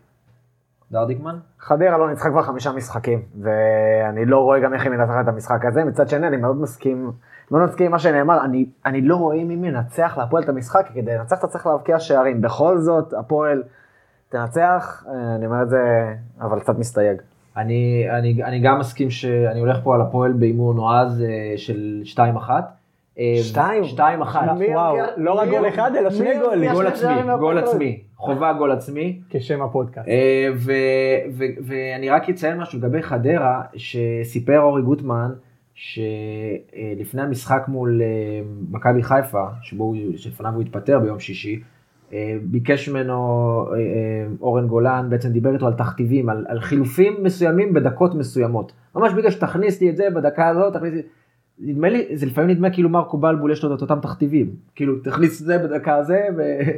דרדיקמן? 0.92 1.38
חדרה 1.60 1.98
לא 1.98 2.10
ניצחה 2.10 2.30
כבר 2.30 2.42
חמישה 2.42 2.72
משחקים, 2.72 3.22
ואני 3.42 4.26
לא 4.26 4.38
רואה 4.38 4.60
גם 4.60 4.74
איך 4.74 4.82
היא 4.82 4.90
מנצחת 4.90 5.24
את 5.24 5.28
המשחק 5.28 5.64
הזה. 5.64 5.84
מצד 5.84 6.08
שני, 6.08 6.26
אני 6.26 6.36
מאוד 6.36 6.56
מסכים, 6.56 7.10
מאוד 7.50 7.62
מסכים 7.62 7.86
עם 7.86 7.92
מה 7.92 7.98
שנאמר, 7.98 8.44
אני, 8.44 8.66
אני 8.86 9.00
לא 9.00 9.16
רואה 9.16 9.44
מי 9.44 9.56
מנצח 9.56 10.14
להפועל 10.18 10.42
את 10.42 10.48
המשחק, 10.48 10.86
כי 10.86 11.02
כדי 11.02 11.14
לנצח 11.14 11.38
אתה 11.38 11.46
צריך 11.46 11.66
להבקיע 11.66 11.98
שערים. 11.98 12.40
בכל 12.40 12.78
זאת, 12.78 13.14
הפועל 13.14 13.62
תנצח, 14.28 15.04
אה, 15.08 15.34
אני 15.34 15.46
אומר 15.46 15.62
את 15.62 15.68
זה, 15.68 16.14
אבל 16.40 16.60
קצת 16.60 16.78
מסתייג. 16.78 17.16
אני, 17.56 18.06
אני, 18.10 18.44
אני 18.44 18.60
גם 18.60 18.78
מסכים 18.78 19.10
שאני 19.10 19.60
הולך 19.60 19.78
פה 19.82 19.94
על 19.94 20.00
הפועל 20.00 20.32
בהימור 20.32 20.74
נועז 20.74 21.22
אה, 21.22 21.52
של 21.56 22.02
2-1. 22.14 22.18
אה, 23.18 23.34
שתיים? 23.42 23.82
2-1. 23.82 24.52
מי 24.58 24.74
וואו, 24.74 24.96
לא 25.16 25.32
רק 25.32 25.48
גול 25.48 25.68
אחד, 25.68 25.90
אלא 25.98 26.10
שני 26.10 26.38
גולים. 26.38 26.72
גול 26.72 26.86
עצמי, 26.86 27.22
גול? 27.38 27.58
עצמי, 27.58 28.02
חובה 28.16 28.52
גול 28.52 28.72
עצמי. 28.72 29.20
כשם 29.30 29.62
הפודקאסט. 29.62 30.08
אה, 30.08 30.48
ואני 31.66 32.10
רק 32.10 32.28
אציין 32.28 32.58
משהו 32.58 32.78
לגבי 32.78 33.02
חדרה, 33.02 33.62
שסיפר 33.76 34.60
אורי 34.60 34.82
גוטמן, 34.82 35.32
שלפני 35.74 37.22
המשחק 37.22 37.64
מול 37.68 38.02
אה, 38.02 38.06
מכבי 38.70 39.02
חיפה, 39.02 39.46
שבו 39.62 39.94
שלפניו 40.16 40.52
הוא 40.54 40.62
התפטר 40.62 40.98
ביום 40.98 41.18
שישי, 41.18 41.60
אה, 42.12 42.36
ביקש 42.42 42.88
ממנו 42.88 43.14
אה, 43.72 43.76
אה, 43.76 43.82
אורן 44.40 44.66
גולן, 44.66 45.06
בעצם 45.10 45.28
דיבר 45.28 45.54
איתו 45.54 45.66
על 45.66 45.72
תכתיבים, 45.72 46.28
על, 46.28 46.44
על 46.48 46.60
חילופים 46.60 47.16
מסוימים 47.22 47.74
בדקות 47.74 48.14
מסוימות. 48.14 48.72
ממש 48.94 49.12
בגלל 49.12 49.30
שתכניס 49.30 49.80
לי 49.80 49.90
את 49.90 49.96
זה 49.96 50.08
בדקה 50.14 50.48
הזאת, 50.48 50.72
תכניס 50.72 50.94
לי... 50.94 51.02
נדמה 51.60 51.88
לי, 51.88 52.06
זה 52.16 52.26
לפעמים 52.26 52.50
נדמה 52.50 52.70
כאילו 52.70 52.88
מרקו 52.88 53.18
בלבול 53.18 53.52
יש 53.52 53.64
לו 53.64 53.74
את 53.74 53.82
אותם 53.82 54.00
תכתיבים. 54.00 54.50
כאילו, 54.74 54.98
תכניס 55.04 55.40
את 55.40 55.46
זה 55.46 55.58
בדקה 55.58 55.94
הזה, 55.96 56.20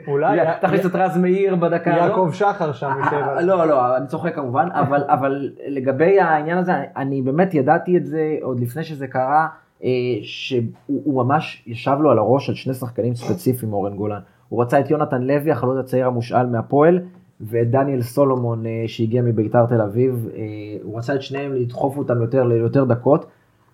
אולי- 0.09 0.39
ותכניס 0.59 0.87
את 0.87 0.95
רז 0.95 1.17
מאיר 1.17 1.57
בדקה 1.57 1.95
הזאת. 1.95 2.09
יעקב 2.09 2.31
שחר 2.33 2.73
שם 2.73 2.91
יושב 3.05 3.17
על... 3.29 3.45
לא, 3.45 3.65
לא, 3.65 3.97
אני 3.97 4.07
צוחק 4.07 4.35
כמובן, 4.35 4.69
אבל, 4.73 5.03
אבל 5.15 5.51
לגבי 5.69 6.21
העניין 6.21 6.59
הזה, 6.59 6.73
אני 6.97 7.23
באמת 7.23 7.55
ידעתי 7.55 7.97
את 7.97 8.07
זה 8.07 8.37
עוד 8.43 8.61
לפני 8.61 8.85
שזה 8.85 9.07
קרה, 9.07 9.47
אה, 9.85 9.89
שהוא 10.23 10.63
הוא 10.87 11.25
ממש 11.25 11.65
ישב 11.67 11.97
לו 12.01 12.11
על 12.11 12.19
הראש 12.19 12.49
על 12.49 12.55
שני 12.55 12.75
שחקנים 12.75 13.15
ספציפיים, 13.15 13.73
אורן 13.73 13.97
גולן. 13.97 14.21
הוא 14.49 14.63
רצה 14.63 14.81
את 14.81 14.91
יונתן 14.91 15.23
לוי, 15.23 15.51
החלוץ 15.51 15.77
הצעיר 15.79 16.07
המושאל 16.07 16.47
מהפועל, 16.47 17.01
ואת 17.41 17.71
דניאל 17.71 18.03
סולומון 18.03 18.67
אה, 18.67 18.85
שהגיע 18.87 19.23
מביתר 19.23 19.67
תל 19.67 19.81
אביב. 19.81 20.29
אה, 20.37 20.43
הוא 20.83 20.99
רצה 20.99 21.15
את 21.15 21.23
שניהם 21.23 21.53
לדחוף 21.55 21.97
אותם 21.99 22.23
יותר 22.23 22.45
ליותר 22.45 22.85
דקות. 22.85 23.27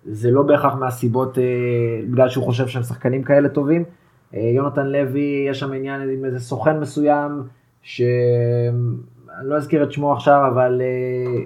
זה 0.05 0.31
לא 0.31 0.43
בהכרח 0.43 0.75
מהסיבות, 0.75 1.39
אה, 1.39 1.45
בגלל 2.11 2.29
שהוא 2.29 2.45
חושב 2.45 2.67
שהם 2.67 2.83
שחקנים 2.83 3.23
כאלה 3.23 3.49
טובים. 3.49 3.85
אה, 4.35 4.41
יונתן 4.41 4.87
לוי, 4.87 5.47
יש 5.51 5.61
שם 5.61 5.73
עניין 5.73 6.01
עם 6.01 6.25
איזה 6.25 6.41
סוכן 6.41 6.81
מסוים, 6.81 7.43
שאני 7.83 8.75
לא 9.43 9.57
אזכיר 9.57 9.83
את 9.83 9.93
שמו 9.93 10.13
עכשיו, 10.13 10.49
אבל 10.53 10.81
אה, 10.85 11.43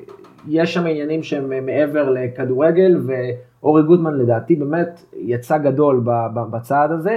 יש 0.49 0.75
שם 0.75 0.87
עניינים 0.87 1.23
שהם 1.23 1.67
מעבר 1.67 2.11
לכדורגל, 2.11 3.01
ואורי 3.07 3.83
גוטמן 3.83 4.15
לדעתי 4.15 4.57
באמת 4.57 5.03
יצא 5.17 5.59
גדול 5.59 6.05
בצעד 6.35 6.91
הזה, 6.91 7.17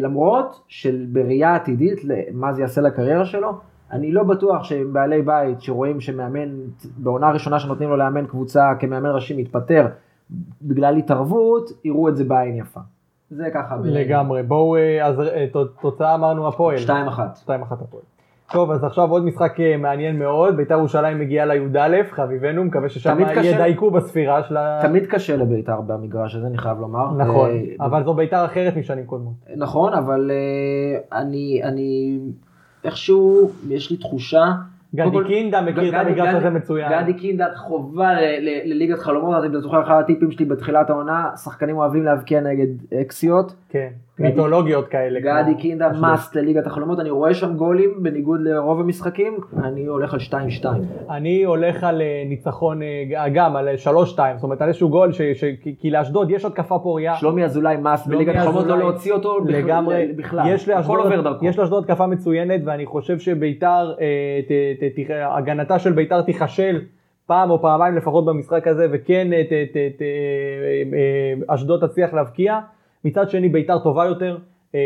למרות 0.00 0.60
שבראייה 0.68 1.54
עתידית, 1.54 2.00
מה 2.32 2.52
זה 2.52 2.62
יעשה 2.62 2.80
לקריירה 2.80 3.24
שלו, 3.24 3.52
אני 3.92 4.12
לא 4.12 4.22
בטוח 4.22 4.64
שהם 4.64 4.92
בעלי 4.92 5.22
בית 5.22 5.60
שרואים 5.60 6.00
שמאמן, 6.00 6.48
בעונה 6.96 7.28
הראשונה 7.28 7.58
שנותנים 7.58 7.88
לו 7.90 7.96
לאמן 7.96 8.26
קבוצה 8.26 8.72
כמאמן 8.80 9.10
ראשי 9.10 9.36
מתפטר 9.36 9.86
בגלל 10.62 10.96
התערבות, 10.96 11.70
יראו 11.84 12.08
את 12.08 12.16
זה 12.16 12.24
בעין 12.24 12.56
יפה. 12.56 12.80
זה 13.30 13.50
ככה. 13.54 13.76
לגמרי. 13.84 14.42
בואו, 14.42 14.76
אה, 14.76 15.06
אז 15.06 15.20
אה, 15.20 15.46
תוצאה 15.80 16.14
אמרנו 16.14 16.48
הפועל. 16.48 16.76
2-1. 16.86 16.88
2-1 17.46 17.50
הפועל. 17.70 18.02
טוב, 18.52 18.70
אז 18.70 18.84
עכשיו 18.84 19.10
עוד 19.10 19.24
משחק 19.24 19.60
אה, 19.60 19.76
מעניין 19.76 20.18
מאוד, 20.18 20.56
בית"ר 20.56 20.74
ירושלים 20.74 21.18
מגיעה 21.18 21.46
לי"א, 21.46 21.96
חביבנו, 22.10 22.64
מקווה 22.64 22.88
ששם. 22.88 23.18
ידייקו 23.42 23.90
בספירה 23.90 24.42
של 24.42 24.56
ה... 24.56 24.78
תמיד 24.82 25.06
קשה 25.06 25.36
לבית"ר 25.36 25.80
במגרש 25.80 26.34
הזה, 26.34 26.46
אני 26.46 26.58
חייב 26.58 26.80
לומר. 26.80 27.14
נכון, 27.14 27.50
אבל 27.80 28.04
זו 28.04 28.14
בית"ר 28.14 28.44
אחרת 28.44 28.76
משנים 28.76 29.06
קודמות. 29.06 29.34
נכון, 29.56 29.94
אבל 29.94 30.30
אני, 31.12 31.60
אני, 31.64 32.18
איכשהו, 32.84 33.50
יש 33.68 33.90
לי 33.90 33.96
תחושה... 33.96 34.52
גדי 34.94 35.16
קינדה 35.26 35.60
מכיר 35.60 35.88
את 35.88 36.06
המגרש 36.06 36.34
הזה 36.34 36.50
מצוין. 36.50 37.02
גדי 37.02 37.14
קינדה 37.14 37.46
חובה 37.56 38.10
לליגת 38.64 38.98
חלומות, 38.98 39.44
אם 39.44 39.50
אתה 39.50 39.60
זוכר 39.60 39.82
אחד 39.82 40.00
הטיפים 40.00 40.30
שלי 40.30 40.44
בתחילת 40.44 40.90
העונה, 40.90 41.30
שחקנים 41.44 41.76
אוהבים 41.76 42.04
להבקיע 42.04 42.40
נגד 42.40 42.66
אקסיות. 43.00 43.54
כן, 43.68 43.88
מיתולוגיות 44.18 44.88
כאלה. 44.88 45.20
גדי 45.20 45.54
קינדה. 45.54 45.90
מאסט 46.00 46.34
לליגת 46.36 46.66
החלומות, 46.66 47.00
אני 47.00 47.10
רואה 47.10 47.34
שם 47.34 47.54
גולים 47.56 47.90
בניגוד 48.02 48.40
לרוב 48.42 48.80
המשחקים, 48.80 49.36
אני 49.64 49.86
הולך 49.86 50.14
על 50.14 50.20
2-2. 50.20 50.66
אני 51.10 51.42
הולך 51.44 51.84
על 51.84 52.00
אה, 52.02 52.22
ניצחון, 52.26 52.82
אה, 52.82 53.28
גם 53.34 53.56
על 53.56 53.68
3-2, 53.76 53.88
זאת 54.36 54.42
אומרת 54.42 54.62
על 54.62 54.68
איזשהו 54.68 54.88
גול, 54.88 55.10
כי- 55.80 55.90
לאשדוד 55.90 56.30
יש 56.30 56.44
התקפה 56.44 56.78
פוריה. 56.78 57.14
שלומי 57.16 57.44
אזולאי 57.44 57.76
מאסט 57.76 58.06
בליגת 58.06 58.34
החלומות, 58.36 58.66
לא 58.66 58.78
להוציא 58.78 59.12
אותו 59.12 59.38
לגמרי, 59.46 60.12
בכלל. 60.16 60.42
יש 60.48 60.68
הכל 60.68 60.78
לאשדוד, 60.78 60.98
עובר 60.98 61.20
דרכו. 61.20 61.46
יש 61.46 61.58
לאשדוד 61.58 61.84
התקפה 61.84 62.06
מצוינת 62.06 62.60
ואני 62.64 62.86
חושב 62.86 63.18
שביתר, 63.18 63.94
אה, 64.00 65.36
הגנתה 65.36 65.78
של 65.78 65.92
ביתר 65.92 66.22
תיכשל 66.22 66.80
פעם 67.26 67.50
או 67.50 67.62
פעמיים 67.62 67.96
לפחות 67.96 68.24
במשחק 68.24 68.66
הזה 68.66 68.86
וכן 68.92 69.32
אה, 69.32 69.42
אה, 69.50 69.64
אה, 70.02 71.54
אשדוד 71.54 71.86
תצליח 71.86 72.14
להבקיע. 72.14 72.58
מצד 73.08 73.30
שני 73.30 73.48
ביתר 73.48 73.78
טובה 73.78 74.04
יותר. 74.04 74.38
אה, 74.74 74.80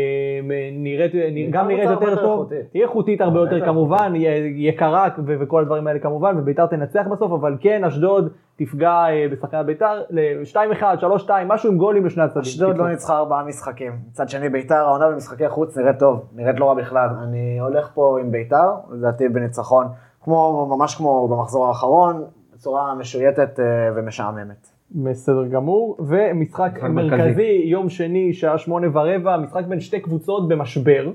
נראית, 0.71 1.11
גם 1.51 1.67
נראית 1.67 1.89
יותר 1.89 2.15
טוב. 2.15 2.49
היא 2.73 2.83
איכותית 2.83 3.21
הרבה 3.21 3.39
יותר 3.39 3.65
כמובן, 3.65 4.13
יקרה 4.55 5.07
וכל 5.25 5.61
הדברים 5.61 5.87
האלה 5.87 5.99
כמובן, 5.99 6.39
וביתר 6.39 6.65
תנצח 6.65 7.05
בסוף, 7.11 7.31
אבל 7.31 7.57
כן 7.59 7.83
אשדוד 7.83 8.29
תפגע 8.55 9.05
בשחקני 9.31 9.63
ביתר, 9.63 10.01
ל-2-1, 10.09 10.83
3-2, 11.27 11.29
משהו 11.45 11.71
עם 11.71 11.77
גולים 11.77 12.05
לשני 12.05 12.23
הצדדים. 12.23 12.41
אשדוד. 12.41 12.77
לא 12.77 12.89
ניצחה 12.89 13.17
ארבעה 13.17 13.43
משחקים. 13.43 13.91
מצד 14.09 14.29
שני, 14.29 14.49
ביתר, 14.49 14.75
העונה 14.75 15.09
במשחקי 15.09 15.49
חוץ 15.49 15.77
נראית 15.77 15.99
טוב, 15.99 16.25
נראית 16.35 16.59
לא 16.59 16.65
רע 16.65 16.73
בכלל. 16.73 17.09
אני 17.23 17.59
הולך 17.59 17.91
פה 17.93 18.17
עם 18.19 18.31
ביתר, 18.31 18.71
לדעתי 18.91 19.29
בניצחון, 19.29 19.87
כמו, 20.21 20.67
ממש 20.77 20.95
כמו 20.95 21.27
במחזור 21.27 21.67
האחרון, 21.67 22.23
בצורה 22.53 22.95
משויטת 22.95 23.59
אה, 23.59 23.65
ומשעממת. 23.95 24.72
בסדר 24.93 25.47
גמור, 25.47 25.97
ומשחק 25.99 26.71
משחק 26.73 26.89
מרכזי, 26.89 27.17
מרכזי. 27.17 27.61
יום 27.65 27.89
שני, 27.89 28.33
שעה 28.33 28.57
שמונה 28.57 28.87
ורבע, 28.93 29.37
משחק 29.37 29.65
בין 29.65 29.79
שתי 29.79 29.99
קבוצות 29.99 30.47
במשבר, 30.47 31.11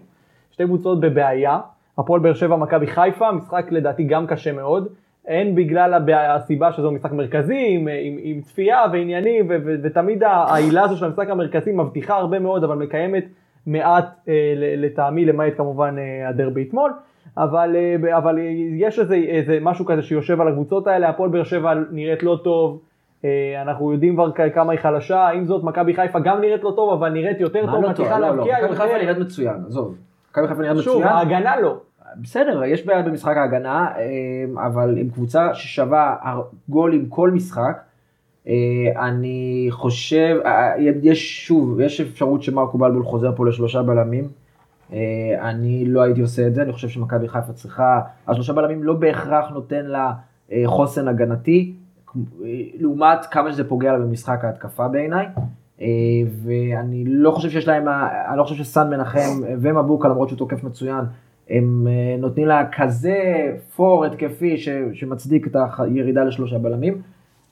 שתי 0.51 0.65
קבוצות 0.65 1.01
בבעיה, 1.01 1.59
הפועל 1.99 2.21
באר 2.21 2.35
שבע, 2.35 2.57
מכבי 2.57 2.87
חיפה, 2.87 3.33
משחק 3.33 3.67
לדעתי 3.71 4.05
גם 4.05 4.27
קשה 4.27 4.53
מאוד, 4.53 4.89
הן 5.29 5.55
בגלל 5.55 5.95
הבע- 5.95 6.35
הסיבה 6.35 6.73
שזהו 6.73 6.93
משחק 6.93 7.13
מרכזי, 7.13 7.67
עם, 7.69 7.89
עם, 8.03 8.19
עם 8.23 8.41
צפייה 8.41 8.85
ועניינים, 8.93 9.47
ו, 9.49 9.57
ו, 9.65 9.75
ותמיד 9.83 10.23
העילה 10.25 10.83
הזו 10.83 10.97
של 10.97 11.05
המשחק 11.05 11.31
המרכזי 11.31 11.73
מבטיחה 11.73 12.17
הרבה 12.17 12.39
מאוד, 12.39 12.65
אבל 12.65 12.77
מקיימת 12.77 13.25
מעט 13.67 14.07
אה, 14.29 14.35
לטעמי, 14.57 15.25
למעט 15.25 15.53
כמובן 15.57 15.97
אה, 15.99 16.29
הדרבי 16.29 16.63
אתמול. 16.63 16.93
אבל, 17.37 17.77
אה, 17.77 18.17
אבל 18.19 18.39
יש 18.77 18.99
איזה, 18.99 19.15
איזה 19.15 19.59
משהו 19.63 19.85
כזה 19.85 20.03
שיושב 20.03 20.41
על 20.41 20.49
הקבוצות 20.49 20.87
האלה, 20.87 21.09
הפועל 21.09 21.31
באר 21.31 21.45
שבע 21.45 21.75
נראית 21.91 22.23
לא 22.23 22.39
טוב, 22.45 22.81
אנחנו 23.63 23.93
יודעים 23.93 24.15
כבר 24.15 24.31
כמה 24.55 24.73
היא 24.73 24.81
חלשה, 24.81 25.29
עם 25.29 25.47
זאת 25.47 25.65
מכבי 25.65 25.95
חיפה 25.95 26.19
גם 26.21 26.41
נראית 26.41 26.65
לא 26.65 26.73
טוב, 26.77 26.93
אבל 26.93 27.09
נראית 27.09 27.41
יותר 27.41 27.67
טוב, 27.67 27.85
לא? 27.85 27.91
מצליחה 27.91 28.19
לא, 28.19 28.29
לא, 28.29 28.37
להבקיע 28.37 28.57
מכבי 28.59 28.77
חיפה 28.77 28.85
יותר. 28.85 29.03
נראית 29.03 29.19
מצוין, 29.19 29.57
עזוב. 29.67 29.95
מכבי 30.31 30.49
חיפה 30.49 30.63
נראית 30.63 30.79
שוב, 30.79 30.97
מצוין. 30.97 31.09
ההגנה 31.09 31.61
לא. 31.61 31.81
בסדר, 32.17 32.65
יש 32.65 32.87
בעיה 32.87 33.03
במשחק 33.03 33.37
ההגנה, 33.37 33.89
אה, 33.97 34.67
אבל 34.67 34.99
עם 34.99 35.11
קבוצה 35.11 35.55
ששווה 35.55 36.17
גול 36.69 36.95
עם 36.95 37.07
כל 37.09 37.31
משחק, 37.31 37.81
אה, 38.49 38.55
אני 39.09 39.67
חושב, 39.71 40.37
אה, 40.45 40.75
יש 41.03 41.47
שוב, 41.47 41.81
יש 41.81 42.01
אפשרות 42.01 42.43
שמרקו 42.43 42.79
בלבול 42.79 43.05
חוזר 43.05 43.33
פה 43.37 43.47
לשלושה 43.47 43.83
בלמים. 43.83 44.29
אה, 44.93 45.51
אני 45.51 45.85
לא 45.85 46.03
הייתי 46.03 46.21
עושה 46.21 46.47
את 46.47 46.55
זה, 46.55 46.63
אני 46.63 46.73
חושב 46.73 46.89
שמכבי 46.89 47.29
חיפה 47.29 47.53
צריכה, 47.53 48.01
השלושה 48.29 48.53
בלמים 48.53 48.83
לא 48.83 48.95
בהכרח 48.95 49.51
נותן 49.51 49.87
לה 49.87 50.13
אה, 50.53 50.63
חוסן 50.67 51.09
הגנתי, 51.09 51.73
אה, 51.73 51.88
לעומת 52.81 53.27
כמה 53.31 53.53
שזה 53.53 53.69
פוגע 53.69 53.93
לה 53.93 53.99
במשחק 53.99 54.45
ההתקפה 54.45 54.89
בעיניי. 54.89 55.27
אה, 55.81 55.87
ואני 56.45 57.05
לא 57.07 57.31
חושב 57.31 57.51
שיש 57.51 57.69
להם, 57.69 57.89
אני 58.29 58.39
לא 58.39 58.43
חושב 58.43 58.65
שסן 58.65 58.91
מנחם 58.91 59.41
ומבוקה, 59.61 60.09
למרות 60.09 60.29
שהוא 60.29 60.39
תוקף 60.39 60.65
מצוין, 60.65 61.05
הם 61.51 61.87
אה, 61.91 62.17
נותנים 62.19 62.47
לה 62.47 62.67
כזה 62.73 63.17
פור 63.77 64.05
התקפי 64.05 64.57
שמצדיק 64.93 65.47
את 65.47 65.57
הירידה 65.79 66.25
לשלושה 66.25 66.59
בלמים. 66.59 67.03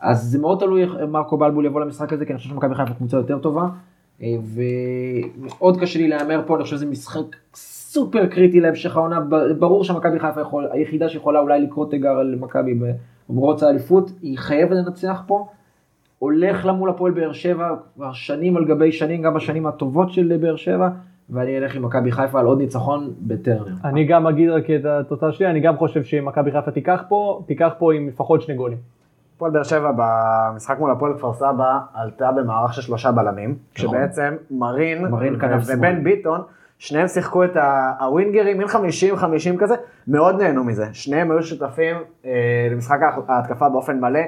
אז 0.01 0.23
זה 0.23 0.39
מאוד 0.39 0.59
תלוי 0.59 0.83
איך 0.83 0.91
מרקו 1.09 1.37
בלבול 1.37 1.67
יבוא 1.67 1.81
למשחק 1.81 2.13
הזה, 2.13 2.25
כי 2.25 2.33
אני 2.33 2.39
חושב 2.39 2.51
שמכבי 2.51 2.75
חיפה 2.75 2.95
קבוצה 2.95 3.17
יותר 3.17 3.39
טובה. 3.39 3.69
אה, 4.23 4.37
ומאוד 4.55 5.81
קשה 5.81 5.99
לי 5.99 6.09
להמר 6.09 6.43
פה, 6.47 6.57
אני 6.57 6.65
חושב 6.65 6.77
שזה 6.77 6.87
משחק 6.87 7.37
סופר 7.55 8.27
קריטי 8.27 8.61
להמשך 8.61 8.97
העונה. 8.97 9.21
ברור 9.59 9.85
שמכבי 9.85 10.19
חיפה 10.19 10.41
היחידה 10.71 11.09
שיכולה 11.09 11.41
אולי 11.41 11.61
לקרוא 11.61 11.91
תיגר 11.91 12.19
על 12.19 12.37
מכבי 12.41 12.75
במרוץ 13.29 13.63
האליפות, 13.63 14.11
היא 14.23 14.39
חייבת 14.39 14.77
לנצח 14.77 15.23
פה. 15.27 15.47
הולך 16.19 16.67
לה 16.67 16.73
מול 16.73 16.91
הפועל 16.91 17.13
באר 17.13 17.33
שבע 17.33 17.75
כבר 17.95 18.13
שנים 18.13 18.57
על 18.57 18.65
גבי 18.65 18.93
שנים, 18.93 19.23
גם 19.23 19.35
בשנים 19.35 19.67
הטובות 19.67 20.13
של 20.13 20.37
באר 20.41 20.57
שבע, 20.57 20.89
ואני 21.31 21.59
אלך 21.59 21.77
עם 21.77 21.83
מכבי 21.83 22.13
חיפה 22.13 22.41
על 22.41 22.47
עוד 22.47 22.59
ניצחון 22.59 23.13
בטרנר. 23.21 23.73
אני 23.85 24.05
גם 24.05 24.27
אגיד 24.27 24.51
רק 24.51 24.71
את 24.71 24.85
התוצאה 24.85 25.33
שלי, 25.33 25.47
אני 25.47 25.61
גם 25.61 25.77
חושב 25.77 26.05
שמכבי 26.05 26.51
חיפה 26.53 26.71
תיקח 26.71 27.03
פה, 27.09 27.43
תיקח 27.47 27.73
פה 27.79 27.95
עם 27.95 28.09
לפחות 28.09 28.43
שני 28.43 28.55
גולים. 28.55 28.79
הפועל 29.37 29.51
באר 29.51 29.63
שבע 29.63 29.93
במשחק 29.97 30.79
מול 30.79 30.91
הפועל 30.91 31.15
כפר 31.15 31.33
סבא 31.33 31.79
עלתה 31.95 32.33
במערך 32.33 32.75
של 32.75 32.83
שלושה 32.83 33.13
בלמים, 33.13 33.55
כשבעצם 33.75 34.35
מרין. 34.51 35.05
ובן 35.79 36.05
ביטון, 36.05 36.41
שניהם 36.79 37.09
שיחקו 37.09 37.45
את 37.45 37.57
הווינגרים, 38.01 38.59
מין 38.59 38.67
50-50 38.67 38.71
כזה, 39.59 39.75
מאוד 40.09 40.43
נהנו 40.43 40.65
מזה. 40.65 40.87
שניהם 40.93 41.31
היו 41.31 41.43
שותפים 41.43 41.97
אה, 42.25 42.31
למשחק 42.71 42.99
ההתקפה 43.29 43.69
באופן 43.69 44.01
מלא. 44.01 44.21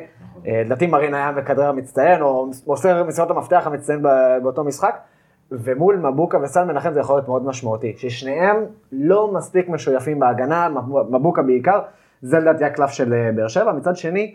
אה, 0.46 0.62
לדעתי 0.64 0.86
מרין 0.86 1.14
היה 1.14 1.32
מכדרר 1.32 1.72
מצטיין, 1.72 2.22
או 2.22 2.51
מוסר 2.66 3.05
מסירות 3.05 3.30
המפתח 3.30 3.62
המצטיין 3.66 4.03
באותו 4.42 4.64
משחק. 4.64 4.99
ומול 5.51 5.96
מבוקה 5.96 6.38
וסל 6.38 6.64
מנחם 6.64 6.92
זה 6.92 7.01
יכול 7.01 7.16
להיות 7.16 7.28
מאוד 7.28 7.44
משמעותי, 7.46 7.94
ששניהם 7.96 8.57
לא 8.92 9.32
מספיק 9.32 9.68
משויפים 9.68 10.18
בהגנה, 10.18 10.68
מבוקה 11.11 11.42
בעיקר, 11.42 11.80
זה 12.22 12.38
לדעתי 12.38 12.64
הקלף 12.64 12.90
של 12.90 13.14
אה, 13.14 13.32
באר 13.32 13.49
שבע. 13.49 13.72
מצד 13.72 13.96
שני, 13.96 14.34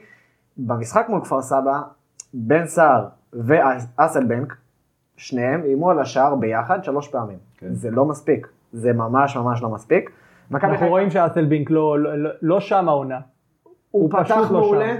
במשחק 0.58 1.06
מול 1.10 1.22
כפר 1.22 1.42
סבא, 1.42 1.80
בן 2.34 2.66
סער 2.66 3.06
ואסלבנק, 3.34 4.54
שניהם 5.18 5.64
איימו 5.64 5.92
על 5.92 6.00
השער 6.00 6.36
ביחד 6.36 6.84
שלוש 6.84 7.08
פעמים. 7.08 7.38
כן. 7.58 7.68
זה 7.74 7.92
לא 7.92 8.06
מספיק, 8.06 8.48
זה 8.74 8.94
ממש 8.94 9.38
ממש 9.38 9.62
לא 9.62 9.70
מספיק. 9.70 10.10
אנחנו 10.54 10.70
חיפה- 10.70 10.86
רואים 10.90 11.10
שאסלבינק 11.10 11.72
לא- 11.72 12.00
לא 12.00 12.16
לא- 12.18 12.30
לא 12.42 12.60
שם 12.60 12.90
העונה. 12.90 13.20
הוא 13.92 14.02
הוא 14.04 14.24
פתח 14.24 14.38
לא 14.52 14.60
מעולה. 14.60 14.96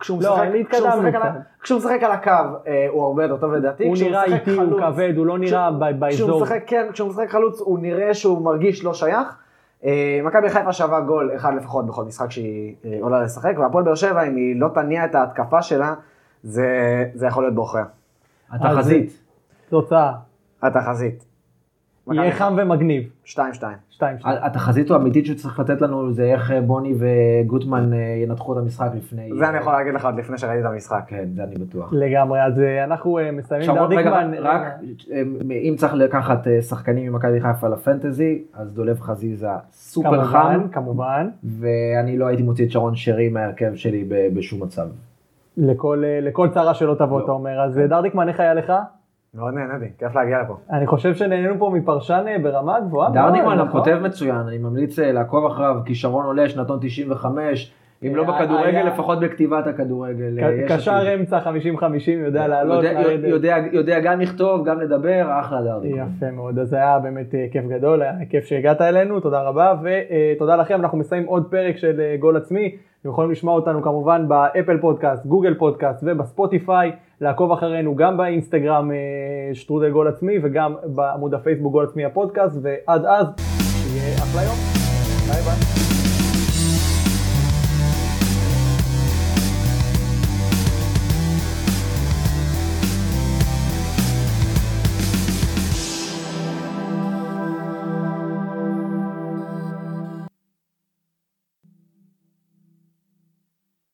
כשהוא 0.00 0.22
לא, 0.22 0.32
משחק, 0.34 0.46
אני 0.46 0.64
כשהוא 0.66 0.88
משחק 0.88 1.14
על 1.14 1.22
ה- 1.22 1.30
קצת. 1.30 1.40
כשהוא 1.62 1.78
משחק 1.78 2.02
על 2.02 2.12
הקו 2.12 2.30
אה, 2.66 2.86
הוא 2.90 3.04
הרבה 3.04 3.22
יותר 3.22 3.36
טוב 3.36 3.52
לדעתי. 3.52 3.86
הוא 3.86 3.96
נראה 4.00 4.24
איטי, 4.24 4.50
הוא 4.56 4.80
כבד, 4.80 5.12
הוא 5.16 5.26
לא 5.26 5.38
נראה 5.38 5.68
כשהוא- 5.70 5.80
ב- 5.80 6.08
כשהוא 6.10 6.28
באזור. 6.28 6.42
משחק, 6.42 6.62
כן, 6.66 6.86
כשהוא 6.92 7.08
משחק 7.08 7.30
חלוץ 7.30 7.60
הוא 7.60 7.78
נראה 7.78 8.14
שהוא 8.14 8.42
מרגיש 8.44 8.84
לא 8.84 8.94
שייך. 8.94 9.36
אה, 9.84 10.20
מכבי 10.24 10.48
חיפה 10.50 10.72
שווה 10.72 11.00
גול 11.00 11.30
אחד 11.36 11.54
לפחות 11.56 11.86
בכל 11.86 12.04
משחק 12.04 12.30
שהיא 12.30 12.74
אה, 12.84 12.98
עולה 13.00 13.22
לשחק, 13.22 13.54
והפועל 13.58 13.84
באר 13.84 13.94
שבע 13.94 14.22
אם 14.22 14.36
היא 14.36 14.60
לא 14.60 14.68
תניע 14.74 15.04
את 15.04 15.14
ההתקפה 15.14 15.62
שלה, 15.62 15.94
זה 16.42 16.66
זה 17.14 17.26
יכול 17.26 17.42
להיות 17.44 17.54
בעוכריה. 17.54 17.84
התחזית. 18.50 19.23
תוצאה, 19.74 20.12
התחזית. 20.62 21.24
יהיה 22.12 22.32
חם 22.32 22.54
ומגניב. 22.58 23.10
2-2. 23.24 23.36
2 23.90 24.16
התחזית 24.24 24.90
האמיתית 24.90 25.26
שצריך 25.26 25.60
לתת 25.60 25.80
לנו 25.80 26.12
זה 26.12 26.22
איך 26.24 26.50
אה, 26.50 26.60
בוני 26.60 26.94
וגוטמן 26.98 27.92
אה, 27.92 27.98
ינתחו 27.98 28.52
את 28.52 28.58
המשחק 28.58 28.90
לפני... 28.96 29.30
זה 29.38 29.48
אני 29.48 29.58
יכול 29.58 29.72
להגיד 29.72 29.94
לך 29.94 30.04
עוד 30.04 30.14
לפני 30.14 30.38
שראיתי 30.38 30.60
את 30.60 30.72
המשחק. 30.72 31.04
כן, 31.06 31.28
זה 31.34 31.44
אני 31.44 31.54
בטוח. 31.54 31.92
לגמרי, 31.92 32.42
אז 32.42 32.60
אה, 32.60 32.84
אנחנו 32.84 33.18
מסיימים. 33.32 33.70
רגע, 33.70 33.80
דרדיקמן, 33.80 34.34
רק, 34.38 34.62
אם 35.50 35.74
צריך 35.76 35.94
לקחת 35.94 36.46
שחקנים 36.68 37.12
ממכבי 37.12 37.40
חיפה 37.40 37.68
לפנטזי, 37.68 38.42
אז 38.54 38.74
דולב 38.74 39.00
חזיזה 39.00 39.48
סופר 39.72 40.24
חם, 40.24 40.38
כמובן, 40.38 40.68
כמובן. 40.72 41.28
ואני 41.44 42.18
לא 42.18 42.26
הייתי 42.26 42.42
מוציא 42.42 42.66
את 42.66 42.70
שרון 42.70 42.94
שרי 42.96 43.28
מההרכב 43.28 43.74
שלי 43.74 44.04
ב- 44.08 44.38
בשום 44.38 44.62
מצב. 44.62 44.86
לכל, 45.56 46.48
צרה 46.54 46.74
שלא 46.74 46.94
תבוא, 46.94 47.20
לא. 47.20 47.24
אתה 47.24 47.32
אומר. 47.32 47.60
אז 47.60 47.80
דרדיקמן, 47.88 48.28
איך 48.28 48.40
היה 48.40 48.54
לך? 48.54 48.72
מאוד 49.34 49.54
נהניתי, 49.54 49.92
כיף 49.98 50.14
להגיע 50.14 50.42
לפה. 50.42 50.56
אני 50.70 50.86
חושב 50.86 51.14
שנהנינו 51.14 51.58
פה 51.58 51.70
מפרשן 51.74 52.24
אה, 52.28 52.36
ברמה 52.42 52.80
גבוהה. 52.80 53.08
נכון? 53.08 53.72
כותב 53.72 53.98
מצוין, 54.02 54.36
אני 54.36 54.58
ממליץ 54.58 54.98
אה, 54.98 55.12
לעקוב 55.12 55.46
אחריו, 55.46 55.76
כישרון 55.84 56.26
עולה, 56.26 56.48
שנתון 56.48 56.78
95, 56.82 57.72
אם 58.06 58.16
לא 58.16 58.22
היה- 58.22 58.32
בכדורגל, 58.44 58.86
לפחות 58.86 59.20
בכתיבת 59.20 59.66
הכדורגל. 59.66 60.38
אה, 60.42 60.68
קשר. 60.68 61.14
אמצע 61.14 61.38
50-50, 61.40 61.44
יודע 62.24 62.46
לעלות, 62.48 62.84
יודע- 63.72 64.00
גם 64.00 64.20
לכתוב, 64.20 64.64
גם 64.64 64.80
לדבר, 64.80 65.26
אחלה 65.40 65.62
דרדיקמן. 65.62 66.06
יפה 66.16 66.30
מאוד, 66.30 66.58
אז 66.58 66.72
היה 66.72 66.98
באמת 66.98 67.34
אה, 67.34 67.46
כיף 67.52 67.64
גדול, 67.66 68.02
היה 68.02 68.12
כיף 68.30 68.44
שהגעת 68.44 68.80
אלינו, 68.80 69.20
תודה 69.20 69.42
רבה, 69.42 69.74
ותודה 69.82 70.56
לכם, 70.56 70.80
אנחנו 70.80 70.98
מסיימים 70.98 71.28
עוד 71.28 71.46
פרק 71.50 71.76
של 71.76 72.00
אה, 72.00 72.16
גול 72.18 72.36
עצמי, 72.36 72.70
אתם 73.00 73.08
יכולים 73.08 73.30
לשמוע 73.30 73.54
אותנו 73.54 73.82
כמובן 73.82 74.28
ב 74.28 74.36
Apple 74.36 74.76
Podcast, 74.80 75.26
Google 75.26 75.54
Podcast 75.54 76.04
וב 76.06 76.23
Spotify, 76.23 76.92
לעקוב 77.20 77.52
אחרינו 77.52 77.94
גם 77.96 78.16
באינסטגרם 78.16 78.90
אה, 78.92 78.96
שטרודל 79.54 79.90
גול 79.90 80.08
עצמי 80.08 80.38
וגם 80.42 80.74
בעמוד 80.84 81.34
הפייסבוק 81.34 81.72
גול 81.72 81.84
עצמי 81.84 82.04
הפודקאסט, 82.04 82.58
ועד 82.62 83.04
אז, 83.04 83.26
שיהיה 83.38 84.14
אחלה 84.16 84.42
יום, 84.42 84.56
ביי 85.26 85.42
ביי. 85.42 85.93